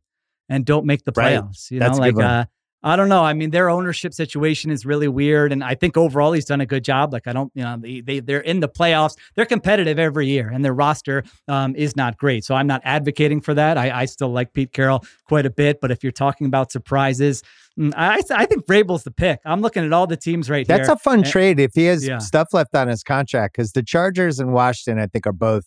and 0.47 0.65
don't 0.65 0.85
make 0.85 1.03
the 1.03 1.11
playoffs? 1.11 1.69
Right. 1.69 1.71
You 1.71 1.79
That's 1.79 1.97
know, 1.97 2.05
like 2.05 2.17
uh, 2.17 2.45
I 2.85 2.95
don't 2.95 3.09
know. 3.09 3.23
I 3.23 3.33
mean, 3.33 3.49
their 3.49 3.67
ownership 3.67 4.13
situation 4.13 4.69
is 4.69 4.85
really 4.85 5.07
weird, 5.07 5.51
and 5.51 5.63
I 5.63 5.73
think 5.73 5.97
overall 5.97 6.33
he's 6.33 6.45
done 6.45 6.61
a 6.61 6.67
good 6.67 6.83
job. 6.83 7.13
Like 7.13 7.25
I 7.25 7.33
don't, 7.33 7.51
you 7.55 7.63
know, 7.63 7.77
they, 7.79 8.01
they 8.01 8.19
they're 8.19 8.41
in 8.41 8.59
the 8.59 8.69
playoffs. 8.69 9.17
They're 9.33 9.47
competitive 9.47 9.97
every 9.97 10.27
year, 10.27 10.51
and 10.53 10.63
their 10.63 10.73
roster 10.73 11.23
um, 11.47 11.75
is 11.75 11.95
not 11.95 12.17
great. 12.17 12.45
So 12.45 12.53
I'm 12.53 12.67
not 12.67 12.81
advocating 12.83 13.41
for 13.41 13.55
that. 13.55 13.79
I, 13.79 14.01
I 14.01 14.05
still 14.05 14.29
like 14.29 14.53
Pete 14.53 14.71
Carroll 14.71 15.03
quite 15.27 15.47
a 15.47 15.49
bit, 15.49 15.81
but 15.81 15.89
if 15.89 16.03
you're 16.03 16.11
talking 16.11 16.45
about 16.45 16.71
surprises, 16.71 17.41
mm, 17.77 17.91
I 17.97 18.21
I 18.29 18.45
think 18.45 18.67
Vrabel's 18.67 19.03
the 19.03 19.09
pick. 19.09 19.39
I'm 19.45 19.61
looking 19.61 19.83
at 19.83 19.91
all 19.91 20.05
the 20.05 20.15
teams 20.15 20.47
right 20.47 20.67
That's 20.67 20.87
here. 20.87 20.93
a 20.93 20.99
fun 20.99 21.19
and, 21.19 21.27
trade 21.27 21.59
if 21.59 21.71
he 21.73 21.85
has 21.85 22.05
yeah. 22.07 22.19
stuff 22.19 22.49
left 22.53 22.75
on 22.75 22.87
his 22.87 23.01
contract 23.01 23.55
because 23.57 23.71
the 23.71 23.81
Chargers 23.81 24.39
and 24.39 24.53
Washington, 24.53 25.01
I 25.01 25.07
think, 25.07 25.25
are 25.25 25.33
both 25.33 25.65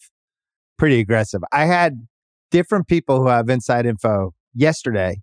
pretty 0.79 1.01
aggressive. 1.01 1.43
I 1.51 1.65
had 1.65 2.07
different 2.53 2.87
people 2.87 3.21
who 3.21 3.27
have 3.27 3.49
inside 3.49 3.87
info 3.87 4.35
yesterday 4.55 5.21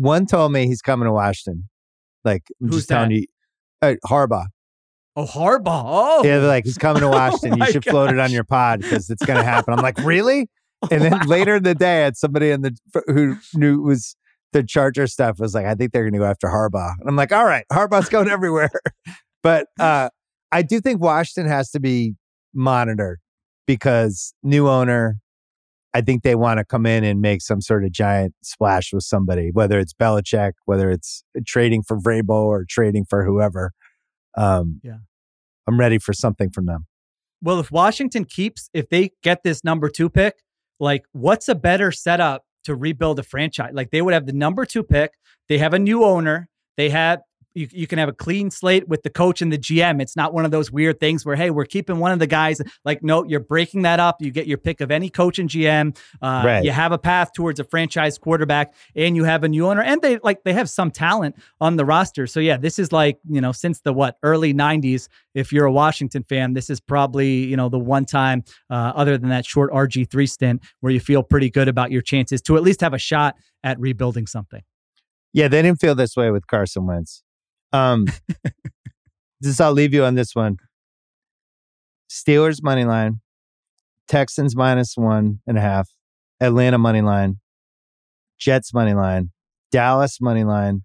one 0.00 0.26
told 0.26 0.52
me 0.52 0.66
he's 0.66 0.82
coming 0.82 1.06
to 1.06 1.12
Washington. 1.12 1.68
Like 2.24 2.44
I'm 2.60 2.68
Who's 2.68 2.76
just 2.78 2.88
telling 2.88 3.10
you, 3.10 3.26
uh, 3.82 3.94
Harbaugh. 4.06 4.46
Oh, 5.16 5.26
Harbaugh. 5.26 5.82
Oh, 5.84 6.22
yeah. 6.24 6.38
They're 6.38 6.48
like 6.48 6.64
he's 6.64 6.78
coming 6.78 7.02
to 7.02 7.08
oh 7.08 7.12
Washington. 7.12 7.60
oh 7.60 7.66
you 7.66 7.72
should 7.72 7.84
gosh. 7.84 7.92
float 7.92 8.10
it 8.10 8.18
on 8.18 8.30
your 8.30 8.44
pod 8.44 8.80
because 8.80 9.10
it's 9.10 9.24
going 9.24 9.38
to 9.38 9.44
happen. 9.44 9.74
I'm 9.74 9.82
like, 9.82 9.98
really? 10.04 10.48
And 10.90 11.02
then 11.02 11.12
wow. 11.12 11.20
later 11.26 11.56
in 11.56 11.62
the 11.62 11.74
day, 11.74 12.00
I 12.00 12.04
had 12.04 12.16
somebody 12.16 12.50
in 12.50 12.62
the 12.62 12.76
who 13.06 13.36
knew 13.54 13.82
was 13.82 14.16
the 14.52 14.62
Charger 14.62 15.06
stuff 15.06 15.38
was 15.38 15.54
like, 15.54 15.66
I 15.66 15.74
think 15.74 15.92
they're 15.92 16.04
going 16.04 16.14
to 16.14 16.18
go 16.18 16.24
after 16.24 16.48
Harbaugh. 16.48 16.94
And 16.98 17.08
I'm 17.08 17.16
like, 17.16 17.32
all 17.32 17.44
right, 17.44 17.64
Harbaugh's 17.72 18.08
going 18.08 18.28
everywhere. 18.28 18.70
but 19.42 19.66
uh, 19.78 20.08
I 20.50 20.62
do 20.62 20.80
think 20.80 21.00
Washington 21.00 21.50
has 21.50 21.70
to 21.72 21.80
be 21.80 22.14
monitored 22.54 23.20
because 23.66 24.34
new 24.42 24.68
owner, 24.68 25.18
I 25.92 26.00
think 26.00 26.22
they 26.22 26.36
want 26.36 26.58
to 26.58 26.64
come 26.64 26.86
in 26.86 27.02
and 27.02 27.20
make 27.20 27.42
some 27.42 27.60
sort 27.60 27.84
of 27.84 27.90
giant 27.92 28.34
splash 28.42 28.92
with 28.92 29.02
somebody, 29.02 29.50
whether 29.52 29.78
it's 29.78 29.92
Belichick, 29.92 30.52
whether 30.64 30.90
it's 30.90 31.24
trading 31.46 31.82
for 31.82 31.98
Vrabel 31.98 32.46
or 32.46 32.64
trading 32.68 33.04
for 33.08 33.24
whoever. 33.24 33.72
Um, 34.36 34.80
yeah, 34.84 34.98
I'm 35.66 35.78
ready 35.78 35.98
for 35.98 36.12
something 36.12 36.50
from 36.50 36.66
them. 36.66 36.86
Well, 37.42 37.58
if 37.58 37.70
Washington 37.70 38.24
keeps, 38.24 38.70
if 38.72 38.88
they 38.88 39.10
get 39.22 39.42
this 39.42 39.64
number 39.64 39.88
two 39.88 40.10
pick, 40.10 40.34
like 40.78 41.02
what's 41.12 41.48
a 41.48 41.54
better 41.54 41.90
setup 41.90 42.44
to 42.64 42.74
rebuild 42.74 43.18
a 43.18 43.22
franchise? 43.22 43.70
Like 43.72 43.90
they 43.90 44.02
would 44.02 44.14
have 44.14 44.26
the 44.26 44.32
number 44.32 44.64
two 44.64 44.82
pick. 44.82 45.12
They 45.48 45.58
have 45.58 45.74
a 45.74 45.78
new 45.78 46.04
owner. 46.04 46.48
They 46.76 46.90
have 46.90 47.20
you, 47.54 47.68
you 47.70 47.86
can 47.86 47.98
have 47.98 48.08
a 48.08 48.12
clean 48.12 48.50
slate 48.50 48.88
with 48.88 49.02
the 49.02 49.10
coach 49.10 49.42
and 49.42 49.52
the 49.52 49.58
GM. 49.58 50.00
It's 50.00 50.16
not 50.16 50.32
one 50.32 50.44
of 50.44 50.50
those 50.50 50.70
weird 50.70 51.00
things 51.00 51.26
where, 51.26 51.36
hey, 51.36 51.50
we're 51.50 51.64
keeping 51.64 51.98
one 51.98 52.12
of 52.12 52.18
the 52.18 52.26
guys. 52.26 52.60
Like, 52.84 53.02
no, 53.02 53.24
you're 53.24 53.40
breaking 53.40 53.82
that 53.82 54.00
up. 54.00 54.16
You 54.20 54.30
get 54.30 54.46
your 54.46 54.58
pick 54.58 54.80
of 54.80 54.90
any 54.90 55.10
coach 55.10 55.38
and 55.38 55.48
GM. 55.48 55.96
Uh, 56.22 56.42
right. 56.44 56.64
You 56.64 56.70
have 56.70 56.92
a 56.92 56.98
path 56.98 57.32
towards 57.32 57.58
a 57.60 57.64
franchise 57.64 58.18
quarterback, 58.18 58.74
and 58.94 59.16
you 59.16 59.24
have 59.24 59.44
a 59.44 59.48
new 59.48 59.66
owner. 59.68 59.82
And 59.82 60.00
they 60.02 60.18
like 60.18 60.44
they 60.44 60.52
have 60.52 60.70
some 60.70 60.90
talent 60.90 61.36
on 61.60 61.76
the 61.76 61.84
roster. 61.84 62.26
So 62.26 62.40
yeah, 62.40 62.56
this 62.56 62.78
is 62.78 62.92
like 62.92 63.18
you 63.28 63.40
know 63.40 63.52
since 63.52 63.80
the 63.80 63.92
what 63.92 64.16
early 64.22 64.54
'90s. 64.54 65.08
If 65.34 65.52
you're 65.52 65.66
a 65.66 65.72
Washington 65.72 66.24
fan, 66.24 66.54
this 66.54 66.70
is 66.70 66.80
probably 66.80 67.44
you 67.44 67.56
know 67.56 67.68
the 67.68 67.78
one 67.78 68.04
time, 68.04 68.44
uh, 68.68 68.92
other 68.94 69.18
than 69.18 69.30
that 69.30 69.44
short 69.44 69.72
RG 69.72 70.10
three 70.10 70.26
stint, 70.26 70.62
where 70.80 70.92
you 70.92 71.00
feel 71.00 71.22
pretty 71.22 71.50
good 71.50 71.68
about 71.68 71.90
your 71.90 72.02
chances 72.02 72.40
to 72.42 72.56
at 72.56 72.62
least 72.62 72.80
have 72.80 72.94
a 72.94 72.98
shot 72.98 73.36
at 73.62 73.78
rebuilding 73.78 74.26
something. 74.26 74.62
Yeah, 75.32 75.48
they 75.48 75.62
didn't 75.62 75.80
feel 75.80 75.94
this 75.94 76.16
way 76.16 76.30
with 76.30 76.46
Carson 76.46 76.86
Wentz. 76.86 77.22
Um, 77.72 78.06
just 79.42 79.60
I'll 79.60 79.72
leave 79.72 79.94
you 79.94 80.04
on 80.04 80.14
this 80.14 80.34
one. 80.34 80.56
Steelers 82.10 82.62
money 82.62 82.84
line, 82.84 83.20
Texans 84.08 84.56
minus 84.56 84.96
one 84.96 85.40
and 85.46 85.56
a 85.56 85.60
half, 85.60 85.90
Atlanta 86.40 86.78
money 86.78 87.02
line, 87.02 87.38
Jets 88.38 88.74
money 88.74 88.94
line, 88.94 89.30
Dallas 89.70 90.20
money 90.20 90.44
line, 90.44 90.82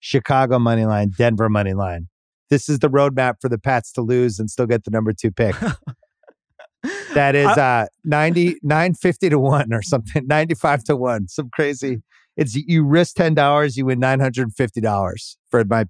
Chicago 0.00 0.58
money 0.58 0.84
line, 0.84 1.12
Denver 1.16 1.48
money 1.48 1.72
line. 1.72 2.08
This 2.50 2.68
is 2.68 2.78
the 2.78 2.90
roadmap 2.90 3.36
for 3.40 3.48
the 3.48 3.58
Pats 3.58 3.90
to 3.92 4.02
lose 4.02 4.38
and 4.38 4.50
still 4.50 4.66
get 4.66 4.84
the 4.84 4.90
number 4.90 5.12
two 5.12 5.32
pick. 5.32 5.56
that 7.14 7.34
is 7.34 7.48
uh 7.48 7.86
90 8.04 8.56
950 8.62 9.30
to 9.30 9.38
1 9.38 9.72
or 9.72 9.82
something 9.82 10.24
95 10.28 10.84
to 10.84 10.96
1 10.96 11.28
some 11.28 11.48
crazy 11.50 12.02
it's 12.36 12.54
you 12.54 12.84
risk 12.84 13.16
$10 13.16 13.76
you 13.76 13.86
win 13.86 14.00
$950 14.00 15.36
for 15.50 15.64
my 15.64 15.86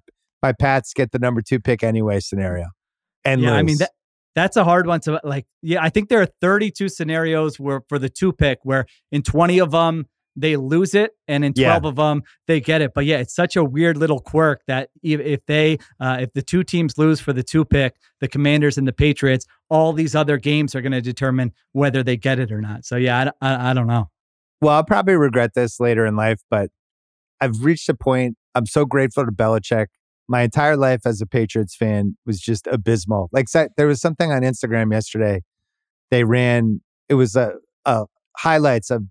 my 0.47 0.53
Pats 0.53 0.93
get 0.93 1.11
the 1.11 1.19
number 1.19 1.41
two 1.41 1.59
pick 1.59 1.83
anyway 1.83 2.19
scenario. 2.19 2.67
And 3.25 3.41
yeah, 3.41 3.51
lose. 3.51 3.57
I 3.57 3.61
mean 3.63 3.77
that 3.79 3.91
that's 4.35 4.55
a 4.55 4.63
hard 4.63 4.87
one 4.87 5.01
to 5.01 5.19
like. 5.23 5.45
Yeah, 5.61 5.83
I 5.83 5.89
think 5.89 6.09
there 6.09 6.21
are 6.21 6.27
32 6.41 6.89
scenarios 6.89 7.59
where 7.59 7.81
for 7.89 7.99
the 7.99 8.09
two 8.09 8.31
pick 8.31 8.59
where 8.63 8.85
in 9.11 9.23
20 9.23 9.59
of 9.59 9.71
them 9.71 10.05
they 10.39 10.55
lose 10.55 10.93
it 10.93 11.13
and 11.27 11.43
in 11.43 11.51
12 11.51 11.83
yeah. 11.83 11.89
of 11.89 11.95
them 11.95 12.21
they 12.45 12.61
get 12.61 12.79
it 12.79 12.93
but 12.93 13.05
yeah 13.05 13.17
it's 13.17 13.33
such 13.33 13.55
a 13.55 13.63
weird 13.63 13.97
little 13.97 14.19
quirk 14.19 14.61
that 14.67 14.91
if 15.01 15.43
they 15.47 15.79
uh, 15.99 16.17
if 16.19 16.31
the 16.33 16.43
two 16.43 16.63
teams 16.63 16.95
lose 16.95 17.19
for 17.19 17.33
the 17.33 17.41
two 17.41 17.65
pick 17.65 17.95
the 18.21 18.27
commanders 18.27 18.77
and 18.77 18.87
the 18.87 18.93
patriots 18.93 19.47
all 19.69 19.93
these 19.93 20.13
other 20.13 20.37
games 20.37 20.75
are 20.75 20.81
going 20.81 20.91
to 20.91 21.01
determine 21.01 21.51
whether 21.71 22.03
they 22.03 22.15
get 22.15 22.37
it 22.37 22.51
or 22.51 22.61
not 22.61 22.85
so 22.85 22.97
yeah 22.97 23.31
I, 23.41 23.47
I, 23.49 23.71
I, 23.71 23.73
don't 23.73 23.87
know 23.87 24.11
well 24.61 24.75
i'll 24.75 24.83
probably 24.83 25.15
regret 25.15 25.55
this 25.55 25.79
later 25.79 26.05
in 26.05 26.15
life 26.15 26.41
but 26.51 26.69
i've 27.41 27.63
reached 27.63 27.89
a 27.89 27.95
point 27.95 28.37
i'm 28.53 28.67
so 28.67 28.85
grateful 28.85 29.25
to 29.25 29.31
belichick 29.31 29.87
my 30.27 30.41
entire 30.41 30.75
life 30.75 31.01
as 31.05 31.21
a 31.21 31.25
Patriots 31.25 31.75
fan 31.75 32.17
was 32.25 32.39
just 32.39 32.67
abysmal. 32.67 33.29
Like 33.31 33.47
there 33.77 33.87
was 33.87 34.01
something 34.01 34.31
on 34.31 34.41
Instagram 34.41 34.91
yesterday. 34.91 35.41
They 36.11 36.23
ran 36.23 36.81
it 37.09 37.15
was 37.15 37.35
a, 37.35 37.53
a 37.85 38.05
highlights 38.37 38.89
of 38.89 39.03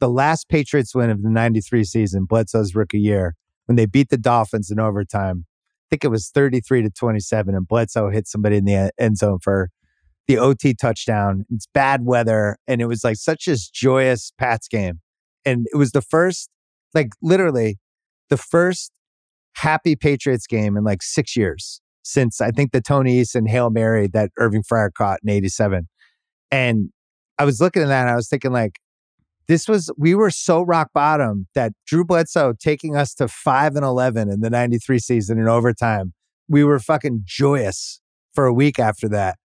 the 0.00 0.08
last 0.08 0.48
Patriots 0.48 0.94
win 0.94 1.10
of 1.10 1.22
the 1.22 1.30
93 1.30 1.84
season, 1.84 2.24
Bledsoe's 2.24 2.74
rookie 2.74 3.00
year, 3.00 3.34
when 3.66 3.76
they 3.76 3.86
beat 3.86 4.10
the 4.10 4.18
Dolphins 4.18 4.70
in 4.70 4.78
overtime. 4.78 5.44
I 5.48 5.86
think 5.90 6.04
it 6.04 6.08
was 6.08 6.28
33 6.28 6.82
to 6.82 6.90
27, 6.90 7.54
and 7.54 7.66
Bledsoe 7.66 8.10
hit 8.10 8.28
somebody 8.28 8.56
in 8.56 8.64
the 8.64 8.90
end 8.98 9.18
zone 9.18 9.38
for 9.42 9.70
the 10.26 10.38
OT 10.38 10.74
touchdown. 10.74 11.46
It's 11.50 11.66
bad 11.72 12.04
weather. 12.04 12.58
And 12.66 12.80
it 12.80 12.86
was 12.86 13.02
like 13.02 13.16
such 13.16 13.48
a 13.48 13.56
joyous 13.72 14.30
Pats 14.38 14.68
game. 14.68 15.00
And 15.44 15.66
it 15.72 15.76
was 15.76 15.92
the 15.92 16.02
first, 16.02 16.50
like 16.94 17.08
literally 17.22 17.78
the 18.28 18.36
first 18.36 18.92
happy 19.58 19.96
Patriots 19.96 20.46
game 20.46 20.76
in 20.76 20.84
like 20.84 21.02
six 21.02 21.36
years 21.36 21.80
since 22.02 22.40
I 22.40 22.50
think 22.50 22.72
the 22.72 22.80
Tony 22.80 23.20
Eason 23.20 23.48
Hail 23.48 23.70
Mary 23.70 24.06
that 24.08 24.30
Irving 24.38 24.62
Fryar 24.62 24.92
caught 24.92 25.18
in 25.22 25.30
87. 25.30 25.88
And 26.50 26.90
I 27.38 27.44
was 27.44 27.60
looking 27.60 27.82
at 27.82 27.88
that 27.88 28.02
and 28.02 28.10
I 28.10 28.14
was 28.14 28.28
thinking, 28.28 28.52
like, 28.52 28.78
this 29.48 29.66
was, 29.66 29.90
we 29.98 30.14
were 30.14 30.30
so 30.30 30.62
rock 30.62 30.90
bottom 30.94 31.48
that 31.54 31.72
Drew 31.86 32.04
Bledsoe 32.04 32.54
taking 32.58 32.96
us 32.96 33.14
to 33.14 33.28
5 33.28 33.76
and 33.76 33.84
11 33.84 34.30
in 34.30 34.40
the 34.40 34.50
93 34.50 34.98
season 34.98 35.38
in 35.38 35.48
overtime, 35.48 36.12
we 36.48 36.62
were 36.64 36.78
fucking 36.78 37.22
joyous 37.24 38.00
for 38.34 38.46
a 38.46 38.52
week 38.52 38.78
after 38.78 39.08
that. 39.08 39.38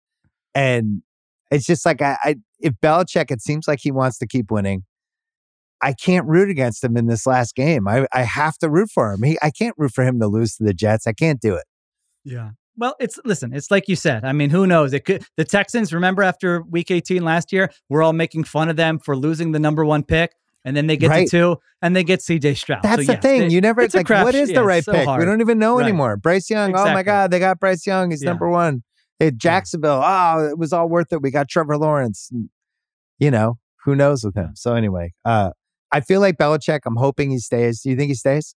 And 0.54 1.02
it's 1.50 1.66
just 1.66 1.86
like, 1.86 2.02
I, 2.02 2.18
I 2.24 2.36
if 2.60 2.74
Belichick, 2.82 3.32
it 3.32 3.42
seems 3.42 3.68
like 3.68 3.80
he 3.82 3.92
wants 3.92 4.18
to 4.20 4.28
keep 4.28 4.52
winning. 4.52 4.84
I 5.84 5.94
can't 5.94 6.26
root 6.26 6.50
against 6.50 6.84
him 6.84 6.96
in 6.96 7.08
this 7.08 7.28
last 7.28 7.56
game. 7.56 7.88
I, 7.88 8.08
I 8.14 8.24
have 8.24 8.58
to 8.60 8.70
root 8.70 8.90
for 8.90 9.12
him. 9.12 9.22
He, 9.24 9.38
I 9.42 9.52
can't 9.52 9.76
root 9.78 9.92
for 9.92 10.04
him 10.04 10.20
to 10.22 10.28
lose 10.28 10.56
to 10.56 10.64
the 10.64 10.74
Jets. 10.74 11.06
I 11.06 11.12
can't 11.14 11.42
do 11.42 11.56
it. 11.56 11.66
Yeah. 12.24 12.52
Well, 12.78 12.96
it's 13.00 13.20
listen, 13.26 13.54
it's 13.54 13.70
like 13.70 13.88
you 13.88 13.96
said. 13.96 14.24
I 14.24 14.32
mean, 14.32 14.50
who 14.50 14.66
knows? 14.66 14.94
It 14.94 15.02
could 15.06 15.24
the 15.38 15.44
Texans, 15.44 15.94
remember 15.94 16.24
after 16.24 16.64
week 16.64 16.90
18 16.90 17.24
last 17.24 17.52
year, 17.52 17.70
we're 17.90 18.02
all 18.02 18.14
making 18.14 18.46
fun 18.46 18.70
of 18.70 18.78
them 18.78 18.98
for 18.98 19.16
losing 19.16 19.52
the 19.52 19.60
number 19.60 19.86
one 19.86 20.04
pick. 20.04 20.32
And 20.66 20.78
then 20.78 20.88
they 20.88 20.96
get 20.96 21.10
right. 21.10 21.28
to 21.28 21.30
two 21.30 21.58
and 21.82 21.94
they 21.94 22.06
get 22.06 22.22
CJ 22.22 22.56
Stroud. 22.56 22.84
That's 22.84 23.06
so, 23.06 23.14
the 23.14 23.22
thing. 23.22 23.52
you 23.52 23.60
never, 23.60 23.82
it's 23.82 23.94
like, 23.94 24.10
what 24.10 24.34
is 24.34 24.50
yeah, 24.50 24.60
the 24.60 24.64
right 24.64 24.84
so 24.84 24.94
pick? 24.94 25.06
Hard. 25.06 25.20
We 25.20 25.26
don't 25.26 25.42
even 25.42 25.60
know 25.60 25.78
right. 25.78 25.84
anymore. 25.84 26.16
Bryce 26.16 26.50
Young. 26.50 26.70
Exactly. 26.70 26.92
Oh 26.92 26.94
my 26.94 27.04
God, 27.04 27.32
they 27.32 27.40
got 27.40 27.60
Bryce 27.60 27.86
Young. 27.86 28.12
He's 28.12 28.24
yeah. 28.24 28.30
number 28.30 28.50
one. 28.50 28.84
Hey, 29.20 29.32
Jacksonville. 29.32 30.02
Oh, 30.04 30.48
it 30.50 30.58
was 30.58 30.72
all 30.72 30.88
worth 30.88 31.12
it. 31.12 31.22
We 31.22 31.32
got 31.32 31.50
Trevor 31.50 31.78
Lawrence. 31.78 32.32
You 33.20 33.30
know, 33.30 33.60
who 33.84 33.94
knows 33.94 34.24
with 34.24 34.36
him. 34.36 34.52
So 34.56 34.74
anyway, 34.74 35.14
uh, 35.26 35.52
I 35.94 36.02
feel 36.02 36.20
like 36.20 36.38
Belichick, 36.38 36.82
I'm 36.86 36.96
hoping 36.96 37.30
he 37.30 37.38
stays. 37.38 37.82
Do 37.82 37.90
you 37.90 37.96
think 37.96 38.10
he 38.10 38.16
stays? 38.16 38.56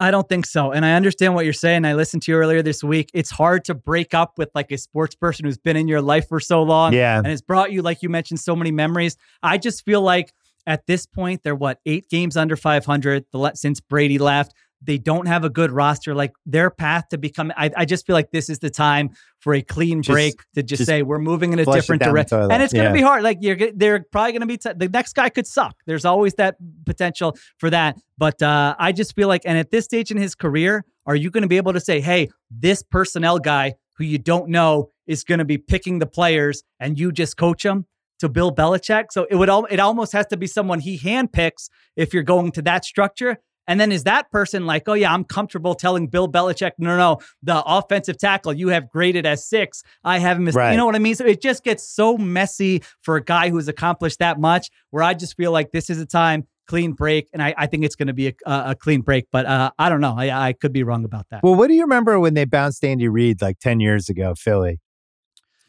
I 0.00 0.10
don't 0.10 0.28
think 0.28 0.46
so. 0.46 0.70
And 0.72 0.84
I 0.84 0.94
understand 0.94 1.34
what 1.34 1.44
you're 1.44 1.52
saying. 1.52 1.84
I 1.84 1.94
listened 1.94 2.22
to 2.24 2.32
you 2.32 2.38
earlier 2.38 2.62
this 2.62 2.84
week. 2.84 3.10
It's 3.14 3.30
hard 3.30 3.64
to 3.64 3.74
break 3.74 4.14
up 4.14 4.34
with 4.36 4.48
like 4.54 4.70
a 4.70 4.78
sports 4.78 5.14
person 5.14 5.44
who's 5.44 5.58
been 5.58 5.76
in 5.76 5.88
your 5.88 6.02
life 6.02 6.28
for 6.28 6.38
so 6.38 6.62
long. 6.62 6.92
Yeah. 6.92 7.18
And 7.18 7.26
has 7.26 7.42
brought 7.42 7.72
you, 7.72 7.82
like 7.82 8.02
you 8.02 8.08
mentioned, 8.08 8.40
so 8.40 8.54
many 8.54 8.70
memories. 8.70 9.16
I 9.42 9.58
just 9.58 9.84
feel 9.84 10.00
like 10.00 10.32
at 10.66 10.86
this 10.86 11.06
point, 11.06 11.42
they're 11.42 11.54
what, 11.54 11.80
eight 11.86 12.08
games 12.10 12.36
under 12.36 12.54
500 12.54 13.24
the, 13.32 13.52
since 13.54 13.80
Brady 13.80 14.18
left. 14.18 14.52
They 14.82 14.98
don't 14.98 15.26
have 15.26 15.44
a 15.44 15.50
good 15.50 15.70
roster. 15.70 16.14
Like 16.14 16.32
their 16.46 16.70
path 16.70 17.08
to 17.10 17.18
become, 17.18 17.52
I, 17.56 17.70
I 17.76 17.84
just 17.84 18.06
feel 18.06 18.14
like 18.14 18.30
this 18.30 18.48
is 18.48 18.60
the 18.60 18.70
time 18.70 19.10
for 19.40 19.54
a 19.54 19.62
clean 19.62 20.02
break 20.02 20.36
just, 20.36 20.54
to 20.54 20.62
just, 20.62 20.78
just, 20.80 20.88
say 20.88 21.02
we're 21.02 21.18
moving 21.18 21.52
in 21.52 21.58
a 21.58 21.64
different 21.64 22.02
direction. 22.02 22.50
And 22.50 22.62
it's 22.62 22.72
going 22.72 22.86
to 22.86 22.92
be 22.92 23.02
hard. 23.02 23.22
Like 23.22 23.38
you're, 23.40 23.56
they're 23.74 24.04
probably 24.12 24.32
going 24.32 24.40
to 24.40 24.46
be 24.46 24.56
t- 24.56 24.72
the 24.76 24.88
next 24.88 25.14
guy 25.14 25.28
could 25.28 25.46
suck. 25.46 25.76
There's 25.86 26.04
always 26.04 26.34
that 26.34 26.56
potential 26.86 27.36
for 27.58 27.70
that. 27.70 27.96
But 28.16 28.40
uh, 28.42 28.76
I 28.78 28.92
just 28.92 29.14
feel 29.14 29.28
like, 29.28 29.42
and 29.44 29.58
at 29.58 29.70
this 29.70 29.84
stage 29.84 30.10
in 30.10 30.16
his 30.16 30.34
career, 30.34 30.84
are 31.06 31.16
you 31.16 31.30
going 31.30 31.42
to 31.42 31.48
be 31.48 31.56
able 31.56 31.72
to 31.72 31.80
say, 31.80 32.00
hey, 32.00 32.28
this 32.50 32.82
personnel 32.82 33.38
guy 33.38 33.74
who 33.96 34.04
you 34.04 34.18
don't 34.18 34.48
know 34.48 34.90
is 35.06 35.24
going 35.24 35.38
to 35.38 35.44
be 35.44 35.58
picking 35.58 35.98
the 35.98 36.06
players, 36.06 36.62
and 36.78 36.98
you 36.98 37.10
just 37.10 37.36
coach 37.36 37.62
them? 37.62 37.86
to 38.18 38.28
Bill 38.28 38.54
Belichick. 38.54 39.06
So 39.10 39.26
it 39.30 39.36
would 39.36 39.48
all 39.48 39.64
it 39.66 39.80
almost 39.80 40.12
has 40.12 40.26
to 40.26 40.36
be 40.36 40.46
someone 40.46 40.80
he 40.80 40.98
handpicks 40.98 41.68
if 41.96 42.12
you're 42.12 42.22
going 42.22 42.52
to 42.52 42.62
that 42.62 42.84
structure. 42.84 43.38
And 43.68 43.78
then 43.78 43.92
is 43.92 44.04
that 44.04 44.30
person 44.32 44.66
like, 44.66 44.88
oh, 44.88 44.94
yeah, 44.94 45.12
I'm 45.12 45.24
comfortable 45.24 45.74
telling 45.74 46.08
Bill 46.08 46.26
Belichick, 46.26 46.72
no, 46.78 46.88
no, 46.88 46.96
no, 46.96 47.18
the 47.42 47.62
offensive 47.64 48.18
tackle 48.18 48.54
you 48.54 48.68
have 48.68 48.88
graded 48.88 49.26
as 49.26 49.46
six. 49.46 49.84
I 50.02 50.18
have 50.18 50.40
missed. 50.40 50.56
Right. 50.56 50.72
You 50.72 50.78
know 50.78 50.86
what 50.86 50.96
I 50.96 50.98
mean? 50.98 51.14
So 51.14 51.24
it 51.26 51.40
just 51.40 51.62
gets 51.62 51.86
so 51.86 52.16
messy 52.16 52.82
for 53.02 53.16
a 53.16 53.22
guy 53.22 53.50
who's 53.50 53.68
accomplished 53.68 54.18
that 54.18 54.40
much 54.40 54.70
where 54.90 55.04
I 55.04 55.14
just 55.14 55.36
feel 55.36 55.52
like 55.52 55.70
this 55.70 55.90
is 55.90 56.00
a 56.00 56.06
time 56.06 56.46
clean 56.66 56.92
break. 56.92 57.28
And 57.32 57.42
I, 57.42 57.54
I 57.56 57.66
think 57.66 57.84
it's 57.84 57.94
going 57.96 58.08
to 58.08 58.12
be 58.12 58.28
a, 58.28 58.34
a, 58.46 58.74
clean 58.74 59.00
break, 59.00 59.26
but 59.32 59.46
uh, 59.46 59.70
I 59.78 59.88
don't 59.88 60.00
know. 60.00 60.14
I, 60.16 60.48
I 60.48 60.52
could 60.52 60.72
be 60.72 60.82
wrong 60.82 61.04
about 61.04 61.26
that. 61.30 61.42
Well, 61.42 61.54
what 61.54 61.68
do 61.68 61.74
you 61.74 61.82
remember 61.82 62.20
when 62.20 62.34
they 62.34 62.44
bounced 62.44 62.84
Andy 62.84 63.08
Reid 63.08 63.40
like 63.40 63.58
10 63.58 63.80
years 63.80 64.08
ago, 64.08 64.34
Philly? 64.36 64.78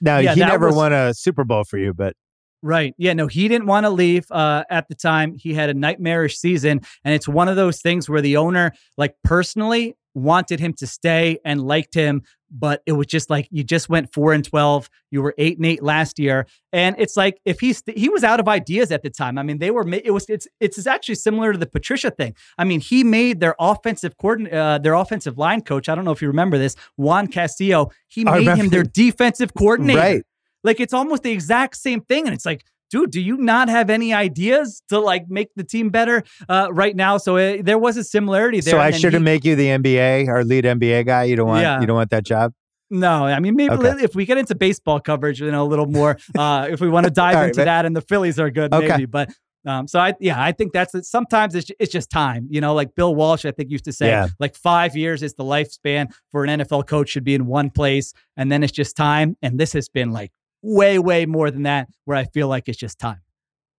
Now, 0.01 0.19
yeah, 0.19 0.33
he 0.33 0.41
never 0.41 0.67
was, 0.67 0.75
won 0.75 0.93
a 0.93 1.13
Super 1.13 1.43
Bowl 1.43 1.63
for 1.63 1.77
you, 1.77 1.93
but 1.93 2.15
Right. 2.61 2.93
Yeah. 2.97 3.13
No, 3.13 3.27
he 3.27 3.47
didn't 3.47 3.67
want 3.67 3.85
to 3.85 3.89
leave 3.89 4.25
uh, 4.31 4.63
at 4.69 4.87
the 4.89 4.95
time. 4.95 5.35
He 5.35 5.53
had 5.53 5.69
a 5.69 5.73
nightmarish 5.73 6.37
season. 6.37 6.81
And 7.03 7.13
it's 7.13 7.27
one 7.27 7.47
of 7.47 7.55
those 7.55 7.81
things 7.81 8.09
where 8.09 8.21
the 8.21 8.37
owner, 8.37 8.73
like 8.97 9.15
personally, 9.23 9.95
wanted 10.13 10.59
him 10.59 10.73
to 10.73 10.87
stay 10.87 11.37
and 11.45 11.61
liked 11.61 11.93
him. 11.93 12.23
But 12.51 12.81
it 12.87 12.93
was 12.93 13.05
just 13.05 13.29
like 13.29 13.47
you 13.51 13.63
just 13.63 13.89
went 13.89 14.11
four 14.11 14.33
and 14.33 14.43
12. 14.43 14.89
You 15.11 15.21
were 15.21 15.35
eight 15.37 15.57
and 15.57 15.65
eight 15.67 15.83
last 15.83 16.17
year. 16.17 16.47
And 16.73 16.95
it's 16.97 17.15
like 17.15 17.39
if 17.45 17.59
he's, 17.59 17.83
he 17.95 18.09
was 18.09 18.23
out 18.23 18.39
of 18.39 18.47
ideas 18.47 18.91
at 18.91 19.03
the 19.03 19.11
time. 19.11 19.37
I 19.37 19.43
mean, 19.43 19.59
they 19.59 19.69
were, 19.69 19.87
it 19.87 20.11
was, 20.11 20.25
it's, 20.27 20.47
it's 20.59 20.87
actually 20.87 21.15
similar 21.15 21.53
to 21.53 21.59
the 21.59 21.67
Patricia 21.67 22.09
thing. 22.09 22.35
I 22.57 22.63
mean, 22.63 22.79
he 22.81 23.03
made 23.03 23.39
their 23.39 23.55
offensive 23.59 24.17
coordinator, 24.17 24.57
uh, 24.57 24.77
their 24.79 24.95
offensive 24.95 25.37
line 25.37 25.61
coach. 25.61 25.89
I 25.89 25.95
don't 25.95 26.05
know 26.05 26.11
if 26.11 26.23
you 26.23 26.27
remember 26.27 26.57
this, 26.57 26.75
Juan 26.97 27.27
Castillo. 27.27 27.91
He 28.07 28.25
made 28.25 28.47
him 28.47 28.69
their 28.69 28.83
defensive 28.83 29.53
coordinator. 29.53 29.99
Right. 29.99 30.23
Like 30.63 30.79
it's 30.79 30.93
almost 30.93 31.23
the 31.23 31.31
exact 31.31 31.77
same 31.77 32.01
thing. 32.01 32.25
And 32.25 32.33
it's 32.33 32.45
like, 32.45 32.63
dude, 32.89 33.11
do 33.11 33.21
you 33.21 33.37
not 33.37 33.69
have 33.69 33.89
any 33.89 34.13
ideas 34.13 34.81
to 34.89 34.99
like 34.99 35.29
make 35.29 35.49
the 35.55 35.63
team 35.63 35.89
better 35.89 36.23
uh, 36.47 36.69
right 36.71 36.95
now? 36.95 37.17
So 37.17 37.37
it, 37.37 37.65
there 37.65 37.77
was 37.77 37.97
a 37.97 38.03
similarity 38.03 38.61
there. 38.61 38.73
So 38.73 38.79
I 38.79 38.91
should 38.91 39.13
have 39.13 39.21
make 39.21 39.45
you 39.45 39.55
the 39.55 39.67
NBA, 39.67 40.27
our 40.27 40.43
lead 40.43 40.65
NBA 40.65 41.05
guy. 41.05 41.23
You 41.23 41.35
don't 41.35 41.47
want 41.47 41.61
yeah. 41.61 41.79
you 41.79 41.87
don't 41.87 41.95
want 41.95 42.09
that 42.11 42.25
job. 42.25 42.53
No, 42.91 43.25
I 43.25 43.39
mean 43.39 43.55
maybe 43.55 43.75
okay. 43.75 44.03
if 44.03 44.15
we 44.15 44.25
get 44.25 44.37
into 44.37 44.55
baseball 44.55 44.99
coverage, 44.99 45.39
you 45.39 45.51
know, 45.51 45.63
a 45.63 45.67
little 45.67 45.85
more. 45.85 46.17
Uh, 46.35 46.67
if 46.71 46.81
we 46.81 46.89
want 46.89 47.05
to 47.05 47.11
dive 47.11 47.35
right, 47.35 47.47
into 47.49 47.63
that, 47.63 47.85
and 47.85 47.95
the 47.95 48.01
Phillies 48.01 48.39
are 48.39 48.49
good, 48.49 48.73
okay. 48.73 48.87
maybe. 48.87 49.05
But 49.05 49.29
um, 49.65 49.87
so 49.87 49.99
I 49.99 50.15
yeah, 50.19 50.41
I 50.41 50.51
think 50.51 50.73
that's 50.73 50.95
sometimes 51.07 51.53
it's 51.53 51.69
it's 51.79 51.91
just 51.91 52.09
time. 52.09 52.47
You 52.49 52.61
know, 52.61 52.73
like 52.73 52.95
Bill 52.95 53.13
Walsh, 53.13 53.45
I 53.45 53.51
think 53.51 53.69
used 53.69 53.85
to 53.85 53.93
say, 53.93 54.07
yeah. 54.07 54.29
like 54.39 54.55
five 54.55 54.95
years 54.95 55.21
is 55.21 55.35
the 55.35 55.43
lifespan 55.43 56.11
for 56.31 56.43
an 56.43 56.61
NFL 56.61 56.87
coach 56.87 57.09
should 57.09 57.23
be 57.23 57.35
in 57.35 57.45
one 57.45 57.69
place, 57.69 58.13
and 58.37 58.51
then 58.51 58.63
it's 58.63 58.71
just 58.71 58.95
time. 58.95 59.37
And 59.43 59.59
this 59.59 59.73
has 59.73 59.87
been 59.87 60.11
like 60.11 60.31
way, 60.61 60.99
way 60.99 61.25
more 61.25 61.51
than 61.51 61.63
that, 61.63 61.87
where 62.05 62.17
I 62.17 62.25
feel 62.25 62.47
like 62.47 62.67
it's 62.67 62.77
just 62.77 62.99
time. 62.99 63.21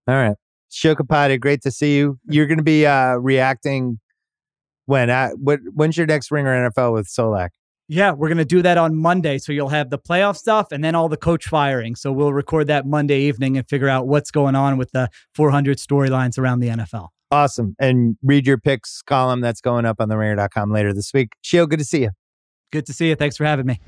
All 0.08 0.14
right. 0.14 0.36
Sheil 0.70 0.94
Kapadia, 0.94 1.40
great 1.40 1.62
to 1.62 1.70
see 1.70 1.96
you. 1.96 2.18
You're 2.26 2.46
going 2.46 2.58
to 2.58 2.64
be 2.64 2.86
uh, 2.86 3.14
reacting 3.14 3.98
when? 4.86 5.10
Uh, 5.10 5.30
what, 5.30 5.60
when's 5.74 5.96
your 5.96 6.06
next 6.06 6.30
Ringer 6.30 6.70
NFL 6.70 6.92
with 6.92 7.06
Solak? 7.06 7.50
Yeah, 7.88 8.12
we're 8.12 8.28
going 8.28 8.38
to 8.38 8.44
do 8.44 8.62
that 8.62 8.78
on 8.78 8.94
Monday. 8.94 9.38
So 9.38 9.50
you'll 9.50 9.68
have 9.70 9.90
the 9.90 9.98
playoff 9.98 10.36
stuff 10.36 10.70
and 10.70 10.84
then 10.84 10.94
all 10.94 11.08
the 11.08 11.16
coach 11.16 11.48
firing. 11.48 11.96
So 11.96 12.12
we'll 12.12 12.32
record 12.32 12.68
that 12.68 12.86
Monday 12.86 13.22
evening 13.22 13.56
and 13.56 13.68
figure 13.68 13.88
out 13.88 14.06
what's 14.06 14.30
going 14.30 14.54
on 14.54 14.78
with 14.78 14.92
the 14.92 15.08
400 15.34 15.78
storylines 15.78 16.38
around 16.38 16.60
the 16.60 16.68
NFL. 16.68 17.08
Awesome. 17.32 17.74
And 17.80 18.16
read 18.22 18.46
your 18.46 18.58
picks 18.58 19.02
column 19.02 19.40
that's 19.40 19.60
going 19.60 19.86
up 19.86 19.96
on 20.00 20.08
the 20.08 20.16
ringer.com 20.16 20.70
later 20.70 20.92
this 20.92 21.12
week. 21.12 21.32
Sheil, 21.42 21.66
good 21.66 21.80
to 21.80 21.84
see 21.84 22.02
you. 22.02 22.10
Good 22.70 22.86
to 22.86 22.92
see 22.92 23.08
you. 23.08 23.16
Thanks 23.16 23.36
for 23.36 23.44
having 23.44 23.66
me. 23.66 23.80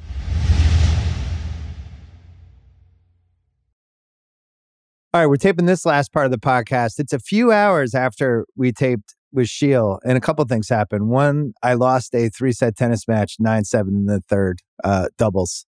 All 5.15 5.21
right, 5.21 5.27
we're 5.27 5.37
taping 5.37 5.67
this 5.67 5.85
last 5.85 6.11
part 6.11 6.25
of 6.25 6.33
the 6.33 6.39
podcast. 6.39 6.99
It's 6.99 7.13
a 7.13 7.19
few 7.19 7.53
hours 7.53 7.95
after 7.95 8.47
we 8.57 8.73
taped 8.73 9.15
with 9.31 9.47
Sheil, 9.47 9.99
and 10.07 10.17
a 10.17 10.23
couple 10.23 10.43
things 10.47 10.71
happened. 10.71 11.11
One, 11.11 11.53
I 11.63 11.75
lost 11.75 12.15
a 12.15 12.31
three 12.31 12.53
set 12.53 12.79
tennis 12.79 13.07
match, 13.07 13.37
9 13.39 13.65
7 13.65 13.93
in 13.95 14.07
the 14.07 14.21
third, 14.21 14.61
uh, 14.83 15.09
doubles. 15.19 15.67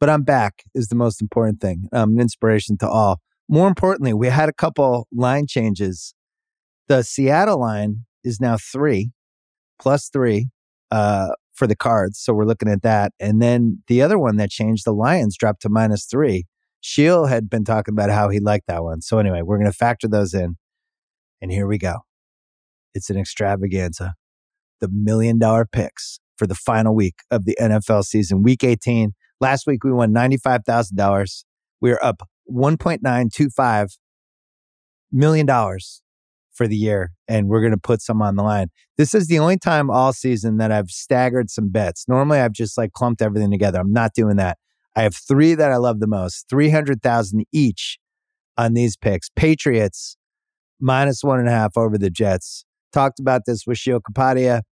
But 0.00 0.08
I'm 0.08 0.22
back, 0.22 0.62
is 0.74 0.88
the 0.88 0.94
most 0.94 1.20
important 1.20 1.60
thing. 1.60 1.90
I'm 1.92 2.14
an 2.14 2.20
inspiration 2.20 2.78
to 2.78 2.88
all. 2.88 3.20
More 3.50 3.68
importantly, 3.68 4.14
we 4.14 4.28
had 4.28 4.48
a 4.48 4.54
couple 4.54 5.06
line 5.12 5.46
changes. 5.46 6.14
The 6.88 7.02
Seattle 7.02 7.60
line 7.60 8.06
is 8.24 8.40
now 8.40 8.56
three 8.56 9.10
plus 9.78 10.08
three 10.08 10.48
uh, 10.90 11.32
for 11.52 11.66
the 11.66 11.76
cards. 11.76 12.18
So 12.18 12.32
we're 12.32 12.46
looking 12.46 12.70
at 12.70 12.80
that. 12.80 13.12
And 13.20 13.42
then 13.42 13.82
the 13.88 14.00
other 14.00 14.18
one 14.18 14.36
that 14.38 14.48
changed, 14.48 14.86
the 14.86 14.94
Lions 14.94 15.36
dropped 15.36 15.60
to 15.62 15.68
minus 15.68 16.06
three. 16.06 16.46
Sheil 16.82 17.26
had 17.26 17.48
been 17.48 17.64
talking 17.64 17.94
about 17.94 18.10
how 18.10 18.28
he 18.28 18.40
liked 18.40 18.66
that 18.66 18.82
one. 18.82 19.00
So 19.00 19.18
anyway, 19.18 19.40
we're 19.42 19.56
going 19.56 19.70
to 19.70 19.76
factor 19.76 20.08
those 20.08 20.34
in. 20.34 20.56
And 21.40 21.50
here 21.50 21.66
we 21.66 21.78
go. 21.78 22.00
It's 22.92 23.08
an 23.08 23.16
extravaganza. 23.16 24.14
The 24.80 24.88
million 24.92 25.38
dollar 25.38 25.64
picks 25.64 26.18
for 26.36 26.46
the 26.46 26.56
final 26.56 26.94
week 26.94 27.20
of 27.30 27.44
the 27.44 27.56
NFL 27.60 28.04
season, 28.04 28.42
week 28.42 28.64
18. 28.64 29.12
Last 29.40 29.66
week 29.66 29.84
we 29.84 29.92
won 29.92 30.12
$95,000. 30.12 31.44
We 31.80 31.92
are 31.92 32.04
up 32.04 32.28
$1.925 32.50 33.98
million 35.12 35.46
for 36.52 36.66
the 36.66 36.76
year, 36.76 37.12
and 37.28 37.48
we're 37.48 37.60
going 37.60 37.72
to 37.72 37.78
put 37.78 38.02
some 38.02 38.20
on 38.20 38.34
the 38.34 38.42
line. 38.42 38.68
This 38.98 39.14
is 39.14 39.28
the 39.28 39.38
only 39.38 39.56
time 39.56 39.88
all 39.88 40.12
season 40.12 40.56
that 40.58 40.72
I've 40.72 40.90
staggered 40.90 41.48
some 41.48 41.70
bets. 41.70 42.06
Normally 42.08 42.40
I've 42.40 42.52
just 42.52 42.76
like 42.76 42.92
clumped 42.92 43.22
everything 43.22 43.52
together. 43.52 43.78
I'm 43.80 43.92
not 43.92 44.14
doing 44.14 44.36
that. 44.36 44.58
I 44.94 45.02
have 45.02 45.14
three 45.14 45.54
that 45.54 45.72
I 45.72 45.76
love 45.76 46.00
the 46.00 46.06
most, 46.06 46.46
300,000 46.50 47.44
each 47.52 47.98
on 48.56 48.74
these 48.74 48.96
picks. 48.96 49.30
Patriots 49.34 50.16
minus 50.80 51.22
one 51.22 51.38
and 51.38 51.48
a 51.48 51.52
half 51.52 51.76
over 51.76 51.96
the 51.96 52.10
Jets. 52.10 52.64
Talked 52.92 53.18
about 53.18 53.42
this 53.46 53.66
with 53.66 53.78
Sheil 53.78 54.00
Kapadia. 54.00 54.62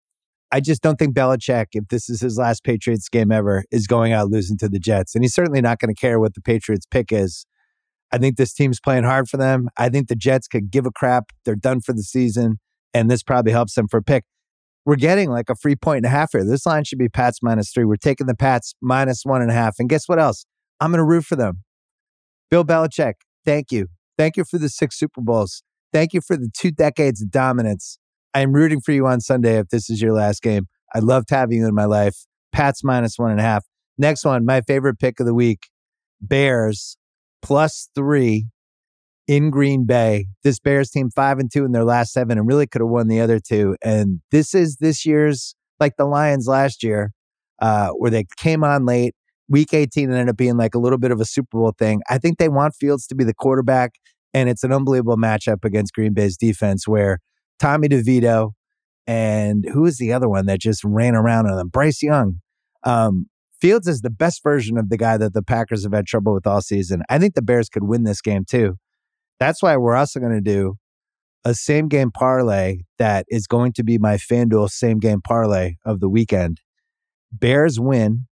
I 0.53 0.61
just 0.61 0.83
don't 0.83 0.99
think 0.99 1.15
Belichick, 1.15 1.67
if 1.73 1.89
this 1.89 2.11
is 2.11 2.21
his 2.21 2.37
last 2.37 2.65
Patriots 2.65 3.09
game 3.09 3.31
ever, 3.31 3.65
is 3.71 3.87
going 3.87 4.13
out 4.13 4.29
losing 4.31 4.59
to 4.59 4.69
the 4.69 4.81
Jets. 4.81 5.15
And 5.15 5.23
he's 5.23 5.35
certainly 5.35 5.61
not 5.61 5.79
going 5.79 5.95
to 5.95 5.99
care 5.99 6.19
what 6.19 6.35
the 6.35 6.43
Patriots 6.43 6.87
pick 6.91 7.13
is. 7.13 7.47
I 8.13 8.19
think 8.19 8.37
this 8.37 8.53
team's 8.53 8.81
playing 8.81 9.05
hard 9.05 9.29
for 9.29 9.37
them. 9.37 9.69
I 9.77 9.89
think 9.89 10.09
the 10.09 10.17
Jets 10.17 10.49
could 10.49 10.71
give 10.71 10.87
a 10.87 10.91
crap. 10.91 11.31
They're 11.45 11.55
done 11.55 11.81
for 11.81 11.93
the 11.93 12.03
season. 12.03 12.59
And 12.93 13.09
this 13.09 13.23
probably 13.23 13.53
helps 13.53 13.75
them 13.75 13.87
for 13.87 13.99
a 13.99 14.03
pick. 14.03 14.25
We're 14.87 14.97
getting 14.97 15.31
like 15.31 15.51
a 15.51 15.55
free 15.55 15.77
point 15.77 15.99
and 15.99 16.07
a 16.07 16.11
half 16.11 16.33
here. 16.33 16.45
This 16.45 16.67
line 16.67 16.85
should 16.85 16.99
be 16.99 17.09
Pats 17.09 17.41
minus 17.43 17.71
three. 17.71 17.85
We're 17.85 17.97
taking 17.97 18.27
the 18.27 18.35
Pats 18.35 18.75
minus 18.81 19.23
one 19.25 19.43
and 19.43 19.51
a 19.51 19.55
half. 19.55 19.77
And 19.79 19.89
guess 19.89 20.09
what 20.09 20.19
else? 20.19 20.47
I'm 20.81 20.91
going 20.91 20.99
to 20.99 21.05
root 21.05 21.25
for 21.25 21.37
them. 21.37 21.63
Bill 22.51 22.65
Belichick, 22.65 23.15
thank 23.45 23.71
you. 23.71 23.89
Thank 24.17 24.37
you 24.37 24.45
for 24.45 24.59
the 24.59 24.69
six 24.69 24.99
Super 24.99 25.21
Bowls. 25.21 25.63
Thank 25.93 26.13
you 26.13 26.21
for 26.21 26.37
the 26.37 26.51
two 26.57 26.71
decades 26.71 27.23
of 27.23 27.31
dominance. 27.31 27.99
I 28.33 28.41
am 28.41 28.53
rooting 28.53 28.81
for 28.81 28.93
you 28.93 29.07
on 29.07 29.21
Sunday 29.21 29.59
if 29.59 29.69
this 29.69 29.91
is 29.91 30.01
your 30.01 30.13
last 30.13 30.43
game. 30.43 30.67
I 30.95 31.01
loved 31.01 31.31
having 31.31 31.59
you 31.59 31.67
in 31.67 31.75
my 31.75 31.85
life. 31.85 32.27
Pats 32.53 32.83
minus 32.83 33.19
one 33.19 33.31
and 33.31 33.41
a 33.41 33.43
half. 33.43 33.65
Next 33.99 34.25
one, 34.25 34.45
my 34.45 34.61
favorite 34.63 34.99
pick 34.99 35.21
of 35.21 35.27
the 35.27 35.35
week 35.35 35.69
Bears 36.21 36.97
plus 37.43 37.89
three 37.95 38.47
in 39.31 39.49
Green 39.49 39.87
Bay. 39.87 40.27
This 40.43 40.59
Bears 40.59 40.91
team 40.91 41.09
five 41.09 41.39
and 41.39 41.49
two 41.49 41.65
in 41.65 41.71
their 41.71 41.85
last 41.85 42.13
seven 42.13 42.37
and 42.37 42.49
really 42.49 42.67
could 42.67 42.81
have 42.81 42.89
won 42.89 43.07
the 43.07 43.21
other 43.21 43.39
two. 43.39 43.77
And 43.81 44.21
this 44.33 44.57
is 44.57 44.79
this 44.81 45.07
year's 45.07 45.55
like 45.79 45.97
the 45.97 46.05
Lions 46.05 46.49
last 46.49 46.83
year, 46.83 47.13
uh, 47.63 47.91
where 47.91 48.11
they 48.11 48.25
came 48.37 48.65
on 48.65 48.87
late. 48.87 49.15
Week 49.49 49.73
18 49.73 50.11
ended 50.11 50.29
up 50.29 50.37
being 50.37 50.57
like 50.57 50.75
a 50.75 50.81
little 50.81 50.99
bit 50.99 51.13
of 51.13 51.21
a 51.21 51.25
Super 51.25 51.59
Bowl 51.59 51.73
thing. 51.79 52.03
I 52.11 52.19
think 52.19 52.39
they 52.39 52.49
want 52.49 52.75
Fields 52.75 53.07
to 53.07 53.15
be 53.15 53.23
the 53.23 53.33
quarterback, 53.33 53.93
and 54.35 54.49
it's 54.49 54.65
an 54.65 54.73
unbelievable 54.73 55.17
matchup 55.17 55.65
against 55.65 55.95
Green 55.95 56.13
Bay's 56.13 56.37
defense 56.37 56.89
where 56.89 57.21
Tommy 57.61 57.89
DeVito 57.89 58.51
and 59.07 59.65
who 59.73 59.87
is 59.87 59.99
the 59.99 60.13
other 60.13 60.29
one 60.29 60.47
that 60.47 60.59
just 60.59 60.83
ran 60.83 61.15
around 61.15 61.47
on 61.47 61.57
them? 61.57 61.69
Bryce 61.69 62.03
Young. 62.03 62.41
Um, 62.83 63.27
Fields 63.61 63.87
is 63.87 64.01
the 64.01 64.11
best 64.11 64.43
version 64.43 64.77
of 64.77 64.89
the 64.89 64.97
guy 64.97 65.17
that 65.19 65.35
the 65.35 65.43
Packers 65.43 65.85
have 65.85 65.93
had 65.93 66.07
trouble 66.07 66.35
with 66.35 66.49
all 66.49 66.63
season. 66.63 67.03
I 67.09 67.19
think 67.19 67.35
the 67.35 67.43
Bears 67.43 67.69
could 67.69 67.85
win 67.85 68.03
this 68.03 68.21
game 68.21 68.45
too. 68.45 68.77
That's 69.41 69.63
why 69.63 69.77
we're 69.77 69.97
also 69.97 70.21
going 70.21 70.35
to 70.35 70.41
do 70.41 70.77
a 71.45 71.55
same 71.55 71.89
game 71.89 72.11
parlay 72.11 72.83
that 72.99 73.25
is 73.29 73.47
going 73.47 73.73
to 73.73 73.83
be 73.83 73.99
my 73.99 74.17
FanDuel 74.17 74.71
same 74.71 74.99
game 74.99 75.23
parlay 75.23 75.77
of 75.85 76.01
the 76.01 76.09
weekend. 76.09 76.59
Bears 77.33 77.81
win, 77.81 78.27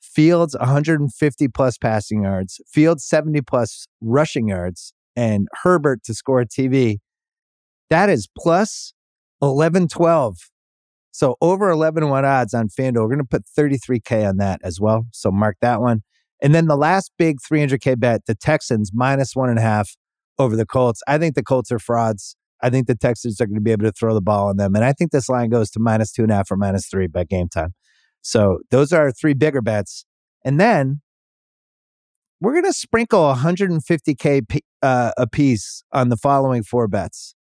Fields 0.00 0.56
150 0.58 1.48
plus 1.48 1.78
passing 1.78 2.24
yards, 2.24 2.60
Fields 2.70 3.06
70 3.06 3.40
plus 3.42 3.86
rushing 4.00 4.48
yards, 4.48 4.92
and 5.14 5.48
Herbert 5.62 6.02
to 6.04 6.14
score 6.14 6.40
a 6.40 6.46
TV. 6.46 6.98
That 7.88 8.10
is 8.10 8.28
plus 8.36 8.92
11 9.40 9.88
12 9.88 10.36
so 11.18 11.36
over 11.40 11.68
11 11.68 12.08
1 12.08 12.24
odds 12.24 12.54
on 12.54 12.68
FanDuel. 12.68 13.02
We're 13.02 13.08
going 13.08 13.18
to 13.18 13.24
put 13.24 13.44
33K 13.58 14.28
on 14.28 14.36
that 14.36 14.60
as 14.62 14.80
well. 14.80 15.06
So 15.12 15.32
mark 15.32 15.56
that 15.60 15.80
one. 15.80 16.02
And 16.40 16.54
then 16.54 16.66
the 16.66 16.76
last 16.76 17.10
big 17.18 17.38
300K 17.40 17.98
bet, 17.98 18.26
the 18.28 18.36
Texans 18.36 18.92
minus 18.94 19.34
one 19.34 19.50
and 19.50 19.58
a 19.58 19.62
half 19.62 19.96
over 20.38 20.56
the 20.56 20.66
Colts. 20.66 21.02
I 21.06 21.18
think 21.18 21.34
the 21.34 21.42
Colts 21.42 21.70
are 21.72 21.78
frauds. 21.78 22.36
I 22.62 22.70
think 22.70 22.86
the 22.86 22.94
Texans 22.94 23.40
are 23.40 23.46
going 23.46 23.54
to 23.54 23.60
be 23.60 23.70
able 23.70 23.84
to 23.84 23.92
throw 23.92 24.14
the 24.14 24.20
ball 24.20 24.48
on 24.48 24.56
them. 24.56 24.74
And 24.74 24.84
I 24.84 24.92
think 24.92 25.12
this 25.12 25.28
line 25.28 25.50
goes 25.50 25.70
to 25.70 25.80
minus 25.80 26.12
two 26.12 26.22
and 26.22 26.32
a 26.32 26.36
half 26.36 26.50
or 26.50 26.56
minus 26.56 26.88
three 26.88 27.06
by 27.06 27.24
game 27.24 27.48
time. 27.48 27.74
So 28.22 28.58
those 28.70 28.92
are 28.92 29.12
three 29.12 29.34
bigger 29.34 29.62
bets. 29.62 30.04
And 30.44 30.58
then 30.58 31.00
we're 32.40 32.52
going 32.52 32.64
to 32.64 32.72
sprinkle 32.72 33.32
150K 33.34 34.60
uh, 34.82 35.12
a 35.16 35.26
piece 35.26 35.82
on 35.92 36.08
the 36.08 36.16
following 36.16 36.62
four 36.62 36.88
bets. 36.88 37.34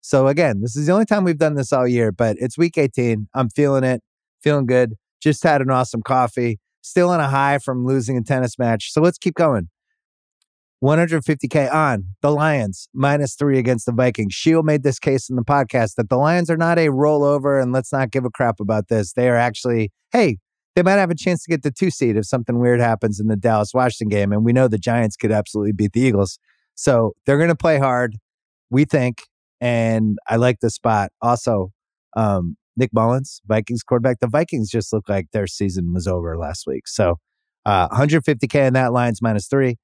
So 0.00 0.26
again, 0.26 0.60
this 0.60 0.76
is 0.76 0.86
the 0.86 0.92
only 0.92 1.04
time 1.04 1.24
we've 1.24 1.38
done 1.38 1.54
this 1.54 1.72
all 1.72 1.86
year, 1.86 2.12
but 2.12 2.36
it's 2.38 2.58
week 2.58 2.76
18. 2.76 3.28
I'm 3.34 3.48
feeling 3.50 3.84
it, 3.84 4.02
feeling 4.42 4.66
good. 4.66 4.94
Just 5.22 5.42
had 5.44 5.62
an 5.62 5.70
awesome 5.70 6.02
coffee. 6.02 6.58
Still 6.82 7.10
on 7.10 7.20
a 7.20 7.28
high 7.28 7.58
from 7.58 7.86
losing 7.86 8.18
a 8.18 8.22
tennis 8.22 8.58
match. 8.58 8.92
So 8.92 9.00
let's 9.00 9.18
keep 9.18 9.34
going. 9.34 9.68
150K 10.82 11.72
on 11.72 12.04
the 12.22 12.30
Lions, 12.30 12.88
minus 12.92 13.34
three 13.34 13.58
against 13.58 13.86
the 13.86 13.92
Vikings. 13.92 14.34
Sheil 14.34 14.62
made 14.62 14.82
this 14.82 14.98
case 14.98 15.30
in 15.30 15.36
the 15.36 15.44
podcast 15.44 15.94
that 15.96 16.08
the 16.08 16.16
Lions 16.16 16.50
are 16.50 16.56
not 16.56 16.78
a 16.78 16.88
rollover, 16.88 17.62
and 17.62 17.72
let's 17.72 17.92
not 17.92 18.10
give 18.10 18.24
a 18.24 18.30
crap 18.30 18.58
about 18.58 18.88
this. 18.88 19.12
They 19.12 19.28
are 19.28 19.36
actually, 19.36 19.92
hey, 20.10 20.38
they 20.74 20.82
might 20.82 20.92
have 20.92 21.10
a 21.10 21.14
chance 21.14 21.44
to 21.44 21.50
get 21.50 21.62
the 21.62 21.70
two 21.70 21.90
seed 21.90 22.16
if 22.16 22.26
something 22.26 22.58
weird 22.58 22.80
happens 22.80 23.20
in 23.20 23.28
the 23.28 23.36
Dallas 23.36 23.72
Washington 23.74 24.08
game. 24.08 24.32
And 24.32 24.44
we 24.44 24.52
know 24.52 24.68
the 24.68 24.78
Giants 24.78 25.16
could 25.16 25.30
absolutely 25.30 25.72
beat 25.72 25.92
the 25.92 26.00
Eagles. 26.00 26.38
So 26.74 27.12
they're 27.26 27.36
going 27.36 27.48
to 27.48 27.54
play 27.54 27.78
hard, 27.78 28.16
we 28.70 28.84
think 28.84 29.22
and 29.62 30.18
I 30.28 30.36
like 30.36 30.58
the 30.60 30.70
spot. 30.70 31.12
Also, 31.22 31.70
um, 32.16 32.56
Nick 32.76 32.90
Mullens, 32.92 33.40
Vikings 33.46 33.84
quarterback. 33.84 34.18
The 34.20 34.26
Vikings 34.26 34.68
just 34.68 34.92
look 34.92 35.08
like 35.08 35.28
their 35.32 35.46
season 35.46 35.94
was 35.94 36.08
over 36.08 36.36
last 36.36 36.64
week. 36.66 36.88
So 36.88 37.18
uh, 37.64 37.88
150K 37.90 38.66
in 38.66 38.72
that 38.74 38.92
line's 38.92 39.22
minus 39.22 39.46
three. 39.46 39.76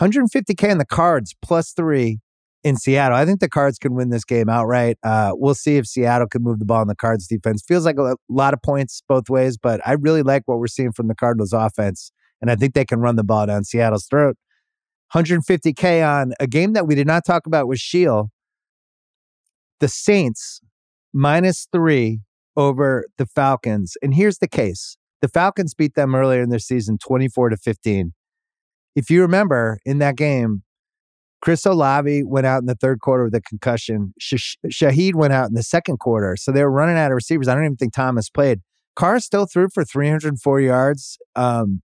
150K 0.00 0.70
in 0.70 0.78
the 0.78 0.84
cards 0.84 1.34
plus 1.42 1.72
three 1.72 2.20
in 2.64 2.76
Seattle. 2.76 3.16
I 3.16 3.26
think 3.26 3.40
the 3.40 3.48
Cards 3.48 3.78
can 3.78 3.94
win 3.94 4.08
this 4.08 4.24
game 4.24 4.48
outright. 4.48 4.96
Uh, 5.02 5.32
we'll 5.34 5.54
see 5.54 5.76
if 5.76 5.86
Seattle 5.86 6.26
can 6.26 6.42
move 6.42 6.58
the 6.58 6.64
ball 6.64 6.80
in 6.80 6.88
the 6.88 6.96
Cards 6.96 7.26
defense. 7.26 7.62
Feels 7.62 7.84
like 7.84 7.98
a 7.98 8.16
lot 8.28 8.54
of 8.54 8.62
points 8.62 9.02
both 9.06 9.28
ways, 9.28 9.58
but 9.58 9.80
I 9.86 9.92
really 9.92 10.22
like 10.22 10.42
what 10.46 10.58
we're 10.58 10.66
seeing 10.66 10.90
from 10.90 11.08
the 11.08 11.14
Cardinals 11.14 11.52
offense, 11.52 12.10
and 12.40 12.50
I 12.50 12.56
think 12.56 12.74
they 12.74 12.86
can 12.86 13.00
run 13.00 13.16
the 13.16 13.22
ball 13.22 13.46
down 13.46 13.64
Seattle's 13.64 14.06
throat. 14.06 14.36
150K 15.14 16.06
on 16.06 16.32
a 16.40 16.46
game 16.46 16.72
that 16.72 16.86
we 16.86 16.94
did 16.94 17.06
not 17.06 17.24
talk 17.24 17.46
about 17.46 17.68
with 17.68 17.78
Sheil. 17.78 18.30
the 19.80 19.88
Saints 19.88 20.60
minus 21.12 21.68
three 21.70 22.20
over 22.56 23.06
the 23.18 23.26
Falcons. 23.26 23.96
And 24.02 24.14
here's 24.14 24.38
the 24.38 24.48
case 24.48 24.96
the 25.20 25.28
Falcons 25.28 25.74
beat 25.74 25.94
them 25.94 26.14
earlier 26.14 26.42
in 26.42 26.48
their 26.48 26.58
season 26.58 26.98
24 26.98 27.50
to 27.50 27.56
15. 27.58 28.12
If 28.94 29.10
you 29.10 29.22
remember 29.22 29.78
in 29.84 29.98
that 29.98 30.16
game, 30.16 30.62
Chris 31.42 31.66
Olave 31.66 32.24
went 32.24 32.46
out 32.46 32.60
in 32.60 32.66
the 32.66 32.74
third 32.74 33.00
quarter 33.00 33.24
with 33.24 33.34
a 33.34 33.40
concussion. 33.42 34.14
Sh- 34.18 34.56
Shaheed 34.68 35.14
went 35.14 35.32
out 35.32 35.48
in 35.48 35.54
the 35.54 35.62
second 35.62 35.98
quarter. 35.98 36.36
So 36.36 36.52
they 36.52 36.62
were 36.62 36.70
running 36.70 36.96
out 36.96 37.10
of 37.10 37.16
receivers. 37.16 37.48
I 37.48 37.54
don't 37.54 37.64
even 37.64 37.76
think 37.76 37.92
Thomas 37.92 38.30
played. 38.30 38.60
Carr 38.96 39.20
still 39.20 39.46
threw 39.46 39.68
for 39.68 39.84
304 39.84 40.60
yards. 40.60 41.18
Um, 41.36 41.82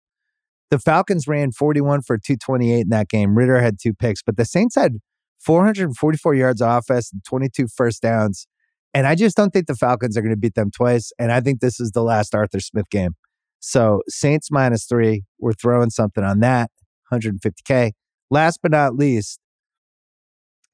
the 0.70 0.78
Falcons 0.78 1.26
ran 1.26 1.52
41 1.52 2.02
for 2.02 2.16
228 2.16 2.80
in 2.80 2.88
that 2.90 3.08
game. 3.08 3.36
Ridder 3.36 3.60
had 3.60 3.78
two 3.78 3.92
picks, 3.92 4.22
but 4.22 4.36
the 4.36 4.44
Saints 4.44 4.76
had 4.76 4.98
444 5.40 6.34
yards 6.34 6.62
of 6.62 6.70
offense 6.70 7.12
and 7.12 7.22
22 7.24 7.66
first 7.68 8.02
downs. 8.02 8.46
And 8.94 9.06
I 9.06 9.14
just 9.14 9.36
don't 9.36 9.50
think 9.50 9.66
the 9.66 9.74
Falcons 9.74 10.16
are 10.16 10.22
going 10.22 10.34
to 10.34 10.40
beat 10.40 10.54
them 10.54 10.70
twice. 10.70 11.12
And 11.18 11.32
I 11.32 11.40
think 11.40 11.60
this 11.60 11.80
is 11.80 11.90
the 11.90 12.02
last 12.02 12.34
Arthur 12.34 12.60
Smith 12.60 12.88
game. 12.90 13.12
So 13.60 14.02
Saints 14.08 14.50
minus 14.50 14.86
three, 14.86 15.24
we're 15.38 15.52
throwing 15.52 15.90
something 15.90 16.24
on 16.24 16.40
that, 16.40 16.70
150K. 17.12 17.92
Last 18.30 18.60
but 18.62 18.70
not 18.70 18.94
least, 18.94 19.40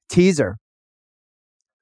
teaser. 0.09 0.57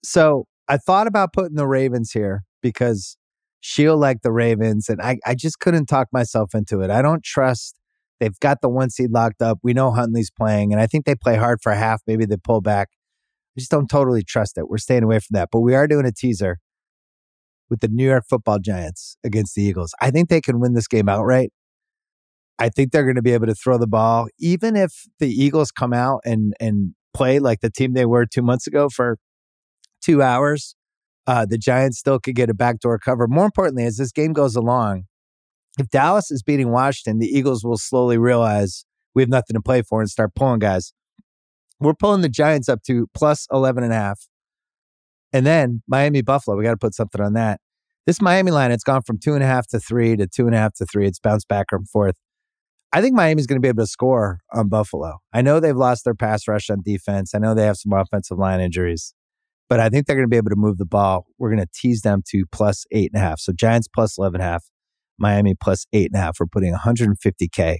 So 0.03 0.45
I 0.68 0.77
thought 0.77 1.07
about 1.07 1.34
putting 1.34 1.56
the 1.56 1.68
Ravens 1.68 2.11
here 2.11 2.44
because 2.61 3.18
Sheil 3.60 3.98
liked 3.98 4.23
the 4.23 4.32
Ravens, 4.32 4.90
and 4.90 5.02
I, 5.02 5.18
I 5.26 5.36
just 5.36 5.60
couldn't 5.60 5.88
talk 5.88 6.07
myself 6.11 6.53
into 6.53 6.82
it. 6.82 6.90
I 6.90 7.02
don't 7.02 7.23
trust 7.23 7.76
They've 8.19 8.40
got 8.40 8.61
the 8.61 8.69
one 8.69 8.90
seed 8.90 9.11
locked 9.11 9.41
up. 9.41 9.60
We 9.61 9.73
know 9.73 9.91
Huntley's 9.91 10.32
playing, 10.32 10.72
and 10.72 10.82
I 10.82 10.88
think 10.88 11.06
they 11.06 11.15
play 11.15 11.36
hard 11.36 11.61
for 11.61 11.73
half. 11.73 12.02
Maybe 12.07 12.26
they 12.26 12.38
pull 12.38 12.61
back. 12.61 12.90
I 13.56 13.60
just 13.60 13.72
don't 13.72 13.90
totally 13.90 14.23
trust 14.23 14.57
it. 14.57 14.69
We're 14.69 14.77
staying 14.77 15.03
away 15.03 15.19
from 15.19 15.34
that. 15.34 15.49
But 15.52 15.61
we 15.61 15.76
are 15.76 15.88
doing 15.88 16.06
a 16.06 16.11
teaser 16.11 16.60
with 17.69 17.82
the 17.82 17.88
New 17.88 18.06
York 18.06 18.23
football 18.30 18.60
giants 18.60 19.18
against 19.23 19.56
the 19.56 19.64
Eagles. 19.64 19.94
I 19.99 20.11
think 20.11 20.30
they 20.30 20.41
can 20.41 20.60
win 20.60 20.73
this 20.73 20.88
game 20.88 21.10
outright. 21.10 21.52
I 22.57 22.69
think 22.69 22.91
they're 22.91 23.03
going 23.03 23.15
to 23.15 23.22
be 23.22 23.34
able 23.34 23.48
to 23.48 23.56
throw 23.56 23.77
the 23.77 23.88
ball, 23.88 24.27
even 24.40 24.76
if 24.76 24.91
the 25.19 25.30
Eagles 25.30 25.72
come 25.72 25.94
out 25.94 26.22
and 26.23 26.53
and 26.60 26.94
play 27.14 27.40
like 27.40 27.61
the 27.61 27.69
team 27.69 27.94
they 27.94 28.06
were 28.06 28.26
two 28.26 28.41
months 28.41 28.68
ago 28.68 28.90
for 28.90 29.18
two 30.03 30.22
hours. 30.22 30.76
Uh, 31.27 31.45
the 31.45 31.57
Giants 31.57 31.98
still 31.98 32.19
could 32.19 32.36
get 32.36 32.52
a 32.52 32.53
backdoor 32.53 32.99
cover. 32.99 33.27
More 33.27 33.45
importantly, 33.45 33.86
as 33.86 33.98
this 33.98 34.11
game 34.11 34.32
goes 34.32 34.56
along, 34.56 35.06
if 35.80 35.90
Dallas 35.90 36.30
is 36.30 36.44
beating 36.44 36.72
Washington, 36.72 37.19
the 37.19 37.27
Eagles 37.27 37.64
will 37.64 37.77
slowly 37.77 38.18
realize 38.18 38.86
we 39.15 39.23
have 39.23 39.30
nothing 39.30 39.56
to 39.56 39.61
play 39.61 39.82
for 39.82 40.02
and 40.02 40.10
start 40.10 40.36
pulling 40.36 40.60
guys. 40.60 40.94
We're 41.80 41.95
pulling 41.95 42.22
the 42.22 42.30
Giants 42.30 42.69
up 42.69 42.84
to 42.84 43.07
plus 43.14 43.48
11 43.52 43.84
and 43.84 43.91
a 43.91 43.95
half. 43.95 44.27
And 45.34 45.45
then 45.45 45.82
Miami 45.88 46.22
Buffalo, 46.22 46.56
we 46.56 46.64
got 46.64 46.72
to 46.72 46.77
put 46.77 46.94
something 46.94 47.19
on 47.19 47.34
that. 47.34 47.60
This 48.06 48.22
Miami 48.22 48.52
line, 48.52 48.72
it's 48.72 48.84
gone 48.84 49.02
from 49.02 49.18
two 49.18 49.34
and 49.34 49.44
a 49.44 49.48
half 49.48 49.68
to 49.68 49.80
three 49.80 50.15
to 50.15 50.27
two 50.27 50.45
and 50.45 50.56
a 50.56 50.60
half 50.60 50.76
to 50.76 50.86
three. 50.86 51.07
It's 51.07 51.19
bounced 51.19 51.48
back 51.48 51.68
and 51.72 51.90
forth. 51.90 52.15
I 52.94 53.02
think 53.02 53.14
Miami's 53.14 53.48
going 53.48 53.57
to 53.57 53.62
be 53.62 53.68
able 53.68 53.84
to 53.84 53.88
score 53.88 54.40
on 54.53 54.70
Buffalo. 54.70 55.18
I 55.34 55.41
know 55.41 55.60
they've 55.60 55.76
lost 55.76 56.06
their 56.06 56.16
pass 56.16 56.48
rush 56.48 56.70
on 56.70 56.82
defense. 56.82 57.36
I 57.36 57.40
know 57.40 57.53
they 57.53 57.66
have 57.66 57.78
some 57.78 57.91
offensive 57.91 58.38
line 58.38 58.62
injuries, 58.62 59.14
but 59.68 59.80
I 59.80 59.90
think 59.90 60.06
they're 60.06 60.16
going 60.16 60.28
to 60.28 60.30
be 60.30 60.38
able 60.38 60.52
to 60.52 60.56
move 60.56 60.78
the 60.78 60.86
ball. 60.86 61.26
We're 61.38 61.49
going 61.49 61.66
to 61.66 61.72
tease 61.74 62.02
them 62.02 62.22
to 62.30 62.45
plus 62.52 62.86
eight 62.91 63.12
and 63.14 63.22
a 63.22 63.26
half. 63.26 63.40
So 63.40 63.52
Giants 63.52 63.88
plus 63.88 64.18
11 64.18 64.40
and 64.40 64.48
a 64.48 64.52
half. 64.52 64.66
Miami 65.18 65.56
plus 65.56 65.86
eight 65.94 66.12
and 66.12 66.16
a 66.16 66.24
half. 66.24 66.40
We're 66.40 66.48
putting 66.48 66.74
150K 66.74 67.78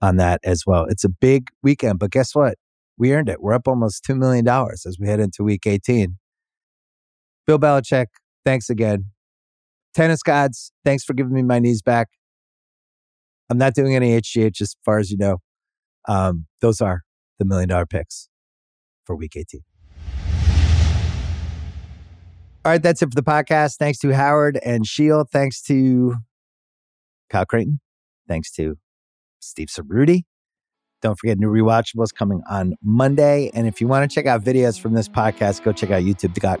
on 0.00 0.16
that 0.16 0.40
as 0.44 0.64
well. 0.66 0.86
It's 0.88 1.04
a 1.04 1.08
big 1.08 1.48
weekend, 1.62 1.98
but 1.98 2.10
guess 2.10 2.34
what? 2.34 2.56
We 2.96 3.12
earned 3.12 3.28
it. 3.28 3.40
We're 3.40 3.54
up 3.54 3.68
almost 3.68 4.04
$2 4.04 4.16
million 4.16 4.46
as 4.48 4.96
we 4.98 5.08
head 5.08 5.20
into 5.20 5.42
week 5.42 5.66
18. 5.66 6.16
Bill 7.46 7.58
Belichick, 7.58 8.06
thanks 8.44 8.70
again. 8.70 9.06
Tennis 9.94 10.22
gods, 10.22 10.72
thanks 10.84 11.04
for 11.04 11.14
giving 11.14 11.32
me 11.32 11.42
my 11.42 11.58
knees 11.58 11.82
back. 11.82 12.08
I'm 13.50 13.58
not 13.58 13.74
doing 13.74 13.96
any 13.96 14.18
HGH 14.20 14.60
as 14.60 14.76
far 14.84 14.98
as 14.98 15.10
you 15.10 15.18
know. 15.18 15.38
Um, 16.08 16.46
those 16.60 16.80
are 16.80 17.02
the 17.38 17.44
million 17.44 17.68
dollar 17.68 17.86
picks 17.86 18.28
for 19.04 19.16
week 19.16 19.36
18. 19.36 19.60
All 22.62 22.72
right, 22.72 22.82
that's 22.82 23.02
it 23.02 23.06
for 23.06 23.14
the 23.14 23.22
podcast. 23.22 23.76
Thanks 23.78 23.98
to 24.00 24.14
Howard 24.14 24.58
and 24.64 24.86
Sheil. 24.86 25.24
Thanks 25.24 25.62
to 25.62 26.14
Kyle 27.30 27.46
Crichton. 27.46 27.80
Thanks 28.28 28.50
to 28.52 28.76
Steve 29.40 29.68
Ceruti. 29.68 30.22
Don't 31.02 31.18
forget 31.18 31.38
new 31.38 31.48
rewatchables 31.48 32.14
coming 32.14 32.42
on 32.50 32.74
Monday. 32.82 33.50
And 33.54 33.66
if 33.66 33.80
you 33.80 33.88
want 33.88 34.08
to 34.08 34.14
check 34.14 34.26
out 34.26 34.44
videos 34.44 34.78
from 34.78 34.92
this 34.92 35.08
podcast, 35.08 35.64
go 35.64 35.72
check 35.72 35.90
out 35.90 36.02
YouTube. 36.02 36.60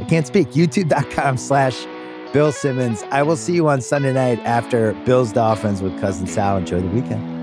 I 0.00 0.04
can't 0.06 0.26
speak. 0.26 0.48
YouTube.com 0.48 1.36
slash 1.36 1.86
Bill 2.32 2.52
Simmons. 2.52 3.02
I 3.10 3.22
will 3.22 3.36
see 3.36 3.54
you 3.54 3.68
on 3.68 3.80
Sunday 3.80 4.12
night 4.12 4.38
after 4.40 4.92
Bills 5.04 5.32
Dolphins 5.32 5.82
with 5.82 5.98
Cousin 6.00 6.26
Sal. 6.26 6.58
Enjoy 6.58 6.80
the 6.80 6.88
weekend. 6.88 7.40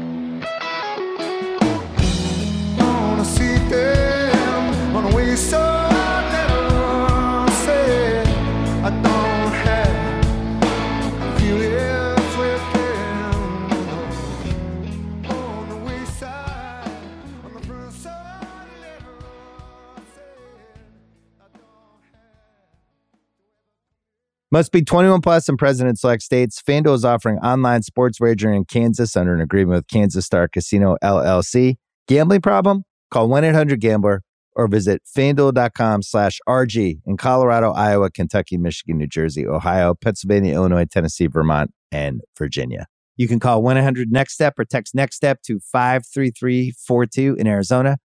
Must 24.50 24.72
be 24.72 24.82
21 24.82 25.20
plus 25.20 25.50
in 25.50 25.58
President 25.58 26.00
select 26.00 26.24
states. 26.24 26.62
FanDuel 26.62 26.96
is 26.96 27.04
offering 27.04 27.38
online 27.40 27.82
sports 27.82 28.22
wagering 28.22 28.56
in 28.56 28.64
Kansas 28.64 29.18
under 29.18 29.34
an 29.34 29.42
agreement 29.42 29.76
with 29.76 29.88
Kansas 29.88 30.26
Star 30.26 30.48
Casino 30.48 30.96
LLC. 31.04 31.76
Gambling 32.08 32.40
problem? 32.40 32.84
Call 33.12 33.28
1-800-GAMBLER 33.28 34.22
or 34.56 34.68
visit 34.70 35.02
fanduel.com 35.06 36.02
slash 36.02 36.40
RG 36.48 37.02
in 37.06 37.18
Colorado, 37.18 37.74
Iowa, 37.74 38.10
Kentucky, 38.10 38.58
Michigan, 38.58 38.98
New 38.98 39.08
Jersey, 39.08 39.46
Ohio, 39.46 39.94
Pennsylvania, 39.94 40.54
Illinois, 40.54 40.86
Tennessee, 40.86 41.28
Vermont, 41.28 41.72
and 41.92 42.22
Virginia. 42.38 42.86
You 43.18 43.28
can 43.28 43.42
call 43.42 43.62
1-800-NEXT-STEP 43.64 44.58
or 44.58 44.64
text 44.64 44.96
NEXT 44.96 45.18
STEP 45.18 45.42
to 45.44 45.60
53342 45.60 47.36
in 47.38 47.48
Arizona. 47.48 47.98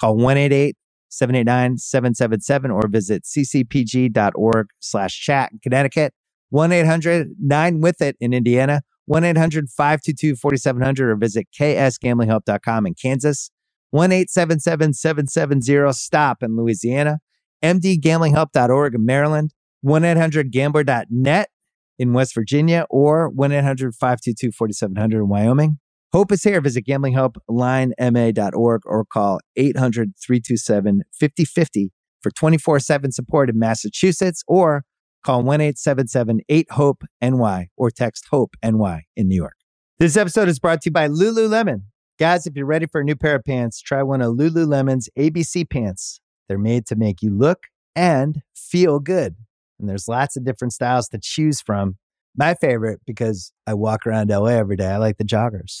Call 0.00 0.16
188 0.16 0.76
789-777 1.20 2.74
or 2.74 2.88
visit 2.88 3.24
ccpg.org 3.24 4.68
slash 4.80 5.20
chat 5.20 5.52
in 5.52 5.58
Connecticut, 5.60 6.14
1-800-9-WITH-IT 6.52 8.16
in 8.20 8.32
Indiana, 8.32 8.82
1-800-522-4700 9.10 11.00
or 11.00 11.16
visit 11.16 11.48
ksgamblinghelp.com 11.58 12.86
in 12.86 12.94
Kansas, 12.94 13.50
1-877-770-STOP 13.94 16.42
in 16.42 16.56
Louisiana, 16.56 17.18
mdgamblinghelp.org 17.62 18.94
in 18.94 19.04
Maryland, 19.04 19.52
1-800-GAMBLER.net 19.84 21.50
in 21.98 22.12
West 22.12 22.34
Virginia, 22.34 22.86
or 22.90 23.30
1-800-522-4700 23.32 25.12
in 25.12 25.28
Wyoming. 25.28 25.78
Hope 26.14 26.30
is 26.30 26.44
here. 26.44 26.60
Visit 26.60 26.86
gamblinghelplinema.org 26.86 28.82
or 28.86 29.04
call 29.04 29.40
800 29.56 30.12
327 30.16 31.02
5050 31.10 31.90
for 32.22 32.30
24 32.30 32.78
7 32.78 33.10
support 33.10 33.50
in 33.50 33.58
Massachusetts 33.58 34.44
or 34.46 34.84
call 35.24 35.42
1 35.42 35.60
877 35.60 36.42
8 36.48 36.70
HOPE 36.70 37.02
NY 37.20 37.66
or 37.76 37.90
text 37.90 38.26
HOPE 38.30 38.54
NY 38.62 39.02
in 39.16 39.26
New 39.26 39.34
York. 39.34 39.56
This 39.98 40.16
episode 40.16 40.48
is 40.48 40.60
brought 40.60 40.82
to 40.82 40.90
you 40.90 40.92
by 40.92 41.08
Lululemon. 41.08 41.86
Guys, 42.20 42.46
if 42.46 42.54
you're 42.54 42.64
ready 42.64 42.86
for 42.86 43.00
a 43.00 43.04
new 43.04 43.16
pair 43.16 43.34
of 43.34 43.42
pants, 43.42 43.80
try 43.80 44.04
one 44.04 44.22
of 44.22 44.36
Lululemon's 44.36 45.08
ABC 45.18 45.68
pants. 45.68 46.20
They're 46.48 46.58
made 46.58 46.86
to 46.86 46.94
make 46.94 47.22
you 47.22 47.36
look 47.36 47.64
and 47.96 48.40
feel 48.54 49.00
good. 49.00 49.34
And 49.80 49.88
there's 49.88 50.06
lots 50.06 50.36
of 50.36 50.44
different 50.44 50.74
styles 50.74 51.08
to 51.08 51.18
choose 51.20 51.60
from. 51.60 51.96
My 52.36 52.54
favorite, 52.54 53.00
because 53.04 53.52
I 53.66 53.74
walk 53.74 54.06
around 54.06 54.30
LA 54.30 54.50
every 54.50 54.76
day, 54.76 54.86
I 54.86 54.98
like 54.98 55.16
the 55.18 55.24
joggers. 55.24 55.80